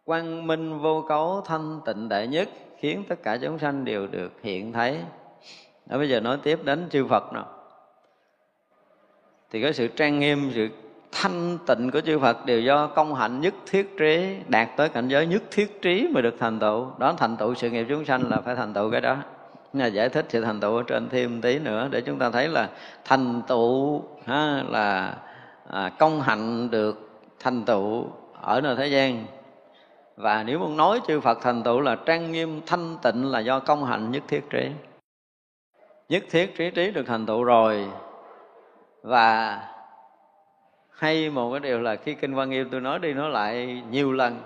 Quang 0.04 0.46
minh 0.46 0.78
vô 0.78 1.04
cấu 1.08 1.40
thanh 1.44 1.80
tịnh 1.84 2.08
đệ 2.08 2.26
nhất, 2.26 2.48
khiến 2.78 3.04
tất 3.08 3.22
cả 3.22 3.36
chúng 3.36 3.58
sanh 3.58 3.84
đều 3.84 4.06
được 4.06 4.32
hiện 4.42 4.72
thấy. 4.72 4.98
Đó 5.86 5.98
bây 5.98 6.08
giờ 6.08 6.20
nói 6.20 6.38
tiếp 6.42 6.64
đến 6.64 6.88
chư 6.90 7.06
Phật 7.06 7.32
nào. 7.32 7.46
Thì 9.50 9.62
cái 9.62 9.72
sự 9.72 9.88
trang 9.88 10.18
nghiêm, 10.18 10.50
sự 10.54 10.68
thanh 11.12 11.58
tịnh 11.66 11.90
của 11.90 12.00
chư 12.00 12.18
Phật 12.18 12.46
đều 12.46 12.60
do 12.60 12.86
công 12.86 13.14
hạnh 13.14 13.40
nhất 13.40 13.54
thiết 13.66 13.96
trí, 13.98 14.36
đạt 14.48 14.68
tới 14.76 14.88
cảnh 14.88 15.08
giới 15.08 15.26
nhất 15.26 15.42
thiết 15.50 15.82
trí 15.82 16.08
mà 16.14 16.20
được 16.20 16.34
thành 16.38 16.58
tựu. 16.58 16.90
Đó, 16.98 17.14
thành 17.18 17.36
tựu 17.36 17.54
sự 17.54 17.70
nghiệp 17.70 17.86
chúng 17.88 18.04
sanh 18.04 18.30
là 18.30 18.40
phải 18.40 18.56
thành 18.56 18.74
tựu 18.74 18.90
cái 18.90 19.00
đó 19.00 19.16
là 19.78 19.86
giải 19.86 20.08
thích 20.08 20.26
sự 20.28 20.44
thành 20.44 20.60
tựu 20.60 20.76
ở 20.76 20.82
trên 20.86 21.08
thêm 21.08 21.40
tí 21.40 21.58
nữa 21.58 21.88
để 21.90 22.00
chúng 22.00 22.18
ta 22.18 22.30
thấy 22.30 22.48
là 22.48 22.68
thành 23.04 23.42
tựu 23.48 24.02
ha, 24.26 24.62
là 24.68 25.16
à, 25.70 25.90
công 25.98 26.20
hạnh 26.20 26.70
được 26.70 27.10
thành 27.40 27.64
tựu 27.64 28.04
ở 28.40 28.60
nơi 28.60 28.76
thế 28.76 28.86
gian. 28.86 29.26
Và 30.16 30.42
nếu 30.42 30.58
muốn 30.58 30.76
nói 30.76 31.00
chư 31.06 31.20
Phật 31.20 31.38
thành 31.42 31.62
tựu 31.62 31.80
là 31.80 31.96
trang 32.06 32.32
nghiêm 32.32 32.60
thanh 32.66 32.96
tịnh 33.02 33.26
là 33.30 33.40
do 33.40 33.60
công 33.60 33.84
hạnh 33.84 34.10
nhất 34.10 34.22
thiết 34.28 34.50
trí. 34.50 34.70
Nhất 36.08 36.24
thiết 36.30 36.56
trí 36.56 36.70
trí 36.70 36.90
được 36.90 37.06
thành 37.06 37.26
tựu 37.26 37.44
rồi. 37.44 37.86
Và 39.02 39.60
hay 40.90 41.30
một 41.30 41.50
cái 41.50 41.60
điều 41.60 41.80
là 41.80 41.96
khi 41.96 42.14
kinh 42.14 42.34
quan 42.34 42.50
nghiêm 42.50 42.68
tôi 42.70 42.80
nói 42.80 42.98
đi 42.98 43.12
nói 43.12 43.30
lại 43.30 43.82
nhiều 43.90 44.12
lần 44.12 44.40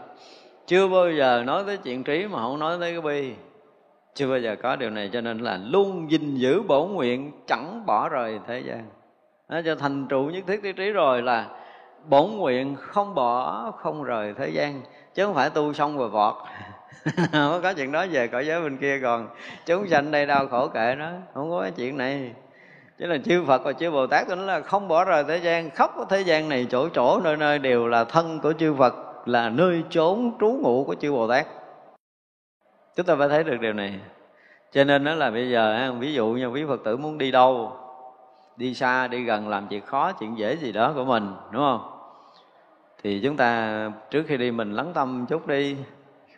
chưa 0.67 0.89
bao 0.89 1.13
giờ 1.13 1.43
nói 1.47 1.63
tới 1.67 1.77
chuyện 1.77 2.05
trí 2.05 2.27
mà 2.27 2.39
không 2.39 2.59
nói 2.59 2.77
tới 2.81 2.93
cái 2.93 3.01
bi 3.01 3.35
chưa 4.15 4.29
bao 4.29 4.39
giờ 4.39 4.57
có 4.63 4.77
điều 4.77 4.91
này, 4.91 5.11
cho 5.13 5.21
nên 5.21 5.39
là 5.39 5.59
luôn 5.65 6.11
gìn 6.11 6.35
giữ 6.35 6.63
bổ 6.63 6.87
nguyện, 6.87 7.33
chẳng 7.47 7.87
bỏ 7.87 8.09
rời 8.09 8.39
thế 8.47 8.61
gian. 8.61 8.89
Nó 9.49 9.61
cho 9.65 9.75
thành 9.75 10.07
trụ 10.09 10.23
nhất 10.23 10.45
thiết 10.47 10.63
tiêu 10.63 10.73
trí 10.73 10.93
rồi 10.93 11.23
là 11.23 11.47
bổn 12.09 12.31
nguyện 12.31 12.77
không 12.81 13.15
bỏ, 13.15 13.71
không 13.77 14.03
rời 14.03 14.35
thế 14.39 14.49
gian. 14.49 14.83
Chứ 15.15 15.27
không 15.27 15.35
phải 15.35 15.51
tu 15.51 15.73
xong 15.73 15.99
rồi 15.99 16.09
vọt. 16.09 16.35
Không 17.33 17.63
có 17.63 17.73
chuyện 17.73 17.93
đó 17.93 18.07
về 18.11 18.29
cõi 18.29 18.47
giới 18.47 18.63
bên 18.63 18.77
kia 18.77 18.99
còn. 19.03 19.29
Chúng 19.67 19.89
sanh 19.89 20.11
đây 20.11 20.27
đau 20.27 20.49
khổ 20.49 20.69
kệ 20.69 20.95
nó. 20.99 21.11
Không 21.35 21.51
có 21.51 21.63
cái 21.63 21.71
chuyện 21.71 21.97
này. 21.97 22.33
Chứ 22.99 23.07
là 23.07 23.19
chư 23.25 23.45
Phật 23.45 23.65
và 23.65 23.73
chư 23.73 23.91
Bồ 23.91 24.07
Tát 24.07 24.29
tính 24.29 24.47
là 24.47 24.61
không 24.61 24.89
bỏ 24.89 25.05
rời 25.05 25.25
thế 25.29 25.37
gian. 25.37 25.71
Khóc 25.71 25.97
ở 25.99 26.05
thế 26.11 26.21
gian 26.21 26.49
này 26.49 26.67
chỗ 26.71 26.89
chỗ, 26.89 27.21
nơi 27.25 27.37
nơi 27.37 27.59
đều 27.59 27.87
là 27.87 28.05
thân 28.05 28.41
của 28.41 28.53
chư 28.53 28.75
Phật, 28.75 28.95
là 29.29 29.49
nơi 29.49 29.83
trốn 29.91 30.33
trú 30.41 30.59
ngụ 30.63 30.85
của 30.85 30.95
chư 30.95 31.13
Bồ 31.13 31.29
Tát 31.29 31.47
chúng 32.97 33.07
ta 33.07 33.17
phải 33.17 33.29
thấy 33.29 33.45
được 33.45 33.61
điều 33.61 33.73
này. 33.73 34.01
Cho 34.73 34.85
nên 34.85 35.05
đó 35.05 35.15
là 35.15 35.31
bây 35.31 35.51
giờ 35.51 35.95
ví 35.99 36.13
dụ 36.13 36.27
như 36.27 36.47
quý 36.47 36.65
Phật 36.69 36.85
tử 36.85 36.97
muốn 36.97 37.19
đi 37.19 37.31
đâu 37.31 37.77
đi 38.57 38.75
xa 38.75 39.09
đi 39.09 39.23
gần 39.25 39.49
làm 39.49 39.67
chuyện 39.69 39.87
khó 39.87 40.13
chuyện 40.13 40.39
dễ 40.39 40.57
gì 40.57 40.73
đó 40.73 40.93
của 40.95 41.05
mình 41.05 41.33
đúng 41.51 41.63
không? 41.63 41.91
Thì 43.03 43.21
chúng 43.21 43.37
ta 43.37 43.91
trước 44.11 44.25
khi 44.29 44.37
đi 44.37 44.51
mình 44.51 44.73
lắng 44.73 44.93
tâm 44.95 45.27
chút 45.29 45.47
đi 45.47 45.77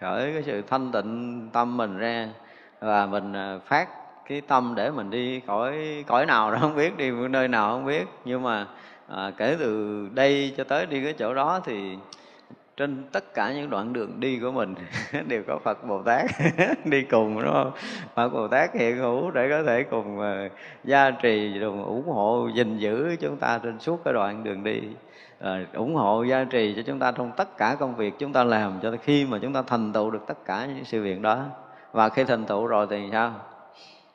khởi 0.00 0.32
cái 0.32 0.42
sự 0.42 0.62
thanh 0.62 0.92
tịnh 0.92 1.48
tâm 1.52 1.76
mình 1.76 1.98
ra 1.98 2.28
và 2.80 3.06
mình 3.06 3.32
à, 3.32 3.58
phát 3.66 3.88
cái 4.28 4.40
tâm 4.40 4.74
để 4.76 4.90
mình 4.90 5.10
đi 5.10 5.40
cõi 5.40 6.04
cõi 6.06 6.26
nào 6.26 6.50
đó 6.52 6.58
không 6.60 6.76
biết 6.76 6.96
đi 6.96 7.10
nơi 7.10 7.48
nào 7.48 7.70
không 7.70 7.86
biết. 7.86 8.04
Nhưng 8.24 8.42
mà 8.42 8.66
à, 9.08 9.32
kể 9.36 9.56
từ 9.58 10.08
đây 10.12 10.54
cho 10.56 10.64
tới 10.64 10.86
đi 10.86 11.04
cái 11.04 11.12
chỗ 11.12 11.34
đó 11.34 11.60
thì 11.64 11.96
trên 12.76 13.04
tất 13.12 13.34
cả 13.34 13.52
những 13.52 13.70
đoạn 13.70 13.92
đường 13.92 14.20
đi 14.20 14.38
của 14.38 14.50
mình 14.50 14.74
đều 15.28 15.42
có 15.46 15.58
Phật 15.58 15.84
Bồ 15.84 16.02
Tát 16.02 16.26
đi 16.84 17.02
cùng 17.02 17.42
đúng 17.42 17.52
không? 17.52 17.72
Phật 18.14 18.28
Bồ 18.28 18.48
Tát 18.48 18.74
hiện 18.74 18.96
hữu 18.96 19.30
để 19.30 19.50
có 19.50 19.62
thể 19.62 19.82
cùng 19.82 20.18
uh, 20.18 20.52
gia 20.84 21.10
trì 21.10 21.52
cùng 21.60 21.84
ủng 21.84 22.08
hộ 22.08 22.48
gìn 22.54 22.78
giữ 22.78 23.16
chúng 23.20 23.36
ta 23.36 23.60
trên 23.62 23.78
suốt 23.78 24.04
cái 24.04 24.14
đoạn 24.14 24.44
đường 24.44 24.64
đi. 24.64 24.80
À, 25.40 25.66
ủng 25.74 25.94
hộ 25.94 26.22
gia 26.22 26.44
trì 26.44 26.74
cho 26.76 26.82
chúng 26.86 26.98
ta 26.98 27.12
trong 27.12 27.32
tất 27.36 27.56
cả 27.58 27.76
công 27.80 27.96
việc 27.96 28.14
chúng 28.18 28.32
ta 28.32 28.44
làm 28.44 28.78
cho 28.82 28.94
khi 29.02 29.26
mà 29.26 29.38
chúng 29.42 29.52
ta 29.52 29.62
thành 29.62 29.92
tựu 29.92 30.10
được 30.10 30.22
tất 30.26 30.44
cả 30.44 30.66
những 30.66 30.84
sự 30.84 31.02
việc 31.02 31.20
đó. 31.20 31.44
Và 31.92 32.08
khi 32.08 32.24
thành 32.24 32.44
tựu 32.44 32.66
rồi 32.66 32.86
thì 32.90 33.08
sao? 33.12 33.32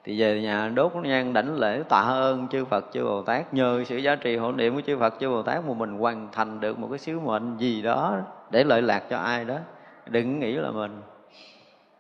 Thì 0.04 0.20
về 0.20 0.42
nhà 0.42 0.72
đốt 0.76 0.92
nhang 1.04 1.34
đảnh 1.34 1.56
lễ 1.56 1.84
tạ 1.90 2.02
ơn 2.02 2.48
chư 2.48 2.66
Phật 2.66 2.86
chư 2.94 3.04
Bồ 3.04 3.22
Tát. 3.22 3.54
Nhờ 3.54 3.84
sự 3.86 3.98
giá 3.98 4.16
trị 4.16 4.36
hộ 4.36 4.52
niệm 4.52 4.76
của 4.76 4.82
chư 4.82 4.98
Phật 4.98 5.14
chư 5.20 5.30
Bồ 5.30 5.42
Tát 5.42 5.66
mà 5.68 5.74
mình 5.74 5.98
hoàn 5.98 6.28
thành 6.32 6.60
được 6.60 6.80
một 6.80 6.88
cái 6.90 7.00
sứ 7.00 7.20
mệnh 7.20 7.58
gì 7.58 7.82
đó 7.82 8.18
để 8.50 8.64
lợi 8.64 8.82
lạc 8.82 9.04
cho 9.10 9.18
ai 9.18 9.46
đó, 9.46 9.58
đừng 10.06 10.40
nghĩ 10.40 10.54
là 10.54 10.72
mình. 10.72 11.02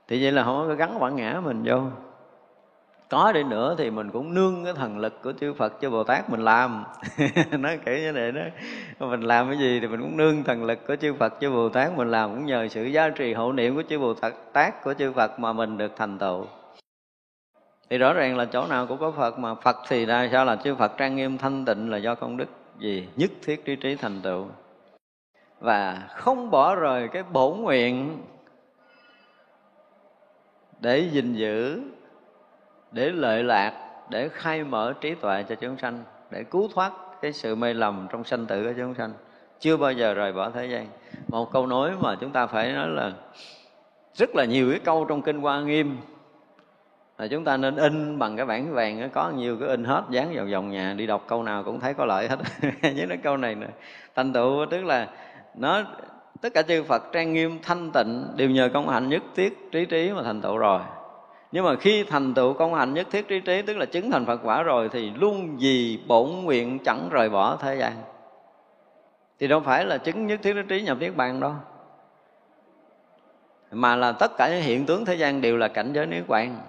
Thì 0.08 0.24
vậy 0.24 0.32
là 0.32 0.44
không 0.44 0.68
có 0.68 0.76
gắn 0.76 1.00
bản 1.00 1.16
ngã 1.16 1.42
mình 1.44 1.64
vô. 1.66 1.82
Có 3.10 3.32
đi 3.32 3.44
nữa 3.44 3.76
thì 3.78 3.92
mình 3.92 4.12
cũng 4.12 4.34
nương 4.34 4.64
cái 4.64 4.74
thần 4.74 5.00
lực 5.00 5.22
của 5.24 5.34
chư 5.40 5.54
Phật, 5.54 5.74
chư 5.82 5.90
Bồ 5.90 6.04
Tát 6.04 6.30
mình 6.30 6.40
làm. 6.40 6.84
Nói 7.52 7.80
kể 7.86 8.02
như 8.02 8.14
vậy 8.14 8.32
đó. 8.32 8.42
Mình 9.00 9.22
làm 9.22 9.50
cái 9.50 9.60
gì 9.60 9.80
thì 9.80 9.88
mình 9.88 10.02
cũng 10.02 10.18
nương 10.18 10.44
thần 10.44 10.64
lực 10.64 10.88
của 10.88 10.96
chư 10.96 11.14
Phật, 11.14 11.34
chư 11.42 11.50
Bồ 11.50 11.70
Tát 11.70 11.98
mình 11.98 12.12
làm, 12.12 12.36
cũng 12.36 12.46
nhờ 12.46 12.68
sự 12.68 12.84
giá 12.84 13.10
trị 13.10 13.34
hộ 13.34 13.52
niệm 13.52 13.76
của 13.76 13.84
chư 13.90 14.00
Bồ 14.00 14.14
Tát 14.54 14.84
của 14.84 14.94
chư 14.94 15.12
Phật 15.12 15.40
mà 15.40 15.54
mình 15.54 15.78
được 15.78 15.92
thành 15.96 16.18
tựu. 16.18 16.46
Thì 17.90 17.98
rõ 17.98 18.14
ràng 18.14 18.38
là 18.38 18.46
chỗ 18.46 18.68
nào 18.68 18.88
cũng 18.88 18.98
có 18.98 19.12
Phật 19.12 19.40
mà. 19.40 19.56
Phật 19.56 19.76
thì 19.88 20.06
ra 20.06 20.30
sao 20.32 20.46
là 20.46 20.56
chư 20.56 20.76
Phật 20.76 20.98
trang 20.98 21.16
nghiêm 21.16 21.38
thanh 21.38 21.66
tịnh 21.66 21.92
là 21.92 21.98
do 21.98 22.16
công 22.16 22.38
đức 22.38 22.50
gì 22.80 23.08
nhất 23.16 23.32
thiết 23.44 23.66
trí 23.66 23.76
trí 23.76 23.96
thành 23.96 24.22
tựu 24.22 24.48
và 25.60 26.08
không 26.10 26.52
bỏ 26.52 26.76
rời 26.76 27.08
cái 27.08 27.24
bổn 27.24 27.62
nguyện 27.62 28.24
để 30.80 31.00
gìn 31.12 31.34
giữ, 31.34 31.82
để 32.92 33.10
lợi 33.10 33.44
lạc, 33.44 33.74
để 34.10 34.30
khai 34.30 34.64
mở 34.64 34.94
trí 35.02 35.16
tuệ 35.16 35.44
cho 35.50 35.56
chúng 35.56 35.78
sanh, 35.78 36.04
để 36.32 36.44
cứu 36.44 36.70
thoát 36.74 36.92
cái 37.22 37.34
sự 37.34 37.56
mê 37.56 37.74
lầm 37.74 38.08
trong 38.12 38.24
sanh 38.24 38.46
tử 38.46 38.64
của 38.64 38.74
chúng 38.78 38.96
sanh. 38.96 39.14
Chưa 39.60 39.78
bao 39.78 39.92
giờ 39.92 40.14
rời 40.14 40.34
bỏ 40.34 40.50
thế 40.50 40.66
gian. 40.66 40.88
Một 41.28 41.52
câu 41.52 41.68
nói 41.68 41.92
mà 42.00 42.16
chúng 42.16 42.32
ta 42.32 42.48
phải 42.48 42.74
nói 42.74 42.88
là 42.88 43.12
rất 44.14 44.36
là 44.36 44.46
nhiều 44.46 44.72
cái 44.72 44.80
câu 44.80 45.06
trong 45.06 45.22
kinh 45.22 45.42
hoa 45.42 45.62
nghiêm. 45.62 45.98
Là 47.18 47.28
chúng 47.28 47.44
ta 47.44 47.58
nên 47.58 47.76
in 47.76 48.20
bằng 48.20 48.38
cái 48.38 48.46
bản 48.46 48.74
vàng 48.74 49.10
có 49.14 49.30
nhiều 49.30 49.58
cái 49.60 49.70
in 49.70 49.84
hết, 49.84 50.04
dán 50.10 50.32
vào 50.36 50.46
vòng 50.52 50.72
nhà, 50.72 50.94
đi 50.94 51.08
đọc 51.08 51.24
câu 51.28 51.44
nào 51.44 51.64
cũng 51.64 51.80
thấy 51.80 51.94
có 51.94 52.06
lợi 52.06 52.28
hết. 52.28 52.40
Nhớ 52.94 53.06
nói 53.06 53.18
câu 53.24 53.38
này 53.38 53.56
nè. 53.56 53.68
Thành 54.16 54.34
tựu 54.34 54.66
tức 54.70 54.84
là 54.84 55.08
nó, 55.58 55.84
tất 56.42 56.54
cả 56.54 56.62
chư 56.62 56.84
Phật 56.84 57.04
trang 57.14 57.34
nghiêm, 57.34 57.60
thanh 57.62 57.92
tịnh 57.92 58.28
đều 58.36 58.50
nhờ 58.50 58.70
công 58.74 58.90
hạnh 58.90 59.10
nhất 59.10 59.24
thiết 59.36 59.72
trí 59.72 59.86
trí 59.86 60.12
mà 60.12 60.24
thành 60.24 60.42
tựu 60.42 60.58
rồi. 60.58 60.82
Nhưng 61.52 61.66
mà 61.66 61.76
khi 61.76 62.04
thành 62.04 62.34
tựu 62.34 62.54
công 62.54 62.74
hạnh 62.74 62.94
nhất 62.94 63.08
thiết 63.12 63.28
trí 63.28 63.40
trí, 63.40 63.62
tức 63.62 63.78
là 63.78 63.86
chứng 63.86 64.12
thành 64.12 64.26
Phật 64.26 64.40
quả 64.44 64.64
rồi, 64.64 64.90
thì 64.90 65.10
luôn 65.10 65.58
vì 65.60 66.00
bổn 66.08 66.30
nguyện 66.30 66.80
chẳng 66.86 67.10
rời 67.12 67.30
bỏ 67.30 67.58
thế 67.62 67.76
gian. 67.76 67.94
Thì 69.40 69.48
đâu 69.48 69.60
phải 69.60 69.86
là 69.86 69.98
chứng 69.98 70.28
nhất 70.28 70.40
thiết 70.44 70.54
trí 70.54 70.62
trí 70.70 70.82
nhập 70.82 70.98
niết 71.00 71.16
bàn 71.16 71.40
đâu. 71.40 71.54
Mà 73.72 73.96
là 73.96 74.12
tất 74.12 74.38
cả 74.38 74.50
những 74.50 74.62
hiện 74.62 74.86
tướng 74.86 75.06
thế 75.06 75.16
gian 75.16 75.42
đều 75.42 75.58
là 75.58 75.68
cảnh 75.68 75.94
giới 75.94 76.06
niết 76.06 76.28
bàn. 76.28 76.62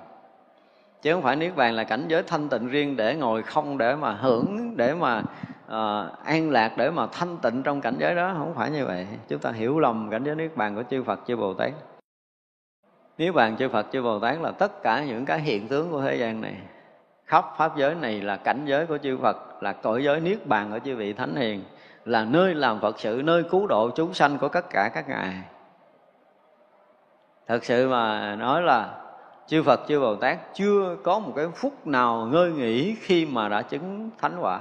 Chứ 1.02 1.12
không 1.12 1.22
phải 1.22 1.36
niết 1.36 1.56
bàn 1.56 1.74
là 1.74 1.84
cảnh 1.84 2.04
giới 2.08 2.22
thanh 2.22 2.48
tịnh 2.48 2.68
riêng 2.68 2.96
để 2.96 3.14
ngồi 3.14 3.42
không 3.42 3.78
để 3.78 3.96
mà 3.96 4.12
hưởng, 4.12 4.76
để 4.76 4.94
mà 4.94 5.22
uh, 5.68 6.24
an 6.24 6.50
lạc 6.50 6.72
để 6.76 6.90
mà 6.90 7.06
thanh 7.12 7.36
tịnh 7.36 7.62
trong 7.62 7.80
cảnh 7.80 7.96
giới 7.98 8.14
đó 8.14 8.34
không 8.38 8.54
phải 8.54 8.70
như 8.70 8.86
vậy. 8.86 9.06
Chúng 9.28 9.38
ta 9.38 9.50
hiểu 9.50 9.78
lầm 9.78 10.10
cảnh 10.10 10.24
giới 10.24 10.34
niết 10.34 10.56
bàn 10.56 10.74
của 10.74 10.82
chư 10.90 11.02
Phật 11.02 11.20
chư 11.26 11.36
Bồ 11.36 11.54
Tát. 11.54 11.72
Niết 13.18 13.34
bàn 13.34 13.56
chư 13.56 13.68
Phật 13.68 13.86
chư 13.92 14.02
Bồ 14.02 14.18
Tát 14.18 14.40
là 14.40 14.50
tất 14.50 14.82
cả 14.82 15.04
những 15.04 15.24
cái 15.24 15.40
hiện 15.40 15.68
tướng 15.68 15.90
của 15.90 16.02
thế 16.02 16.16
gian 16.16 16.40
này. 16.40 16.56
Khắp 17.24 17.44
pháp 17.56 17.76
giới 17.76 17.94
này 17.94 18.20
là 18.20 18.36
cảnh 18.36 18.62
giới 18.64 18.86
của 18.86 18.98
chư 18.98 19.18
Phật 19.22 19.62
là 19.62 19.72
cõi 19.72 20.04
giới 20.04 20.20
niết 20.20 20.46
bàn 20.46 20.70
của 20.70 20.78
chư 20.78 20.96
vị 20.96 21.12
thánh 21.12 21.36
hiền 21.36 21.64
là 22.04 22.24
nơi 22.24 22.54
làm 22.54 22.80
Phật 22.80 23.00
sự 23.00 23.22
nơi 23.24 23.42
cứu 23.42 23.66
độ 23.66 23.90
chúng 23.90 24.14
sanh 24.14 24.38
của 24.38 24.48
tất 24.48 24.70
cả 24.70 24.90
các 24.94 25.08
ngài. 25.08 25.34
Thật 27.46 27.64
sự 27.64 27.88
mà 27.88 28.34
nói 28.34 28.62
là 28.62 28.94
chư 29.46 29.62
Phật 29.62 29.80
chư 29.88 30.00
Bồ 30.00 30.16
Tát 30.16 30.38
chưa 30.54 30.96
có 31.02 31.18
một 31.18 31.32
cái 31.36 31.48
phút 31.54 31.86
nào 31.86 32.26
ngơi 32.26 32.52
nghỉ 32.52 32.96
khi 33.00 33.26
mà 33.26 33.48
đã 33.48 33.62
chứng 33.62 34.10
thánh 34.18 34.36
quả 34.40 34.60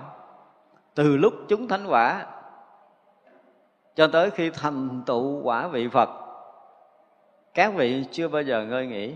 từ 0.97 1.17
lúc 1.17 1.33
chúng 1.47 1.67
thánh 1.67 1.87
quả 1.87 2.25
cho 3.95 4.07
tới 4.07 4.31
khi 4.31 4.49
thành 4.49 5.01
tựu 5.05 5.41
quả 5.43 5.67
vị 5.67 5.87
Phật, 5.87 6.09
các 7.53 7.73
vị 7.75 8.05
chưa 8.11 8.27
bao 8.27 8.41
giờ 8.41 8.65
ngơi 8.65 8.87
nghỉ. 8.87 9.13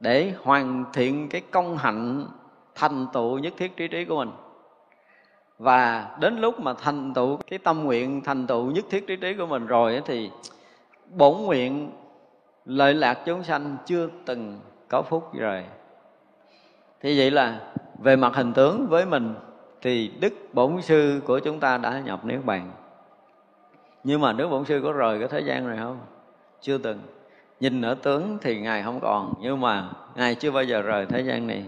Để 0.00 0.32
hoàn 0.42 0.84
thiện 0.92 1.28
cái 1.28 1.40
công 1.50 1.76
hạnh 1.76 2.26
thành 2.74 3.06
tựu 3.12 3.38
nhất 3.38 3.52
thiết 3.56 3.76
trí 3.76 3.88
trí 3.88 4.04
của 4.04 4.16
mình. 4.16 4.30
Và 5.58 6.10
đến 6.20 6.38
lúc 6.38 6.60
mà 6.60 6.74
thành 6.74 7.14
tựu 7.14 7.36
cái 7.36 7.58
tâm 7.58 7.84
nguyện 7.84 8.20
thành 8.24 8.46
tựu 8.46 8.70
nhất 8.70 8.84
thiết 8.90 9.06
trí 9.06 9.16
trí 9.16 9.34
của 9.34 9.46
mình 9.46 9.66
rồi 9.66 10.02
thì 10.04 10.30
bổn 11.08 11.36
nguyện 11.36 11.90
lợi 12.64 12.94
lạc 12.94 13.18
chúng 13.26 13.42
sanh 13.42 13.76
chưa 13.86 14.08
từng 14.26 14.60
có 14.88 15.02
phút 15.02 15.34
rồi 15.34 15.64
thì 17.00 17.18
vậy 17.18 17.30
là 17.30 17.72
về 17.98 18.16
mặt 18.16 18.34
hình 18.34 18.52
tướng 18.52 18.86
với 18.86 19.06
mình 19.06 19.34
thì 19.82 20.10
đức 20.20 20.34
bổn 20.52 20.82
sư 20.82 21.20
của 21.26 21.38
chúng 21.38 21.60
ta 21.60 21.78
đã 21.78 22.00
nhập 22.00 22.24
niết 22.24 22.44
bàn. 22.44 22.70
Nhưng 24.04 24.20
mà 24.20 24.32
đức 24.32 24.48
bổn 24.48 24.64
sư 24.64 24.80
có 24.84 24.92
rời 24.92 25.18
cái 25.18 25.28
thế 25.28 25.40
gian 25.40 25.68
này 25.68 25.78
không? 25.78 25.98
Chưa 26.60 26.78
từng. 26.78 26.98
Nhìn 27.60 27.82
ở 27.82 27.94
tướng 27.94 28.38
thì 28.40 28.60
ngài 28.60 28.82
không 28.82 29.00
còn, 29.00 29.34
nhưng 29.40 29.60
mà 29.60 29.90
ngài 30.16 30.34
chưa 30.34 30.50
bao 30.50 30.64
giờ 30.64 30.82
rời 30.82 31.06
thế 31.06 31.20
gian 31.20 31.46
này. 31.46 31.64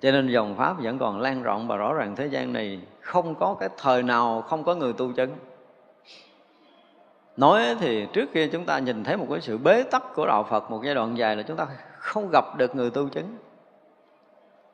Cho 0.00 0.10
nên 0.10 0.28
dòng 0.28 0.56
pháp 0.56 0.82
vẫn 0.82 0.98
còn 0.98 1.20
lan 1.20 1.42
rộng 1.42 1.68
và 1.68 1.76
rõ 1.76 1.94
ràng 1.94 2.16
thế 2.16 2.26
gian 2.26 2.52
này 2.52 2.80
không 3.00 3.34
có 3.34 3.56
cái 3.60 3.68
thời 3.78 4.02
nào 4.02 4.42
không 4.42 4.64
có 4.64 4.74
người 4.74 4.92
tu 4.92 5.12
chứng 5.12 5.30
nói 7.36 7.76
thì 7.80 8.06
trước 8.12 8.32
kia 8.32 8.46
chúng 8.46 8.64
ta 8.64 8.78
nhìn 8.78 9.04
thấy 9.04 9.16
một 9.16 9.26
cái 9.30 9.40
sự 9.40 9.58
bế 9.58 9.82
tắc 9.82 10.14
của 10.14 10.26
đạo 10.26 10.46
phật 10.50 10.70
một 10.70 10.80
giai 10.84 10.94
đoạn 10.94 11.18
dài 11.18 11.36
là 11.36 11.42
chúng 11.42 11.56
ta 11.56 11.66
không 11.98 12.30
gặp 12.32 12.44
được 12.56 12.76
người 12.76 12.90
tu 12.90 13.08
chứng 13.08 13.36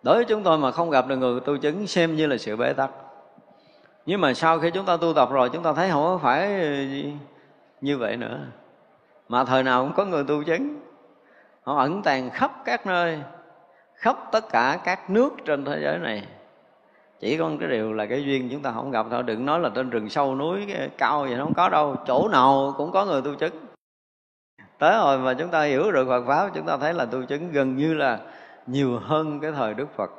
đối 0.03 0.15
với 0.15 0.25
chúng 0.25 0.43
tôi 0.43 0.59
mà 0.59 0.71
không 0.71 0.91
gặp 0.91 1.07
được 1.07 1.17
người 1.17 1.41
tu 1.41 1.57
chứng 1.57 1.87
xem 1.87 2.17
như 2.17 2.27
là 2.27 2.37
sự 2.37 2.57
bế 2.57 2.73
tắc. 2.73 2.91
Nhưng 4.07 4.21
mà 4.21 4.35
sau 4.35 4.59
khi 4.59 4.71
chúng 4.71 4.87
ta 4.87 4.97
tu 4.97 5.13
tập 5.15 5.29
rồi, 5.33 5.51
chúng 5.53 5.63
ta 5.63 5.73
thấy 5.73 5.91
không 5.91 6.19
phải 6.23 6.51
như 7.81 7.99
vậy 7.99 8.17
nữa. 8.17 8.39
Mà 9.29 9.45
thời 9.45 9.63
nào 9.63 9.85
cũng 9.85 9.93
có 9.97 10.05
người 10.05 10.25
tu 10.25 10.43
chứng. 10.45 10.81
Họ 11.63 11.79
ẩn 11.79 12.03
tàng 12.03 12.31
khắp 12.31 12.53
các 12.65 12.87
nơi, 12.87 13.19
khắp 13.95 14.17
tất 14.33 14.49
cả 14.49 14.81
các 14.85 15.11
nước 15.11 15.31
trên 15.45 15.65
thế 15.65 15.81
giới 15.83 15.99
này. 15.99 16.27
Chỉ 17.21 17.39
có 17.39 17.51
cái 17.61 17.69
điều 17.69 17.93
là 17.93 18.07
cái 18.07 18.25
duyên 18.25 18.49
chúng 18.53 18.63
ta 18.63 18.73
không 18.73 18.91
gặp 18.91 19.07
thôi. 19.11 19.23
Đừng 19.23 19.47
nói 19.47 19.61
là 19.61 19.71
trên 19.75 19.91
rừng 19.91 20.11
sâu 20.11 20.35
núi 20.35 20.67
cao 20.99 21.23
vậy 21.23 21.35
nó 21.35 21.45
không 21.45 21.55
có 21.55 21.69
đâu. 21.69 21.97
Chỗ 22.07 22.29
nào 22.29 22.75
cũng 22.77 22.93
có 22.93 23.05
người 23.05 23.23
tu 23.23 23.35
chứng. 23.35 23.55
Tới 24.79 24.97
rồi 24.99 25.19
mà 25.19 25.35
chúng 25.35 25.49
ta 25.49 25.63
hiểu 25.63 25.93
được 25.93 26.09
Phật 26.09 26.25
pháp, 26.27 26.51
chúng 26.55 26.67
ta 26.67 26.77
thấy 26.77 26.95
là 26.95 27.05
tu 27.05 27.23
chứng 27.23 27.53
gần 27.53 27.77
như 27.77 27.95
là 27.95 28.19
nhiều 28.69 28.99
hơn 28.99 29.41
cái 29.41 29.53
thời 29.53 29.75
Đức 29.75 29.89
Phật. 29.97 30.11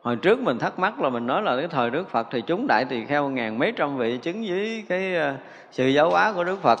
Hồi 0.00 0.16
trước 0.16 0.40
mình 0.40 0.58
thắc 0.58 0.78
mắc 0.78 1.00
là 1.00 1.08
mình 1.08 1.26
nói 1.26 1.42
là 1.42 1.56
cái 1.56 1.68
thời 1.68 1.90
Đức 1.90 2.08
Phật 2.08 2.26
thì 2.30 2.42
chúng 2.46 2.66
đại 2.66 2.84
tỳ 2.84 3.04
kheo 3.04 3.28
ngàn 3.28 3.58
mấy 3.58 3.72
trăm 3.76 3.96
vị 3.96 4.18
chứng 4.18 4.44
với 4.48 4.84
cái 4.88 5.16
ờ, 5.16 5.34
sự 5.70 5.86
giáo 5.86 6.10
hóa 6.10 6.32
của 6.32 6.44
Đức 6.44 6.58
Phật. 6.62 6.78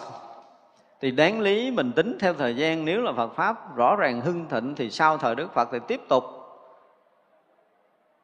Thì 1.00 1.10
đáng 1.10 1.40
lý 1.40 1.70
mình 1.70 1.92
tính 1.92 2.16
theo 2.20 2.34
thời 2.34 2.56
gian, 2.56 2.84
nếu 2.84 3.02
là 3.02 3.12
Phật 3.12 3.34
pháp 3.34 3.76
rõ 3.76 3.96
ràng 3.96 4.20
hưng 4.20 4.48
thịnh 4.48 4.74
thì 4.74 4.90
sau 4.90 5.18
thời 5.18 5.34
Đức 5.34 5.54
Phật 5.54 5.68
thì 5.72 5.78
tiếp 5.88 6.00
tục. 6.08 6.24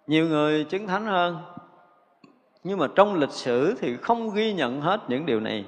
Nhiều 0.07 0.29
người 0.29 0.65
chứng 0.65 0.87
thánh 0.87 1.07
hơn, 1.07 1.39
nhưng 2.65 2.79
mà 2.79 2.87
trong 2.95 3.15
lịch 3.15 3.31
sử 3.31 3.75
thì 3.81 3.97
không 3.97 4.35
ghi 4.35 4.53
nhận 4.53 4.81
hết 4.81 5.01
những 5.09 5.27
điều 5.27 5.41
này. 5.41 5.65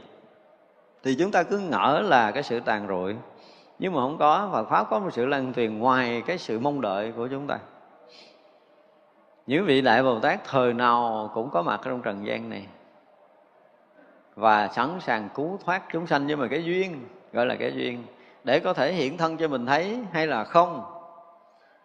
Thì 1.02 1.16
chúng 1.18 1.30
ta 1.30 1.42
cứ 1.42 1.58
ngỡ 1.58 2.02
là 2.04 2.30
cái 2.30 2.42
sự 2.42 2.60
tàn 2.60 2.88
rụi 2.88 3.14
nhưng 3.78 3.94
mà 3.94 4.01
không 4.01 4.19
có 4.19 4.48
Phật 4.53 4.69
pháp 4.69 4.90
có 4.90 4.98
một 4.98 5.11
sự 5.12 5.27
lan 5.27 5.53
truyền 5.55 5.78
ngoài 5.78 6.23
cái 6.27 6.39
sự 6.39 6.59
mong 6.59 6.81
đợi 6.81 7.12
của 7.16 7.28
chúng 7.28 7.47
ta. 7.47 7.59
Những 9.47 9.66
vị 9.66 9.81
đại 9.81 10.03
bồ 10.03 10.20
tát 10.20 10.44
thời 10.44 10.73
nào 10.73 11.31
cũng 11.35 11.51
có 11.51 11.62
mặt 11.62 11.81
trong 11.85 12.03
trần 12.03 12.27
gian 12.27 12.51
này 12.51 12.66
và 14.35 14.69
sẵn 14.69 15.01
sàng 15.01 15.28
cứu 15.35 15.59
thoát 15.65 15.82
chúng 15.93 16.07
sanh. 16.07 16.27
Nhưng 16.27 16.40
mà 16.40 16.48
cái 16.48 16.65
duyên, 16.65 17.05
gọi 17.32 17.47
là 17.47 17.55
cái 17.55 17.73
duyên, 17.74 18.05
để 18.44 18.61
có 18.61 18.73
thể 18.73 18.93
hiện 18.93 19.16
thân 19.16 19.36
cho 19.36 19.48
mình 19.48 19.66
thấy 19.66 19.98
hay 20.12 20.27
là 20.27 20.44
không. 20.44 20.85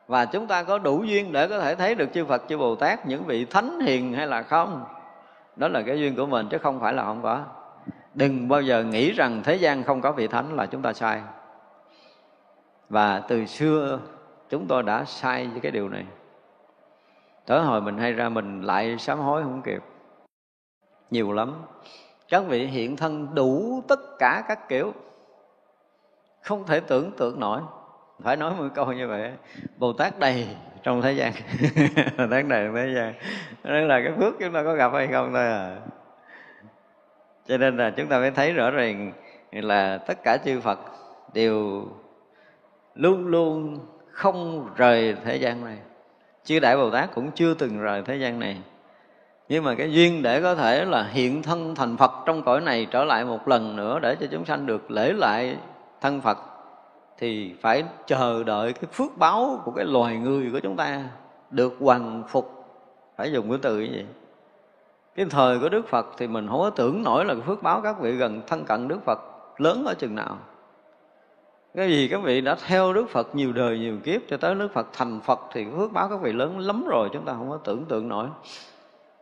Và 0.07 0.25
chúng 0.25 0.47
ta 0.47 0.63
có 0.63 0.77
đủ 0.77 1.03
duyên 1.03 1.31
để 1.31 1.47
có 1.47 1.59
thể 1.59 1.75
thấy 1.75 1.95
được 1.95 2.09
chư 2.13 2.25
Phật, 2.25 2.43
chư 2.49 2.57
Bồ 2.57 2.75
Tát, 2.75 3.07
những 3.07 3.23
vị 3.23 3.45
thánh 3.45 3.79
hiền 3.79 4.13
hay 4.13 4.27
là 4.27 4.43
không. 4.43 4.85
Đó 5.55 5.67
là 5.67 5.81
cái 5.81 5.99
duyên 5.99 6.15
của 6.15 6.25
mình, 6.25 6.47
chứ 6.49 6.57
không 6.57 6.79
phải 6.79 6.93
là 6.93 7.03
không 7.03 7.21
có. 7.23 7.43
Đừng 8.13 8.47
bao 8.47 8.61
giờ 8.61 8.83
nghĩ 8.83 9.11
rằng 9.11 9.41
thế 9.43 9.55
gian 9.55 9.83
không 9.83 10.01
có 10.01 10.11
vị 10.11 10.27
thánh 10.27 10.55
là 10.55 10.65
chúng 10.65 10.81
ta 10.81 10.93
sai 10.93 11.21
và 12.91 13.19
từ 13.27 13.45
xưa 13.45 13.99
chúng 14.49 14.67
tôi 14.67 14.83
đã 14.83 15.05
sai 15.05 15.47
với 15.47 15.59
cái 15.59 15.71
điều 15.71 15.89
này. 15.89 16.05
Tới 17.45 17.61
hồi 17.61 17.81
mình 17.81 17.97
hay 17.97 18.13
ra 18.13 18.29
mình 18.29 18.61
lại 18.61 18.97
sám 18.97 19.19
hối 19.19 19.43
không 19.43 19.61
kịp. 19.61 19.83
Nhiều 21.11 21.31
lắm. 21.31 21.53
Các 22.29 22.43
vị 22.47 22.65
hiện 22.65 22.97
thân 22.97 23.35
đủ 23.35 23.81
tất 23.87 23.99
cả 24.19 24.43
các 24.47 24.69
kiểu. 24.69 24.93
Không 26.41 26.65
thể 26.65 26.79
tưởng 26.79 27.11
tượng 27.17 27.39
nổi. 27.39 27.61
Phải 28.23 28.35
nói 28.35 28.53
một 28.55 28.67
câu 28.75 28.93
như 28.93 29.07
vậy. 29.07 29.31
Bồ 29.77 29.93
tát 29.93 30.19
đầy 30.19 30.47
trong 30.83 31.01
thế 31.01 31.11
gian. 31.11 31.33
Bồ 32.17 32.27
tát 32.31 32.45
đầy 32.47 32.65
trong 32.65 32.75
thế 32.75 32.93
gian. 32.95 33.13
Đó 33.63 33.71
là 33.71 34.01
cái 34.03 34.13
phước 34.17 34.33
chúng 34.39 34.53
ta 34.53 34.63
có 34.63 34.75
gặp 34.75 34.91
hay 34.93 35.07
không 35.07 35.33
thôi 35.33 35.45
à. 35.45 35.77
Cho 37.45 37.57
nên 37.57 37.77
là 37.77 37.89
chúng 37.89 38.07
ta 38.07 38.19
mới 38.19 38.31
thấy 38.31 38.53
rõ 38.53 38.71
ràng 38.71 39.11
là 39.51 39.97
tất 39.97 40.23
cả 40.23 40.37
chư 40.45 40.59
phật 40.59 40.79
đều 41.33 41.85
luôn 42.95 43.27
luôn 43.27 43.79
không 44.11 44.69
rời 44.75 45.15
thế 45.23 45.35
gian 45.35 45.65
này. 45.65 45.77
Chư 46.43 46.59
đại 46.59 46.77
bồ 46.77 46.89
tát 46.89 47.13
cũng 47.13 47.31
chưa 47.31 47.53
từng 47.53 47.79
rời 47.79 48.03
thế 48.05 48.15
gian 48.15 48.39
này. 48.39 48.61
Nhưng 49.49 49.63
mà 49.63 49.75
cái 49.75 49.93
duyên 49.93 50.21
để 50.23 50.41
có 50.41 50.55
thể 50.55 50.85
là 50.85 51.03
hiện 51.03 51.43
thân 51.43 51.75
thành 51.75 51.97
phật 51.97 52.11
trong 52.25 52.43
cõi 52.43 52.61
này 52.61 52.87
trở 52.91 53.03
lại 53.03 53.25
một 53.25 53.47
lần 53.47 53.75
nữa 53.75 53.99
để 53.99 54.15
cho 54.15 54.27
chúng 54.31 54.45
sanh 54.45 54.65
được 54.65 54.91
lễ 54.91 55.13
lại 55.13 55.57
thân 56.01 56.21
phật, 56.21 56.37
thì 57.17 57.55
phải 57.61 57.83
chờ 58.07 58.43
đợi 58.43 58.73
cái 58.73 58.83
phước 58.93 59.17
báo 59.17 59.61
của 59.65 59.71
cái 59.71 59.85
loài 59.85 60.17
người 60.17 60.49
của 60.51 60.59
chúng 60.59 60.75
ta 60.75 61.03
được 61.49 61.73
hoàn 61.79 62.23
phục. 62.27 62.65
Phải 63.17 63.31
dùng 63.31 63.49
cái 63.49 63.59
từ 63.61 63.79
như 63.79 63.89
vậy 63.91 64.05
cái 65.15 65.25
thời 65.29 65.59
của 65.59 65.69
đức 65.69 65.87
phật 65.87 66.07
thì 66.17 66.27
mình 66.27 66.47
không 66.47 66.59
có 66.59 66.69
tưởng 66.69 67.03
nổi 67.03 67.25
là 67.25 67.33
cái 67.33 67.43
phước 67.43 67.63
báo 67.63 67.81
các 67.81 67.99
vị 67.99 68.11
gần 68.11 68.41
thân 68.47 68.65
cận 68.65 68.87
đức 68.87 69.05
phật 69.05 69.19
lớn 69.57 69.83
ở 69.87 69.93
chừng 69.93 70.15
nào 70.15 70.37
cái 71.75 71.89
gì 71.89 72.07
các 72.07 72.21
vị 72.23 72.41
đã 72.41 72.55
theo 72.67 72.93
đức 72.93 73.09
phật 73.09 73.35
nhiều 73.35 73.53
đời 73.53 73.79
nhiều 73.79 73.97
kiếp 74.03 74.21
cho 74.27 74.37
tới 74.37 74.55
đức 74.55 74.73
phật 74.73 74.87
thành 74.93 75.19
phật 75.23 75.39
thì 75.53 75.65
phước 75.77 75.91
báo 75.91 76.09
các 76.09 76.21
vị 76.21 76.33
lớn 76.33 76.59
lắm 76.59 76.85
rồi, 76.87 77.09
chúng 77.13 77.25
ta 77.25 77.33
không 77.33 77.49
có 77.49 77.57
tưởng 77.57 77.85
tượng 77.85 78.09
nổi. 78.09 78.27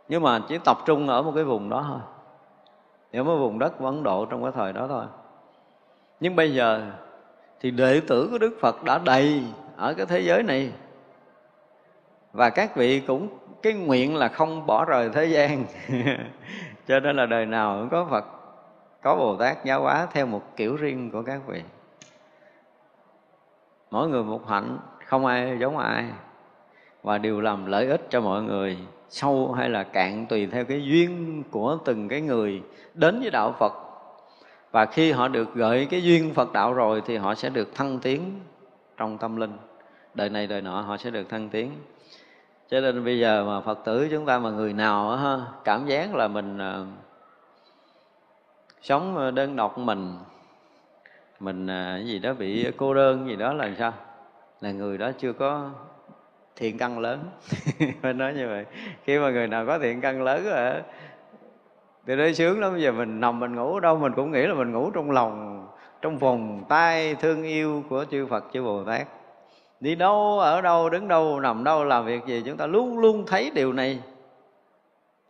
Nhưng 0.07 0.23
mà 0.23 0.39
chỉ 0.47 0.57
tập 0.57 0.77
trung 0.85 1.07
ở 1.07 1.21
một 1.21 1.31
cái 1.35 1.43
vùng 1.43 1.69
đó 1.69 1.85
thôi. 1.87 1.99
Ở 3.13 3.23
một 3.23 3.37
vùng 3.37 3.59
đất 3.59 3.77
của 3.79 3.85
ấn 3.85 4.03
độ 4.03 4.25
trong 4.25 4.43
cái 4.43 4.51
thời 4.55 4.73
đó 4.73 4.87
thôi. 4.87 5.05
Nhưng 6.19 6.35
bây 6.35 6.53
giờ 6.53 6.91
thì 7.59 7.71
đệ 7.71 8.01
tử 8.07 8.27
của 8.31 8.37
đức 8.37 8.57
phật 8.61 8.83
đã 8.83 8.99
đầy 9.05 9.43
ở 9.75 9.93
cái 9.93 10.05
thế 10.05 10.19
giới 10.19 10.43
này. 10.43 10.71
Và 12.33 12.49
các 12.49 12.75
vị 12.75 12.99
cũng, 13.07 13.27
cái 13.61 13.73
nguyện 13.73 14.15
là 14.15 14.27
không 14.27 14.65
bỏ 14.65 14.85
rời 14.85 15.09
thế 15.09 15.25
gian. 15.25 15.65
Cho 16.87 16.99
nên 16.99 17.15
là 17.15 17.25
đời 17.25 17.45
nào 17.45 17.77
cũng 17.79 17.89
có 17.89 18.07
phật, 18.09 18.25
có 19.01 19.15
bồ 19.15 19.35
tát 19.35 19.65
giáo 19.65 19.81
hóa 19.81 20.07
theo 20.11 20.25
một 20.25 20.41
kiểu 20.55 20.75
riêng 20.75 21.11
của 21.11 21.23
các 21.23 21.41
vị 21.47 21.61
mỗi 23.91 24.09
người 24.09 24.23
một 24.23 24.47
hạnh, 24.47 24.77
không 25.05 25.25
ai 25.25 25.57
giống 25.59 25.77
ai. 25.77 26.05
Và 27.03 27.17
đều 27.17 27.41
làm 27.41 27.65
lợi 27.65 27.87
ích 27.87 28.07
cho 28.09 28.21
mọi 28.21 28.43
người 28.43 28.77
sâu 29.09 29.51
hay 29.51 29.69
là 29.69 29.83
cạn 29.83 30.25
tùy 30.29 30.47
theo 30.47 30.65
cái 30.65 30.83
duyên 30.83 31.43
của 31.51 31.77
từng 31.85 32.07
cái 32.07 32.21
người 32.21 32.61
đến 32.93 33.19
với 33.19 33.29
đạo 33.29 33.55
Phật. 33.59 33.73
Và 34.71 34.85
khi 34.85 35.11
họ 35.11 35.27
được 35.27 35.53
gợi 35.55 35.85
cái 35.85 36.03
duyên 36.03 36.33
Phật 36.33 36.53
đạo 36.53 36.73
rồi 36.73 37.01
thì 37.05 37.17
họ 37.17 37.35
sẽ 37.35 37.49
được 37.49 37.75
thăng 37.75 37.99
tiến 37.99 38.39
trong 38.97 39.17
tâm 39.17 39.35
linh. 39.35 39.57
Đời 40.13 40.29
này 40.29 40.47
đời 40.47 40.61
nọ 40.61 40.81
họ 40.81 40.97
sẽ 40.97 41.09
được 41.09 41.29
thăng 41.29 41.49
tiến. 41.49 41.71
Cho 42.69 42.81
nên 42.81 43.05
bây 43.05 43.19
giờ 43.19 43.43
mà 43.47 43.61
Phật 43.61 43.79
tử 43.85 44.07
chúng 44.11 44.25
ta 44.25 44.39
mà 44.39 44.49
người 44.49 44.73
nào 44.73 45.19
cảm 45.63 45.85
giác 45.85 46.15
là 46.15 46.27
mình 46.27 46.57
ờ, 46.57 46.85
sống 48.81 49.35
đơn 49.35 49.55
độc 49.55 49.77
mình 49.77 50.17
mình 51.39 51.67
à, 51.67 51.97
gì 51.97 52.19
đó 52.19 52.33
bị 52.33 52.71
cô 52.77 52.93
đơn 52.93 53.27
gì 53.27 53.35
đó 53.35 53.53
là 53.53 53.71
sao? 53.79 53.93
Là 54.61 54.71
người 54.71 54.97
đó 54.97 55.11
chưa 55.17 55.33
có 55.33 55.69
thiện 56.55 56.77
căn 56.77 56.99
lớn. 56.99 57.19
Phải 58.01 58.13
nói 58.13 58.33
như 58.33 58.47
vậy. 58.47 58.65
Khi 59.03 59.19
mà 59.19 59.29
người 59.29 59.47
nào 59.47 59.65
có 59.65 59.79
thiện 59.79 60.01
căn 60.01 60.21
lớn 60.21 60.43
rồi 60.45 60.81
thì 62.07 62.15
nó 62.15 62.31
sướng 62.31 62.59
lắm. 62.59 62.71
Bây 62.71 62.81
giờ 62.81 62.91
mình 62.91 63.19
nằm 63.19 63.39
mình 63.39 63.55
ngủ 63.55 63.79
đâu, 63.79 63.97
mình 63.97 64.13
cũng 64.15 64.31
nghĩ 64.31 64.47
là 64.47 64.53
mình 64.53 64.71
ngủ 64.71 64.91
trong 64.91 65.11
lòng, 65.11 65.67
trong 66.01 66.17
vòng 66.17 66.63
tay 66.69 67.15
thương 67.15 67.43
yêu 67.43 67.83
của 67.89 68.05
chư 68.11 68.25
Phật, 68.25 68.45
chư 68.53 68.63
Bồ 68.63 68.83
Tát. 68.83 69.07
Đi 69.79 69.95
đâu, 69.95 70.39
ở 70.39 70.61
đâu, 70.61 70.89
đứng 70.89 71.07
đâu, 71.07 71.39
nằm 71.39 71.63
đâu, 71.63 71.83
làm 71.83 72.05
việc 72.05 72.25
gì, 72.25 72.43
chúng 72.45 72.57
ta 72.57 72.67
luôn 72.67 72.99
luôn 72.99 73.23
thấy 73.27 73.51
điều 73.55 73.73
này. 73.73 73.99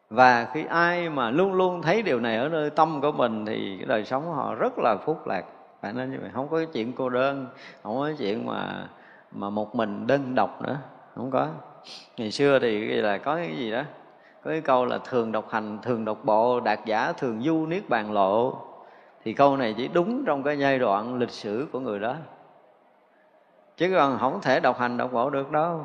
Và 0.09 0.47
khi 0.53 0.65
ai 0.69 1.09
mà 1.09 1.31
luôn 1.31 1.53
luôn 1.53 1.81
thấy 1.81 2.01
điều 2.01 2.19
này 2.19 2.37
ở 2.37 2.49
nơi 2.49 2.69
tâm 2.69 3.01
của 3.01 3.11
mình 3.11 3.45
thì 3.45 3.75
cái 3.77 3.85
đời 3.85 4.05
sống 4.05 4.33
họ 4.33 4.55
rất 4.55 4.73
là 4.77 4.97
phúc 5.05 5.27
lạc 5.27 5.43
phải 5.81 5.93
nói 5.93 6.07
như 6.07 6.17
vậy. 6.21 6.29
Không 6.33 6.47
có 6.47 6.57
cái 6.57 6.65
chuyện 6.65 6.93
cô 6.93 7.09
đơn, 7.09 7.47
không 7.83 7.97
có 7.97 8.05
cái 8.05 8.15
chuyện 8.17 8.45
mà 8.45 8.87
mà 9.31 9.49
một 9.49 9.75
mình 9.75 10.07
đơn 10.07 10.35
độc 10.35 10.61
nữa. 10.61 10.77
Không 11.15 11.31
có. 11.31 11.47
Ngày 12.17 12.31
xưa 12.31 12.59
thì 12.59 12.79
là 13.01 13.17
có 13.17 13.35
cái 13.35 13.55
gì 13.57 13.71
đó. 13.71 13.81
Có 14.43 14.51
cái 14.51 14.61
câu 14.61 14.85
là 14.85 14.97
thường 14.97 15.31
độc 15.31 15.49
hành, 15.49 15.79
thường 15.81 16.05
độc 16.05 16.17
bộ, 16.23 16.59
đạt 16.59 16.79
giả, 16.85 17.13
thường 17.13 17.41
du 17.41 17.65
niết 17.65 17.89
bàn 17.89 18.11
lộ. 18.11 18.57
Thì 19.23 19.33
câu 19.33 19.57
này 19.57 19.73
chỉ 19.77 19.87
đúng 19.87 20.23
trong 20.25 20.43
cái 20.43 20.59
giai 20.59 20.79
đoạn 20.79 21.15
lịch 21.15 21.31
sử 21.31 21.67
của 21.71 21.79
người 21.79 21.99
đó. 21.99 22.15
Chứ 23.77 23.93
còn 23.95 24.17
không 24.19 24.41
thể 24.41 24.59
độc 24.59 24.79
hành, 24.79 24.97
độc 24.97 25.11
bộ 25.11 25.29
được 25.29 25.51
đâu. 25.51 25.81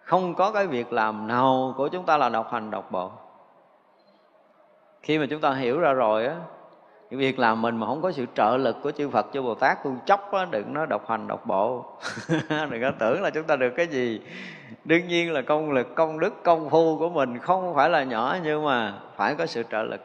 Không 0.00 0.34
có 0.34 0.52
cái 0.52 0.66
việc 0.66 0.92
làm 0.92 1.26
nào 1.26 1.74
của 1.76 1.88
chúng 1.88 2.06
ta 2.06 2.16
là 2.16 2.28
độc 2.28 2.52
hành, 2.52 2.70
độc 2.70 2.90
bộ. 2.90 3.10
Khi 5.02 5.18
mà 5.18 5.26
chúng 5.30 5.40
ta 5.40 5.52
hiểu 5.52 5.80
ra 5.80 5.92
rồi 5.92 6.26
á 6.26 6.36
cái 7.12 7.18
việc 7.18 7.38
làm 7.38 7.62
mình 7.62 7.76
mà 7.76 7.86
không 7.86 8.02
có 8.02 8.12
sự 8.12 8.26
trợ 8.34 8.56
lực 8.56 8.76
của 8.82 8.90
chư 8.90 9.08
Phật 9.08 9.26
chư 9.32 9.42
Bồ 9.42 9.54
Tát 9.54 9.84
tu 9.84 9.96
chóc 10.06 10.32
á, 10.32 10.46
đừng 10.50 10.74
nó 10.74 10.86
độc 10.86 11.10
hành 11.10 11.26
độc 11.26 11.46
bộ. 11.46 11.84
Đừng 12.48 12.82
có 12.82 12.92
tưởng 12.98 13.22
là 13.22 13.30
chúng 13.30 13.44
ta 13.44 13.56
được 13.56 13.72
cái 13.76 13.86
gì. 13.86 14.20
Đương 14.84 15.08
nhiên 15.08 15.32
là 15.32 15.42
công 15.42 15.72
lực 15.72 15.94
công 15.94 16.20
đức 16.20 16.42
công 16.42 16.70
phu 16.70 16.98
của 16.98 17.08
mình 17.08 17.38
không 17.38 17.74
phải 17.74 17.90
là 17.90 18.02
nhỏ 18.02 18.36
nhưng 18.44 18.64
mà 18.64 18.94
phải 19.16 19.34
có 19.34 19.46
sự 19.46 19.62
trợ 19.70 19.82
lực. 19.82 20.00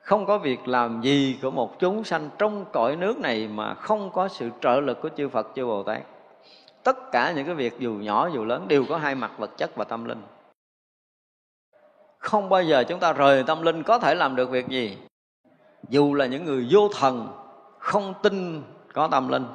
Không 0.00 0.26
có 0.26 0.38
việc 0.38 0.68
làm 0.68 1.00
gì 1.02 1.38
của 1.42 1.50
một 1.50 1.78
chúng 1.78 2.04
sanh 2.04 2.30
trong 2.38 2.64
cõi 2.72 2.96
nước 2.96 3.18
này 3.18 3.48
mà 3.48 3.74
không 3.74 4.10
có 4.10 4.28
sự 4.28 4.50
trợ 4.60 4.80
lực 4.80 5.00
của 5.02 5.08
chư 5.16 5.28
Phật 5.28 5.48
chư 5.54 5.66
Bồ 5.66 5.82
Tát. 5.82 6.02
Tất 6.82 7.12
cả 7.12 7.32
những 7.32 7.46
cái 7.46 7.54
việc 7.54 7.78
dù 7.78 7.92
nhỏ 7.92 8.30
dù 8.34 8.44
lớn 8.44 8.68
đều 8.68 8.84
có 8.88 8.96
hai 8.96 9.14
mặt 9.14 9.30
vật 9.38 9.50
chất 9.56 9.76
và 9.76 9.84
tâm 9.84 10.04
linh. 10.04 10.22
Không 12.18 12.48
bao 12.48 12.62
giờ 12.62 12.84
chúng 12.88 13.00
ta 13.00 13.12
rời 13.12 13.42
tâm 13.46 13.62
linh 13.62 13.82
có 13.82 13.98
thể 13.98 14.14
làm 14.14 14.36
được 14.36 14.50
việc 14.50 14.68
gì 14.68 14.98
dù 15.88 16.14
là 16.14 16.26
những 16.26 16.44
người 16.44 16.66
vô 16.70 16.88
thần, 16.88 17.28
không 17.78 18.14
tin 18.22 18.62
có 18.92 19.08
tâm 19.08 19.28
linh, 19.28 19.46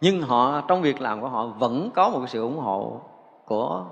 nhưng 0.00 0.22
họ, 0.22 0.60
trong 0.60 0.82
việc 0.82 1.00
làm 1.00 1.20
của 1.20 1.28
họ 1.28 1.46
vẫn 1.46 1.90
có 1.94 2.08
một 2.08 2.24
sự 2.28 2.42
ủng 2.42 2.58
hộ 2.58 3.00
của 3.44 3.84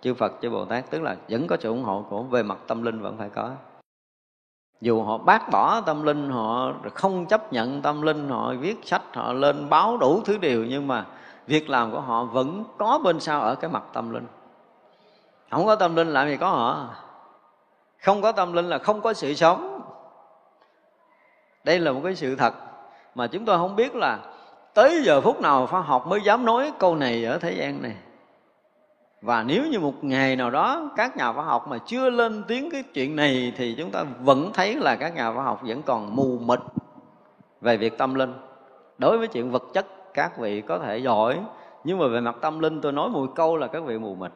chư 0.00 0.14
Phật, 0.14 0.32
chư 0.42 0.50
Bồ 0.50 0.64
Tát. 0.64 0.90
Tức 0.90 1.02
là 1.02 1.16
vẫn 1.28 1.46
có 1.46 1.56
sự 1.60 1.68
ủng 1.68 1.84
hộ 1.84 2.04
của 2.10 2.22
về 2.22 2.42
mặt 2.42 2.58
tâm 2.66 2.82
linh 2.82 3.00
vẫn 3.00 3.16
phải 3.18 3.28
có. 3.28 3.50
Dù 4.80 5.02
họ 5.02 5.18
bác 5.18 5.50
bỏ 5.50 5.80
tâm 5.80 6.02
linh, 6.02 6.30
họ 6.30 6.72
không 6.94 7.26
chấp 7.26 7.52
nhận 7.52 7.82
tâm 7.82 8.02
linh, 8.02 8.28
họ 8.28 8.54
viết 8.60 8.78
sách, 8.82 9.02
họ 9.14 9.32
lên 9.32 9.70
báo 9.70 9.96
đủ 9.96 10.20
thứ 10.24 10.38
điều, 10.38 10.64
nhưng 10.64 10.86
mà 10.86 11.06
việc 11.46 11.70
làm 11.70 11.92
của 11.92 12.00
họ 12.00 12.24
vẫn 12.24 12.64
có 12.78 13.00
bên 13.04 13.20
sau 13.20 13.40
ở 13.40 13.54
cái 13.54 13.70
mặt 13.70 13.82
tâm 13.92 14.10
linh. 14.10 14.26
Không 15.50 15.66
có 15.66 15.76
tâm 15.76 15.96
linh 15.96 16.08
làm 16.08 16.28
gì 16.28 16.36
có 16.36 16.50
họ. 16.50 16.86
Không 18.02 18.22
có 18.22 18.32
tâm 18.32 18.52
linh 18.52 18.68
là 18.68 18.78
không 18.78 19.00
có 19.00 19.12
sự 19.12 19.34
sống 19.34 19.79
đây 21.64 21.78
là 21.78 21.92
một 21.92 22.00
cái 22.04 22.14
sự 22.14 22.36
thật 22.36 22.54
mà 23.14 23.26
chúng 23.26 23.44
tôi 23.44 23.58
không 23.58 23.76
biết 23.76 23.94
là 23.94 24.18
tới 24.74 25.02
giờ 25.04 25.20
phút 25.20 25.40
nào 25.40 25.66
khoa 25.66 25.80
học 25.80 26.06
mới 26.06 26.20
dám 26.22 26.44
nói 26.44 26.72
câu 26.78 26.96
này 26.96 27.24
ở 27.24 27.38
thế 27.38 27.52
gian 27.52 27.82
này. 27.82 27.96
Và 29.22 29.42
nếu 29.42 29.66
như 29.66 29.80
một 29.80 30.04
ngày 30.04 30.36
nào 30.36 30.50
đó 30.50 30.90
các 30.96 31.16
nhà 31.16 31.32
khoa 31.32 31.44
học 31.44 31.68
mà 31.68 31.78
chưa 31.86 32.10
lên 32.10 32.44
tiếng 32.48 32.70
cái 32.70 32.82
chuyện 32.82 33.16
này 33.16 33.52
thì 33.56 33.74
chúng 33.78 33.90
ta 33.90 34.04
vẫn 34.20 34.50
thấy 34.52 34.74
là 34.74 34.96
các 34.96 35.14
nhà 35.14 35.32
khoa 35.32 35.44
học 35.44 35.60
vẫn 35.62 35.82
còn 35.82 36.16
mù 36.16 36.38
mịt 36.38 36.58
về 37.60 37.76
việc 37.76 37.98
tâm 37.98 38.14
linh. 38.14 38.32
Đối 38.98 39.18
với 39.18 39.28
chuyện 39.28 39.50
vật 39.50 39.62
chất, 39.74 39.86
các 40.14 40.38
vị 40.38 40.60
có 40.60 40.78
thể 40.78 40.98
giỏi, 40.98 41.40
nhưng 41.84 41.98
mà 41.98 42.06
về 42.08 42.20
mặt 42.20 42.36
tâm 42.40 42.58
linh 42.58 42.80
tôi 42.80 42.92
nói 42.92 43.08
một 43.08 43.26
câu 43.34 43.56
là 43.56 43.66
các 43.66 43.84
vị 43.84 43.98
mù 43.98 44.14
mịt. 44.14 44.30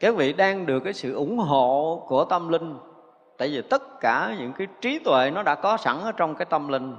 Các 0.00 0.16
vị 0.16 0.32
đang 0.32 0.66
được 0.66 0.80
cái 0.80 0.92
sự 0.92 1.14
ủng 1.14 1.38
hộ 1.38 2.02
của 2.08 2.24
tâm 2.24 2.48
linh 2.48 2.74
tại 3.38 3.48
vì 3.48 3.62
tất 3.62 4.00
cả 4.00 4.34
những 4.38 4.52
cái 4.52 4.66
trí 4.80 4.98
tuệ 4.98 5.30
nó 5.30 5.42
đã 5.42 5.54
có 5.54 5.76
sẵn 5.76 6.00
ở 6.00 6.12
trong 6.12 6.34
cái 6.34 6.44
tâm 6.44 6.68
linh. 6.68 6.96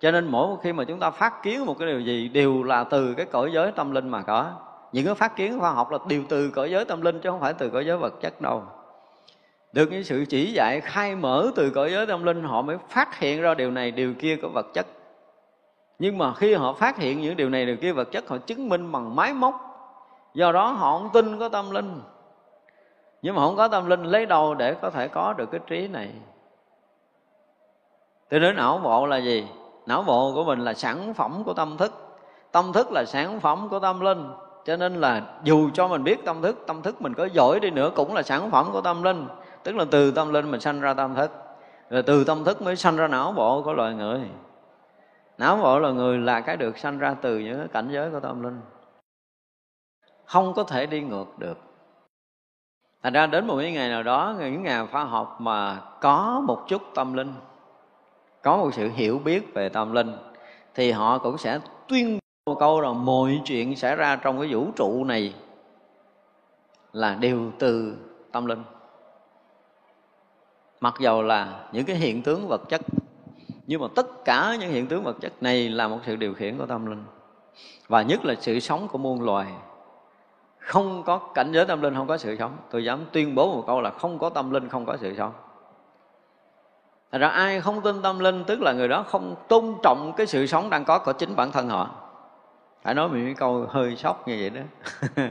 Cho 0.00 0.10
nên 0.10 0.26
mỗi 0.30 0.56
khi 0.62 0.72
mà 0.72 0.84
chúng 0.84 0.98
ta 0.98 1.10
phát 1.10 1.42
kiến 1.42 1.66
một 1.66 1.78
cái 1.78 1.88
điều 1.88 2.00
gì, 2.00 2.28
đều 2.28 2.62
là 2.62 2.84
từ 2.84 3.14
cái 3.14 3.26
cõi 3.26 3.50
giới 3.52 3.72
tâm 3.72 3.92
linh 3.92 4.08
mà 4.08 4.22
có. 4.22 4.52
Những 4.92 5.06
cái 5.06 5.14
phát 5.14 5.36
kiến 5.36 5.60
khoa 5.60 5.70
học 5.70 5.90
là 5.90 5.98
đều 6.08 6.22
từ 6.28 6.50
cõi 6.50 6.70
giới 6.70 6.84
tâm 6.84 7.02
linh 7.02 7.20
chứ 7.20 7.30
không 7.30 7.40
phải 7.40 7.52
từ 7.52 7.70
cõi 7.70 7.86
giới 7.86 7.96
vật 7.96 8.14
chất 8.20 8.40
đâu. 8.40 8.62
Được 9.72 9.92
những 9.92 10.04
sự 10.04 10.24
chỉ 10.28 10.52
dạy 10.52 10.80
khai 10.80 11.16
mở 11.16 11.50
từ 11.56 11.70
cõi 11.70 11.90
giới 11.92 12.06
tâm 12.06 12.24
linh, 12.24 12.44
họ 12.44 12.62
mới 12.62 12.76
phát 12.88 13.18
hiện 13.18 13.42
ra 13.42 13.54
điều 13.54 13.70
này, 13.70 13.90
điều 13.90 14.14
kia 14.14 14.36
của 14.42 14.48
vật 14.48 14.66
chất. 14.74 14.86
Nhưng 15.98 16.18
mà 16.18 16.34
khi 16.34 16.54
họ 16.54 16.72
phát 16.72 16.98
hiện 16.98 17.20
những 17.20 17.36
điều 17.36 17.50
này, 17.50 17.66
điều 17.66 17.76
kia 17.76 17.92
vật 17.92 18.08
chất, 18.12 18.28
họ 18.28 18.38
chứng 18.38 18.68
minh 18.68 18.92
bằng 18.92 19.16
máy 19.16 19.34
móc. 19.34 19.54
Do 20.34 20.52
đó 20.52 20.68
họ 20.68 20.98
không 20.98 21.10
tin 21.12 21.38
có 21.38 21.48
tâm 21.48 21.70
linh 21.70 22.00
nhưng 23.22 23.34
mà 23.34 23.42
không 23.42 23.56
có 23.56 23.68
tâm 23.68 23.86
linh, 23.86 24.02
lấy 24.02 24.26
đâu 24.26 24.54
để 24.54 24.74
có 24.74 24.90
thể 24.90 25.08
có 25.08 25.32
được 25.32 25.50
cái 25.50 25.60
trí 25.66 25.88
này? 25.88 26.10
Tôi 28.28 28.40
nói 28.40 28.52
não 28.52 28.78
bộ 28.78 29.06
là 29.06 29.16
gì? 29.16 29.48
Não 29.86 30.02
bộ 30.02 30.32
của 30.34 30.44
mình 30.44 30.60
là 30.60 30.74
sản 30.74 31.14
phẩm 31.14 31.42
của 31.44 31.54
tâm 31.54 31.76
thức. 31.76 31.92
Tâm 32.52 32.72
thức 32.72 32.92
là 32.92 33.04
sản 33.04 33.40
phẩm 33.40 33.68
của 33.68 33.78
tâm 33.78 34.00
linh. 34.00 34.30
Cho 34.64 34.76
nên 34.76 34.94
là 34.94 35.22
dù 35.42 35.70
cho 35.74 35.88
mình 35.88 36.04
biết 36.04 36.24
tâm 36.24 36.42
thức 36.42 36.64
tâm 36.66 36.82
thức 36.82 37.02
mình 37.02 37.14
có 37.14 37.24
giỏi 37.24 37.60
đi 37.60 37.70
nữa 37.70 37.90
cũng 37.94 38.14
là 38.14 38.22
sản 38.22 38.50
phẩm 38.50 38.68
của 38.72 38.80
tâm 38.80 39.02
linh. 39.02 39.26
Tức 39.62 39.76
là 39.76 39.84
từ 39.90 40.10
tâm 40.10 40.32
linh 40.32 40.50
mình 40.50 40.60
sanh 40.60 40.80
ra 40.80 40.94
tâm 40.94 41.14
thức. 41.14 41.30
Rồi 41.90 42.02
từ 42.02 42.24
tâm 42.24 42.44
thức 42.44 42.62
mới 42.62 42.76
sanh 42.76 42.96
ra 42.96 43.08
não 43.08 43.32
bộ 43.32 43.62
của 43.62 43.72
loài 43.72 43.94
người. 43.94 44.20
Não 45.38 45.56
bộ 45.56 45.78
là 45.78 45.90
người 45.90 46.18
là 46.18 46.40
cái 46.40 46.56
được 46.56 46.78
sanh 46.78 46.98
ra 46.98 47.16
từ 47.22 47.38
những 47.38 47.68
cảnh 47.68 47.88
giới 47.92 48.10
của 48.10 48.20
tâm 48.20 48.42
linh. 48.42 48.60
Không 50.24 50.54
có 50.54 50.64
thể 50.64 50.86
đi 50.86 51.00
ngược 51.00 51.38
được 51.38 51.58
thành 53.02 53.12
ra 53.12 53.26
đến 53.26 53.46
một 53.46 53.56
cái 53.60 53.72
ngày 53.72 53.88
nào 53.88 54.02
đó, 54.02 54.34
những 54.38 54.62
nhà 54.62 54.86
khoa 54.86 55.04
học 55.04 55.40
mà 55.40 55.80
có 56.00 56.42
một 56.46 56.64
chút 56.68 56.82
tâm 56.94 57.14
linh, 57.14 57.34
có 58.42 58.56
một 58.56 58.70
sự 58.74 58.90
hiểu 58.94 59.18
biết 59.18 59.54
về 59.54 59.68
tâm 59.68 59.92
linh, 59.92 60.12
thì 60.74 60.90
họ 60.90 61.18
cũng 61.18 61.38
sẽ 61.38 61.60
tuyên 61.88 62.18
một 62.46 62.56
câu 62.60 62.80
là 62.80 62.92
mọi 62.92 63.40
chuyện 63.44 63.76
xảy 63.76 63.96
ra 63.96 64.16
trong 64.16 64.38
cái 64.40 64.48
vũ 64.52 64.66
trụ 64.76 65.04
này 65.04 65.34
là 66.92 67.14
đều 67.14 67.50
từ 67.58 67.96
tâm 68.32 68.46
linh. 68.46 68.62
Mặc 70.80 70.94
dầu 71.00 71.22
là 71.22 71.68
những 71.72 71.84
cái 71.84 71.96
hiện 71.96 72.22
tướng 72.22 72.48
vật 72.48 72.62
chất, 72.68 72.80
nhưng 73.66 73.80
mà 73.80 73.86
tất 73.94 74.24
cả 74.24 74.56
những 74.60 74.70
hiện 74.70 74.86
tướng 74.86 75.04
vật 75.04 75.16
chất 75.20 75.32
này 75.40 75.68
là 75.68 75.88
một 75.88 75.98
sự 76.06 76.16
điều 76.16 76.34
khiển 76.34 76.58
của 76.58 76.66
tâm 76.66 76.86
linh, 76.86 77.04
và 77.88 78.02
nhất 78.02 78.24
là 78.24 78.34
sự 78.40 78.60
sống 78.60 78.88
của 78.88 78.98
muôn 78.98 79.22
loài 79.22 79.46
không 80.62 81.02
có 81.02 81.18
cảnh 81.18 81.52
giới 81.52 81.64
tâm 81.64 81.82
linh, 81.82 81.94
không 81.94 82.06
có 82.06 82.16
sự 82.16 82.36
sống. 82.38 82.56
Tôi 82.70 82.84
dám 82.84 83.04
tuyên 83.12 83.34
bố 83.34 83.54
một 83.54 83.64
câu 83.66 83.80
là 83.80 83.90
không 83.90 84.18
có 84.18 84.30
tâm 84.30 84.50
linh, 84.50 84.68
không 84.68 84.86
có 84.86 84.96
sự 84.96 85.14
sống. 85.16 85.32
Thật 87.12 87.18
ra 87.18 87.28
ai 87.28 87.60
không 87.60 87.82
tin 87.82 88.02
tâm 88.02 88.18
linh, 88.18 88.44
tức 88.44 88.60
là 88.60 88.72
người 88.72 88.88
đó 88.88 89.04
không 89.08 89.34
tôn 89.48 89.74
trọng 89.82 90.12
cái 90.16 90.26
sự 90.26 90.46
sống 90.46 90.70
đang 90.70 90.84
có 90.84 90.98
của 90.98 91.12
chính 91.12 91.36
bản 91.36 91.52
thân 91.52 91.68
họ. 91.68 91.90
Phải 92.82 92.94
nói 92.94 93.08
mình 93.08 93.24
cái 93.24 93.34
câu 93.34 93.66
hơi 93.68 93.96
sốc 93.96 94.28
như 94.28 94.36
vậy 94.40 94.50
đó. 94.50 94.62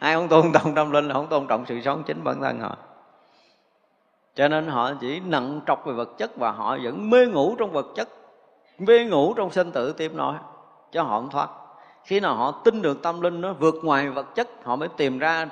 Ai 0.00 0.14
không 0.14 0.28
tôn 0.28 0.52
trọng 0.52 0.74
tâm 0.74 0.90
linh 0.90 1.08
là 1.08 1.14
không 1.14 1.26
tôn 1.26 1.46
trọng 1.46 1.66
sự 1.66 1.80
sống 1.80 2.02
chính 2.06 2.24
bản 2.24 2.40
thân 2.40 2.60
họ. 2.60 2.76
Cho 4.34 4.48
nên 4.48 4.66
họ 4.68 4.92
chỉ 5.00 5.20
nặng 5.20 5.60
trọc 5.66 5.86
về 5.86 5.92
vật 5.92 6.08
chất 6.18 6.36
và 6.36 6.50
họ 6.50 6.78
vẫn 6.82 7.10
mê 7.10 7.26
ngủ 7.26 7.56
trong 7.58 7.72
vật 7.72 7.86
chất, 7.94 8.08
mê 8.78 9.04
ngủ 9.04 9.34
trong 9.34 9.50
sinh 9.50 9.72
tử 9.72 9.92
tiếp 9.92 10.12
nối, 10.14 10.34
cho 10.92 11.02
họ 11.02 11.20
không 11.20 11.30
thoát 11.30 11.48
khi 12.08 12.20
nào 12.20 12.34
họ 12.34 12.50
tin 12.64 12.82
được 12.82 13.02
tâm 13.02 13.20
linh 13.20 13.40
nó 13.40 13.52
vượt 13.52 13.74
ngoài 13.82 14.08
vật 14.08 14.34
chất, 14.34 14.48
họ 14.64 14.76
mới 14.76 14.88
tìm 14.88 15.18
ra 15.18 15.48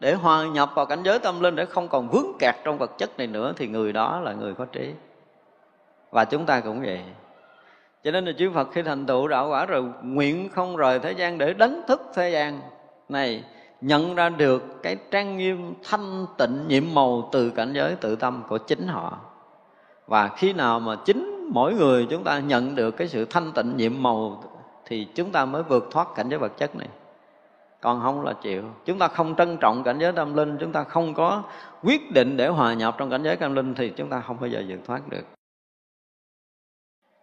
để 0.00 0.14
hòa 0.14 0.46
nhập 0.46 0.70
vào 0.74 0.86
cảnh 0.86 1.02
giới 1.02 1.18
tâm 1.18 1.40
linh 1.40 1.56
để 1.56 1.64
không 1.64 1.88
còn 1.88 2.08
vướng 2.08 2.26
kẹt 2.38 2.54
trong 2.64 2.78
vật 2.78 2.98
chất 2.98 3.18
này 3.18 3.26
nữa, 3.26 3.52
thì 3.56 3.68
người 3.68 3.92
đó 3.92 4.20
là 4.20 4.32
người 4.32 4.54
có 4.54 4.64
trí. 4.64 4.90
Và 6.10 6.24
chúng 6.24 6.46
ta 6.46 6.60
cũng 6.60 6.80
vậy. 6.80 7.00
Cho 8.04 8.10
nên 8.10 8.24
là 8.24 8.32
chư 8.38 8.50
Phật 8.50 8.68
khi 8.72 8.82
thành 8.82 9.06
tựu 9.06 9.28
đạo 9.28 9.48
quả 9.48 9.66
rồi, 9.66 9.84
nguyện 10.02 10.48
không 10.48 10.76
rời 10.76 10.98
thế 10.98 11.12
gian 11.12 11.38
để 11.38 11.52
đánh 11.52 11.82
thức 11.88 12.02
thế 12.14 12.30
gian 12.30 12.60
này, 13.08 13.44
nhận 13.80 14.14
ra 14.14 14.28
được 14.28 14.82
cái 14.82 14.96
trang 15.10 15.36
nghiêm, 15.36 15.74
thanh 15.84 16.26
tịnh, 16.38 16.68
nhiệm 16.68 16.84
màu 16.94 17.28
từ 17.32 17.50
cảnh 17.50 17.72
giới 17.72 17.94
tự 17.94 18.16
tâm 18.16 18.42
của 18.48 18.58
chính 18.58 18.88
họ. 18.88 19.18
Và 20.06 20.28
khi 20.28 20.52
nào 20.52 20.80
mà 20.80 20.96
chính 21.04 21.48
mỗi 21.52 21.74
người 21.74 22.06
chúng 22.10 22.24
ta 22.24 22.38
nhận 22.38 22.74
được 22.74 22.90
cái 22.90 23.08
sự 23.08 23.24
thanh 23.24 23.52
tịnh, 23.52 23.76
nhiệm 23.76 24.02
màu 24.02 24.44
thì 24.92 25.06
chúng 25.14 25.32
ta 25.32 25.44
mới 25.44 25.62
vượt 25.62 25.88
thoát 25.90 26.08
cảnh 26.14 26.28
giới 26.28 26.38
vật 26.38 26.52
chất 26.58 26.76
này. 26.76 26.88
Còn 27.80 28.00
không 28.02 28.24
là 28.24 28.32
chịu. 28.32 28.62
Chúng 28.84 28.98
ta 28.98 29.08
không 29.08 29.34
trân 29.36 29.56
trọng 29.56 29.82
cảnh 29.82 29.98
giới 29.98 30.12
tâm 30.12 30.34
linh, 30.34 30.56
chúng 30.60 30.72
ta 30.72 30.84
không 30.84 31.14
có 31.14 31.42
quyết 31.82 32.12
định 32.12 32.36
để 32.36 32.48
hòa 32.48 32.74
nhập 32.74 32.94
trong 32.98 33.10
cảnh 33.10 33.22
giới 33.22 33.36
tâm 33.36 33.54
linh 33.54 33.74
thì 33.74 33.88
chúng 33.88 34.08
ta 34.08 34.20
không 34.20 34.40
bao 34.40 34.50
giờ 34.50 34.62
vượt 34.68 34.78
thoát 34.86 35.08
được. 35.08 35.24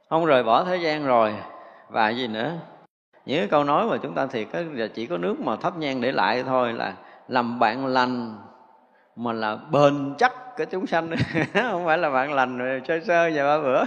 Không 0.09 0.25
rời 0.25 0.43
bỏ 0.43 0.63
thế 0.63 0.77
gian 0.77 1.05
rồi. 1.05 1.35
Và 1.89 2.09
gì 2.09 2.27
nữa? 2.27 2.51
Những 3.25 3.39
cái 3.39 3.47
câu 3.47 3.63
nói 3.63 3.87
mà 3.89 3.97
chúng 3.97 4.13
ta 4.13 4.27
thiệt 4.27 4.47
là 4.53 4.87
chỉ 4.87 5.05
có 5.05 5.17
nước 5.17 5.39
mà 5.39 5.55
thấp 5.55 5.77
nhang 5.77 6.01
để 6.01 6.11
lại 6.11 6.43
thôi 6.43 6.73
là 6.73 6.93
làm 7.27 7.59
bạn 7.59 7.85
lành, 7.85 8.37
mà 9.15 9.33
là 9.33 9.55
bền 9.55 10.13
chắc 10.17 10.57
của 10.57 10.65
chúng 10.65 10.87
sanh. 10.87 11.09
Không 11.53 11.85
phải 11.85 11.97
là 11.97 12.09
bạn 12.09 12.33
lành 12.33 12.81
sơ 12.87 12.99
sơ 12.99 13.29
vài 13.33 13.43
ba 13.43 13.57
bữa 13.57 13.83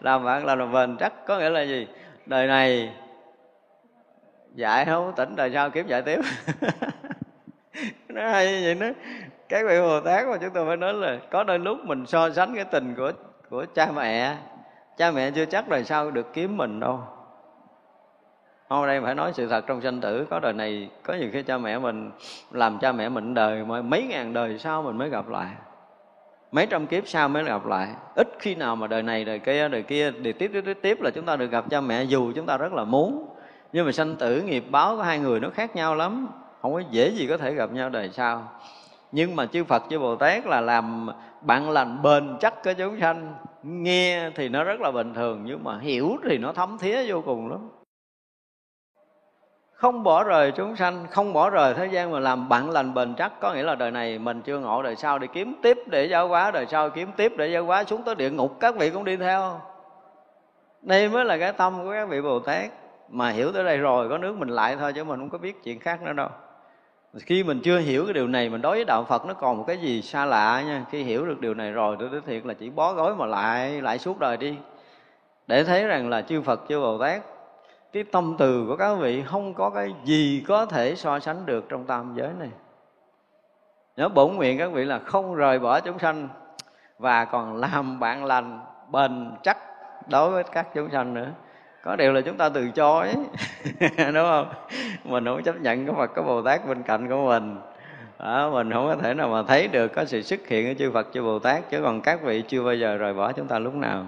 làm 0.00 0.24
bạn 0.24 0.46
lành 0.46 0.58
là 0.58 0.66
bền 0.66 0.96
chắc 0.96 1.26
có 1.26 1.38
nghĩa 1.38 1.50
là 1.50 1.62
gì? 1.62 1.86
Đời 2.26 2.46
này, 2.46 2.94
dạy 4.54 4.84
không 4.84 5.12
tỉnh 5.16 5.36
đời 5.36 5.50
sau 5.54 5.70
kiếm 5.70 5.86
dạy 5.86 6.02
tiếp? 6.02 6.18
Nó 8.08 8.30
hay 8.30 8.62
vậy 8.64 8.74
đó. 8.74 8.86
Cái 9.48 9.64
vị 9.64 9.80
bồ 9.80 10.00
tát 10.00 10.26
mà 10.26 10.36
chúng 10.40 10.50
tôi 10.50 10.66
phải 10.66 10.76
nói 10.76 10.92
là 10.94 11.18
có 11.30 11.44
đôi 11.44 11.58
lúc 11.58 11.78
mình 11.84 12.06
so 12.06 12.30
sánh 12.30 12.54
cái 12.54 12.64
tình 12.64 12.94
của 12.94 13.12
của 13.50 13.66
cha 13.74 13.92
mẹ 13.94 14.36
cha 14.96 15.10
mẹ 15.10 15.30
chưa 15.30 15.44
chắc 15.44 15.68
đời 15.68 15.84
sau 15.84 16.10
được 16.10 16.32
kiếm 16.32 16.56
mình 16.56 16.80
đâu. 16.80 17.00
Hôm 18.68 18.86
nay 18.86 19.00
phải 19.00 19.14
nói 19.14 19.32
sự 19.34 19.48
thật 19.48 19.64
trong 19.66 19.80
sanh 19.80 20.00
tử, 20.00 20.26
có 20.30 20.40
đời 20.40 20.52
này 20.52 20.90
có 21.02 21.14
nhiều 21.14 21.28
khi 21.32 21.42
cha 21.42 21.58
mẹ 21.58 21.78
mình 21.78 22.10
làm 22.50 22.78
cha 22.78 22.92
mẹ 22.92 23.08
mình 23.08 23.34
đời, 23.34 23.64
mà 23.64 23.82
mấy 23.82 24.02
ngàn 24.02 24.32
đời 24.32 24.58
sau 24.58 24.82
mình 24.82 24.98
mới 24.98 25.08
gặp 25.08 25.28
lại 25.28 25.48
mấy 26.54 26.66
trăm 26.66 26.86
kiếp 26.86 27.08
sau 27.08 27.28
mới 27.28 27.44
gặp 27.44 27.66
lại. 27.66 27.88
Ít 28.14 28.28
khi 28.38 28.54
nào 28.54 28.76
mà 28.76 28.86
đời 28.86 29.02
này, 29.02 29.24
đời 29.24 29.38
kia 29.38 29.68
đời 29.68 29.82
kia, 29.82 30.10
đời 30.10 30.32
tiếp 30.32 30.50
tiếp 30.52 30.62
tiếp 30.66 30.78
tiếp 30.82 31.00
là 31.00 31.10
chúng 31.10 31.24
ta 31.24 31.36
được 31.36 31.50
gặp 31.50 31.64
cha 31.70 31.80
mẹ, 31.80 32.02
dù 32.02 32.32
chúng 32.32 32.46
ta 32.46 32.56
rất 32.56 32.72
là 32.72 32.84
muốn. 32.84 33.26
Nhưng 33.72 33.86
mà 33.86 33.92
sanh 33.92 34.16
tử, 34.16 34.42
nghiệp 34.42 34.64
báo 34.70 34.96
của 34.96 35.02
hai 35.02 35.18
người 35.18 35.40
nó 35.40 35.50
khác 35.50 35.76
nhau 35.76 35.94
lắm. 35.94 36.28
Không 36.62 36.72
có 36.72 36.82
dễ 36.90 37.08
gì 37.08 37.26
có 37.26 37.36
thể 37.36 37.54
gặp 37.54 37.72
nhau 37.72 37.90
đời 37.90 38.10
sau. 38.12 38.50
Nhưng 39.12 39.36
mà 39.36 39.46
chư 39.46 39.64
Phật, 39.64 39.82
chư 39.90 39.98
Bồ 39.98 40.16
Tát 40.16 40.46
là 40.46 40.60
làm 40.60 41.08
bạn 41.40 41.70
lành 41.70 42.02
bền 42.02 42.36
chắc 42.40 42.62
cái 42.62 42.74
chúng 42.74 43.00
sanh. 43.00 43.34
Nghe 43.62 44.30
thì 44.30 44.48
nó 44.48 44.64
rất 44.64 44.80
là 44.80 44.90
bình 44.90 45.14
thường, 45.14 45.42
nhưng 45.44 45.64
mà 45.64 45.78
hiểu 45.78 46.16
thì 46.28 46.38
nó 46.38 46.52
thấm 46.52 46.78
thía 46.80 47.06
vô 47.06 47.22
cùng 47.26 47.50
lắm 47.50 47.68
không 49.84 50.02
bỏ 50.02 50.24
rời 50.24 50.52
chúng 50.52 50.76
sanh, 50.76 51.06
không 51.10 51.32
bỏ 51.32 51.50
rời 51.50 51.74
thế 51.74 51.86
gian 51.86 52.12
mà 52.12 52.20
làm 52.20 52.48
bạn 52.48 52.70
lành 52.70 52.94
bền 52.94 53.14
chắc. 53.14 53.40
Có 53.40 53.52
nghĩa 53.52 53.62
là 53.62 53.74
đời 53.74 53.90
này 53.90 54.18
mình 54.18 54.42
chưa 54.42 54.58
ngộ, 54.58 54.82
đời 54.82 54.96
sau 54.96 55.18
đi 55.18 55.26
kiếm 55.32 55.54
tiếp 55.62 55.78
để 55.86 56.04
giáo 56.04 56.28
hóa, 56.28 56.50
đời 56.50 56.66
sau 56.66 56.90
kiếm 56.90 57.08
tiếp 57.16 57.32
để 57.36 57.46
giáo 57.46 57.64
hóa, 57.64 57.84
xuống 57.84 58.02
tới 58.02 58.14
địa 58.14 58.30
ngục, 58.30 58.60
các 58.60 58.76
vị 58.76 58.90
cũng 58.90 59.04
đi 59.04 59.16
theo. 59.16 59.60
Đây 60.82 61.08
mới 61.08 61.24
là 61.24 61.38
cái 61.38 61.52
tâm 61.52 61.84
của 61.84 61.92
các 61.92 62.08
vị 62.08 62.20
bồ 62.20 62.38
tát. 62.38 62.70
Mà 63.08 63.30
hiểu 63.30 63.52
tới 63.52 63.64
đây 63.64 63.76
rồi, 63.76 64.08
có 64.08 64.18
nước 64.18 64.36
mình 64.38 64.48
lại 64.48 64.76
thôi, 64.76 64.92
chứ 64.92 65.04
mình 65.04 65.20
không 65.20 65.30
có 65.30 65.38
biết 65.38 65.64
chuyện 65.64 65.80
khác 65.80 66.02
nữa 66.02 66.12
đâu. 66.12 66.28
Khi 67.18 67.44
mình 67.44 67.60
chưa 67.64 67.78
hiểu 67.78 68.04
cái 68.04 68.14
điều 68.14 68.28
này, 68.28 68.48
mình 68.48 68.62
đối 68.62 68.76
với 68.76 68.84
đạo 68.84 69.04
phật 69.08 69.26
nó 69.26 69.34
còn 69.34 69.58
một 69.58 69.64
cái 69.66 69.76
gì 69.76 70.02
xa 70.02 70.24
lạ 70.24 70.62
nha. 70.66 70.84
Khi 70.90 71.02
hiểu 71.02 71.26
được 71.26 71.40
điều 71.40 71.54
này 71.54 71.70
rồi, 71.72 71.96
tôi 72.00 72.08
nói 72.08 72.20
thiệt 72.26 72.46
là 72.46 72.54
chỉ 72.54 72.70
bó 72.70 72.92
gối 72.92 73.16
mà 73.16 73.26
lại 73.26 73.82
lại 73.82 73.98
suốt 73.98 74.18
đời 74.18 74.36
đi. 74.36 74.56
Để 75.46 75.64
thấy 75.64 75.84
rằng 75.84 76.08
là 76.08 76.22
chư 76.22 76.42
phật, 76.42 76.60
chư 76.68 76.80
bồ 76.80 76.98
tát 76.98 77.22
cái 77.94 78.04
tâm 78.04 78.34
từ 78.38 78.66
của 78.68 78.76
các 78.76 78.94
vị 78.94 79.22
không 79.22 79.54
có 79.54 79.70
cái 79.70 79.94
gì 80.04 80.44
có 80.48 80.66
thể 80.66 80.94
so 80.96 81.18
sánh 81.18 81.46
được 81.46 81.68
trong 81.68 81.86
tam 81.86 82.14
giới 82.16 82.30
này. 82.38 82.48
Nhớ 83.96 84.08
bổn 84.08 84.34
nguyện 84.34 84.58
các 84.58 84.72
vị 84.72 84.84
là 84.84 84.98
không 84.98 85.34
rời 85.34 85.58
bỏ 85.58 85.80
chúng 85.80 85.98
sanh 85.98 86.28
và 86.98 87.24
còn 87.24 87.56
làm 87.56 88.00
bạn 88.00 88.24
lành 88.24 88.60
bền 88.90 89.32
chắc 89.42 89.58
đối 90.08 90.30
với 90.30 90.44
các 90.44 90.74
chúng 90.74 90.90
sanh 90.90 91.14
nữa. 91.14 91.28
Có 91.82 91.96
điều 91.96 92.12
là 92.12 92.20
chúng 92.20 92.36
ta 92.36 92.48
từ 92.48 92.70
chối 92.70 93.14
đúng 93.98 94.14
không? 94.14 94.48
Mình 95.04 95.24
không 95.24 95.42
chấp 95.42 95.60
nhận 95.60 95.86
có 95.86 95.92
Phật 95.92 96.10
có 96.14 96.22
Bồ 96.22 96.42
Tát 96.42 96.68
bên 96.68 96.82
cạnh 96.82 97.08
của 97.08 97.26
mình. 97.26 97.56
Đó, 98.18 98.50
mình 98.50 98.72
không 98.72 98.86
có 98.86 98.96
thể 99.02 99.14
nào 99.14 99.28
mà 99.28 99.42
thấy 99.42 99.68
được 99.68 99.88
có 99.88 100.04
sự 100.04 100.22
xuất 100.22 100.48
hiện 100.48 100.68
của 100.68 100.78
chư 100.78 100.90
Phật 100.90 101.08
chư 101.12 101.22
Bồ 101.22 101.38
Tát. 101.38 101.70
Chứ 101.70 101.82
còn 101.82 102.00
các 102.00 102.22
vị 102.22 102.42
chưa 102.48 102.62
bao 102.62 102.74
giờ 102.74 102.96
rời 102.96 103.14
bỏ 103.14 103.32
chúng 103.32 103.48
ta 103.48 103.58
lúc 103.58 103.74
nào 103.74 104.06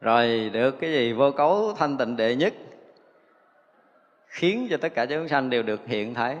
rồi 0.00 0.50
được 0.52 0.80
cái 0.80 0.92
gì 0.92 1.12
vô 1.12 1.30
cấu 1.30 1.72
thanh 1.78 1.96
tịnh 1.96 2.16
đệ 2.16 2.36
nhất, 2.36 2.54
khiến 4.26 4.66
cho 4.70 4.76
tất 4.76 4.94
cả 4.94 5.06
chúng 5.06 5.28
sanh 5.28 5.50
đều 5.50 5.62
được 5.62 5.86
hiện 5.86 6.14
thấy 6.14 6.36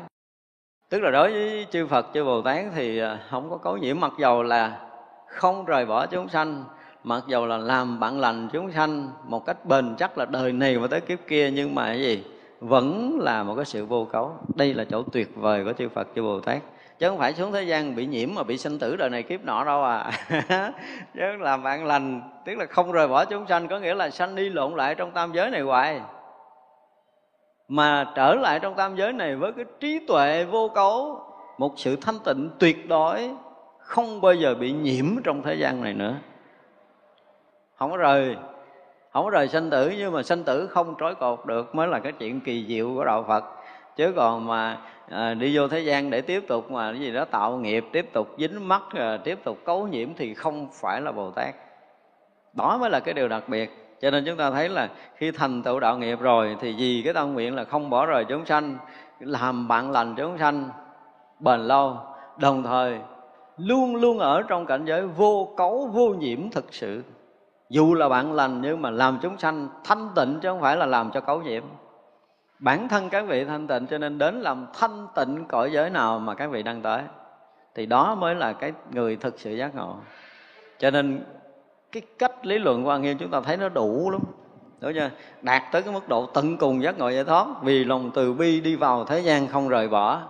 tức 0.88 1.02
là 1.02 1.10
đối 1.10 1.32
với 1.32 1.66
chư 1.70 1.86
Phật, 1.86 2.06
chư 2.14 2.24
Bồ 2.24 2.42
Tát 2.42 2.64
thì 2.74 2.98
à, 2.98 3.18
không 3.30 3.50
có 3.50 3.56
cấu 3.56 3.76
nhiễm, 3.76 4.00
mặc 4.00 4.12
dầu 4.18 4.42
là 4.42 4.80
không 5.26 5.64
rời 5.64 5.86
bỏ 5.86 6.06
chúng 6.06 6.28
sanh, 6.28 6.64
mặc 7.04 7.24
dầu 7.28 7.46
là 7.46 7.56
làm 7.56 8.00
bạn 8.00 8.20
lành 8.20 8.48
chúng 8.52 8.72
sanh 8.72 9.10
một 9.24 9.46
cách 9.46 9.64
bền 9.64 9.94
chắc 9.98 10.18
là 10.18 10.24
đời 10.24 10.52
này 10.52 10.78
và 10.78 10.86
tới 10.86 11.00
kiếp 11.00 11.18
kia, 11.26 11.50
nhưng 11.50 11.74
mà 11.74 11.86
cái 11.86 12.00
gì? 12.00 12.24
Vẫn 12.60 13.18
là 13.20 13.42
một 13.42 13.54
cái 13.54 13.64
sự 13.64 13.86
vô 13.86 14.04
cấu. 14.04 14.34
Đây 14.54 14.74
là 14.74 14.84
chỗ 14.84 15.02
tuyệt 15.02 15.36
vời 15.36 15.64
của 15.64 15.72
chư 15.72 15.88
Phật, 15.88 16.08
chư 16.14 16.22
Bồ 16.22 16.40
Tát 16.40 16.62
chứ 16.98 17.08
không 17.08 17.18
phải 17.18 17.34
xuống 17.34 17.52
thế 17.52 17.62
gian 17.62 17.94
bị 17.94 18.06
nhiễm 18.06 18.28
mà 18.34 18.42
bị 18.42 18.58
sinh 18.58 18.78
tử 18.78 18.96
đời 18.96 19.10
này 19.10 19.22
kiếp 19.22 19.44
nọ 19.44 19.64
đâu 19.64 19.84
à. 19.84 20.10
Chứ 21.14 21.36
làm 21.38 21.62
bạn 21.62 21.86
lành. 21.86 22.20
Tức 22.44 22.58
là 22.58 22.66
không 22.66 22.92
rời 22.92 23.08
bỏ 23.08 23.24
chúng 23.24 23.46
sanh, 23.46 23.68
có 23.68 23.78
nghĩa 23.78 23.94
là 23.94 24.10
sanh 24.10 24.34
đi 24.34 24.48
lộn 24.48 24.74
lại 24.74 24.94
trong 24.94 25.10
tam 25.10 25.32
giới 25.32 25.50
này 25.50 25.60
hoài. 25.60 26.00
Mà 27.68 28.12
trở 28.14 28.34
lại 28.34 28.60
trong 28.60 28.74
tam 28.74 28.96
giới 28.96 29.12
này 29.12 29.36
với 29.36 29.52
cái 29.52 29.64
trí 29.80 30.06
tuệ 30.06 30.44
vô 30.44 30.68
cấu, 30.74 31.20
một 31.58 31.72
sự 31.76 31.96
thanh 31.96 32.18
tịnh 32.24 32.50
tuyệt 32.58 32.88
đối, 32.88 33.30
không 33.78 34.20
bao 34.20 34.34
giờ 34.34 34.54
bị 34.54 34.72
nhiễm 34.72 35.06
trong 35.24 35.42
thế 35.42 35.54
gian 35.54 35.82
này 35.82 35.94
nữa. 35.94 36.14
Không 37.76 37.90
có 37.90 37.96
rời, 37.96 38.36
không 39.12 39.24
có 39.24 39.30
rời 39.30 39.48
sanh 39.48 39.70
tử, 39.70 39.92
nhưng 39.98 40.12
mà 40.12 40.22
sanh 40.22 40.44
tử 40.44 40.66
không 40.66 40.94
trói 41.00 41.14
cột 41.14 41.46
được 41.46 41.74
mới 41.74 41.88
là 41.88 41.98
cái 41.98 42.12
chuyện 42.12 42.40
kỳ 42.40 42.66
diệu 42.68 42.94
của 42.94 43.04
đạo 43.04 43.24
phật 43.28 43.44
chứ 43.98 44.12
còn 44.16 44.46
mà 44.46 44.78
à, 45.10 45.34
đi 45.34 45.56
vô 45.56 45.68
thế 45.68 45.80
gian 45.80 46.10
để 46.10 46.20
tiếp 46.20 46.44
tục 46.48 46.70
mà 46.70 46.92
cái 46.92 47.00
gì 47.00 47.12
đó 47.12 47.24
tạo 47.24 47.56
nghiệp 47.56 47.84
tiếp 47.92 48.12
tục 48.12 48.28
dính 48.38 48.68
mắc 48.68 48.82
à, 48.94 49.16
tiếp 49.24 49.38
tục 49.44 49.58
cấu 49.64 49.86
nhiễm 49.86 50.08
thì 50.16 50.34
không 50.34 50.68
phải 50.72 51.00
là 51.00 51.12
bồ 51.12 51.30
tát. 51.30 51.54
Đó 52.52 52.78
mới 52.80 52.90
là 52.90 53.00
cái 53.00 53.14
điều 53.14 53.28
đặc 53.28 53.48
biệt. 53.48 53.96
Cho 54.00 54.10
nên 54.10 54.24
chúng 54.26 54.36
ta 54.36 54.50
thấy 54.50 54.68
là 54.68 54.88
khi 55.16 55.30
thành 55.30 55.62
tựu 55.62 55.80
đạo 55.80 55.98
nghiệp 55.98 56.20
rồi 56.20 56.56
thì 56.60 56.74
vì 56.78 57.02
cái 57.04 57.14
tâm 57.14 57.34
nguyện 57.34 57.54
là 57.54 57.64
không 57.64 57.90
bỏ 57.90 58.06
rời 58.06 58.24
chúng 58.24 58.46
sanh 58.46 58.78
làm 59.20 59.68
bạn 59.68 59.90
lành 59.90 60.14
chúng 60.16 60.38
sanh 60.38 60.68
bền 61.40 61.60
lâu. 61.60 61.96
Đồng 62.36 62.62
thời 62.62 62.98
luôn 63.56 63.96
luôn 63.96 64.18
ở 64.18 64.42
trong 64.42 64.66
cảnh 64.66 64.84
giới 64.84 65.06
vô 65.06 65.54
cấu 65.56 65.90
vô 65.92 66.08
nhiễm 66.08 66.50
thực 66.50 66.74
sự. 66.74 67.02
Dù 67.70 67.94
là 67.94 68.08
bạn 68.08 68.32
lành 68.32 68.60
nhưng 68.62 68.82
mà 68.82 68.90
làm 68.90 69.18
chúng 69.22 69.38
sanh 69.38 69.68
thanh 69.84 70.08
tịnh 70.14 70.38
chứ 70.42 70.48
không 70.48 70.60
phải 70.60 70.76
là 70.76 70.86
làm 70.86 71.10
cho 71.10 71.20
cấu 71.20 71.42
nhiễm 71.42 71.62
bản 72.58 72.88
thân 72.88 73.08
các 73.08 73.26
vị 73.26 73.44
thanh 73.44 73.66
tịnh 73.66 73.86
cho 73.86 73.98
nên 73.98 74.18
đến 74.18 74.40
làm 74.40 74.66
thanh 74.78 75.06
tịnh 75.14 75.44
cõi 75.48 75.72
giới 75.72 75.90
nào 75.90 76.18
mà 76.18 76.34
các 76.34 76.50
vị 76.50 76.62
đang 76.62 76.82
tới, 76.82 77.02
thì 77.74 77.86
đó 77.86 78.14
mới 78.14 78.34
là 78.34 78.52
cái 78.52 78.72
người 78.90 79.16
thực 79.16 79.40
sự 79.40 79.50
giác 79.50 79.74
ngộ. 79.74 79.96
Cho 80.78 80.90
nên 80.90 81.24
cái 81.92 82.02
cách 82.18 82.46
lý 82.46 82.58
luận 82.58 82.86
quan 82.86 83.02
nghiêm 83.02 83.18
chúng 83.18 83.30
ta 83.30 83.40
thấy 83.40 83.56
nó 83.56 83.68
đủ 83.68 84.10
lắm. 84.10 84.20
Đúng 84.80 84.92
chưa? 84.94 85.10
Đạt 85.42 85.62
tới 85.72 85.82
cái 85.82 85.94
mức 85.94 86.08
độ 86.08 86.26
tận 86.26 86.56
cùng 86.56 86.82
giác 86.82 86.98
ngộ 86.98 87.08
giải 87.08 87.24
thoát, 87.24 87.46
vì 87.62 87.84
lòng 87.84 88.10
từ 88.14 88.32
bi 88.32 88.60
đi 88.60 88.76
vào 88.76 89.04
thế 89.04 89.20
gian 89.20 89.46
không 89.46 89.68
rời 89.68 89.88
bỏ. 89.88 90.22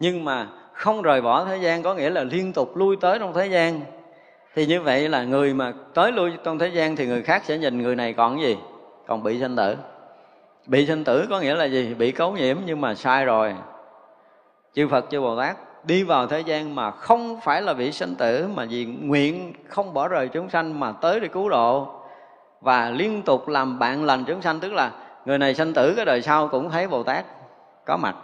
Nhưng 0.00 0.24
mà 0.24 0.46
không 0.72 1.02
rời 1.02 1.22
bỏ 1.22 1.44
thế 1.44 1.56
gian 1.56 1.82
có 1.82 1.94
nghĩa 1.94 2.10
là 2.10 2.24
liên 2.24 2.52
tục 2.52 2.76
lui 2.76 2.96
tới 2.96 3.18
trong 3.18 3.34
thế 3.34 3.46
gian. 3.46 3.80
Thì 4.54 4.66
như 4.66 4.82
vậy 4.82 5.08
là 5.08 5.24
người 5.24 5.54
mà 5.54 5.72
tới 5.94 6.12
lui 6.12 6.32
trong 6.44 6.58
thế 6.58 6.68
gian 6.68 6.96
thì 6.96 7.06
người 7.06 7.22
khác 7.22 7.42
sẽ 7.44 7.58
nhìn 7.58 7.82
người 7.82 7.96
này 7.96 8.12
còn 8.12 8.36
cái 8.36 8.44
gì? 8.44 8.56
Còn 9.06 9.22
bị 9.22 9.40
sanh 9.40 9.56
tử 9.56 9.76
bị 10.70 10.86
sanh 10.86 11.04
tử 11.04 11.26
có 11.30 11.40
nghĩa 11.40 11.54
là 11.54 11.64
gì? 11.64 11.94
Bị 11.94 12.12
cấu 12.12 12.32
nhiễm 12.32 12.56
nhưng 12.66 12.80
mà 12.80 12.94
sai 12.94 13.24
rồi. 13.24 13.54
Chư 14.74 14.88
phật, 14.88 15.06
chư 15.10 15.20
bồ 15.20 15.36
tát, 15.36 15.56
đi 15.84 16.02
vào 16.02 16.26
thế 16.26 16.40
gian 16.40 16.74
mà 16.74 16.90
không 16.90 17.40
phải 17.40 17.62
là 17.62 17.74
bị 17.74 17.92
sanh 17.92 18.14
tử, 18.14 18.48
mà 18.54 18.64
vì 18.70 18.84
nguyện 18.84 19.52
không 19.68 19.94
bỏ 19.94 20.08
rời 20.08 20.28
chúng 20.28 20.50
sanh 20.50 20.80
mà 20.80 20.92
tới 20.92 21.20
để 21.20 21.28
cứu 21.28 21.48
độ. 21.48 21.88
Và 22.60 22.90
liên 22.90 23.22
tục 23.22 23.48
làm 23.48 23.78
bạn 23.78 24.04
lành 24.04 24.24
chúng 24.24 24.42
sanh, 24.42 24.60
tức 24.60 24.72
là 24.72 24.90
người 25.24 25.38
này 25.38 25.54
sanh 25.54 25.72
tử 25.72 25.94
cái 25.96 26.04
đời 26.04 26.22
sau 26.22 26.48
cũng 26.48 26.70
thấy 26.70 26.88
bồ 26.88 27.02
tát 27.02 27.24
có 27.86 27.96
mặt. 27.96 28.16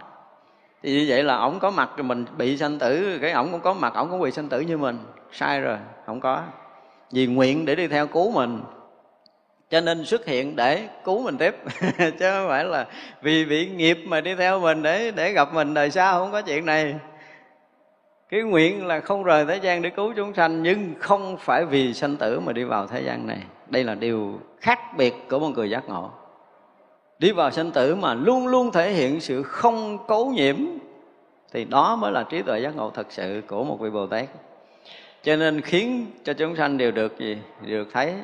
Thì 0.83 0.93
như 0.93 1.07
vậy 1.09 1.25
là 1.25 1.37
ổng 1.37 1.59
có 1.59 1.71
mặt 1.71 1.91
rồi 1.97 2.05
mình 2.05 2.25
bị 2.37 2.57
sanh 2.57 2.79
tử, 2.79 3.19
cái 3.23 3.33
ổng 3.33 3.49
cũng 3.53 3.61
có 3.61 3.75
mặt, 3.75 3.95
ổng 3.95 4.11
cũng 4.11 4.21
bị 4.21 4.31
sanh 4.31 4.49
tử 4.49 4.61
như 4.61 4.79
mình. 4.79 4.99
Sai 5.33 5.61
rồi, 5.61 5.79
không 6.07 6.21
có. 6.21 6.41
Vì 7.11 7.27
nguyện 7.27 7.65
để 7.65 7.75
đi 7.75 7.89
theo 7.89 8.07
cứu 8.07 8.31
mình 8.31 8.61
cho 9.71 9.81
nên 9.81 10.05
xuất 10.05 10.27
hiện 10.27 10.57
để 10.57 10.89
cứu 11.05 11.23
mình 11.23 11.39
tiếp. 11.39 11.57
Chứ 11.99 12.31
không 12.31 12.49
phải 12.49 12.65
là 12.65 12.87
vì 13.23 13.45
bị 13.45 13.67
nghiệp 13.71 13.99
mà 14.07 14.21
đi 14.21 14.35
theo 14.35 14.61
mình 14.61 14.83
để 14.83 15.11
để 15.11 15.33
gặp 15.33 15.55
mình, 15.55 15.75
đời 15.75 15.91
sau 15.91 16.19
không 16.19 16.33
có 16.33 16.43
chuyện 16.43 16.67
này. 16.67 16.95
Cái 18.29 18.43
nguyện 18.43 18.87
là 18.87 19.01
không 19.01 19.23
rời 19.23 19.45
thế 19.45 19.57
gian 19.57 19.83
để 19.83 19.91
cứu 19.91 20.13
chúng 20.17 20.35
sanh, 20.35 20.63
nhưng 20.63 20.95
không 21.01 21.37
phải 21.41 21.65
vì 21.65 21.95
sanh 21.95 22.17
tử 22.17 22.41
mà 22.41 22.53
đi 22.53 22.65
vào 22.65 22.87
thế 22.87 23.03
gian 23.03 23.27
này. 23.27 23.39
Đây 23.67 23.85
là 23.85 23.95
điều 23.95 24.41
khác 24.61 24.79
biệt 24.97 25.15
của 25.31 25.39
một 25.39 25.49
người 25.49 25.71
giác 25.71 25.89
ngộ. 25.89 26.11
Đi 27.19 27.33
vào 27.33 27.51
sanh 27.51 27.71
tử 27.71 27.95
mà 27.95 28.15
luôn 28.15 28.47
luôn 28.47 28.73
thể 28.73 28.93
hiện 28.93 29.21
sự 29.21 29.43
không 29.43 30.07
cấu 30.07 30.27
nhiễm, 30.27 30.57
thì 31.53 31.65
đó 31.65 31.97
mới 31.97 32.13
là 32.13 32.23
trí 32.23 32.43
tuệ 32.43 32.61
giác 32.61 32.77
ngộ 32.77 32.91
thật 32.91 33.07
sự 33.11 33.43
của 33.47 33.65
một 33.65 33.81
vị 33.81 33.91
bồ 33.91 34.07
tát. 34.07 34.29
Cho 35.23 35.37
nên 35.37 35.61
khiến 35.61 36.07
cho 36.25 36.33
chúng 36.33 36.57
sanh 36.57 36.79
đều 36.79 36.91
được 36.91 37.19
gì? 37.19 37.39
Được 37.67 37.89
thấy 37.93 38.15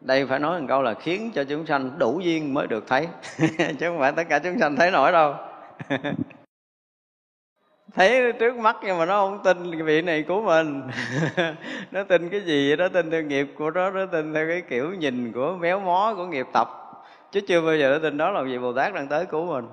đây 0.00 0.26
phải 0.26 0.38
nói 0.38 0.60
một 0.60 0.66
câu 0.68 0.82
là 0.82 0.94
khiến 0.94 1.30
cho 1.34 1.44
chúng 1.44 1.66
sanh 1.66 1.98
đủ 1.98 2.20
duyên 2.20 2.54
mới 2.54 2.66
được 2.66 2.84
thấy. 2.86 3.08
Chứ 3.58 3.88
không 3.88 3.98
phải 3.98 4.12
tất 4.12 4.24
cả 4.28 4.38
chúng 4.38 4.58
sanh 4.58 4.76
thấy 4.76 4.90
nổi 4.90 5.12
đâu. 5.12 5.34
Thấy 7.94 8.32
trước 8.32 8.56
mắt 8.56 8.76
nhưng 8.82 8.98
mà 8.98 9.06
nó 9.06 9.26
không 9.26 9.42
tin 9.44 9.72
cái 9.72 9.82
vị 9.82 10.02
này 10.02 10.22
của 10.22 10.40
mình. 10.40 10.82
Nó 11.90 12.02
tin 12.02 12.28
cái 12.28 12.40
gì 12.40 12.76
đó 12.76 12.88
tin 12.88 13.10
theo 13.10 13.22
nghiệp 13.22 13.54
của 13.58 13.70
nó 13.70 13.90
nó 13.90 14.06
tin 14.06 14.34
theo 14.34 14.48
cái 14.48 14.62
kiểu 14.68 14.94
nhìn 14.94 15.32
của 15.32 15.56
méo 15.60 15.80
mó 15.80 16.14
của 16.16 16.26
nghiệp 16.26 16.46
tập. 16.52 16.68
Chứ 17.32 17.40
chưa 17.48 17.60
bao 17.60 17.76
giờ 17.76 17.90
nó 17.90 17.98
tin 17.98 18.16
đó 18.16 18.30
là 18.30 18.42
vị 18.42 18.58
bồ 18.58 18.72
tát 18.72 18.94
đang 18.94 19.08
tới 19.08 19.26
cứu 19.26 19.46
mình. 19.46 19.68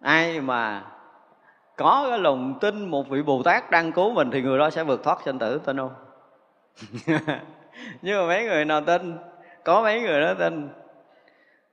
Ai 0.00 0.40
mà 0.40 0.84
có 1.76 2.06
cái 2.10 2.18
lòng 2.18 2.58
tin 2.60 2.88
một 2.90 3.08
vị 3.08 3.22
bồ 3.22 3.42
tát 3.42 3.70
đang 3.70 3.92
cứu 3.92 4.10
mình 4.12 4.30
thì 4.30 4.42
người 4.42 4.58
đó 4.58 4.70
sẽ 4.70 4.84
vượt 4.84 5.02
thoát 5.04 5.18
sanh 5.24 5.38
tử, 5.38 5.60
tin 5.64 5.76
không? 5.76 5.94
Nhưng 8.02 8.20
mà 8.20 8.26
mấy 8.26 8.44
người 8.44 8.64
nào 8.64 8.80
tin? 8.80 9.16
Có 9.64 9.82
mấy 9.82 10.00
người 10.00 10.20
đó 10.20 10.34
tin. 10.34 10.68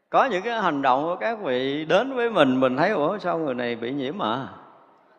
Có 0.09 0.25
những 0.25 0.41
cái 0.43 0.61
hành 0.61 0.81
động 0.81 1.03
của 1.03 1.15
các 1.15 1.39
vị 1.39 1.85
đến 1.85 2.13
với 2.13 2.29
mình 2.29 2.59
mình 2.59 2.77
thấy, 2.77 2.89
ủa, 2.89 3.17
sao 3.17 3.37
người 3.37 3.53
này 3.53 3.75
bị 3.75 3.91
nhiễm 3.91 4.21
à? 4.21 4.47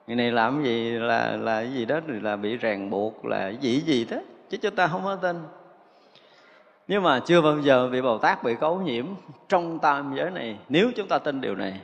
Người 0.06 0.16
này 0.16 0.32
làm 0.32 0.64
gì? 0.64 0.90
Là 0.90 1.36
là 1.36 1.60
cái 1.60 1.72
gì 1.72 1.84
đó, 1.84 2.00
là 2.06 2.36
bị 2.36 2.56
ràng 2.56 2.90
buộc, 2.90 3.24
là 3.24 3.38
cái 3.38 3.56
gì 3.56 3.80
gì 3.80 4.04
thế 4.04 4.24
chứ 4.50 4.56
chúng 4.56 4.74
ta 4.74 4.86
không 4.86 5.04
có 5.04 5.16
tin. 5.16 5.36
Nhưng 6.88 7.02
mà 7.02 7.20
chưa 7.20 7.40
bao 7.40 7.58
giờ 7.58 7.88
vị 7.88 8.02
bồ 8.02 8.18
tát 8.18 8.42
bị 8.42 8.54
cấu 8.54 8.78
nhiễm 8.78 9.06
trong 9.48 9.78
tam 9.78 10.14
giới 10.16 10.30
này, 10.30 10.58
nếu 10.68 10.90
chúng 10.96 11.08
ta 11.08 11.18
tin 11.18 11.40
điều 11.40 11.54
này. 11.54 11.80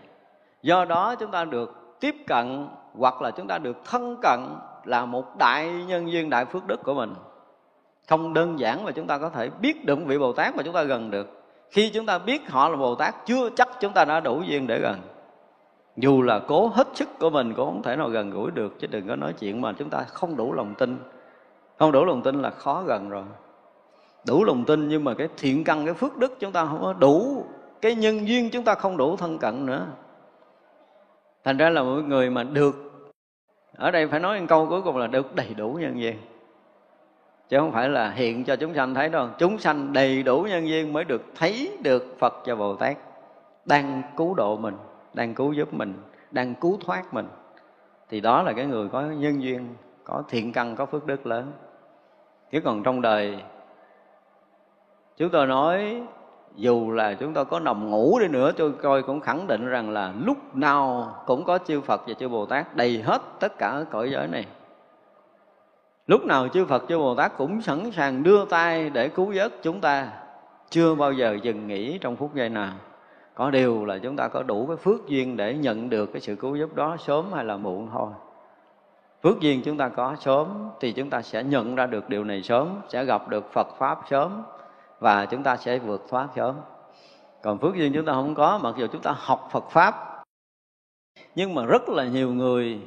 Do 0.62 0.85
đó 0.85 1.14
chúng 1.14 1.31
ta 1.31 1.44
được 1.44 1.97
tiếp 2.01 2.14
cận, 2.27 2.68
hoặc 2.98 3.22
là 3.22 3.31
chúng 3.31 3.47
ta 3.47 3.59
được 3.59 3.77
thân 3.85 4.16
cận 4.22 4.40
là 4.85 5.05
một 5.05 5.36
đại 5.39 5.72
nhân 5.89 6.12
duyên, 6.12 6.31
đại 6.31 6.44
phước 6.44 6.66
đức 6.66 6.82
của 6.82 6.94
mình 6.94 7.14
không 8.11 8.35
đơn 8.35 8.59
giản 8.59 8.85
mà 8.85 8.93
chúng 8.93 9.07
ta 9.07 9.19
có 9.19 9.28
thể 9.28 9.51
biết 9.61 9.85
được 9.85 9.99
vị 10.07 10.19
bồ 10.19 10.32
tát 10.32 10.57
mà 10.57 10.62
chúng 10.62 10.74
ta 10.74 10.82
gần 10.82 11.11
được. 11.11 11.28
Khi 11.70 11.91
chúng 11.91 12.07
ta 12.07 12.19
biết 12.19 12.51
họ 12.51 12.69
là 12.69 12.77
bồ 12.77 12.95
tát, 12.95 13.27
chưa 13.27 13.51
chắc 13.57 13.69
chúng 13.81 13.93
ta 13.93 14.05
đã 14.05 14.20
đủ 14.20 14.43
duyên 14.43 14.66
để 14.66 14.81
gần. 14.81 15.01
Dù 15.97 16.23
là 16.23 16.39
cố 16.39 16.66
hết 16.66 16.89
sức 16.95 17.09
của 17.19 17.31
mình 17.31 17.55
cũng 17.55 17.66
không 17.66 17.82
thể 17.82 17.97
nào 17.97 18.09
gần 18.09 18.31
gũi 18.31 18.51
được, 18.51 18.74
chứ 18.78 18.87
đừng 18.87 19.09
có 19.09 19.16
nói 19.16 19.32
chuyện 19.39 19.61
mà 19.61 19.73
chúng 19.73 19.91
ta 19.91 20.03
không 20.03 20.37
đủ 20.37 20.53
lòng 20.53 20.74
tin. 20.74 20.99
Không 21.78 21.93
đủ 21.93 22.05
lòng 22.05 22.23
tin 22.23 22.43
là 22.43 22.51
khó 22.51 22.82
gần 22.82 23.09
rồi. 23.09 23.24
Đủ 24.27 24.45
lòng 24.45 24.65
tin 24.65 24.89
nhưng 24.89 25.05
mà 25.05 25.15
cái 25.15 25.28
thiện 25.37 25.65
căn, 25.65 25.85
cái 25.85 25.95
phước 25.95 26.16
đức 26.16 26.41
chúng 26.41 26.53
ta 26.53 26.66
không 26.66 26.81
có 26.82 26.93
đủ, 26.93 27.45
cái 27.81 27.95
nhân 27.95 28.28
duyên 28.28 28.51
chúng 28.51 28.65
ta 28.65 28.74
không 28.74 28.97
đủ 28.97 29.16
thân 29.16 29.39
cận 29.39 29.66
nữa. 29.66 29.87
Thành 31.45 31.57
ra 31.57 31.70
là 31.70 31.82
một 31.82 32.03
người 32.07 32.31
mà 32.31 32.45
được, 32.45 32.74
ở 33.77 33.91
đây 33.91 34.09
phải 34.09 34.20
nói 34.20 34.41
một 34.41 34.47
câu 34.49 34.66
cuối 34.66 34.82
cùng 34.82 34.97
là 34.97 35.07
được 35.07 35.35
đầy 35.35 35.55
đủ 35.55 35.78
nhân 35.81 36.01
duyên 36.01 36.16
chứ 37.51 37.59
không 37.59 37.72
phải 37.72 37.89
là 37.89 38.10
hiện 38.10 38.44
cho 38.44 38.56
chúng 38.56 38.74
sanh 38.74 38.94
thấy 38.94 39.09
đâu. 39.09 39.28
Chúng 39.39 39.59
sanh 39.59 39.93
đầy 39.93 40.22
đủ 40.22 40.43
nhân 40.43 40.68
duyên 40.68 40.93
mới 40.93 41.05
được 41.05 41.22
thấy 41.35 41.78
được 41.82 42.16
phật 42.18 42.35
và 42.47 42.55
bồ 42.55 42.77
tát 42.77 42.97
đang 43.64 44.02
cứu 44.16 44.35
độ 44.35 44.56
mình, 44.56 44.74
đang 45.14 45.35
cứu 45.35 45.52
giúp 45.52 45.74
mình, 45.74 45.94
đang 46.31 46.55
cứu 46.55 46.78
thoát 46.85 47.14
mình. 47.14 47.28
Thì 48.09 48.20
đó 48.20 48.43
là 48.43 48.52
cái 48.52 48.66
người 48.66 48.89
có 48.89 49.02
nhân 49.02 49.43
duyên, 49.43 49.68
có 50.05 50.22
thiện 50.28 50.52
căn, 50.52 50.77
có 50.77 50.86
phước 50.86 51.06
đức 51.06 51.27
lớn. 51.27 51.52
Chứ 52.51 52.60
còn 52.60 52.82
trong 52.82 53.01
đời, 53.01 53.43
chúng 55.16 55.31
tôi 55.31 55.47
nói, 55.47 56.02
dù 56.56 56.90
là 56.90 57.14
chúng 57.14 57.35
ta 57.35 57.44
có 57.44 57.60
nằm 57.60 57.90
ngủ 57.90 58.18
đi 58.20 58.28
nữa, 58.28 58.52
tôi 58.56 58.72
coi 58.72 59.02
cũng 59.02 59.20
khẳng 59.20 59.47
định 59.47 59.66
rằng 59.66 59.90
là 59.90 60.12
lúc 60.24 60.56
nào 60.56 61.14
cũng 61.27 61.44
có 61.44 61.59
chư 61.59 61.81
Phật 61.81 62.02
và 62.06 62.14
chư 62.14 62.28
Bồ 62.28 62.47
Tát 62.47 62.77
đầy 62.77 63.02
hết 63.02 63.22
tất 63.40 63.59
cả 63.59 63.85
cõi 63.90 64.10
giới 64.10 64.28
này 64.28 64.47
lúc 66.06 66.24
nào 66.24 66.48
chư 66.48 66.64
Phật, 66.64 66.85
chư 66.89 66.98
Bồ 66.98 67.14
Tát 67.14 67.36
cũng 67.36 67.62
sẵn 67.62 67.90
sàng 67.90 68.22
đưa 68.22 68.44
tay 68.44 68.90
để 68.90 69.09
cứu 69.09 69.32
vớt 69.35 69.52
chúng 69.62 69.81
ta. 69.81 70.12
Chưa 70.70 70.94
bao 70.94 71.12
giờ 71.12 71.39
dừng 71.43 71.66
nghỉ 71.66 71.98
trong 71.98 72.16
phút 72.16 72.35
giây 72.35 72.48
nào. 72.48 72.74
Có 73.35 73.51
điều 73.51 73.85
là 73.85 73.98
chúng 73.98 74.16
ta 74.16 74.28
có 74.28 74.43
đủ 74.43 74.66
cái 74.66 74.77
phước 74.77 75.09
duyên 75.09 75.36
để 75.36 75.55
nhận 75.55 75.90
được 75.90 76.12
cái 76.12 76.20
sự 76.20 76.36
cứu 76.36 76.56
giúp 76.56 76.74
đó 76.74 76.97
sớm 77.06 77.32
hay 77.32 77.44
là 77.44 77.56
muộn 77.56 77.89
thôi. 77.93 78.09
Phước 79.22 79.40
duyên 79.40 79.62
chúng 79.64 79.77
ta 79.77 79.89
có 79.89 80.16
sớm 80.20 80.68
thì 80.81 80.93
chúng 80.93 81.10
ta 81.10 81.22
sẽ 81.22 81.43
nhận 81.43 81.74
ra 81.74 81.86
được 81.86 82.09
điều 82.09 82.24
này 82.24 82.43
sớm, 82.43 82.81
sẽ 82.89 83.05
gặp 83.05 83.28
được 83.28 83.52
phật 83.52 83.68
pháp 83.78 84.01
sớm 84.10 84.43
và 84.98 85.27
chúng 85.27 85.43
ta 85.43 85.56
sẽ 85.56 85.78
vượt 85.78 86.06
thoát 86.09 86.28
sớm. 86.36 86.55
Còn 87.43 87.59
phước 87.59 87.74
duyên 87.74 87.93
chúng 87.94 88.06
ta 88.06 88.12
không 88.12 88.35
có, 88.35 88.60
mặc 88.62 88.74
dù 88.78 88.86
chúng 88.93 89.02
ta 89.02 89.14
học 89.18 89.48
phật 89.52 89.70
pháp, 89.70 90.22
nhưng 91.35 91.55
mà 91.55 91.64
rất 91.64 91.89
là 91.89 92.05
nhiều 92.05 92.32
người 92.32 92.81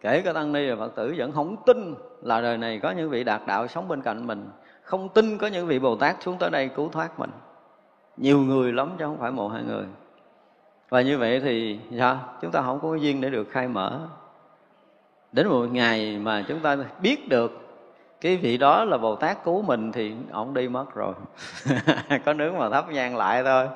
kể 0.00 0.22
cả 0.22 0.32
tăng 0.32 0.52
ni 0.52 0.70
và 0.70 0.76
phật 0.76 0.94
tử 0.94 1.14
vẫn 1.16 1.32
không 1.32 1.56
tin 1.66 1.94
là 2.22 2.40
đời 2.40 2.58
này 2.58 2.80
có 2.82 2.90
những 2.90 3.10
vị 3.10 3.24
đạt 3.24 3.42
đạo 3.46 3.66
sống 3.66 3.88
bên 3.88 4.02
cạnh 4.02 4.26
mình, 4.26 4.50
không 4.82 5.08
tin 5.08 5.38
có 5.38 5.46
những 5.46 5.66
vị 5.66 5.78
bồ 5.78 5.96
tát 5.96 6.16
xuống 6.22 6.36
tới 6.38 6.50
đây 6.50 6.68
cứu 6.68 6.88
thoát 6.88 7.18
mình. 7.18 7.30
Nhiều 8.16 8.38
người 8.38 8.72
lắm 8.72 8.90
chứ 8.98 9.04
không 9.04 9.18
phải 9.18 9.30
một 9.30 9.48
hai 9.48 9.62
người. 9.62 9.84
Và 10.88 11.00
như 11.00 11.18
vậy 11.18 11.40
thì 11.40 11.78
sao? 11.98 12.18
Chúng 12.42 12.50
ta 12.50 12.62
không 12.62 12.80
có 12.80 12.94
duyên 12.94 13.20
để 13.20 13.30
được 13.30 13.50
khai 13.50 13.68
mở. 13.68 14.00
Đến 15.32 15.48
một 15.48 15.66
ngày 15.72 16.18
mà 16.18 16.44
chúng 16.48 16.60
ta 16.60 16.76
biết 17.02 17.28
được 17.28 17.59
cái 18.20 18.36
vị 18.36 18.56
đó 18.56 18.84
là 18.84 18.98
bồ 18.98 19.16
tát 19.16 19.44
cứu 19.44 19.62
mình 19.62 19.92
thì 19.92 20.14
ổng 20.32 20.54
đi 20.54 20.68
mất 20.68 20.94
rồi. 20.94 21.14
Có 22.24 22.32
nướng 22.32 22.58
mà 22.58 22.70
thắp 22.70 22.88
nhang 22.90 23.16
lại 23.16 23.42
thôi. 23.44 23.68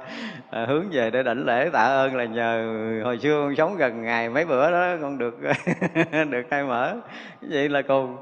À, 0.51 0.67
hướng 0.69 0.85
về 0.91 1.11
để 1.11 1.23
đảnh 1.23 1.45
lễ 1.47 1.71
tạ 1.73 1.85
ơn 1.85 2.17
là 2.17 2.25
nhờ 2.25 2.81
hồi 3.05 3.19
xưa 3.19 3.43
con 3.45 3.57
sống 3.57 3.77
gần 3.77 4.03
ngày 4.03 4.29
mấy 4.29 4.45
bữa 4.45 4.71
đó 4.71 4.97
con 5.03 5.19
được 5.19 5.35
được 6.31 6.43
khai 6.51 6.65
mở. 6.65 6.95
Vậy 7.41 7.69
là 7.69 7.83
cùng. 7.83 8.17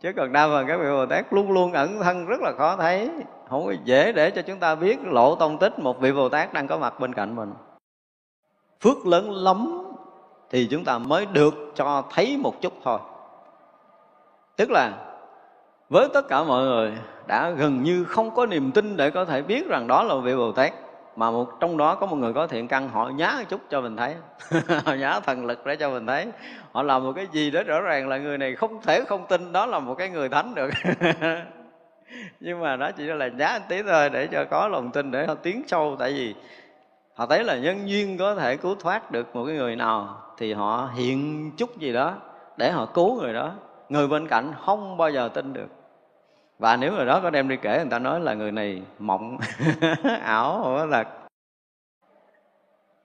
Chứ 0.00 0.12
còn 0.16 0.32
đa 0.32 0.48
phần 0.48 0.66
các 0.66 0.76
vị 0.76 0.86
bồ 0.90 1.06
tát 1.06 1.32
luôn 1.32 1.52
luôn 1.52 1.72
ẩn 1.72 1.98
thân 2.02 2.26
rất 2.26 2.40
là 2.40 2.52
khó 2.58 2.76
thấy. 2.76 3.10
Không 3.48 3.66
có 3.66 3.74
dễ 3.84 4.12
để 4.12 4.30
cho 4.30 4.42
chúng 4.42 4.58
ta 4.58 4.74
biết 4.74 4.98
lộ 5.04 5.34
tông 5.34 5.58
tích 5.58 5.78
một 5.78 6.00
vị 6.00 6.12
bồ 6.12 6.28
tát 6.28 6.52
đang 6.52 6.66
có 6.66 6.78
mặt 6.78 7.00
bên 7.00 7.14
cạnh 7.14 7.36
mình. 7.36 7.52
Phước 8.80 9.06
lớn 9.06 9.30
lắm 9.30 9.84
thì 10.50 10.68
chúng 10.70 10.84
ta 10.84 10.98
mới 10.98 11.26
được 11.26 11.54
cho 11.74 12.04
thấy 12.14 12.36
một 12.36 12.60
chút 12.60 12.72
thôi. 12.84 12.98
Tức 14.56 14.70
là 14.70 14.92
với 15.88 16.08
tất 16.14 16.28
cả 16.28 16.42
mọi 16.42 16.64
người 16.64 16.92
đã 17.26 17.50
gần 17.50 17.82
như 17.82 18.04
không 18.04 18.34
có 18.34 18.46
niềm 18.46 18.72
tin 18.72 18.96
để 18.96 19.10
có 19.10 19.24
thể 19.24 19.42
biết 19.42 19.68
rằng 19.68 19.86
đó 19.86 20.02
là 20.02 20.14
vị 20.14 20.36
bồ 20.36 20.52
tát, 20.52 20.72
mà 21.16 21.30
một 21.30 21.60
trong 21.60 21.76
đó 21.76 21.94
có 21.94 22.06
một 22.06 22.16
người 22.16 22.32
có 22.32 22.46
thiện 22.46 22.68
căn, 22.68 22.88
họ 22.88 23.08
nhá 23.08 23.34
một 23.38 23.44
chút 23.48 23.60
cho 23.70 23.80
mình 23.80 23.96
thấy. 23.96 24.14
Họ 24.84 24.92
nhá 24.92 25.20
thần 25.20 25.46
lực 25.46 25.66
để 25.66 25.76
cho 25.76 25.90
mình 25.90 26.06
thấy. 26.06 26.26
Họ 26.72 26.82
làm 26.82 27.04
một 27.04 27.12
cái 27.12 27.26
gì 27.32 27.50
đó 27.50 27.62
rõ 27.62 27.80
ràng 27.80 28.08
là 28.08 28.18
người 28.18 28.38
này 28.38 28.54
không 28.54 28.82
thể 28.82 29.04
không 29.04 29.26
tin 29.28 29.52
đó 29.52 29.66
là 29.66 29.78
một 29.78 29.94
cái 29.94 30.08
người 30.08 30.28
thánh 30.28 30.54
được. 30.54 30.70
Nhưng 32.40 32.60
mà 32.60 32.76
đó 32.76 32.90
chỉ 32.96 33.04
là 33.04 33.28
nhá 33.28 33.58
một 33.58 33.64
tí 33.68 33.82
thôi 33.82 34.10
để 34.10 34.26
cho 34.26 34.44
có 34.44 34.68
lòng 34.68 34.90
tin 34.90 35.10
để 35.10 35.26
họ 35.26 35.34
tiến 35.34 35.62
sâu. 35.66 35.96
Tại 35.98 36.12
vì 36.12 36.34
họ 37.14 37.26
thấy 37.26 37.44
là 37.44 37.56
nhân 37.56 37.88
duyên 37.88 38.18
có 38.18 38.34
thể 38.34 38.56
cứu 38.56 38.74
thoát 38.80 39.10
được 39.10 39.36
một 39.36 39.44
cái 39.46 39.56
người 39.56 39.76
nào 39.76 40.22
thì 40.38 40.52
họ 40.52 40.90
hiện 40.94 41.50
chút 41.56 41.78
gì 41.78 41.92
đó 41.92 42.14
để 42.56 42.70
họ 42.70 42.86
cứu 42.86 43.20
người 43.20 43.32
đó. 43.32 43.52
Người 43.88 44.08
bên 44.08 44.28
cạnh 44.28 44.52
không 44.66 44.96
bao 44.96 45.10
giờ 45.10 45.28
tin 45.28 45.52
được 45.52 45.77
và 46.58 46.76
nếu 46.76 46.92
người 46.92 47.06
đó 47.06 47.20
có 47.22 47.30
đem 47.30 47.48
đi 47.48 47.56
kể, 47.56 47.78
người 47.78 47.90
ta 47.90 47.98
nói 47.98 48.20
là 48.20 48.34
người 48.34 48.52
này 48.52 48.82
mộng, 48.98 49.38
ảo, 50.22 50.58
hoặc 50.58 50.84
là 50.84 51.04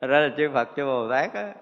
Thật. 0.04 0.08
Ra 0.08 0.20
là 0.20 0.30
chư 0.38 0.50
Phật, 0.54 0.70
chư 0.76 0.86
Bồ 0.86 1.10
Tát 1.10 1.34
á, 1.34 1.54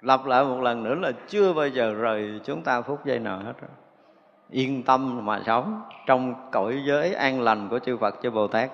lặp 0.00 0.26
lại 0.26 0.44
một 0.44 0.60
lần 0.60 0.84
nữa 0.84 0.94
là 0.94 1.12
chưa 1.28 1.52
bao 1.52 1.68
giờ 1.68 1.94
rời 1.94 2.40
chúng 2.44 2.62
ta 2.62 2.82
phút 2.82 3.04
giây 3.04 3.18
nào 3.18 3.38
hết 3.38 3.52
rồi. 3.60 3.70
yên 4.50 4.82
tâm 4.82 5.26
mà 5.26 5.40
sống 5.46 5.82
trong 6.06 6.34
cõi 6.52 6.82
giới 6.86 7.14
an 7.14 7.40
lành 7.40 7.68
của 7.68 7.78
chư 7.78 7.96
Phật, 7.96 8.14
chư 8.22 8.30
Bồ 8.30 8.48
Tát. 8.48 8.70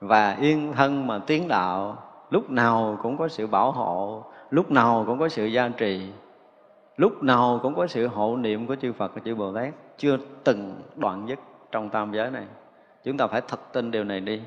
Và 0.00 0.36
yên 0.40 0.72
thân 0.72 1.06
mà 1.06 1.20
tiến 1.26 1.48
đạo, 1.48 1.96
lúc 2.30 2.50
nào 2.50 2.98
cũng 3.02 3.18
có 3.18 3.28
sự 3.28 3.46
bảo 3.46 3.72
hộ, 3.72 4.24
lúc 4.50 4.70
nào 4.70 5.04
cũng 5.06 5.18
có 5.18 5.28
sự 5.28 5.44
gia 5.44 5.68
trì 5.68 6.12
lúc 6.96 7.22
nào 7.22 7.60
cũng 7.62 7.74
có 7.74 7.86
sự 7.86 8.06
hộ 8.06 8.36
niệm 8.36 8.66
của 8.66 8.74
chư 8.74 8.92
Phật 8.92 9.14
và 9.14 9.20
chư 9.24 9.34
Bồ 9.34 9.52
Tát. 9.52 9.74
Chưa 9.98 10.16
từng 10.44 10.74
đoạn 10.96 11.28
dứt 11.28 11.38
trong 11.72 11.90
tam 11.90 12.12
giới 12.12 12.30
này. 12.30 12.46
Chúng 13.04 13.16
ta 13.16 13.26
phải 13.26 13.40
thật 13.48 13.72
tin 13.72 13.90
điều 13.90 14.04
này 14.04 14.20
đi. 14.20 14.42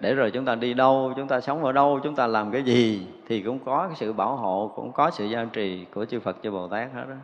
Để 0.00 0.14
rồi 0.14 0.30
chúng 0.30 0.44
ta 0.44 0.54
đi 0.54 0.74
đâu, 0.74 1.12
chúng 1.16 1.28
ta 1.28 1.40
sống 1.40 1.64
ở 1.64 1.72
đâu, 1.72 2.00
chúng 2.02 2.14
ta 2.14 2.26
làm 2.26 2.50
cái 2.50 2.62
gì, 2.62 3.06
thì 3.26 3.42
cũng 3.42 3.58
có 3.58 3.86
cái 3.86 3.96
sự 3.96 4.12
bảo 4.12 4.36
hộ, 4.36 4.72
cũng 4.76 4.92
có 4.92 5.10
sự 5.10 5.24
gia 5.24 5.44
trì 5.44 5.84
của 5.84 6.04
chư 6.04 6.20
Phật, 6.20 6.36
chư 6.42 6.50
Bồ 6.50 6.68
Tát 6.68 6.92
hết 6.94 7.04
đó 7.08 7.14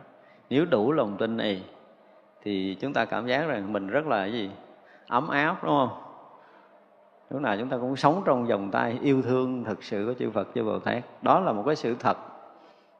nếu 0.49 0.65
đủ 0.65 0.91
lòng 0.91 1.17
tin 1.17 1.37
này, 1.37 1.63
thì 2.43 2.77
chúng 2.81 2.93
ta 2.93 3.05
cảm 3.05 3.27
giác 3.27 3.47
rằng 3.47 3.73
mình 3.73 3.87
rất 3.87 4.07
là 4.07 4.17
cái 4.17 4.31
gì? 4.31 4.49
Ấm 5.07 5.27
áp, 5.27 5.63
đúng 5.63 5.77
không? 5.77 5.89
Lúc 7.29 7.41
nào 7.41 7.55
chúng 7.59 7.69
ta 7.69 7.77
cũng 7.77 7.95
sống 7.95 8.21
trong 8.25 8.45
vòng 8.45 8.71
tay 8.71 8.97
yêu 9.01 9.21
thương 9.21 9.63
thực 9.63 9.83
sự 9.83 10.05
của 10.05 10.13
chư 10.13 10.31
Phật, 10.31 10.47
chư 10.55 10.63
Bồ 10.63 10.79
Tát. 10.79 11.03
Đó 11.21 11.39
là 11.39 11.51
một 11.51 11.63
cái 11.65 11.75
sự 11.75 11.95
thật 11.99 12.17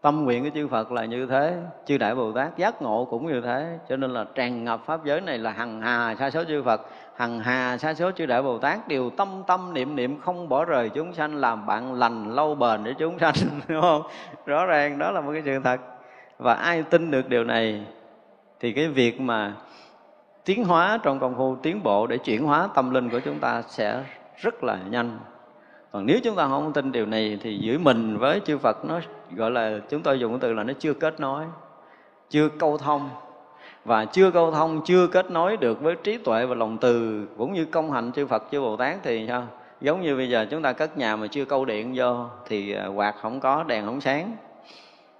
tâm 0.02 0.24
nguyện 0.24 0.44
của 0.44 0.50
chư 0.56 0.68
Phật 0.68 0.92
là 0.92 1.06
như 1.06 1.26
thế, 1.26 1.58
chư 1.86 1.98
Đại 1.98 2.16
Bồ 2.16 2.32
Tát 2.32 2.58
giác 2.58 2.82
ngộ 2.82 3.08
cũng 3.10 3.28
như 3.28 3.42
thế. 3.42 3.80
Cho 3.90 3.98
nên 3.98 4.14
là 4.14 4.26
tràn 4.36 4.64
ngập 4.64 4.86
pháp 4.86 5.06
giới 5.06 5.22
này 5.22 5.38
là 5.38 5.52
hằng 5.52 5.82
hà 5.82 6.16
sa 6.20 6.30
số 6.30 6.44
chư 6.44 6.64
Phật, 6.64 6.82
hằng 7.16 7.40
hà 7.40 7.78
sa 7.78 7.94
số 7.94 8.12
chư 8.12 8.26
Đại 8.26 8.42
Bồ 8.42 8.58
Tát. 8.58 8.88
Đều 8.88 9.10
tâm 9.10 9.44
tâm 9.48 9.74
niệm 9.74 9.96
niệm 9.96 10.20
không 10.20 10.50
bỏ 10.50 10.66
rời 10.66 10.90
chúng 10.90 11.14
sanh, 11.14 11.36
làm 11.36 11.66
bạn 11.66 11.94
lành 11.94 12.36
lâu 12.36 12.56
bền 12.56 12.84
để 12.84 12.94
chúng 12.94 13.20
sanh, 13.20 13.34
đúng 13.68 13.82
không? 13.82 14.02
Rõ 14.46 14.66
ràng 14.66 15.00
đó 15.00 15.12
là 15.12 15.22
một 15.22 15.32
cái 15.34 15.42
sự 15.46 15.60
thật. 15.64 15.80
Và 16.38 16.54
ai 16.54 16.84
tin 16.84 17.12
được 17.12 17.30
điều 17.30 17.44
này 17.44 17.86
thì 18.60 18.72
cái 18.74 18.88
việc 18.88 19.22
mà 19.22 19.54
tiến 20.46 20.64
hóa 20.64 21.00
trong 21.04 21.20
công 21.20 21.36
phu, 21.36 21.56
tiến 21.56 21.84
bộ 21.84 22.08
để 22.08 22.18
chuyển 22.18 22.44
hóa 22.44 22.70
tâm 22.76 22.94
linh 22.94 23.10
của 23.10 23.20
chúng 23.20 23.40
ta 23.40 23.62
sẽ 23.62 24.04
rất 24.36 24.64
là 24.64 24.78
nhanh 24.90 25.20
còn 25.98 26.06
nếu 26.06 26.20
chúng 26.24 26.36
ta 26.36 26.48
không 26.48 26.74
tin 26.74 26.92
điều 26.92 27.06
này 27.06 27.38
thì 27.42 27.58
giữa 27.58 27.78
mình 27.78 28.18
với 28.18 28.42
chư 28.46 28.58
Phật, 28.58 28.86
nó 28.86 29.00
gọi 29.36 29.52
là, 29.52 29.80
chúng 29.90 30.02
tôi 30.02 30.20
dùng 30.20 30.32
cái 30.32 30.40
từ 30.42 30.54
là 30.54 30.64
nó 30.64 30.74
chưa 30.80 30.94
kết 30.94 31.20
nối, 31.20 31.44
chưa 32.30 32.50
câu 32.50 32.78
thông. 32.78 33.10
Và 33.86 34.06
chưa 34.06 34.32
câu 34.32 34.52
thông, 34.52 34.82
chưa 34.86 35.08
kết 35.08 35.32
nối 35.32 35.58
được 35.58 35.82
với 35.82 35.96
trí 36.04 36.18
tuệ 36.18 36.46
và 36.46 36.56
lòng 36.56 36.78
từ, 36.78 37.26
cũng 37.38 37.54
như 37.54 37.66
công 37.66 37.92
hạnh 37.92 38.12
chư 38.12 38.28
Phật, 38.28 38.44
chư 38.52 38.62
Bồ 38.62 38.76
Tát 38.78 38.98
thì 39.04 39.26
sao? 39.28 39.44
Giống 39.82 40.02
như 40.02 40.16
bây 40.16 40.30
giờ 40.30 40.46
chúng 40.52 40.62
ta 40.62 40.74
cất 40.74 40.98
nhà 40.98 41.16
mà 41.16 41.28
chưa 41.28 41.46
câu 41.46 41.66
điện 41.66 41.94
vô 41.96 42.26
thì 42.48 42.74
à, 42.74 42.88
quạt 42.88 43.16
không 43.22 43.40
có, 43.40 43.64
đèn 43.64 43.86
không 43.86 44.02
sáng. 44.02 44.32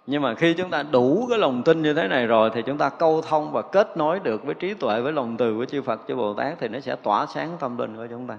Nhưng 0.08 0.22
mà 0.22 0.36
khi 0.36 0.54
chúng 0.54 0.70
ta 0.70 0.84
đủ 0.84 1.26
cái 1.30 1.40
lòng 1.40 1.64
tin 1.64 1.82
như 1.82 1.94
thế 1.94 2.08
này 2.08 2.28
rồi 2.28 2.50
thì 2.54 2.62
chúng 2.62 2.78
ta 2.78 2.90
câu 2.90 3.22
thông 3.22 3.52
và 3.52 3.62
kết 3.62 3.98
nối 3.98 4.20
được 4.20 4.46
với 4.46 4.56
trí 4.56 4.74
tuệ, 4.74 5.02
với 5.02 5.14
lòng 5.14 5.38
từ 5.38 5.56
của 5.56 5.66
chư 5.66 5.82
Phật, 5.82 6.02
chư 6.08 6.16
Bồ 6.16 6.34
Tát 6.34 6.60
thì 6.60 6.68
nó 6.68 6.80
sẽ 6.80 6.96
tỏa 7.04 7.26
sáng 7.26 7.50
tâm 7.60 7.78
linh 7.78 7.96
của 7.96 8.08
chúng 8.10 8.28
ta 8.28 8.38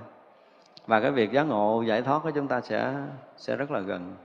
và 0.88 1.00
cái 1.00 1.10
việc 1.10 1.32
giác 1.32 1.42
ngộ, 1.42 1.82
giải 1.86 2.02
thoát 2.02 2.18
của 2.22 2.30
chúng 2.30 2.48
ta 2.48 2.60
sẽ 2.60 2.94
sẽ 3.36 3.56
rất 3.56 3.70
là 3.70 3.80
gần. 3.80 4.16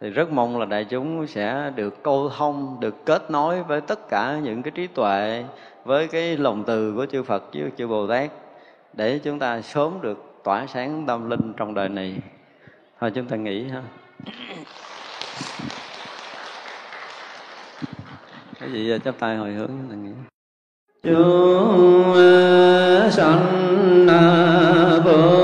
Thì 0.00 0.10
rất 0.10 0.32
mong 0.32 0.58
là 0.58 0.66
đại 0.66 0.84
chúng 0.84 1.26
sẽ 1.26 1.72
được 1.74 2.02
câu 2.02 2.30
thông, 2.38 2.76
được 2.80 2.94
kết 3.06 3.30
nối 3.30 3.62
với 3.62 3.80
tất 3.80 4.08
cả 4.08 4.38
những 4.42 4.62
cái 4.62 4.70
trí 4.70 4.86
tuệ, 4.86 5.44
với 5.84 6.08
cái 6.08 6.36
lòng 6.36 6.64
từ 6.66 6.92
của 6.96 7.06
chư 7.06 7.22
Phật 7.22 7.42
với 7.52 7.70
chư 7.76 7.86
Bồ 7.86 8.06
Tát, 8.06 8.30
để 8.92 9.18
chúng 9.18 9.38
ta 9.38 9.60
sớm 9.60 9.98
được 10.00 10.40
tỏa 10.44 10.66
sáng 10.66 11.04
tâm 11.06 11.30
linh 11.30 11.52
trong 11.56 11.74
đời 11.74 11.88
này. 11.88 12.16
Thôi 13.00 13.12
chúng 13.14 13.26
ta 13.26 13.36
nghĩ 13.36 13.68
ha. 13.68 13.82
Cái 18.60 18.72
gì 18.72 18.88
giờ 18.88 18.98
chắp 18.98 19.14
tay 19.18 19.36
hồi 19.36 19.52
hướng 19.52 19.66
chúng 19.66 19.88
ta 19.90 19.94
nghĩ 19.96 20.12
chúng 21.02 22.14
sanh 23.10 24.06
vô 25.04 25.43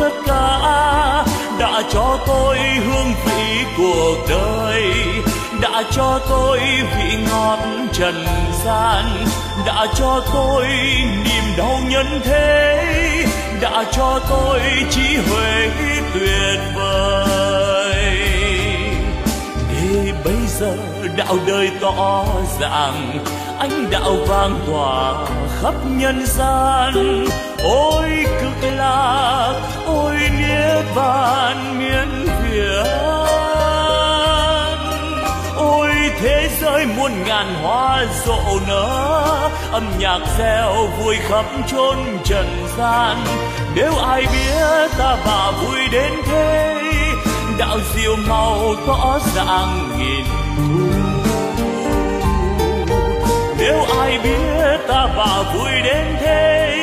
Tất 0.00 0.12
cả 0.26 1.24
đã 1.58 1.82
cho 1.90 2.18
tôi 2.26 2.58
hương 2.58 3.14
vị 3.24 3.64
cuộc 3.76 4.16
đời, 4.28 4.82
đã 5.60 5.82
cho 5.90 6.20
tôi 6.28 6.58
vị 6.96 7.18
ngọt 7.30 7.58
trần 7.92 8.24
gian, 8.64 9.04
đã 9.66 9.86
cho 9.94 10.20
tôi 10.32 10.66
niềm 11.24 11.44
đau 11.56 11.78
nhân 11.88 12.20
thế, 12.24 13.26
đã 13.60 13.84
cho 13.92 14.20
tôi 14.30 14.60
trí 14.90 15.16
huệ 15.16 15.68
tuyệt 16.14 16.60
vời. 16.74 18.18
Để 19.70 20.12
bây 20.24 20.46
giờ 20.46 20.76
đạo 21.16 21.36
đời 21.46 21.70
tỏ 21.80 22.24
ràng 22.60 23.24
ánh 23.58 23.90
đạo 23.90 24.16
vang 24.28 24.60
tỏa 24.66 25.26
khắp 25.62 25.74
nhân 25.96 26.26
gian, 26.26 27.24
ôi 27.64 28.24
cực 28.40 28.72
lạc 28.76 29.54
ôi 29.88 30.16
niết 30.38 30.84
bàn 30.96 31.78
miên 31.78 32.26
việt 32.42 33.08
ôi 35.56 35.90
thế 36.20 36.48
giới 36.60 36.86
muôn 36.86 37.12
ngàn 37.26 37.54
hoa 37.62 38.04
rộ 38.26 38.60
nở, 38.68 39.50
âm 39.72 39.88
nhạc 39.98 40.18
reo 40.38 40.86
vui 40.98 41.16
khắp 41.28 41.44
chốn 41.66 41.96
trần 42.24 42.66
gian. 42.78 43.16
Nếu 43.74 43.92
ai 43.96 44.22
biết 44.22 44.90
ta 44.98 45.16
bà 45.26 45.50
vui 45.50 45.80
đến 45.92 46.12
thế, 46.26 46.80
đạo 47.58 47.78
diệu 47.94 48.16
màu 48.28 48.74
tỏ 48.86 49.18
ràng 49.34 49.90
nghìn 49.98 50.24
thu. 50.56 50.98
Nếu 53.58 53.84
ai 54.00 54.18
biết 54.18 54.78
ta 54.88 55.06
bà 55.16 55.42
vui 55.54 55.72
đến 55.84 56.16
thế, 56.20 56.76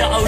đạo 0.00 0.22